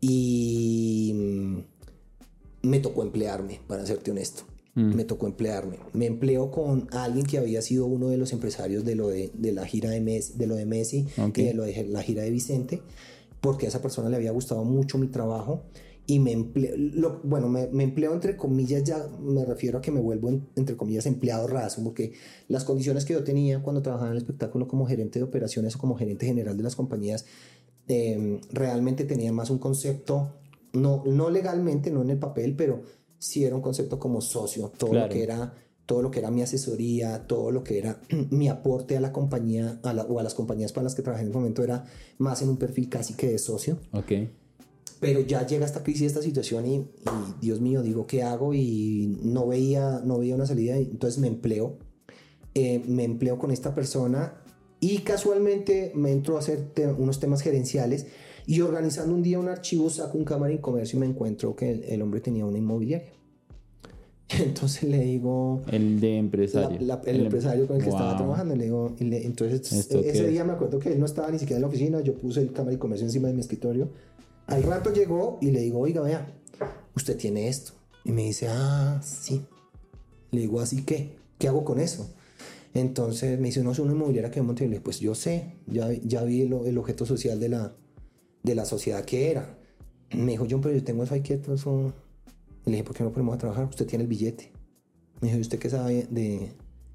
y 0.00 1.12
mm, 2.62 2.68
me 2.68 2.78
tocó 2.80 3.02
emplearme, 3.02 3.60
para 3.66 3.84
serte 3.86 4.10
honesto. 4.10 4.44
Mm. 4.74 4.94
Me 4.94 5.04
tocó 5.04 5.26
emplearme. 5.26 5.78
Me 5.92 6.06
empleo 6.06 6.50
con 6.50 6.88
alguien 6.92 7.24
que 7.26 7.38
había 7.38 7.62
sido 7.62 7.86
uno 7.86 8.08
de 8.08 8.16
los 8.16 8.32
empresarios 8.32 8.84
de 8.84 8.94
lo 8.96 9.08
de, 9.08 9.30
de 9.34 9.52
la 9.52 9.64
gira 9.66 9.90
de 9.90 10.00
Messi, 10.00 10.34
de 10.36 10.46
lo 10.46 10.54
de 10.56 10.66
Messi 10.66 11.06
Ok. 11.16 11.38
y 11.38 11.42
de 11.44 11.54
lo 11.54 11.62
de 11.64 11.84
la 11.88 12.02
gira 12.02 12.22
de 12.22 12.30
Vicente, 12.30 12.82
porque 13.40 13.66
a 13.66 13.68
esa 13.68 13.80
persona 13.80 14.08
le 14.08 14.16
había 14.16 14.32
gustado 14.32 14.64
mucho 14.64 14.98
mi 14.98 15.06
trabajo 15.08 15.62
y 16.06 16.18
me 16.18 16.32
empleo, 16.32 16.74
lo- 16.76 17.20
bueno, 17.24 17.48
me, 17.48 17.68
me 17.68 17.84
empleo 17.84 18.12
entre 18.12 18.36
comillas, 18.36 18.84
ya 18.84 19.06
me 19.22 19.42
refiero 19.46 19.78
a 19.78 19.80
que 19.80 19.90
me 19.90 20.00
vuelvo 20.00 20.28
en- 20.28 20.46
entre 20.56 20.76
comillas 20.76 21.06
empleado 21.06 21.46
raso, 21.46 21.82
porque 21.82 22.12
las 22.48 22.64
condiciones 22.64 23.04
que 23.06 23.14
yo 23.14 23.24
tenía 23.24 23.62
cuando 23.62 23.80
trabajaba 23.80 24.08
en 24.10 24.16
el 24.16 24.18
espectáculo 24.18 24.68
como 24.68 24.86
gerente 24.86 25.18
de 25.18 25.22
operaciones 25.24 25.76
o 25.76 25.78
como 25.78 25.94
gerente 25.96 26.26
general 26.26 26.56
de 26.58 26.62
las 26.62 26.76
compañías, 26.76 27.24
eh, 27.88 28.40
realmente 28.52 29.04
tenía 29.04 29.32
más 29.32 29.50
un 29.50 29.58
concepto, 29.58 30.34
no, 30.72 31.02
no 31.06 31.30
legalmente, 31.30 31.90
no 31.90 32.02
en 32.02 32.10
el 32.10 32.18
papel, 32.18 32.56
pero 32.56 32.82
sí 33.18 33.44
era 33.44 33.54
un 33.56 33.62
concepto 33.62 33.98
como 33.98 34.20
socio, 34.20 34.72
todo 34.76 34.90
Claro. 34.90 35.06
lo 35.06 35.12
que 35.12 35.22
era 35.22 35.54
todo 35.86 36.00
lo 36.00 36.10
que 36.10 36.20
era 36.20 36.30
mi 36.30 36.40
asesoría, 36.40 37.26
todo 37.26 37.50
lo 37.50 37.62
que 37.62 37.76
era 37.78 38.00
mi 38.30 38.48
aporte 38.48 38.96
a 38.96 39.00
la 39.00 39.12
compañía 39.12 39.80
a 39.82 39.92
la- 39.92 40.04
o 40.04 40.18
a 40.18 40.22
las 40.22 40.32
compañías 40.34 40.72
para 40.72 40.84
las 40.84 40.94
que 40.94 41.02
trabajé 41.02 41.22
en 41.24 41.28
el 41.28 41.34
momento 41.34 41.62
era 41.62 41.84
más 42.16 42.40
en 42.40 42.48
un 42.48 42.56
perfil 42.56 42.88
casi 42.88 43.12
que 43.14 43.28
de 43.28 43.38
socio. 43.38 43.78
Ok. 43.92 44.12
Pero 45.00 45.20
ya 45.20 45.46
llega 45.46 45.66
esta 45.66 45.82
crisis, 45.82 46.06
esta 46.06 46.22
situación 46.22 46.64
y, 46.66 46.76
y, 46.76 46.86
Dios 47.42 47.60
mío, 47.60 47.82
digo, 47.82 48.06
¿qué 48.06 48.22
hago? 48.22 48.54
Y 48.54 49.18
no 49.22 49.46
veía, 49.46 50.00
no 50.02 50.18
veía 50.18 50.34
una 50.34 50.46
salida, 50.46 50.76
entonces 50.78 51.20
me 51.20 51.26
empleo. 51.28 51.76
Eh, 52.54 52.82
me 52.88 53.04
empleo 53.04 53.38
con 53.38 53.50
esta 53.50 53.74
persona 53.74 54.42
y 54.86 54.98
casualmente 54.98 55.92
me 55.94 56.12
entro 56.12 56.36
a 56.36 56.40
hacer 56.40 56.60
te- 56.74 56.86
unos 56.86 57.18
temas 57.20 57.40
gerenciales 57.42 58.06
y 58.46 58.60
organizando 58.60 59.14
un 59.14 59.22
día 59.22 59.38
un 59.38 59.48
archivo 59.48 59.88
saco 59.88 60.18
un 60.18 60.24
cámara 60.24 60.52
en 60.52 60.58
comercio 60.58 60.96
y 60.98 61.00
me 61.00 61.06
encuentro 61.06 61.56
que 61.56 61.70
el, 61.70 61.84
el 61.84 62.02
hombre 62.02 62.20
tenía 62.20 62.44
una 62.44 62.58
inmobiliaria. 62.58 63.08
Entonces 64.28 64.82
le 64.84 65.00
digo, 65.00 65.62
El 65.70 66.00
de 66.00 66.10
la- 66.12 66.16
empresario. 66.18 66.78
la- 66.80 67.00
el, 67.06 67.20
empresario 67.20 67.66
con 67.66 67.76
el 67.76 67.82
que 67.82 67.88
estaba 67.90 68.10
Wow. 68.10 68.18
trabajando. 68.18 68.56
Le 68.56 68.64
digo, 68.64 68.94
y 68.98 69.04
le- 69.04 69.24
entonces 69.26 69.70
¿Esto 69.72 69.98
e- 70.00 70.08
ese 70.10 70.24
es? 70.26 70.30
día 70.30 70.44
me 70.44 70.52
acuerdo 70.54 70.78
que 70.78 70.92
él 70.92 70.98
no 71.00 71.06
estaba 71.06 71.30
ni 71.30 71.38
siquiera 71.38 71.56
en 71.56 71.62
la 71.62 71.68
oficina. 71.68 72.00
Yo 72.00 72.14
puse 72.14 72.40
el 72.40 72.52
cámara 72.52 72.74
y 72.74 72.78
comercio 72.78 73.06
encima 73.06 73.28
de 73.28 73.34
mi 73.34 73.40
escritorio. 73.40 73.88
Al 74.46 74.62
rato 74.64 74.92
llegó 74.92 75.38
y 75.40 75.50
le 75.50 75.60
digo, 75.60 75.78
oiga, 75.78 76.00
vea, 76.02 76.26
usted 76.96 77.16
tiene 77.16 77.48
esto. 77.48 77.72
Y 78.04 78.12
me 78.12 78.24
dice, 78.24 78.48
ah, 78.50 79.00
sí. 79.02 79.42
Le 80.30 80.40
digo, 80.42 80.60
así 80.60 80.84
que, 80.84 81.16
¿qué 81.38 81.48
hago 81.48 81.64
con 81.64 81.78
eso? 81.80 82.10
Entonces 82.74 83.38
me 83.38 83.46
dice, 83.46 83.62
no, 83.62 83.70
es 83.70 83.78
una 83.78 83.92
inmobiliaria 83.92 84.32
que 84.32 84.40
le 84.42 84.68
digo, 84.68 84.82
pues 84.82 84.98
yo 84.98 85.14
sé, 85.14 85.54
ya, 85.68 85.92
ya 85.92 86.24
vi 86.24 86.42
el, 86.42 86.52
el 86.52 86.76
objeto 86.76 87.06
social 87.06 87.38
de 87.38 87.48
la, 87.48 87.76
de 88.42 88.54
la 88.56 88.64
sociedad 88.64 89.04
que 89.04 89.30
era. 89.30 89.56
Me 90.12 90.32
dijo, 90.32 90.46
John, 90.50 90.60
pero 90.60 90.74
yo 90.74 90.82
tengo 90.82 91.04
eso 91.04 91.14
ahí 91.14 91.20
quieto. 91.20 91.54
Eso... 91.54 91.92
Y 92.66 92.70
le 92.70 92.76
dije, 92.76 92.84
¿por 92.84 92.96
qué 92.96 93.04
no 93.04 93.12
ponemos 93.12 93.36
a 93.36 93.38
trabajar? 93.38 93.66
Usted 93.66 93.86
tiene 93.86 94.02
el 94.02 94.08
billete. 94.08 94.50
Me 95.20 95.28
dijo, 95.28 95.38
¿y 95.38 95.42
usted 95.42 95.58
qué 95.60 95.70
sabe 95.70 96.08
de, 96.10 96.52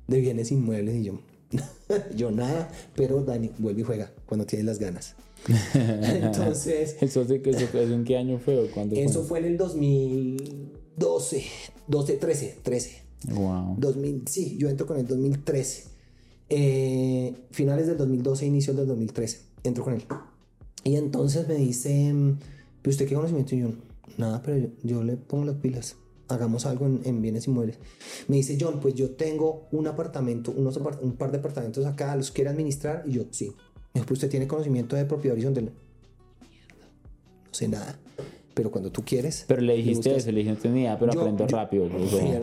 de 0.08 0.20
bienes 0.20 0.52
inmuebles? 0.52 0.96
Y 0.96 1.04
yo, 1.04 1.22
yo 2.16 2.32
nada, 2.32 2.70
pero 2.96 3.24
Dani, 3.24 3.52
vuelve 3.58 3.82
y 3.82 3.84
juega 3.86 4.12
cuando 4.26 4.46
tienes 4.46 4.66
las 4.66 4.80
ganas. 4.80 5.16
Entonces... 5.74 6.98
¿Eso, 7.00 7.26
en 7.30 8.04
qué 8.04 8.18
año 8.18 8.38
fue 8.40 8.58
o 8.58 8.70
cuándo 8.70 8.98
Eso 8.98 9.24
fue 9.24 9.40
en 9.40 9.46
el 9.46 9.58
2012, 9.58 11.44
12, 11.88 12.14
13, 12.18 12.58
13. 12.64 13.09
Wow. 13.28 13.76
2000, 13.78 14.24
sí, 14.28 14.58
yo 14.58 14.70
entro 14.70 14.88
con 14.88 14.98
el 14.98 15.08
2013. 15.08 15.84
Eh, 16.50 17.36
finales 17.52 17.88
del 17.88 17.98
2012, 17.98 18.46
inicios 18.46 18.76
del 18.76 18.88
2013. 18.88 19.42
Entro 19.64 19.84
con 19.84 19.94
él. 19.94 20.04
Y 20.84 20.96
entonces 20.96 21.48
me 21.48 21.56
dice, 21.56 22.14
¿pero 22.82 22.92
usted 22.92 23.08
qué 23.08 23.16
conocimiento? 23.16 23.56
Y 23.56 23.60
yo, 23.60 23.72
nada, 24.18 24.42
pero 24.42 24.58
yo, 24.58 24.70
yo 24.84 25.04
le 25.04 25.18
pongo 25.18 25.46
las 25.46 25.56
pilas. 25.56 25.96
Hagamos 26.28 26.66
algo 26.66 26.86
en, 26.86 27.02
en, 27.06 27.22
bienes 27.22 27.48
inmuebles. 27.48 27.80
Me 28.28 28.38
dice 28.38 28.58
John, 28.60 28.80
pues 28.80 28.94
yo 28.94 29.12
tengo 29.12 29.68
un 29.72 29.88
apartamento, 29.88 30.54
unos 30.56 30.78
apart 30.78 31.02
un 31.02 31.14
par 31.14 31.32
de 31.32 31.40
apartamentos 31.40 31.86
acá, 31.86 32.16
¿los 32.16 32.32
quiere 32.32 32.52
administrar? 32.52 33.04
Y 33.08 33.14
yo, 33.14 33.26
sí. 33.32 33.48
Me 33.48 33.96
dijo, 33.96 34.06
pero 34.06 34.14
usted 34.14 34.30
tiene 34.30 34.48
conocimiento 34.48 34.96
de 34.96 35.06
propiedad 35.06 35.34
horizontal. 35.34 35.72
Mierda, 36.42 36.86
no 37.48 37.54
sé 37.54 37.68
nada. 37.68 38.00
Pero 38.60 38.72
cuando 38.72 38.92
tú 38.92 39.06
quieres. 39.06 39.46
Pero 39.48 39.62
le 39.62 39.74
dijiste 39.74 40.14
eso, 40.18 40.30
le 40.34 40.44
dijiste, 40.44 40.68
ni 40.68 40.82
idea, 40.82 41.00
pero 41.00 41.14
Yo- 41.14 41.22
aprendo 41.22 41.48
yo- 41.48 41.56
rápido. 41.56 41.86
a 41.86 41.88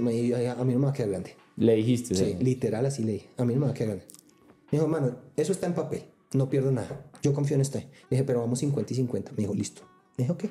mí 0.00 0.32
a 0.32 0.54
mí 0.64 0.72
no 0.72 0.78
me 0.78 0.84
va 0.86 0.88
a 0.88 0.94
quedar 0.94 1.10
grande. 1.10 1.34
le 1.58 1.74
dijiste, 1.74 2.14
Sí, 2.14 2.36
literal 2.40 2.86
así 2.86 3.04
le 3.04 3.12
dije. 3.12 3.28
A 3.36 3.44
mí 3.44 3.52
no 3.52 3.60
me 3.60 3.66
va 3.66 3.72
a 3.72 3.74
quedar 3.74 3.88
grande. 3.88 4.06
Me 4.70 4.78
dijo, 4.78 4.84
hermano, 4.84 5.14
eso 5.36 5.52
está 5.52 5.66
en 5.66 5.74
papel. 5.74 6.04
No 6.32 6.48
pierdo 6.48 6.72
nada. 6.72 7.04
Yo 7.22 7.34
confío 7.34 7.56
en 7.56 7.60
usted. 7.60 7.80
Le 7.82 7.88
dije, 8.16 8.24
pero 8.24 8.40
vamos 8.40 8.60
50 8.60 8.94
y 8.94 8.96
50. 8.96 9.32
Me 9.32 9.36
dijo, 9.42 9.52
listo. 9.52 9.82
Me 10.16 10.24
dijo, 10.24 10.32
ok. 10.32 10.44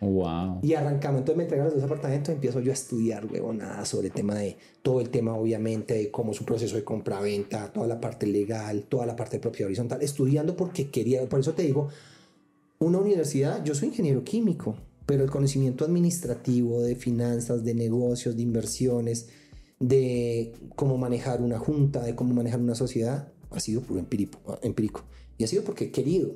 Wow. 0.00 0.58
Y 0.62 0.74
arrancamos. 0.74 1.20
Entonces 1.20 1.36
me 1.36 1.44
entregan 1.44 1.66
los 1.66 1.74
dos 1.76 1.84
apartamentos. 1.84 2.34
Empiezo 2.34 2.58
yo 2.58 2.72
a 2.72 2.74
estudiar, 2.74 3.28
nada 3.54 3.84
sobre 3.84 4.08
el 4.08 4.12
tema 4.12 4.34
de 4.34 4.56
todo 4.82 5.00
el 5.00 5.10
tema, 5.10 5.34
obviamente, 5.36 5.94
de 5.94 6.10
cómo 6.10 6.34
su 6.34 6.44
proceso 6.44 6.74
de 6.74 6.82
compra-venta, 6.82 7.72
toda 7.72 7.86
la 7.86 8.00
parte 8.00 8.26
legal, 8.26 8.86
toda 8.88 9.06
la 9.06 9.14
parte 9.14 9.36
de 9.36 9.40
propiedad 9.40 9.66
horizontal. 9.68 10.02
Estudiando 10.02 10.56
porque 10.56 10.90
quería. 10.90 11.24
Por 11.28 11.38
eso 11.38 11.52
te 11.52 11.62
digo, 11.62 11.88
una 12.80 12.98
universidad, 12.98 13.62
yo 13.62 13.74
soy 13.74 13.88
ingeniero 13.88 14.24
químico, 14.24 14.74
pero 15.04 15.22
el 15.22 15.30
conocimiento 15.30 15.84
administrativo 15.84 16.80
de 16.80 16.96
finanzas, 16.96 17.62
de 17.62 17.74
negocios, 17.74 18.36
de 18.36 18.42
inversiones, 18.42 19.28
de 19.78 20.54
cómo 20.76 20.96
manejar 20.96 21.42
una 21.42 21.58
junta, 21.58 22.02
de 22.02 22.14
cómo 22.14 22.32
manejar 22.32 22.58
una 22.60 22.74
sociedad, 22.74 23.32
ha 23.50 23.60
sido 23.60 23.82
puro 23.82 24.00
empírico. 24.00 24.58
empírico. 24.62 25.02
Y 25.36 25.44
ha 25.44 25.46
sido 25.46 25.62
porque 25.62 25.86
he 25.86 25.90
querido. 25.90 26.30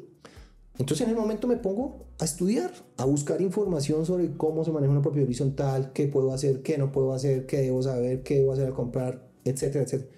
Entonces 0.79 1.07
en 1.07 1.15
el 1.15 1.17
momento 1.17 1.49
me 1.49 1.57
pongo 1.57 2.05
a 2.19 2.27
estudiar, 2.27 2.73
a 2.99 3.07
buscar 3.07 3.41
información 3.41 4.05
sobre 4.05 4.37
cómo 4.37 4.65
se 4.65 4.73
maneja 4.73 4.93
una 4.93 5.03
propiedad 5.03 5.27
horizontal, 5.27 5.93
qué 5.95 6.09
puedo 6.09 6.33
hacer, 6.33 6.61
qué 6.63 6.77
no 6.77 6.93
puedo 6.93 7.15
hacer, 7.15 7.47
qué 7.47 7.59
debo 7.59 7.83
saber, 7.83 8.23
qué 8.23 8.41
debo 8.41 8.53
hacer 8.53 8.67
al 8.67 8.75
comprar, 8.75 9.31
etcétera, 9.45 9.85
etcétera. 9.85 10.11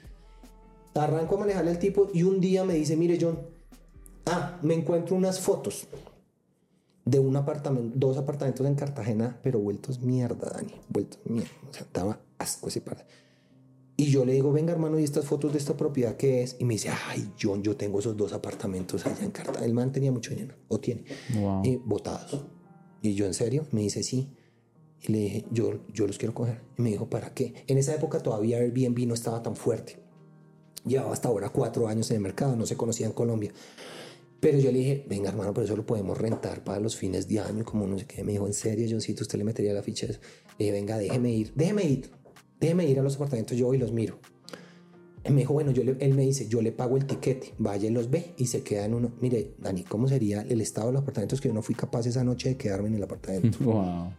Arranco 0.94 1.36
a 1.36 1.40
manejarle 1.40 1.70
al 1.70 1.78
tipo 1.78 2.08
y 2.12 2.24
un 2.24 2.40
día 2.40 2.64
me 2.64 2.74
dice, 2.74 2.96
mire 2.96 3.16
John, 3.20 3.38
ah, 4.24 4.58
me 4.62 4.74
encuentro 4.74 5.14
unas 5.14 5.38
fotos 5.38 5.86
de 7.06 7.18
un 7.20 7.36
apartamento, 7.36 7.92
dos 7.96 8.18
apartamentos 8.18 8.66
en 8.66 8.74
Cartagena, 8.74 9.38
pero 9.42 9.58
vueltos 9.60 10.00
mierda, 10.00 10.50
Dani, 10.50 10.74
vueltos 10.88 11.20
mierda. 11.24 11.48
O 11.70 11.72
sea, 11.72 11.86
daba 11.94 12.20
asco 12.36 12.68
ese 12.68 12.82
par. 12.82 13.06
Y 13.96 14.06
yo 14.10 14.26
le 14.26 14.32
digo, 14.34 14.52
venga 14.52 14.72
hermano, 14.72 14.98
¿y 14.98 15.04
estas 15.04 15.24
fotos 15.24 15.52
de 15.52 15.58
esta 15.58 15.74
propiedad 15.76 16.16
qué 16.16 16.42
es? 16.42 16.56
Y 16.58 16.64
me 16.64 16.74
dice, 16.74 16.90
ay, 17.08 17.32
John, 17.40 17.62
yo 17.62 17.76
tengo 17.76 18.00
esos 18.00 18.14
dos 18.16 18.34
apartamentos 18.34 19.06
allá 19.06 19.24
en 19.24 19.30
Cartagena. 19.30 19.64
El 19.64 19.72
man 19.72 19.90
tenía 19.92 20.12
mucho 20.12 20.30
dinero, 20.34 20.54
o 20.68 20.78
tiene, 20.80 21.04
Wow. 21.40 21.62
y 21.64 21.76
botados. 21.76 22.44
Y 23.00 23.14
yo, 23.14 23.24
¿en 23.24 23.34
serio? 23.34 23.66
Me 23.70 23.82
dice, 23.82 24.02
sí. 24.02 24.28
Y 25.00 25.12
le 25.12 25.18
dije, 25.20 25.46
yo, 25.52 25.78
yo 25.92 26.06
los 26.06 26.18
quiero 26.18 26.34
coger. 26.34 26.60
Y 26.76 26.82
me 26.82 26.90
dijo, 26.90 27.08
¿para 27.08 27.32
qué? 27.32 27.54
En 27.68 27.78
esa 27.78 27.94
época 27.94 28.18
todavía 28.20 28.58
Airbnb 28.58 29.06
no 29.06 29.14
estaba 29.14 29.42
tan 29.42 29.54
fuerte. 29.56 29.98
Llevaba 30.84 31.12
hasta 31.12 31.28
ahora 31.28 31.48
cuatro 31.50 31.86
años 31.88 32.10
en 32.10 32.16
el 32.16 32.22
mercado, 32.22 32.56
no 32.56 32.66
se 32.66 32.76
conocía 32.76 33.06
en 33.06 33.12
Colombia. 33.12 33.52
Pero 34.40 34.58
yo 34.58 34.70
le 34.70 34.78
dije, 34.78 35.06
venga 35.08 35.30
hermano, 35.30 35.52
pero 35.54 35.64
eso 35.64 35.76
lo 35.76 35.86
podemos 35.86 36.16
rentar 36.18 36.62
para 36.62 36.78
los 36.78 36.94
fines 36.96 37.26
de 37.26 37.40
año, 37.40 37.64
como 37.64 37.86
no 37.86 37.98
sé 37.98 38.04
qué. 38.06 38.22
Me 38.22 38.32
dijo, 38.32 38.46
¿en 38.46 38.52
serio, 38.52 38.86
Johncito, 38.90 39.22
usted 39.22 39.38
le 39.38 39.44
metería 39.44 39.72
la 39.72 39.82
ficha? 39.82 40.06
de 40.06 40.12
eso?" 40.12 40.20
Le 40.58 40.66
dije, 40.66 40.72
venga, 40.72 40.98
déjeme 40.98 41.32
ir, 41.32 41.52
déjeme 41.54 41.84
ir, 41.84 42.10
déjeme 42.60 42.86
ir 42.86 43.00
a 43.00 43.02
los 43.02 43.16
apartamentos, 43.16 43.56
yo 43.56 43.72
y 43.74 43.78
los 43.78 43.92
miro. 43.92 44.18
Él 45.24 45.34
me 45.34 45.40
dijo, 45.40 45.54
bueno, 45.54 45.72
yo 45.72 45.82
le- 45.82 45.96
él 45.98 46.14
me 46.14 46.22
dice, 46.22 46.46
yo 46.48 46.62
le 46.62 46.70
pago 46.70 46.96
el 46.96 47.04
tiquete, 47.06 47.54
vaya 47.58 47.88
y 47.88 47.90
los 47.92 48.10
ve 48.10 48.34
y 48.36 48.46
se 48.46 48.62
queda 48.62 48.84
en 48.84 48.94
uno. 48.94 49.12
Mire, 49.20 49.54
Dani, 49.58 49.82
¿cómo 49.82 50.06
sería 50.06 50.42
el 50.42 50.60
estado 50.60 50.88
de 50.88 50.92
los 50.92 51.02
apartamentos 51.02 51.40
que 51.40 51.48
yo 51.48 51.54
no 51.54 51.62
fui 51.62 51.74
capaz 51.74 52.06
esa 52.06 52.22
noche 52.22 52.50
de 52.50 52.56
quedarme 52.56 52.88
en 52.88 52.94
el 52.94 53.02
apartamento? 53.02 53.58
Wow. 53.64 54.12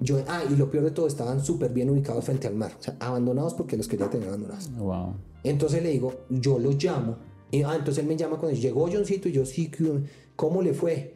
Yo, 0.00 0.24
ah, 0.26 0.42
y 0.50 0.56
lo 0.56 0.70
peor 0.70 0.84
de 0.84 0.90
todo, 0.90 1.06
estaban 1.06 1.42
súper 1.44 1.72
bien 1.72 1.88
ubicados 1.88 2.24
frente 2.24 2.46
al 2.48 2.54
mar, 2.56 2.72
o 2.78 2.82
sea, 2.82 2.96
abandonados 3.00 3.54
porque 3.54 3.76
los 3.76 3.86
quería 3.86 4.10
tener 4.10 4.28
abandonados. 4.28 4.70
Wow. 4.76 5.14
Entonces 5.44 5.82
le 5.82 5.90
digo, 5.90 6.24
yo 6.30 6.58
lo 6.58 6.70
llamo. 6.72 7.16
Y, 7.54 7.62
ah, 7.62 7.76
entonces 7.76 8.02
él 8.02 8.08
me 8.08 8.16
llama 8.16 8.38
cuando 8.38 8.58
llegó 8.58 8.88
Johncito 8.92 9.28
y 9.28 9.32
yo 9.32 9.46
sí, 9.46 9.68
¿qué- 9.68 10.02
¿cómo 10.34 10.60
le 10.60 10.74
fue? 10.74 11.14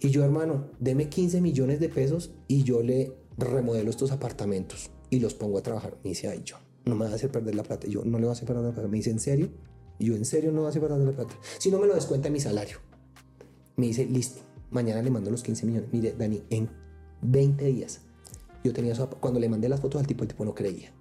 Y 0.00 0.10
yo, 0.10 0.24
hermano, 0.24 0.70
deme 0.80 1.08
15 1.08 1.40
millones 1.40 1.78
de 1.78 1.88
pesos 1.88 2.32
y 2.48 2.64
yo 2.64 2.82
le 2.82 3.12
remodelo 3.38 3.88
estos 3.90 4.10
apartamentos 4.10 4.90
y 5.10 5.20
los 5.20 5.34
pongo 5.34 5.58
a 5.58 5.62
trabajar. 5.62 5.96
Me 6.02 6.10
dice, 6.10 6.26
ay, 6.28 6.42
John, 6.48 6.60
no 6.86 6.96
me 6.96 7.04
vas 7.04 7.12
a 7.12 7.14
hacer 7.16 7.30
perder 7.30 7.54
la 7.54 7.62
plata. 7.62 7.86
Yo, 7.86 8.04
no 8.04 8.18
le 8.18 8.26
vas 8.26 8.30
a 8.30 8.38
hacer 8.38 8.48
perder 8.48 8.64
la 8.64 8.72
plata. 8.72 8.88
Me 8.88 8.96
dice, 8.96 9.10
¿en 9.10 9.20
serio? 9.20 9.48
Yo, 10.00 10.16
¿en 10.16 10.24
serio 10.24 10.50
no 10.50 10.62
vas 10.62 10.66
a 10.66 10.70
hacer 10.70 10.82
perder 10.82 11.06
la 11.06 11.12
plata? 11.12 11.34
Si 11.58 11.70
no 11.70 11.78
me 11.78 11.86
lo 11.86 11.94
descuenta 11.94 12.26
en 12.26 12.32
mi 12.32 12.40
salario. 12.40 12.78
Me 13.76 13.86
dice, 13.86 14.06
listo, 14.06 14.42
mañana 14.72 15.00
le 15.02 15.10
mando 15.10 15.30
los 15.30 15.44
15 15.44 15.66
millones. 15.66 15.88
Mire, 15.92 16.14
Dani, 16.18 16.42
en 16.50 16.68
20 17.22 17.64
días. 17.64 18.00
Yo 18.64 18.72
tenía 18.72 18.94
cuando 19.20 19.38
le 19.38 19.48
mandé 19.48 19.68
las 19.68 19.80
fotos 19.80 20.00
al 20.00 20.06
tipo, 20.08 20.24
el 20.24 20.28
tipo 20.28 20.44
no 20.44 20.52
creía. 20.52 20.92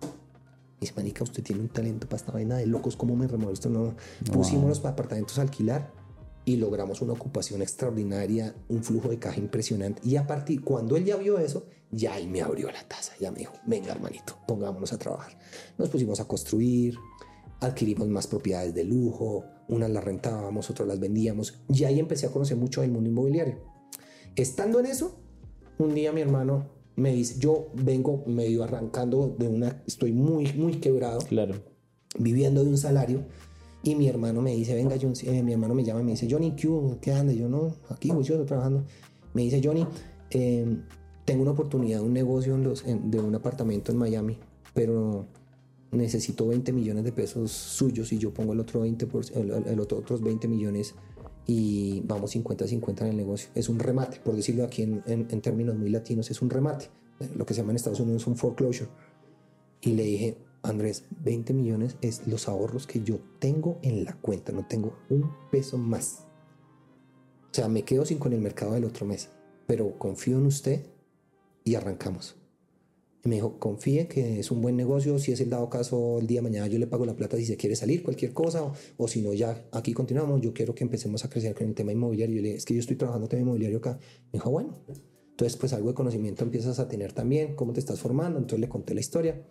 Dice, 0.85 0.93
manica, 0.95 1.23
usted 1.23 1.41
tiene 1.41 1.63
un 1.63 1.69
talento 1.69 2.07
para 2.07 2.17
esta 2.17 2.31
vaina 2.31 2.57
de 2.57 2.67
locos, 2.67 2.95
¿cómo 2.95 3.15
me 3.15 3.27
remodeló 3.27 3.53
esto? 3.53 3.69
No, 3.69 3.95
pusimos 4.31 4.69
los 4.69 4.85
apartamentos 4.85 5.39
a 5.39 5.41
alquilar 5.41 5.91
y 6.45 6.57
logramos 6.57 7.01
una 7.01 7.13
ocupación 7.13 7.63
extraordinaria, 7.63 8.53
un 8.69 8.83
flujo 8.83 9.09
de 9.09 9.17
caja 9.17 9.39
impresionante. 9.39 9.99
Y 10.07 10.15
a 10.17 10.27
partir, 10.27 10.63
cuando 10.63 10.95
él 10.95 11.03
ya 11.03 11.15
vio 11.15 11.39
eso, 11.39 11.65
ya 11.89 12.19
él 12.19 12.27
me 12.29 12.43
abrió 12.43 12.69
la 12.71 12.87
taza, 12.87 13.13
ya 13.19 13.31
me 13.31 13.39
dijo, 13.39 13.53
venga 13.65 13.93
hermanito, 13.93 14.37
pongámonos 14.47 14.93
a 14.93 14.99
trabajar. 14.99 15.35
Nos 15.79 15.89
pusimos 15.89 16.19
a 16.19 16.27
construir, 16.27 16.99
adquirimos 17.61 18.07
más 18.07 18.27
propiedades 18.27 18.75
de 18.75 18.83
lujo, 18.83 19.43
unas 19.67 19.89
las 19.89 20.03
rentábamos, 20.03 20.69
otras 20.69 20.87
las 20.87 20.99
vendíamos. 20.99 21.63
Y 21.67 21.85
ahí 21.85 21.99
empecé 21.99 22.27
a 22.27 22.31
conocer 22.31 22.57
mucho 22.57 22.81
del 22.81 22.91
mundo 22.91 23.09
inmobiliario. 23.09 23.57
Estando 24.35 24.79
en 24.79 24.85
eso, 24.85 25.17
un 25.79 25.95
día 25.95 26.11
mi 26.11 26.21
hermano 26.21 26.74
me 26.95 27.13
dice, 27.13 27.35
yo 27.39 27.67
vengo 27.73 28.23
medio 28.25 28.63
arrancando 28.63 29.35
de 29.37 29.47
una, 29.47 29.81
estoy 29.85 30.11
muy, 30.13 30.53
muy 30.53 30.75
quebrado, 30.75 31.19
Claro. 31.19 31.55
viviendo 32.17 32.63
de 32.63 32.69
un 32.69 32.77
salario. 32.77 33.23
Y 33.83 33.95
mi 33.95 34.07
hermano 34.07 34.41
me 34.41 34.55
dice, 34.55 34.73
venga, 34.73 34.95
John, 34.99 35.13
eh, 35.23 35.43
mi 35.43 35.51
hermano 35.53 35.75
me 35.75 35.83
llama 35.83 36.01
y 36.01 36.03
me 36.05 36.11
dice, 36.11 36.27
Johnny, 36.29 36.55
¿qué, 37.01 37.11
anda? 37.11 37.33
Yo 37.33 37.47
no, 37.47 37.75
aquí 37.89 38.09
juicioso 38.09 38.43
trabajando. 38.45 38.83
Me 39.33 39.43
dice, 39.43 39.61
Johnny, 39.63 39.85
eh, 40.31 40.65
tengo 41.25 41.41
una 41.43 41.51
oportunidad 41.51 41.99
de 41.99 42.05
un 42.05 42.13
negocio 42.13 42.55
en 42.55 42.63
los, 42.63 42.83
en- 42.85 43.11
de 43.11 43.19
un 43.19 43.35
apartamento 43.35 43.91
en 43.91 43.97
Miami, 43.99 44.37
pero 44.73 45.27
necesito 45.91 46.47
20 46.47 46.73
millones 46.73 47.03
de 47.03 47.11
pesos 47.11 47.51
suyos 47.51 48.11
y 48.11 48.17
yo 48.17 48.33
pongo 48.33 48.53
el 48.53 48.59
otro 48.59 48.81
20 48.81 49.05
por, 49.07 49.23
el, 49.35 49.51
el 49.51 49.79
otro, 49.79 49.99
otros 49.99 50.21
20 50.21 50.47
millones 50.47 50.95
y 51.47 52.01
vamos 52.05 52.35
50-50 52.35 53.01
en 53.01 53.07
el 53.07 53.17
negocio. 53.17 53.49
Es 53.55 53.69
un 53.69 53.79
remate, 53.79 54.19
por 54.19 54.35
decirlo 54.35 54.63
aquí 54.63 54.81
en, 54.83 55.03
en- 55.05 55.41
términos 55.41 55.75
muy 55.75 55.89
latinos, 55.89 56.29
es 56.31 56.41
un 56.41 56.49
remate. 56.49 56.85
Eh, 57.19 57.29
Lo 57.35 57.45
que 57.45 57.53
se 57.53 57.61
llama 57.61 57.71
en 57.71 57.75
Estados 57.77 57.99
Unidos 57.99 58.25
un 58.27 58.35
foreclosure. 58.35 58.89
Y 59.81 59.91
le 59.93 60.03
dije, 60.03 60.37
Andrés, 60.63 61.03
20 61.23 61.53
millones 61.53 61.97
es 62.01 62.25
los 62.27 62.47
ahorros 62.47 62.87
que 62.87 63.03
yo 63.03 63.19
tengo 63.39 63.77
en 63.83 64.03
la 64.03 64.13
cuenta, 64.15 64.51
no 64.51 64.65
tengo 64.67 64.97
un 65.09 65.29
peso 65.51 65.77
más. 65.77 66.25
O 67.51 67.53
sea, 67.53 67.67
me 67.69 67.83
quedo 67.83 68.05
sin 68.05 68.17
con 68.17 68.33
el 68.33 68.41
mercado 68.41 68.73
del 68.73 68.85
otro 68.85 69.05
mes, 69.05 69.29
pero 69.67 69.97
confío 69.99 70.37
en 70.39 70.47
usted 70.47 70.87
y 71.63 71.75
arrancamos. 71.75 72.35
Me 73.25 73.35
dijo, 73.35 73.57
confíe 73.57 74.07
que 74.07 74.39
es 74.39 74.51
un 74.51 74.61
buen 74.61 74.75
negocio, 74.75 75.17
si 75.17 75.31
es 75.31 75.41
el 75.41 75.49
dado 75.49 75.67
caso, 75.67 76.19
el 76.19 76.27
día 76.27 76.41
de 76.41 76.43
mañana 76.43 76.67
yo 76.67 76.77
le 76.77 76.85
pago 76.85 77.07
la 77.07 77.15
plata 77.15 77.37
si 77.37 77.45
se 77.45 77.57
quiere 77.57 77.75
salir, 77.75 78.03
cualquier 78.03 78.33
cosa, 78.33 78.71
o, 78.97 79.07
si 79.07 79.23
no, 79.23 79.33
ya 79.33 79.65
aquí 79.71 79.93
continuamos, 79.93 80.41
yo 80.41 80.53
quiero 80.53 80.75
que 80.75 80.83
empecemos 80.83 81.25
a 81.25 81.29
crecer 81.29 81.55
con 81.55 81.67
el 81.67 81.73
tema 81.73 81.91
inmobiliario. 81.91 82.35
Yo 82.35 82.41
le 82.43 82.55
es 82.55 82.65
que 82.65 82.75
yo 82.75 82.79
estoy 82.79 82.97
trabajando 82.97 83.27
tema 83.27 83.41
inmobiliario 83.41 83.79
acá. 83.79 83.97
Me 84.25 84.33
dijo, 84.33 84.51
bueno, 84.51 84.75
entonces 85.31 85.57
pues 85.57 85.73
algo 85.73 85.89
de 85.89 85.95
conocimiento 85.95 86.43
empiezas 86.43 86.77
a 86.77 86.87
tener 86.87 87.13
también, 87.13 87.55
cómo 87.55 87.73
te 87.73 87.79
estás 87.79 87.99
formando, 87.99 88.37
entonces 88.37 88.59
le 88.59 88.69
conté 88.69 88.93
la 88.93 88.99
historia. 88.99 89.41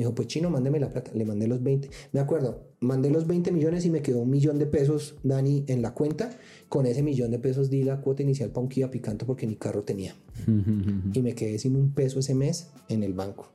Me 0.00 0.04
dijo, 0.04 0.14
pues 0.14 0.28
chino, 0.28 0.48
mándeme 0.48 0.80
la 0.80 0.88
plata. 0.88 1.10
Le 1.12 1.26
mandé 1.26 1.46
los 1.46 1.62
20. 1.62 1.90
Me 2.12 2.20
acuerdo, 2.20 2.70
mandé 2.80 3.10
los 3.10 3.26
20 3.26 3.52
millones 3.52 3.84
y 3.84 3.90
me 3.90 4.00
quedó 4.00 4.20
un 4.20 4.30
millón 4.30 4.58
de 4.58 4.64
pesos, 4.64 5.16
Dani, 5.22 5.64
en 5.68 5.82
la 5.82 5.92
cuenta. 5.92 6.30
Con 6.70 6.86
ese 6.86 7.02
millón 7.02 7.30
de 7.30 7.38
pesos 7.38 7.68
di 7.68 7.82
la 7.82 8.00
cuota 8.00 8.22
inicial 8.22 8.48
para 8.48 8.62
un 8.62 8.68
Kia 8.70 8.90
Picanto 8.90 9.26
porque 9.26 9.46
ni 9.46 9.56
carro 9.56 9.82
tenía. 9.82 10.16
Y 11.12 11.22
me 11.22 11.34
quedé 11.34 11.58
sin 11.58 11.76
un 11.76 11.92
peso 11.92 12.20
ese 12.20 12.34
mes 12.34 12.70
en 12.88 13.02
el 13.02 13.14
banco. 13.14 13.50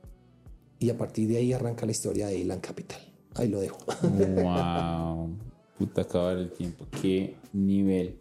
Y 0.78 0.90
a 0.90 0.98
partir 0.98 1.28
de 1.28 1.38
ahí 1.38 1.52
arranca 1.52 1.86
la 1.86 1.92
historia 1.92 2.26
de 2.26 2.38
Ilan 2.38 2.60
Capital. 2.60 3.00
Ahí 3.34 3.48
lo 3.48 3.60
dejo. 3.60 3.78
Wow. 4.42 5.36
Puta, 5.78 6.02
acabar 6.02 6.38
el 6.38 6.50
tiempo. 6.50 6.86
Qué 7.02 7.36
nivel. 7.52 8.16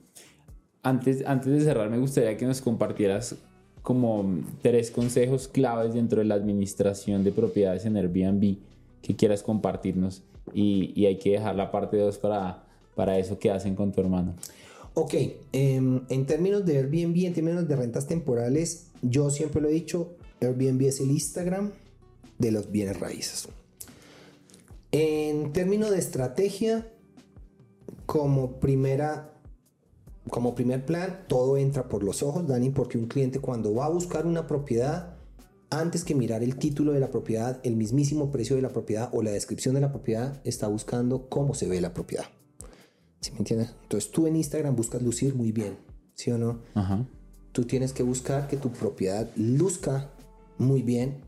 Antes, 0.83 1.23
antes 1.25 1.53
de 1.53 1.61
cerrar, 1.61 1.89
me 1.89 1.97
gustaría 1.97 2.35
que 2.37 2.45
nos 2.45 2.61
compartieras 2.61 3.37
como 3.81 4.41
tres 4.61 4.91
consejos 4.91 5.47
claves 5.47 5.93
dentro 5.93 6.19
de 6.19 6.25
la 6.25 6.35
administración 6.35 7.23
de 7.23 7.31
propiedades 7.31 7.85
en 7.85 7.95
Airbnb 7.95 8.57
que 9.01 9.15
quieras 9.15 9.43
compartirnos 9.43 10.23
y, 10.53 10.91
y 10.95 11.05
hay 11.05 11.17
que 11.17 11.31
dejar 11.31 11.55
la 11.55 11.71
parte 11.71 11.97
2 11.97 12.17
para, 12.17 12.63
para 12.95 13.17
eso 13.19 13.37
que 13.37 13.51
hacen 13.51 13.75
con 13.75 13.91
tu 13.91 14.01
hermano. 14.01 14.33
Ok, 14.97 15.13
em, 15.51 16.05
en 16.07 16.25
términos 16.25 16.65
de 16.65 16.77
Airbnb, 16.77 17.25
en 17.25 17.33
términos 17.33 17.67
de 17.67 17.75
rentas 17.75 18.07
temporales, 18.07 18.87
yo 19.01 19.29
siempre 19.29 19.61
lo 19.61 19.67
he 19.67 19.73
dicho, 19.73 20.15
Airbnb 20.39 20.81
es 20.83 21.01
el 21.01 21.11
Instagram 21.11 21.73
de 22.39 22.51
los 22.51 22.71
bienes 22.71 22.97
raíces. 22.97 23.49
En 24.93 25.51
términos 25.51 25.91
de 25.91 25.99
estrategia, 25.99 26.89
como 28.05 28.59
primera 28.61 29.33
como 30.29 30.55
primer 30.55 30.85
plan, 30.85 31.25
todo 31.27 31.57
entra 31.57 31.87
por 31.87 32.01
los 32.01 32.23
ojos, 32.23 32.47
Dani, 32.47 32.69
porque 32.69 32.97
un 32.97 33.07
cliente 33.07 33.39
cuando 33.39 33.75
va 33.75 33.85
a 33.85 33.89
buscar 33.89 34.25
una 34.25 34.47
propiedad, 34.47 35.17
antes 35.69 36.03
que 36.03 36.15
mirar 36.15 36.41
el 36.41 36.55
título 36.55 36.93
de 36.93 36.99
la 36.99 37.11
propiedad, 37.11 37.59
el 37.63 37.75
mismísimo 37.75 38.31
precio 38.31 38.55
de 38.55 38.61
la 38.61 38.69
propiedad 38.69 39.09
o 39.13 39.21
la 39.21 39.31
descripción 39.31 39.75
de 39.75 39.81
la 39.81 39.91
propiedad, 39.91 40.41
está 40.43 40.67
buscando 40.67 41.29
cómo 41.29 41.53
se 41.53 41.67
ve 41.67 41.79
la 41.81 41.93
propiedad. 41.93 42.25
¿Sí 43.25 43.31
me 43.31 43.39
entiendes? 43.39 43.73
Entonces 43.81 44.11
tú 44.11 44.27
en 44.27 44.35
Instagram 44.35 44.75
buscas 44.75 45.01
lucir 45.01 45.33
muy 45.33 45.51
bien, 45.51 45.77
¿sí 46.13 46.29
o 46.29 46.37
no? 46.37 46.59
Ajá. 46.75 47.07
Tú 47.53 47.63
tienes 47.63 47.91
que 47.91 48.03
buscar 48.03 48.47
que 48.47 48.55
tu 48.55 48.71
propiedad 48.71 49.27
luzca 49.35 50.11
muy 50.59 50.83
bien 50.83 51.21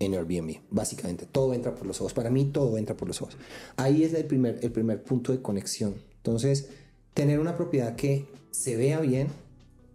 en 0.00 0.14
Airbnb. 0.14 0.56
Básicamente, 0.70 1.26
todo 1.26 1.54
entra 1.54 1.76
por 1.76 1.86
los 1.86 2.00
ojos. 2.00 2.12
Para 2.12 2.28
mí, 2.28 2.46
todo 2.46 2.76
entra 2.76 2.96
por 2.96 3.06
los 3.06 3.22
ojos. 3.22 3.36
Ahí 3.76 4.02
es 4.02 4.12
el 4.14 4.24
primer, 4.24 4.58
el 4.62 4.72
primer 4.72 5.04
punto 5.04 5.30
de 5.30 5.42
conexión. 5.42 5.94
Entonces, 6.16 6.70
tener 7.12 7.38
una 7.38 7.56
propiedad 7.56 7.94
que 7.94 8.26
se 8.50 8.74
vea 8.74 8.98
bien, 8.98 9.28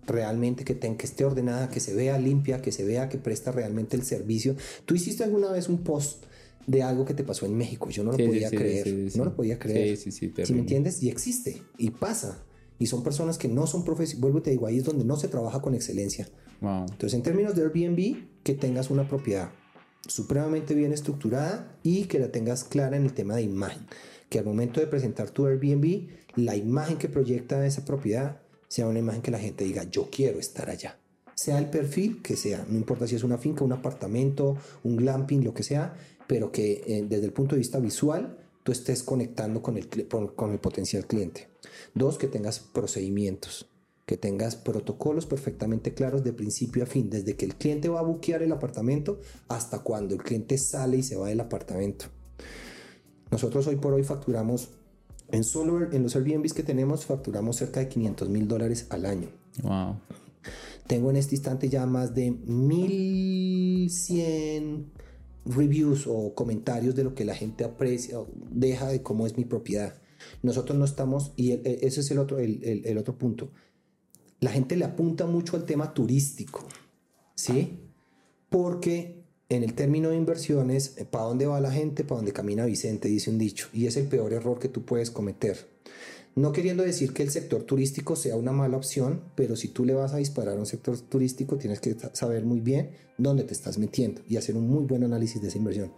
realmente 0.08 0.64
que, 0.64 0.80
que 0.80 1.06
esté 1.06 1.26
ordenada, 1.26 1.70
que 1.70 1.82
se 1.82 1.94
vea 1.94 2.18
limpia, 2.18 2.62
que 2.62 2.72
se 2.72 2.86
vea 2.86 3.10
que 3.10 3.18
presta 3.18 3.52
realmente 3.52 3.98
el 3.98 4.04
servicio. 4.04 4.56
¿Tú 4.86 4.96
hiciste 4.96 5.26
alguna 5.26 5.52
vez 5.52 5.68
un 5.68 5.80
post 5.80 6.24
de 6.68 6.84
algo 6.84 7.06
que 7.06 7.14
te 7.14 7.24
pasó 7.24 7.46
en 7.46 7.56
México? 7.58 7.90
Yo 7.90 8.04
no 8.04 8.12
lo 8.12 8.18
Sí, 8.18 8.26
podía 8.28 8.50
sí, 8.50 8.56
creer. 8.58 8.84
sí. 9.12 9.18
No 9.18 9.26
lo 9.26 9.36
podía 9.36 9.58
creer. 9.60 9.98
Sí, 9.98 10.04
sí, 10.06 10.12
sí, 10.12 10.20
¿Sí 10.28 10.32
terrible. 10.34 10.56
me 10.56 10.60
entiendes? 10.62 11.02
Y 11.04 11.10
existe, 11.10 11.62
y 11.78 11.90
pasa. 11.92 12.44
Y 12.78 12.86
son 12.86 13.04
personas 13.04 13.38
que 13.38 13.48
no 13.48 13.68
son 13.68 13.84
profesionales. 13.84 14.22
Vuelvo 14.22 14.40
y 14.40 14.42
te 14.42 14.52
digo, 14.52 14.68
ahí 14.68 14.78
es 14.78 14.84
donde 14.86 15.04
no 15.04 15.18
se 15.18 15.28
trabaja 15.28 15.62
con 15.62 15.76
excelencia. 15.76 16.28
Wow. 16.62 16.82
Entonces, 16.92 17.14
en 17.14 17.24
términos 17.24 17.56
de 17.56 17.64
Airbnb, 17.64 18.24
que 18.44 18.54
tengas 18.54 18.90
una 18.90 19.08
propiedad 19.08 19.52
supremamente 20.08 20.74
bien 20.76 20.94
estructurada 20.94 21.78
y 21.84 22.06
que 22.06 22.20
la 22.20 22.32
tengas 22.32 22.64
clara 22.64 22.98
en 22.98 23.04
el 23.04 23.14
tema 23.14 23.36
de 23.36 23.42
imagen. 23.44 23.86
Que 24.30 24.40
al 24.40 24.46
momento 24.46 24.80
de 24.80 24.88
presentar 24.88 25.30
tu 25.32 25.46
Airbnb, 25.46 26.08
la 26.36 26.56
imagen 26.56 26.98
que 26.98 27.10
proyecta 27.10 27.66
esa 27.66 27.84
propiedad 27.84 28.42
sea 28.68 28.88
una 28.88 29.00
imagen 29.00 29.22
que 29.22 29.32
la 29.32 29.40
gente 29.40 29.64
diga, 29.64 29.84
yo 29.90 30.10
quiero 30.12 30.40
estar 30.40 30.70
allá. 30.70 31.00
Sea 31.36 31.58
el 31.58 31.70
perfil 31.70 32.22
que 32.22 32.36
sea, 32.36 32.66
no 32.70 32.78
importa 32.78 33.08
si 33.08 33.16
es 33.16 33.24
una 33.24 33.38
finca, 33.38 33.64
un 33.64 33.72
apartamento, 33.72 34.58
un 34.84 34.98
glamping, 34.98 35.44
lo 35.44 35.54
que 35.54 35.64
sea, 35.64 35.96
pero 36.30 36.52
que 36.52 36.84
eh, 36.86 37.04
desde 37.10 37.26
el 37.26 37.34
punto 37.34 37.56
de 37.56 37.60
vista 37.60 37.80
visual 37.80 38.38
tú 38.62 38.72
estés 38.72 39.02
conectando 39.02 39.64
con 39.64 39.78
el, 39.78 39.88
con- 40.08 40.28
con 40.28 40.52
el 40.52 40.60
potencial 40.60 41.08
cliente. 41.08 41.48
Dos, 41.96 42.20
que 42.20 42.28
tengas 42.28 42.60
procedimientos 42.60 43.66
que 44.06 44.16
tengas 44.18 44.56
protocolos 44.56 45.26
perfectamente 45.28 45.94
claros 45.94 46.24
de 46.24 46.34
principio 46.34 46.82
a 46.82 46.88
fin, 46.88 47.12
desde 47.12 47.36
que 47.36 47.46
el 47.46 47.54
cliente 47.54 47.90
va 47.90 48.00
a 48.00 48.04
buquear 48.04 48.42
el 48.42 48.52
apartamento 48.52 49.20
hasta 49.48 49.84
cuando 49.84 50.16
el 50.16 50.24
cliente 50.24 50.58
sale 50.58 50.98
y 50.98 51.04
se 51.04 51.16
va 51.16 51.28
del 51.30 51.40
apartamento. 51.42 52.06
Nosotros 53.30 53.68
hoy 53.68 53.76
por 53.76 53.94
hoy 53.94 54.04
facturamos, 54.04 54.70
en 55.32 55.44
solo 55.44 55.92
en 55.92 56.02
los 56.02 56.16
Airbnbs 56.16 56.54
que 56.54 56.64
tenemos, 56.64 57.06
facturamos 57.06 57.58
cerca 57.58 57.82
de 57.82 57.88
500 57.88 58.30
mil 58.30 58.48
dólares 58.48 58.88
al 58.90 59.06
año. 59.06 59.30
Wow. 59.62 59.98
Tengo 60.88 61.12
en 61.12 61.18
este 61.18 61.36
instante 61.36 61.70
ya 61.70 61.86
más 61.86 62.16
de 62.16 62.32
1100 62.32 64.92
reviews 65.50 66.06
o 66.08 66.34
comentarios 66.36 66.96
de 66.96 67.04
lo 67.04 67.14
que 67.16 67.26
la 67.26 67.36
gente 67.36 67.64
aprecia 67.64 68.20
o 68.20 68.28
deja 68.52 68.88
de 68.88 69.02
cómo 69.02 69.26
es 69.28 69.38
mi 69.38 69.46
propiedad. 69.46 69.96
Nosotros 70.44 70.78
no 70.78 70.86
estamos, 70.86 71.32
y 71.36 71.52
el- 71.52 71.62
ese 71.66 72.02
es 72.02 72.12
el 72.12 72.20
otro, 72.20 72.40
el, 72.40 72.64
el- 72.86 72.98
otro 72.98 73.18
punto. 73.18 73.52
La 74.40 74.52
gente 74.52 74.76
le 74.76 74.86
apunta 74.86 75.26
mucho 75.26 75.56
al 75.58 75.66
tema 75.66 75.94
turístico, 75.94 76.66
¿sí? 77.36 77.80
Porque 78.50 79.24
en 79.50 79.64
el 79.64 79.74
término 79.74 80.10
de 80.10 80.16
inversiones, 80.18 80.90
¿para 81.12 81.26
dónde 81.26 81.46
va 81.46 81.60
la 81.60 81.72
gente? 81.72 82.04
Para 82.04 82.18
dónde 82.18 82.34
camina 82.34 82.66
Vicente, 82.66 83.08
dice 83.08 83.30
un 83.30 83.38
dicho. 83.38 83.68
Y 83.74 83.88
es 83.88 83.98
el 83.98 84.08
peor 84.08 84.32
error 84.34 84.60
que 84.60 84.70
tú 84.70 84.86
puedes 84.86 85.10
cometer. 85.12 85.68
No 86.36 86.52
queriendo 86.54 86.84
decir 86.84 87.14
que 87.14 87.24
el 87.24 87.32
sector 87.32 87.64
turístico 87.64 88.16
sea 88.16 88.36
una 88.38 88.52
mala 88.52 88.78
opción, 88.78 89.22
pero 89.36 89.56
si 89.56 89.68
tú 89.70 89.84
le 89.84 89.94
vas 89.94 90.14
a 90.14 90.18
disparar 90.18 90.56
a 90.56 90.60
un 90.60 90.66
sector 90.66 90.98
turístico, 91.00 91.58
tienes 91.58 91.80
que 91.82 91.94
sa- 91.96 92.16
saber 92.16 92.46
muy 92.46 92.62
bien 92.62 92.92
dónde 93.18 93.44
te 93.44 93.54
estás 93.54 93.78
metiendo 93.78 94.22
y 94.28 94.38
hacer 94.38 94.56
un 94.56 94.70
muy 94.70 94.86
buen 94.86 95.04
análisis 95.04 95.42
de 95.42 95.50
esa 95.50 95.58
inversión. 95.58 95.92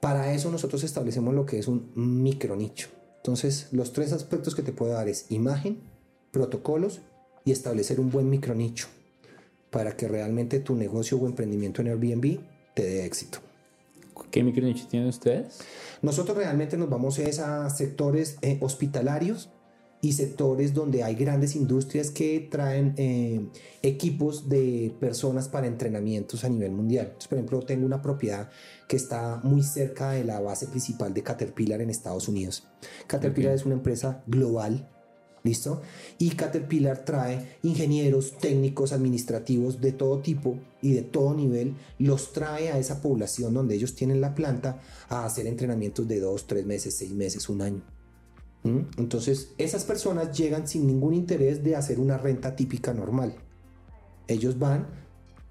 Para 0.00 0.32
eso 0.34 0.50
nosotros 0.50 0.84
establecemos 0.84 1.34
lo 1.34 1.46
que 1.46 1.58
es 1.58 1.68
un 1.68 1.90
micro 1.94 2.54
nicho. 2.54 2.88
Entonces, 3.18 3.68
los 3.72 3.92
tres 3.92 4.12
aspectos 4.12 4.54
que 4.54 4.62
te 4.62 4.72
puedo 4.72 4.92
dar 4.92 5.08
es 5.08 5.26
imagen, 5.30 5.80
protocolos 6.32 7.00
y 7.44 7.52
establecer 7.52 7.98
un 7.98 8.10
buen 8.10 8.28
micro 8.28 8.54
nicho 8.54 8.88
para 9.70 9.96
que 9.96 10.06
realmente 10.06 10.60
tu 10.60 10.74
negocio 10.74 11.16
o 11.18 11.26
emprendimiento 11.26 11.80
en 11.80 11.88
Airbnb 11.88 12.40
te 12.74 12.84
dé 12.84 13.04
éxito. 13.06 13.38
¿Qué 14.30 14.42
micronicho 14.42 14.86
tienen 14.88 15.08
ustedes? 15.08 15.60
Nosotros 16.02 16.36
realmente 16.36 16.76
nos 16.76 16.88
vamos 16.88 17.18
a 17.18 17.70
sectores 17.70 18.38
eh, 18.42 18.58
hospitalarios 18.60 19.50
y 20.00 20.12
sectores 20.12 20.74
donde 20.74 21.02
hay 21.02 21.14
grandes 21.14 21.56
industrias 21.56 22.10
que 22.10 22.48
traen 22.50 22.94
eh, 22.96 23.48
equipos 23.82 24.48
de 24.48 24.94
personas 25.00 25.48
para 25.48 25.66
entrenamientos 25.66 26.44
a 26.44 26.48
nivel 26.48 26.72
mundial. 26.72 27.06
Entonces, 27.06 27.28
por 27.28 27.38
ejemplo, 27.38 27.60
tengo 27.60 27.86
una 27.86 28.02
propiedad 28.02 28.50
que 28.88 28.96
está 28.96 29.40
muy 29.42 29.62
cerca 29.62 30.12
de 30.12 30.24
la 30.24 30.40
base 30.40 30.66
principal 30.66 31.14
de 31.14 31.22
Caterpillar 31.22 31.80
en 31.80 31.90
Estados 31.90 32.28
Unidos. 32.28 32.68
Caterpillar 33.06 33.54
es 33.54 33.64
una 33.64 33.74
empresa 33.74 34.22
global. 34.26 34.90
¿Listo? 35.42 35.80
Y 36.18 36.30
Caterpillar 36.30 37.04
trae 37.04 37.58
ingenieros, 37.62 38.36
técnicos, 38.38 38.92
administrativos 38.92 39.80
de 39.80 39.92
todo 39.92 40.18
tipo 40.18 40.58
y 40.86 40.92
de 40.92 41.02
todo 41.02 41.34
nivel, 41.34 41.74
los 41.98 42.32
trae 42.32 42.70
a 42.70 42.78
esa 42.78 43.02
población 43.02 43.52
donde 43.54 43.74
ellos 43.74 43.94
tienen 43.94 44.20
la 44.20 44.34
planta 44.34 44.80
a 45.08 45.24
hacer 45.24 45.46
entrenamientos 45.46 46.06
de 46.06 46.20
dos, 46.20 46.46
tres 46.46 46.64
meses, 46.64 46.96
seis 46.96 47.12
meses, 47.12 47.48
un 47.48 47.60
año. 47.62 47.82
¿Mm? 48.62 48.78
Entonces, 48.98 49.52
esas 49.58 49.84
personas 49.84 50.36
llegan 50.36 50.68
sin 50.68 50.86
ningún 50.86 51.14
interés 51.14 51.64
de 51.64 51.74
hacer 51.76 51.98
una 51.98 52.18
renta 52.18 52.54
típica 52.54 52.94
normal. 52.94 53.34
Ellos 54.28 54.58
van 54.58 54.86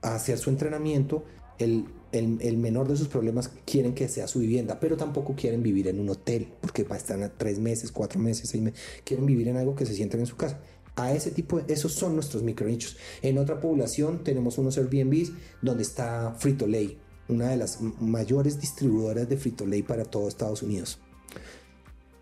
a 0.02 0.16
hacer 0.16 0.38
su 0.38 0.50
entrenamiento, 0.50 1.24
el, 1.58 1.86
el- 2.12 2.40
el 2.42 2.58
menor 2.58 2.88
de 2.88 2.96
sus 2.96 3.08
problemas 3.08 3.50
quieren 3.66 3.94
que 3.94 4.08
sea 4.08 4.28
su 4.28 4.40
vivienda, 4.40 4.80
pero 4.80 4.96
tampoco 4.98 5.36
quieren 5.36 5.62
vivir 5.64 5.88
en 5.88 6.00
un 6.00 6.10
hotel, 6.10 6.48
porque 6.62 6.86
están 6.96 7.24
a 7.24 7.30
tres 7.30 7.60
meses, 7.60 7.92
cuatro 7.92 8.20
meses, 8.20 8.50
seis 8.50 8.64
meses, 8.64 8.80
quieren 9.04 9.26
vivir 9.26 9.48
en 9.50 9.58
algo 9.58 9.76
que 9.76 9.86
se 9.86 9.94
sienten 9.94 10.22
en 10.22 10.26
su 10.28 10.36
casa. 10.36 10.60
A 10.96 11.12
ese 11.14 11.32
tipo, 11.32 11.60
de, 11.60 11.74
esos 11.74 11.94
son 11.94 12.16
nuestros 12.16 12.44
micronichos. 12.44 12.98
En 13.22 13.38
otra 13.38 13.60
población 13.60 14.24
tenemos 14.24 14.58
unos 14.58 14.78
Airbnbs 14.78 15.32
donde 15.62 15.84
está 15.84 16.34
Frito 16.38 16.68
Lay, 16.68 16.98
una 17.28 17.50
de 17.50 17.58
las 17.58 17.82
mayores 17.82 18.62
distribuidoras 18.62 19.28
de 19.28 19.38
Frito 19.38 19.66
Lay 19.66 19.84
para 19.84 20.06
todo 20.06 20.28
Estados 20.28 20.64
Unidos. 20.64 21.00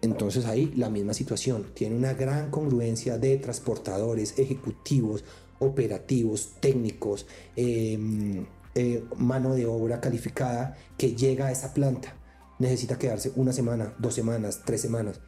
Entonces 0.01 0.45
ahí 0.45 0.73
la 0.75 0.89
misma 0.89 1.13
situación, 1.13 1.67
tiene 1.73 1.95
una 1.95 2.13
gran 2.13 2.49
congruencia 2.51 3.17
de 3.17 3.37
transportadores, 3.37 4.37
ejecutivos, 4.37 5.23
operativos, 5.59 6.55
técnicos, 6.59 7.25
eh, 7.55 8.45
eh, 8.75 9.03
mano 9.17 9.53
de 9.53 9.65
obra 9.67 10.01
calificada 10.01 10.77
que 10.97 11.15
llega 11.15 11.47
a 11.47 11.51
esa 11.51 11.73
planta. 11.73 12.15
Necesita 12.59 12.97
quedarse 12.97 13.31
una 13.35 13.53
semana, 13.53 13.93
dos 13.99 14.13
semanas, 14.13 14.61
tres 14.65 14.81
semanas. 14.81 15.21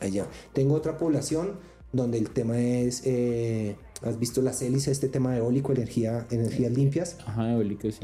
Allá. 0.00 0.28
Tengo 0.52 0.74
otra 0.74 0.96
población 0.96 1.58
donde 1.92 2.18
el 2.18 2.30
tema 2.30 2.58
es, 2.60 3.02
eh, 3.04 3.76
¿has 4.02 4.18
visto 4.18 4.42
las 4.42 4.60
hélices, 4.62 4.88
este 4.88 5.08
tema 5.08 5.36
eólico, 5.36 5.72
energía, 5.72 6.26
energías 6.30 6.72
limpias? 6.72 7.16
Ajá, 7.26 7.52
eólico, 7.52 7.90
sí. 7.90 8.00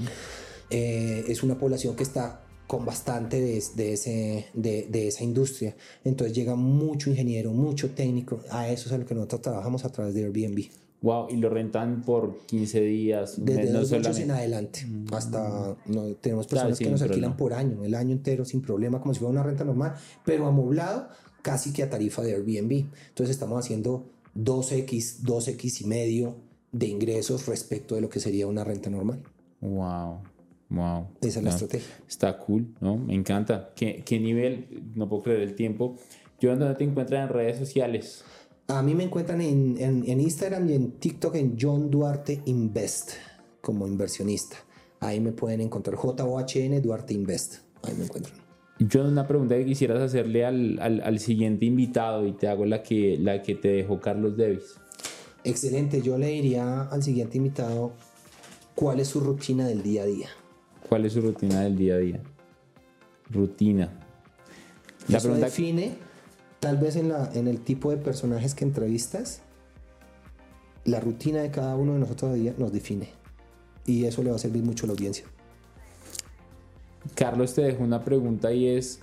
eh, 0.71 1.25
es 1.29 1.43
una 1.43 1.59
población 1.59 1.95
que 1.97 2.03
está 2.03 2.41
con 2.67 2.87
bastante 2.87 3.41
de, 3.41 3.63
de 3.77 3.93
ese, 3.93 4.47
de, 4.55 4.87
de 4.91 5.09
esa 5.09 5.23
industria. 5.23 5.77
Entonces 6.03 6.35
llega 6.35 6.55
mucho 6.55 7.11
ingeniero, 7.11 7.53
mucho 7.53 7.91
técnico. 7.91 8.41
A 8.51 8.69
eso 8.71 8.89
es 8.89 8.93
a 8.95 8.99
lo 8.99 9.05
que 9.05 9.15
nosotros 9.15 9.43
trabajamos 9.43 9.85
a 9.85 9.91
través 9.93 10.15
de 10.15 10.25
Airbnb. 10.25 10.63
Wow, 11.03 11.27
y 11.29 11.37
lo 11.37 11.51
rentan 11.51 12.01
por 12.01 12.39
15 12.47 12.81
días. 12.81 13.35
Desde 13.37 13.71
no 13.71 13.85
solamente- 13.85 14.23
en 14.23 14.31
adelante 14.31 14.87
hasta 15.13 15.77
no, 15.85 16.05
tenemos 16.15 16.47
Claro, 16.47 16.69
personas 16.71 16.79
sin 16.79 16.87
que 16.87 16.91
nos 16.93 17.03
alquilan 17.03 17.37
problema. 17.37 17.37
por 17.37 17.53
año, 17.53 17.85
el 17.85 17.95
año 17.95 18.13
entero 18.13 18.47
sin 18.47 18.63
problema, 18.63 18.99
como 19.03 19.13
si 19.13 19.21
fuera 19.21 19.33
una 19.33 19.43
renta 19.43 19.65
normal, 19.65 19.93
pero 20.25 20.47
amoblado 20.47 21.09
casi 21.45 21.73
que 21.75 21.83
a 21.83 21.91
tarifa 21.91 22.23
de 22.23 22.33
Airbnb. 22.35 22.87
Entonces 23.11 23.31
estamos 23.37 23.63
haciendo 23.63 24.07
2x, 24.35 25.21
2x 25.23 25.83
y 25.83 25.85
medio 25.85 26.37
de 26.73 26.87
ingresos 26.89 27.47
respecto 27.47 27.95
de 27.95 28.01
lo 28.01 28.09
que 28.09 28.19
sería 28.19 28.47
una 28.47 28.65
renta 28.65 28.89
normal. 28.91 29.23
Wow, 29.61 30.21
wow. 30.71 31.07
Esa 31.21 31.39
es 31.39 31.45
la 31.45 31.51
Ah, 31.51 31.55
estrategia. 31.55 31.95
Está 32.09 32.39
cool, 32.39 32.75
¿no? 32.81 32.97
Me 32.97 33.15
encanta. 33.15 33.73
¿Qué, 33.77 34.03
qué 34.05 34.19
nivel? 34.19 34.83
No 34.97 35.09
puedo 35.09 35.23
creer 35.25 35.41
el 35.43 35.55
tiempo. 35.55 35.97
Yo, 36.41 36.57
¿dónde 36.57 36.75
te 36.75 36.85
encuentran 36.85 37.25
en 37.25 37.29
redes 37.29 37.59
sociales? 37.59 38.25
A 38.67 38.83
mí 38.83 38.95
me 38.95 39.05
encuentran 39.05 39.41
en, 39.43 39.77
en- 39.79 40.05
en 40.11 40.21
Instagram 40.21 40.69
y 40.71 40.73
en 40.73 40.93
TikTok 40.93 41.35
en 41.37 41.57
John 41.61 41.91
Duarte 41.91 42.41
Invest 42.47 43.11
como 43.61 43.87
inversionista. 43.87 44.57
Ahí 45.01 45.21
me 45.21 45.33
pueden 45.33 45.61
encontrar 45.61 45.97
JOHN 45.97 46.81
Duarte 46.83 47.13
Invest. 47.15 47.57
Ahí 47.83 47.95
me 47.97 48.05
encuentran. 48.05 48.35
Yo 48.79 49.07
una 49.07 49.27
pregunta 49.27 49.55
que 49.57 49.65
quisieras 49.65 50.01
hacerle 50.01 50.45
al, 50.45 50.79
al, 50.81 51.01
al, 51.01 51.21
siguiente 51.21 51.65
invitado 51.65 52.27
y 52.27 52.33
te 52.33 52.49
hago 52.49 52.67
la 52.67 52.83
que, 52.83 53.17
la 53.19 53.41
que 53.41 53.55
te 53.55 53.69
dejó 53.69 54.01
Carlos 54.01 54.37
Davis. 54.37 54.77
Excelente, 55.45 56.03
yo 56.03 56.19
le 56.19 56.29
diría 56.29 56.83
al 56.83 57.03
siguiente 57.03 57.37
invitado 57.37 57.93
cuál 58.75 58.99
es 58.99 59.09
su 59.09 59.21
rutina 59.21 59.67
del 59.67 59.83
día 59.83 60.03
a 60.03 60.07
día. 60.07 60.29
¿Cuál 60.89 61.05
es 61.05 61.13
su 61.13 61.21
rutina 61.21 61.61
del 61.61 61.77
día 61.77 61.95
a 61.95 61.99
día? 61.99 62.21
Rutina. 63.31 63.93
La 65.09 65.19
Eso 65.19 65.29
pregunta 65.29 65.47
define, 65.47 65.93
tal 66.59 66.79
vez 66.79 66.97
en, 66.97 67.11
la, 67.11 67.31
en 67.33 67.47
el 67.47 67.61
tipo 67.61 67.91
de 67.91 67.97
personajes 67.97 68.55
que 68.55 68.65
entrevistas, 68.65 69.43
la 70.85 70.99
rutina 70.99 71.43
de 71.43 71.51
cada 71.51 71.77
uno 71.77 71.93
de 71.93 72.01
nosotros 72.01 72.35
día 72.35 72.55
nos 72.59 72.73
define. 72.73 73.11
Y 73.87 74.05
eso 74.05 74.23
le 74.23 74.31
va 74.31 74.37
a 74.37 74.39
servir 74.39 74.65
mucho 74.65 74.87
a 74.87 74.89
la 74.89 74.93
audiencia. 74.93 75.27
Carlos 77.15 77.55
te 77.55 77.63
dejo 77.63 77.83
una 77.83 78.03
pregunta 78.03 78.53
y 78.53 78.69
es, 78.69 79.01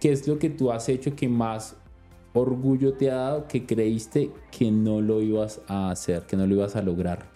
¿qué 0.00 0.12
es 0.12 0.26
lo 0.26 0.38
que 0.38 0.50
tú 0.50 0.72
has 0.72 0.88
hecho 0.88 1.14
que 1.14 1.28
más 1.28 1.76
orgullo 2.32 2.94
te 2.94 3.10
ha 3.10 3.16
dado 3.16 3.48
que 3.48 3.64
creíste 3.64 4.30
que 4.50 4.70
no 4.70 5.00
lo 5.00 5.20
ibas 5.22 5.60
a 5.68 5.90
hacer, 5.90 6.22
que 6.22 6.36
no 6.36 6.46
lo 6.46 6.54
ibas 6.56 6.76
a 6.76 6.82
lograr? 6.82 7.30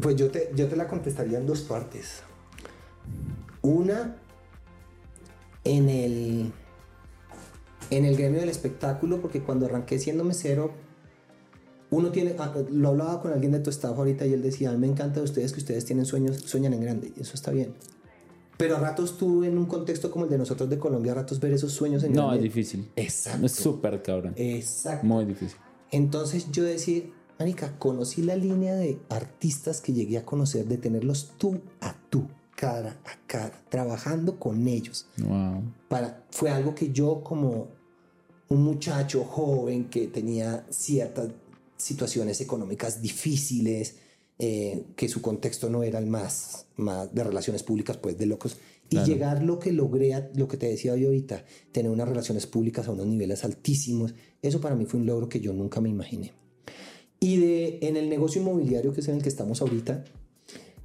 Pues 0.00 0.16
yo 0.16 0.30
te, 0.30 0.50
yo 0.54 0.68
te 0.68 0.76
la 0.76 0.88
contestaría 0.88 1.38
en 1.38 1.46
dos 1.46 1.62
partes. 1.62 2.22
Una, 3.60 4.16
en 5.64 5.88
el, 5.88 6.52
en 7.90 8.04
el 8.04 8.16
gremio 8.16 8.40
del 8.40 8.48
espectáculo, 8.48 9.20
porque 9.20 9.42
cuando 9.42 9.66
arranqué 9.66 9.98
siendo 9.98 10.24
mesero, 10.24 10.72
uno 11.92 12.10
tiene, 12.10 12.34
ah, 12.38 12.52
lo 12.70 12.88
hablaba 12.88 13.20
con 13.20 13.32
alguien 13.32 13.52
de 13.52 13.60
tu 13.60 13.68
staff 13.68 13.96
ahorita 13.96 14.26
y 14.26 14.32
él 14.32 14.42
decía, 14.42 14.70
a 14.70 14.72
mí 14.72 14.78
me 14.78 14.86
encanta 14.86 15.20
de 15.20 15.24
ustedes 15.24 15.52
que 15.52 15.60
ustedes 15.60 15.84
tienen 15.84 16.06
sueños, 16.06 16.38
sueñan 16.38 16.72
en 16.72 16.80
grande, 16.80 17.12
y 17.14 17.20
eso 17.20 17.34
está 17.34 17.50
bien. 17.50 17.74
Pero 18.56 18.76
a 18.76 18.80
ratos 18.80 19.18
tú 19.18 19.44
en 19.44 19.58
un 19.58 19.66
contexto 19.66 20.10
como 20.10 20.24
el 20.24 20.30
de 20.30 20.38
nosotros 20.38 20.70
de 20.70 20.78
Colombia, 20.78 21.12
a 21.12 21.16
ratos 21.16 21.38
ver 21.38 21.52
esos 21.52 21.72
sueños 21.72 22.02
en 22.04 22.14
grande. 22.14 22.30
No, 22.30 22.34
es 22.34 22.42
difícil. 22.42 22.88
Exacto. 22.96 23.44
Es 23.44 23.52
súper 23.52 24.02
cabrón. 24.02 24.32
Exacto. 24.36 25.06
Muy 25.06 25.26
difícil. 25.26 25.58
Entonces 25.90 26.50
yo 26.50 26.64
decir, 26.64 27.12
Anika, 27.38 27.78
conocí 27.78 28.22
la 28.22 28.36
línea 28.36 28.74
de 28.74 28.98
artistas 29.10 29.82
que 29.82 29.92
llegué 29.92 30.16
a 30.16 30.24
conocer, 30.24 30.64
de 30.66 30.78
tenerlos 30.78 31.32
tú 31.36 31.60
a 31.82 31.94
tú, 32.08 32.26
cara 32.56 32.96
a 33.04 33.26
cara, 33.26 33.60
trabajando 33.68 34.38
con 34.38 34.66
ellos. 34.66 35.08
Wow. 35.18 35.62
Para, 35.88 36.24
fue 36.30 36.50
algo 36.50 36.74
que 36.74 36.90
yo 36.90 37.22
como 37.22 37.68
un 38.48 38.62
muchacho 38.62 39.24
joven 39.24 39.90
que 39.90 40.06
tenía 40.06 40.64
ciertas 40.70 41.28
situaciones 41.82 42.40
económicas 42.40 43.02
difíciles, 43.02 43.96
eh, 44.38 44.84
que 44.96 45.08
su 45.08 45.20
contexto 45.20 45.68
no 45.68 45.82
era 45.82 45.98
el 45.98 46.06
más, 46.06 46.66
más 46.76 47.14
de 47.14 47.24
relaciones 47.24 47.62
públicas, 47.62 47.96
pues 47.96 48.16
de 48.18 48.26
locos. 48.26 48.56
Y 48.88 48.98
llegar 49.04 49.42
lo 49.42 49.58
que 49.58 49.72
logré, 49.72 50.30
lo 50.34 50.48
que 50.48 50.58
te 50.58 50.68
decía 50.68 50.94
yo 50.96 51.08
ahorita, 51.08 51.44
tener 51.72 51.90
unas 51.90 52.08
relaciones 52.08 52.46
públicas 52.46 52.86
a 52.88 52.90
unos 52.90 53.06
niveles 53.06 53.42
altísimos, 53.42 54.14
eso 54.42 54.60
para 54.60 54.74
mí 54.74 54.84
fue 54.84 55.00
un 55.00 55.06
logro 55.06 55.30
que 55.30 55.40
yo 55.40 55.54
nunca 55.54 55.80
me 55.80 55.88
imaginé. 55.88 56.32
Y 57.20 57.38
de, 57.38 57.78
en 57.82 57.96
el 57.96 58.10
negocio 58.10 58.42
inmobiliario, 58.42 58.92
que 58.92 59.00
es 59.00 59.08
en 59.08 59.16
el 59.16 59.22
que 59.22 59.30
estamos 59.30 59.62
ahorita, 59.62 60.04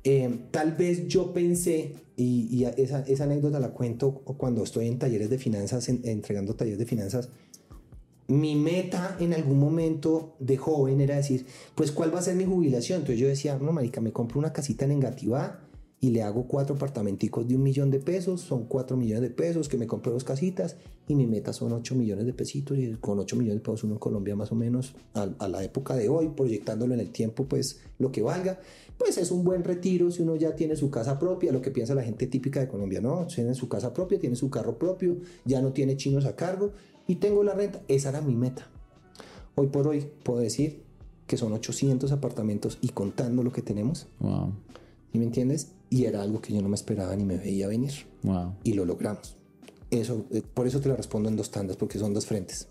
eh, 0.04 0.40
tal 0.52 0.74
vez 0.74 1.08
yo 1.08 1.34
pensé, 1.34 1.96
y, 2.16 2.64
esa, 2.78 3.02
esa, 3.02 3.24
anécdota 3.26 3.60
la 3.60 3.72
cuento 3.72 4.14
cuando 4.14 4.64
estoy 4.64 4.88
en 4.88 5.00
talleres 5.00 5.30
de 5.30 5.38
finanzas, 5.38 5.90
entregando 5.90 6.56
talleres 6.56 6.80
de 6.80 6.86
finanzas, 6.86 7.30
mi 8.28 8.56
meta 8.56 9.16
en 9.20 9.34
algún 9.34 9.60
momento 9.60 10.36
de 10.40 10.58
joven 10.58 11.00
era 11.00 11.16
decir, 11.16 11.46
pues 11.76 11.92
¿cuál 11.92 12.14
va 12.14 12.20
a 12.20 12.24
ser 12.24 12.36
mi 12.36 12.46
jubilación? 12.46 13.00
Entonces 13.00 13.20
yo 13.20 13.28
decía, 13.28 13.58
no, 13.58 13.72
marica, 13.72 14.02
me 14.02 14.12
compro 14.12 14.40
una 14.40 14.52
casita 14.52 14.86
en 14.86 14.92
Engativá 14.92 15.62
y 16.00 16.12
le 16.12 16.22
hago 16.22 16.48
cuatro 16.48 16.76
apartamenticos 16.76 17.48
de 17.48 17.56
un 17.56 17.64
millón 17.64 17.90
de 17.90 18.00
pesos, 18.00 18.42
son 18.42 18.66
cuatro 18.66 18.98
millones 18.98 19.24
de 19.24 19.30
pesos, 19.32 19.68
que 19.68 19.78
me 19.78 19.88
compro 19.88 20.12
dos 20.12 20.24
casitas 20.24 20.76
y 21.08 21.16
mi 21.16 21.26
meta 21.26 21.54
son 21.54 21.72
ocho 21.72 21.96
millones 21.96 22.26
de 22.26 22.34
pesitos 22.34 22.78
y 22.78 22.94
con 22.96 23.18
ocho 23.18 23.36
millones 23.36 23.62
de 23.62 23.66
pesos 23.66 23.86
uno 23.86 23.94
en 23.94 24.00
Colombia 24.00 24.36
más 24.36 24.52
o 24.52 24.56
menos 24.56 24.94
a, 25.14 25.48
la 25.48 25.64
época 25.64 25.96
de 25.96 26.10
hoy, 26.10 26.30
proyectándolo 26.30 26.94
en 26.94 27.00
el 27.00 27.10
tiempo, 27.10 27.46
pues 27.46 27.80
lo 27.98 28.12
que 28.12 28.22
valga, 28.22 28.60
pues 28.98 29.18
es 29.18 29.32
un 29.32 29.44
buen 29.44 29.64
retiro 29.64 30.12
si 30.12 30.22
uno 30.22 30.36
ya 30.36 30.56
tiene 30.56 30.76
su 30.76 30.92
casa 30.92 31.18
propia, 31.18 31.52
lo 31.52 31.62
que 31.62 31.72
piensa 31.72 31.96
la 31.96 32.04
gente 32.04 32.28
típica 32.28 32.60
de 32.60 32.68
Colombia, 32.68 33.02
¿no? 33.02 33.26
Tiene 33.26 33.56
su 33.56 33.68
casa 33.68 33.94
propia, 33.94 34.20
tiene 34.20 34.36
su 34.36 34.50
carro 34.50 34.78
propio, 34.78 35.18
ya 35.46 35.62
no 35.62 35.72
tiene 35.72 35.96
chinos 35.96 36.26
a 36.26 36.36
cargo 36.36 36.74
y 37.08 37.16
tengo 37.16 37.44
la 37.44 37.54
renta. 37.54 37.82
Esa 37.88 38.10
era 38.10 38.22
mi 38.22 38.36
meta. 38.36 38.68
Hoy 39.56 39.68
por 39.68 39.88
hoy 39.88 40.08
puedo 40.24 40.40
decir 40.40 40.84
que 41.26 41.38
son 41.38 41.54
800 41.54 42.12
apartamentos 42.12 42.78
y 42.82 42.90
contando 42.90 43.44
lo 43.44 43.52
que 43.52 43.62
tenemos. 43.62 44.08
Wow. 44.20 44.54
¿Y 45.14 45.20
me 45.20 45.26
entiendes? 45.26 45.72
Y 45.90 46.06
era 46.06 46.22
algo 46.22 46.42
que 46.42 46.54
yo 46.54 46.62
no 46.62 46.70
me 46.70 46.76
esperaba 46.76 47.16
ni 47.16 47.26
me 47.26 47.38
veía 47.38 47.68
venir. 47.68 47.94
Wow. 48.24 48.56
Y 48.64 48.74
lo 48.74 48.86
logramos. 48.86 49.36
Eso, 49.90 50.26
eh, 50.32 50.42
por 50.54 50.68
eso 50.68 50.80
te 50.80 50.90
lo 50.90 50.96
respondo 50.96 51.30
en 51.30 51.36
dos 51.36 51.50
tandas, 51.50 51.78
porque 51.78 51.98
son 51.98 52.14
dos 52.14 52.26
frentes. 52.26 52.68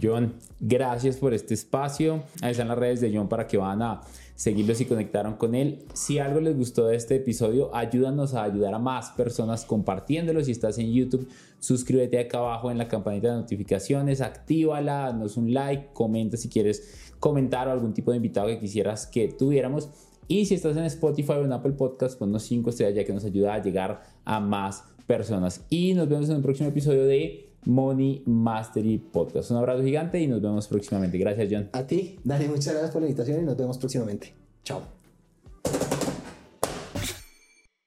John, 0.00 0.34
gracias 0.60 1.16
por 1.16 1.34
este 1.34 1.54
espacio. 1.54 2.24
Ahí 2.42 2.52
están 2.52 2.68
las 2.68 2.78
redes 2.78 3.00
de 3.00 3.14
John 3.14 3.28
para 3.28 3.46
que 3.46 3.56
van 3.56 3.82
a 3.82 4.00
seguirlo 4.34 4.74
si 4.74 4.84
conectaron 4.86 5.34
con 5.34 5.54
él. 5.54 5.84
Si 5.92 6.18
algo 6.18 6.40
les 6.40 6.56
gustó 6.56 6.86
de 6.86 6.96
este 6.96 7.16
episodio, 7.16 7.74
ayúdanos 7.74 8.34
a 8.34 8.42
ayudar 8.42 8.74
a 8.74 8.78
más 8.78 9.10
personas 9.10 9.64
compartiéndolo. 9.64 10.42
Si 10.42 10.50
estás 10.52 10.78
en 10.78 10.92
YouTube, 10.92 11.28
suscríbete 11.58 12.18
acá 12.18 12.38
abajo 12.38 12.70
en 12.70 12.78
la 12.78 12.88
campanita 12.88 13.30
de 13.30 13.36
notificaciones, 13.36 14.20
actívala, 14.20 15.06
danos 15.06 15.36
un 15.36 15.52
like, 15.52 15.90
comenta 15.92 16.36
si 16.36 16.48
quieres 16.48 17.12
comentar 17.20 17.68
o 17.68 17.70
algún 17.72 17.94
tipo 17.94 18.10
de 18.10 18.18
invitado 18.18 18.48
que 18.48 18.58
quisieras 18.58 19.06
que 19.06 19.28
tuviéramos. 19.28 19.88
Y 20.26 20.46
si 20.46 20.54
estás 20.54 20.76
en 20.76 20.84
Spotify 20.84 21.32
o 21.32 21.44
en 21.44 21.52
Apple 21.52 21.72
Podcast, 21.72 22.18
ponnos 22.18 22.42
5 22.44 22.70
estrellas 22.70 22.94
ya 22.94 23.04
que 23.04 23.12
nos 23.12 23.24
ayuda 23.24 23.54
a 23.54 23.62
llegar 23.62 24.02
a 24.24 24.40
más 24.40 24.84
personas. 25.06 25.64
Y 25.68 25.94
nos 25.94 26.08
vemos 26.08 26.28
en 26.30 26.36
el 26.36 26.42
próximo 26.42 26.68
episodio 26.68 27.04
de 27.04 27.53
Money 27.66 28.22
Mastery 28.26 28.98
Podcast. 28.98 29.50
Un 29.50 29.58
abrazo 29.58 29.82
gigante 29.82 30.20
y 30.20 30.26
nos 30.26 30.40
vemos 30.40 30.66
próximamente. 30.68 31.18
Gracias, 31.18 31.48
John. 31.50 31.68
A 31.72 31.86
ti, 31.86 32.18
Dale, 32.24 32.48
muchas 32.48 32.72
gracias 32.72 32.90
por 32.90 33.02
la 33.02 33.08
invitación 33.08 33.40
y 33.40 33.44
nos 33.44 33.56
vemos 33.56 33.78
próximamente. 33.78 34.34
Chao. 34.64 34.82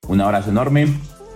Un 0.07 0.21
abrazo 0.21 0.49
enorme. 0.49 0.87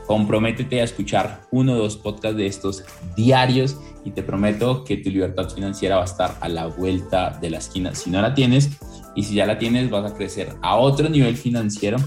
Comprométete 0.07 0.81
a 0.81 0.83
escuchar 0.83 1.41
uno 1.51 1.73
o 1.73 1.77
dos 1.77 1.97
podcasts 1.97 2.37
de 2.37 2.45
estos 2.45 2.83
diarios 3.15 3.77
y 4.03 4.11
te 4.11 4.23
prometo 4.23 4.83
que 4.83 4.97
tu 4.97 5.09
libertad 5.09 5.49
financiera 5.49 5.95
va 5.95 6.01
a 6.01 6.05
estar 6.05 6.37
a 6.41 6.49
la 6.49 6.67
vuelta 6.67 7.37
de 7.41 7.49
la 7.49 7.59
esquina. 7.59 7.95
Si 7.95 8.09
no 8.09 8.21
la 8.21 8.33
tienes 8.33 8.69
y 9.15 9.23
si 9.23 9.35
ya 9.35 9.45
la 9.45 9.57
tienes, 9.57 9.89
vas 9.89 10.11
a 10.11 10.15
crecer 10.15 10.49
a 10.61 10.77
otro 10.77 11.09
nivel 11.09 11.37
financiero 11.37 11.97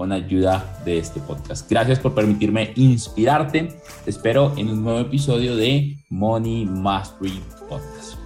con 0.00 0.12
ayuda 0.12 0.80
de 0.82 0.96
este 0.96 1.20
podcast. 1.20 1.68
Gracias 1.68 1.98
por 1.98 2.14
permitirme 2.14 2.72
inspirarte. 2.74 3.68
Te 4.02 4.08
espero 4.08 4.54
en 4.56 4.70
un 4.70 4.82
nuevo 4.82 4.98
episodio 4.98 5.54
de 5.56 5.94
Money 6.08 6.64
Mastery 6.64 7.38
Podcast. 7.68 8.19